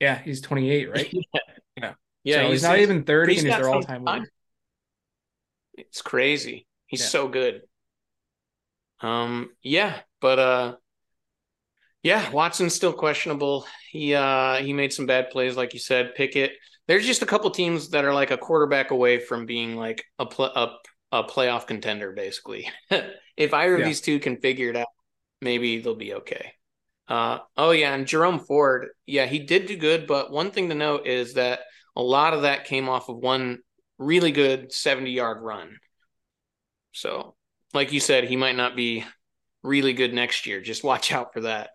Yeah, 0.00 0.18
he's 0.18 0.40
28, 0.40 0.90
right? 0.90 1.12
Yeah, 2.24 2.44
so 2.44 2.50
he's, 2.52 2.62
not 2.62 2.78
even 2.78 3.02
30 3.02 3.32
he's 3.32 3.42
and 3.42 3.52
he's 3.52 3.60
their 3.60 3.68
all 3.68 3.82
time 3.82 4.04
time. 4.04 4.20
leader. 4.20 4.32
It's 5.74 6.02
crazy. 6.02 6.66
He's 6.86 7.00
Yeah. 7.00 7.06
so 7.06 7.28
good. 7.28 7.62
Um, 9.00 9.50
yeah, 9.62 10.00
but 10.20 10.38
uh, 10.38 10.76
yeah, 12.02 12.30
Watson's 12.30 12.74
still 12.74 12.92
questionable. 12.92 13.66
He 13.90 14.14
uh 14.14 14.56
he 14.56 14.72
made 14.72 14.92
some 14.92 15.06
bad 15.06 15.30
plays, 15.30 15.56
like 15.56 15.72
you 15.74 15.80
said. 15.80 16.14
Pickett. 16.14 16.52
There's 16.88 17.06
just 17.06 17.22
a 17.22 17.26
couple 17.26 17.50
teams 17.50 17.90
that 17.90 18.04
are 18.04 18.14
like 18.14 18.30
a 18.30 18.36
quarterback 18.36 18.90
away 18.90 19.18
from 19.18 19.46
being 19.46 19.76
like 19.76 20.04
a 20.18 20.26
pl- 20.26 20.46
a, 20.54 20.76
a 21.12 21.24
playoff 21.24 21.66
contender, 21.66 22.12
basically. 22.12 22.68
if 23.36 23.54
either 23.54 23.76
of 23.76 23.84
these 23.84 24.00
two 24.00 24.18
can 24.18 24.36
figure 24.38 24.70
it 24.70 24.76
out, 24.76 24.88
maybe 25.40 25.80
they'll 25.80 25.94
be 25.94 26.14
okay. 26.14 26.52
Uh, 27.08 27.38
oh 27.56 27.70
yeah, 27.70 27.94
and 27.94 28.06
Jerome 28.06 28.40
Ford, 28.40 28.88
yeah, 29.06 29.26
he 29.26 29.40
did 29.40 29.66
do 29.66 29.76
good, 29.76 30.06
but 30.06 30.30
one 30.32 30.50
thing 30.50 30.68
to 30.68 30.74
note 30.74 31.06
is 31.06 31.34
that 31.34 31.60
a 31.94 32.02
lot 32.02 32.34
of 32.34 32.42
that 32.42 32.64
came 32.64 32.88
off 32.88 33.08
of 33.08 33.16
one 33.18 33.58
really 34.02 34.32
good 34.32 34.72
70 34.72 35.10
yard 35.10 35.42
run. 35.42 35.76
So, 36.92 37.34
like 37.72 37.92
you 37.92 38.00
said, 38.00 38.24
he 38.24 38.36
might 38.36 38.56
not 38.56 38.76
be 38.76 39.04
really 39.62 39.92
good 39.92 40.12
next 40.12 40.46
year. 40.46 40.60
Just 40.60 40.84
watch 40.84 41.12
out 41.12 41.32
for 41.32 41.42
that. 41.42 41.70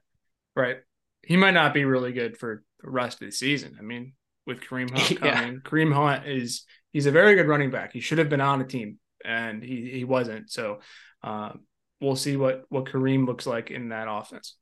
Right. 0.55 0.77
He 1.23 1.37
might 1.37 1.53
not 1.53 1.73
be 1.73 1.85
really 1.85 2.11
good 2.13 2.37
for 2.37 2.63
the 2.83 2.89
rest 2.89 3.21
of 3.21 3.27
the 3.27 3.31
season. 3.31 3.75
I 3.79 3.81
mean, 3.81 4.13
with 4.45 4.61
Kareem 4.61 4.89
Hunt 4.91 5.11
Yeah. 5.23 5.41
coming, 5.41 5.61
Kareem 5.61 5.93
Hunt 5.93 6.27
is 6.27 6.63
he's 6.93 7.05
a 7.05 7.11
very 7.11 7.35
good 7.35 7.47
running 7.47 7.71
back. 7.71 7.93
He 7.93 7.99
should 7.99 8.17
have 8.19 8.29
been 8.29 8.41
on 8.41 8.61
a 8.61 8.65
team, 8.65 8.99
and 9.25 9.63
he 9.63 9.89
he 9.91 10.03
wasn't. 10.03 10.49
So 10.51 10.79
um, 11.23 11.61
we'll 11.99 12.15
see 12.15 12.37
what 12.37 12.63
what 12.69 12.85
Kareem 12.85 13.25
looks 13.25 13.45
like 13.47 13.71
in 13.71 13.89
that 13.89 14.07
offense. 14.09 14.55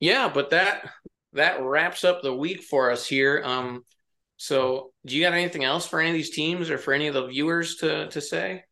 Yeah, 0.00 0.30
but 0.32 0.50
that 0.50 0.90
that 1.34 1.62
wraps 1.62 2.04
up 2.04 2.22
the 2.22 2.34
week 2.34 2.62
for 2.62 2.90
us 2.90 3.06
here. 3.06 3.42
Um, 3.44 3.84
so 4.36 4.92
do 5.06 5.16
you 5.16 5.22
got 5.22 5.32
anything 5.32 5.64
else 5.64 5.86
for 5.86 6.00
any 6.00 6.10
of 6.10 6.14
these 6.14 6.30
teams 6.30 6.70
or 6.70 6.78
for 6.78 6.92
any 6.92 7.06
of 7.06 7.14
the 7.14 7.26
viewers 7.26 7.76
to 7.76 8.08
to 8.08 8.20
say? 8.20 8.64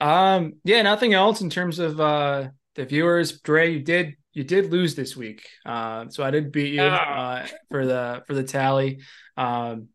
Um, 0.00 0.54
yeah, 0.64 0.82
nothing 0.82 1.12
else 1.14 1.40
in 1.40 1.50
terms 1.50 1.78
of 1.78 2.00
uh 2.00 2.48
the 2.76 2.84
viewers. 2.84 3.40
Dre, 3.40 3.72
you 3.72 3.80
did 3.80 4.14
you 4.32 4.44
did 4.44 4.70
lose 4.70 4.94
this 4.94 5.16
week. 5.16 5.44
Uh, 5.66 6.08
so 6.10 6.22
I 6.22 6.30
did 6.30 6.52
beat 6.52 6.74
you 6.74 6.82
Ah. 6.82 7.38
uh, 7.42 7.46
for 7.70 7.84
the 7.86 8.22
for 8.26 8.34
the 8.34 8.44
tally. 8.44 9.00
Um, 9.36 9.88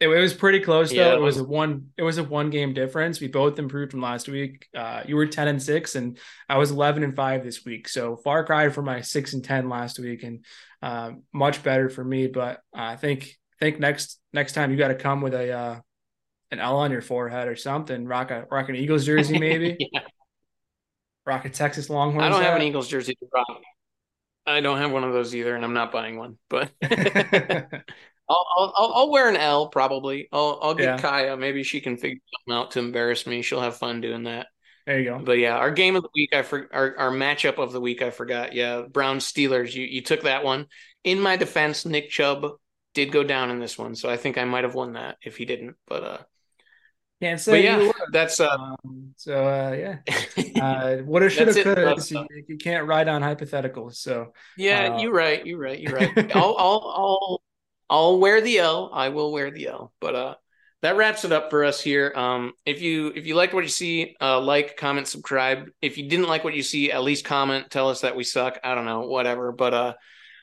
It, 0.00 0.08
it 0.08 0.20
was 0.20 0.34
pretty 0.34 0.60
close 0.60 0.90
though. 0.90 0.96
Yeah, 0.96 1.12
it 1.12 1.16
it 1.16 1.20
was 1.20 1.36
was- 1.36 1.44
a 1.46 1.48
one. 1.48 1.88
It 1.98 2.02
was 2.02 2.18
a 2.18 2.24
one 2.24 2.50
game 2.50 2.72
difference. 2.72 3.20
We 3.20 3.28
both 3.28 3.58
improved 3.58 3.90
from 3.92 4.00
last 4.00 4.28
week. 4.28 4.66
Uh, 4.74 5.02
you 5.06 5.16
were 5.16 5.26
ten 5.26 5.48
and 5.48 5.62
six, 5.62 5.94
and 5.94 6.18
I 6.48 6.56
was 6.58 6.70
eleven 6.70 7.02
and 7.04 7.14
five 7.14 7.44
this 7.44 7.64
week. 7.64 7.88
So 7.88 8.16
far 8.16 8.44
cry 8.44 8.70
from 8.70 8.86
my 8.86 9.02
six 9.02 9.34
and 9.34 9.44
ten 9.44 9.68
last 9.68 9.98
week, 9.98 10.22
and 10.22 10.44
uh, 10.82 11.12
much 11.32 11.62
better 11.62 11.88
for 11.90 12.04
me. 12.04 12.26
But 12.26 12.60
I 12.74 12.96
think 12.96 13.36
think 13.64 13.80
next 13.80 14.20
next 14.32 14.52
time 14.52 14.70
you 14.70 14.76
got 14.76 14.88
to 14.88 14.94
come 14.94 15.20
with 15.20 15.34
a 15.34 15.50
uh, 15.52 15.80
an 16.50 16.60
L 16.60 16.76
on 16.76 16.90
your 16.90 17.02
forehead 17.02 17.48
or 17.48 17.56
something. 17.56 18.06
Rock 18.06 18.30
a 18.30 18.46
rock 18.50 18.68
an 18.68 18.76
Eagles 18.76 19.04
jersey 19.06 19.38
maybe. 19.38 19.76
Yeah. 19.92 20.00
rock 21.26 21.44
a 21.44 21.50
Texas 21.50 21.88
Longhorns. 21.90 22.24
I 22.24 22.28
don't 22.28 22.42
have 22.42 22.56
an. 22.56 22.62
Eagles 22.62 22.88
jersey 22.88 23.14
to 23.14 23.26
rock. 23.32 23.60
I 24.46 24.60
don't 24.60 24.78
have 24.78 24.92
one 24.92 25.04
of 25.04 25.12
those 25.12 25.34
either, 25.34 25.56
and 25.56 25.64
I'm 25.64 25.72
not 25.72 25.90
buying 25.92 26.18
one. 26.18 26.36
But 26.50 26.70
I'll, 26.82 27.72
I'll 28.28 28.72
I'll 28.76 28.92
I'll 28.94 29.10
wear 29.10 29.28
an 29.28 29.36
L 29.36 29.68
probably. 29.68 30.28
I'll 30.32 30.58
I'll 30.62 30.74
get 30.74 30.84
Yeah. 30.84 30.98
Kaya. 30.98 31.36
Maybe 31.36 31.62
she 31.62 31.80
can 31.80 31.96
figure 31.96 32.20
something 32.34 32.60
out 32.60 32.70
to 32.72 32.78
embarrass 32.80 33.26
me. 33.26 33.42
She'll 33.42 33.60
have 33.60 33.76
fun 33.76 34.00
doing 34.00 34.24
that. 34.24 34.48
there 34.86 34.98
you 35.00 35.04
go. 35.10 35.18
But 35.18 35.38
yeah, 35.38 35.56
our 35.56 35.70
game 35.70 35.96
of 35.96 36.02
the 36.02 36.10
week, 36.14 36.34
I 36.34 36.42
for 36.42 36.68
our, 36.72 36.96
our 36.98 37.10
matchup 37.10 37.58
of 37.58 37.72
the 37.72 37.80
week, 37.80 38.02
I 38.02 38.10
forgot. 38.10 38.52
Yeah, 38.54 38.82
Brown 38.82 39.18
Steelers. 39.18 39.74
You 39.74 39.84
you 39.84 40.02
took 40.02 40.22
that 40.22 40.44
one. 40.44 40.66
In 41.04 41.20
my 41.20 41.36
defense, 41.36 41.84
Nick 41.86 42.10
Chubb 42.10 42.46
did 42.94 43.12
go 43.12 43.24
down 43.24 43.50
in 43.50 43.58
this 43.58 43.76
one, 43.76 43.94
so 43.94 44.08
I 44.08 44.16
think 44.16 44.38
I 44.38 44.44
might 44.44 44.64
have 44.64 44.74
won 44.74 44.94
that 44.94 45.18
if 45.22 45.36
he 45.36 45.44
didn't. 45.44 45.76
But 45.86 46.04
uh, 46.04 46.18
Can't 47.20 47.40
say. 47.40 47.52
but 47.52 47.62
yeah, 47.62 47.92
that's 48.12 48.40
uh, 48.40 48.48
Um, 48.48 49.14
so 49.16 49.46
uh, 49.46 49.72
yeah, 49.72 50.62
uh, 50.62 51.02
woulda, 51.04 51.28
shoulda, 51.28 51.52
That's 51.52 51.66
it. 52.10 52.14
coulda. 52.14 52.26
You, 52.30 52.44
you 52.48 52.56
can't 52.56 52.86
ride 52.86 53.08
on 53.08 53.22
hypotheticals. 53.22 53.96
So 53.96 54.32
yeah. 54.56 54.94
uh, 54.94 54.98
you're 55.00 55.12
right. 55.12 55.44
You're 55.44 55.58
right. 55.58 55.78
You're 55.78 55.94
right. 55.94 56.16
I'll 56.36 56.56
I'll 56.56 56.94
I'll 56.96 57.42
I'll 57.90 58.18
wear 58.18 58.40
the 58.40 58.58
L. 58.58 58.90
I 58.92 59.10
will 59.10 59.32
wear 59.32 59.50
the 59.50 59.68
L. 59.68 59.92
But 60.00 60.14
uh, 60.14 60.34
that 60.82 60.96
wraps 60.96 61.24
it 61.24 61.32
up 61.32 61.50
for 61.50 61.64
us 61.64 61.80
here. 61.80 62.12
Um, 62.14 62.52
if 62.66 62.82
you 62.82 63.08
if 63.16 63.26
you 63.26 63.34
liked 63.34 63.54
what 63.54 63.64
you 63.64 63.70
see, 63.70 64.16
uh, 64.20 64.40
like, 64.40 64.76
comment, 64.76 65.08
subscribe. 65.08 65.70
If 65.80 65.98
you 65.98 66.08
didn't 66.08 66.28
like 66.28 66.44
what 66.44 66.54
you 66.54 66.62
see, 66.62 66.92
at 66.92 67.02
least 67.02 67.24
comment. 67.24 67.70
Tell 67.70 67.88
us 67.88 68.02
that 68.02 68.16
we 68.16 68.22
suck. 68.22 68.58
I 68.62 68.74
don't 68.74 68.84
know, 68.84 69.00
whatever. 69.00 69.50
But 69.50 69.74
uh, 69.74 69.94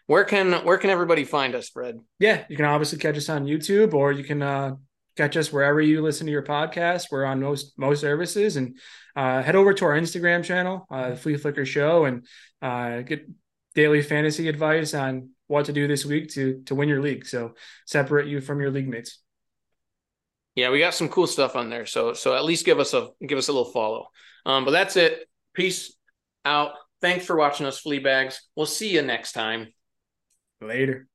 where 0.07 0.23
can 0.23 0.65
where 0.65 0.77
can 0.77 0.89
everybody 0.89 1.23
find 1.23 1.55
us, 1.55 1.69
Fred? 1.69 1.99
yeah, 2.19 2.43
you 2.49 2.55
can 2.55 2.65
obviously 2.65 2.97
catch 2.97 3.17
us 3.17 3.29
on 3.29 3.45
YouTube, 3.45 3.93
or 3.93 4.11
you 4.11 4.23
can 4.23 4.41
uh, 4.41 4.75
catch 5.15 5.37
us 5.37 5.51
wherever 5.51 5.81
you 5.81 6.01
listen 6.01 6.25
to 6.25 6.31
your 6.31 6.43
podcast. 6.43 7.07
We're 7.11 7.25
on 7.25 7.39
most 7.39 7.77
most 7.77 8.01
services, 8.01 8.57
and 8.57 8.77
uh, 9.15 9.41
head 9.41 9.55
over 9.55 9.73
to 9.73 9.85
our 9.85 9.93
Instagram 9.93 10.43
channel, 10.43 10.87
uh, 10.89 11.11
the 11.11 11.15
Flea 11.15 11.37
Flicker 11.37 11.65
Show, 11.65 12.05
and 12.05 12.25
uh, 12.61 13.01
get 13.01 13.27
daily 13.75 14.01
fantasy 14.01 14.47
advice 14.47 14.93
on 14.93 15.29
what 15.47 15.65
to 15.65 15.73
do 15.73 15.87
this 15.87 16.05
week 16.05 16.29
to 16.31 16.61
to 16.65 16.75
win 16.75 16.89
your 16.89 17.01
league. 17.01 17.25
So 17.25 17.53
separate 17.85 18.27
you 18.27 18.41
from 18.41 18.59
your 18.61 18.71
league 18.71 18.87
mates. 18.87 19.19
Yeah, 20.55 20.69
we 20.69 20.79
got 20.79 20.93
some 20.93 21.09
cool 21.09 21.27
stuff 21.27 21.55
on 21.55 21.69
there. 21.69 21.85
So 21.85 22.13
so 22.13 22.35
at 22.35 22.45
least 22.45 22.65
give 22.65 22.79
us 22.79 22.93
a 22.93 23.09
give 23.25 23.37
us 23.37 23.47
a 23.47 23.53
little 23.53 23.71
follow. 23.71 24.07
Um, 24.45 24.65
but 24.65 24.71
that's 24.71 24.95
it. 24.95 25.27
Peace 25.53 25.95
out. 26.45 26.71
Thanks 27.01 27.25
for 27.25 27.35
watching 27.35 27.65
us, 27.65 27.79
flea 27.79 27.99
bags. 27.99 28.41
We'll 28.55 28.65
see 28.65 28.89
you 28.93 29.01
next 29.01 29.33
time. 29.33 29.73
Later. 30.61 31.07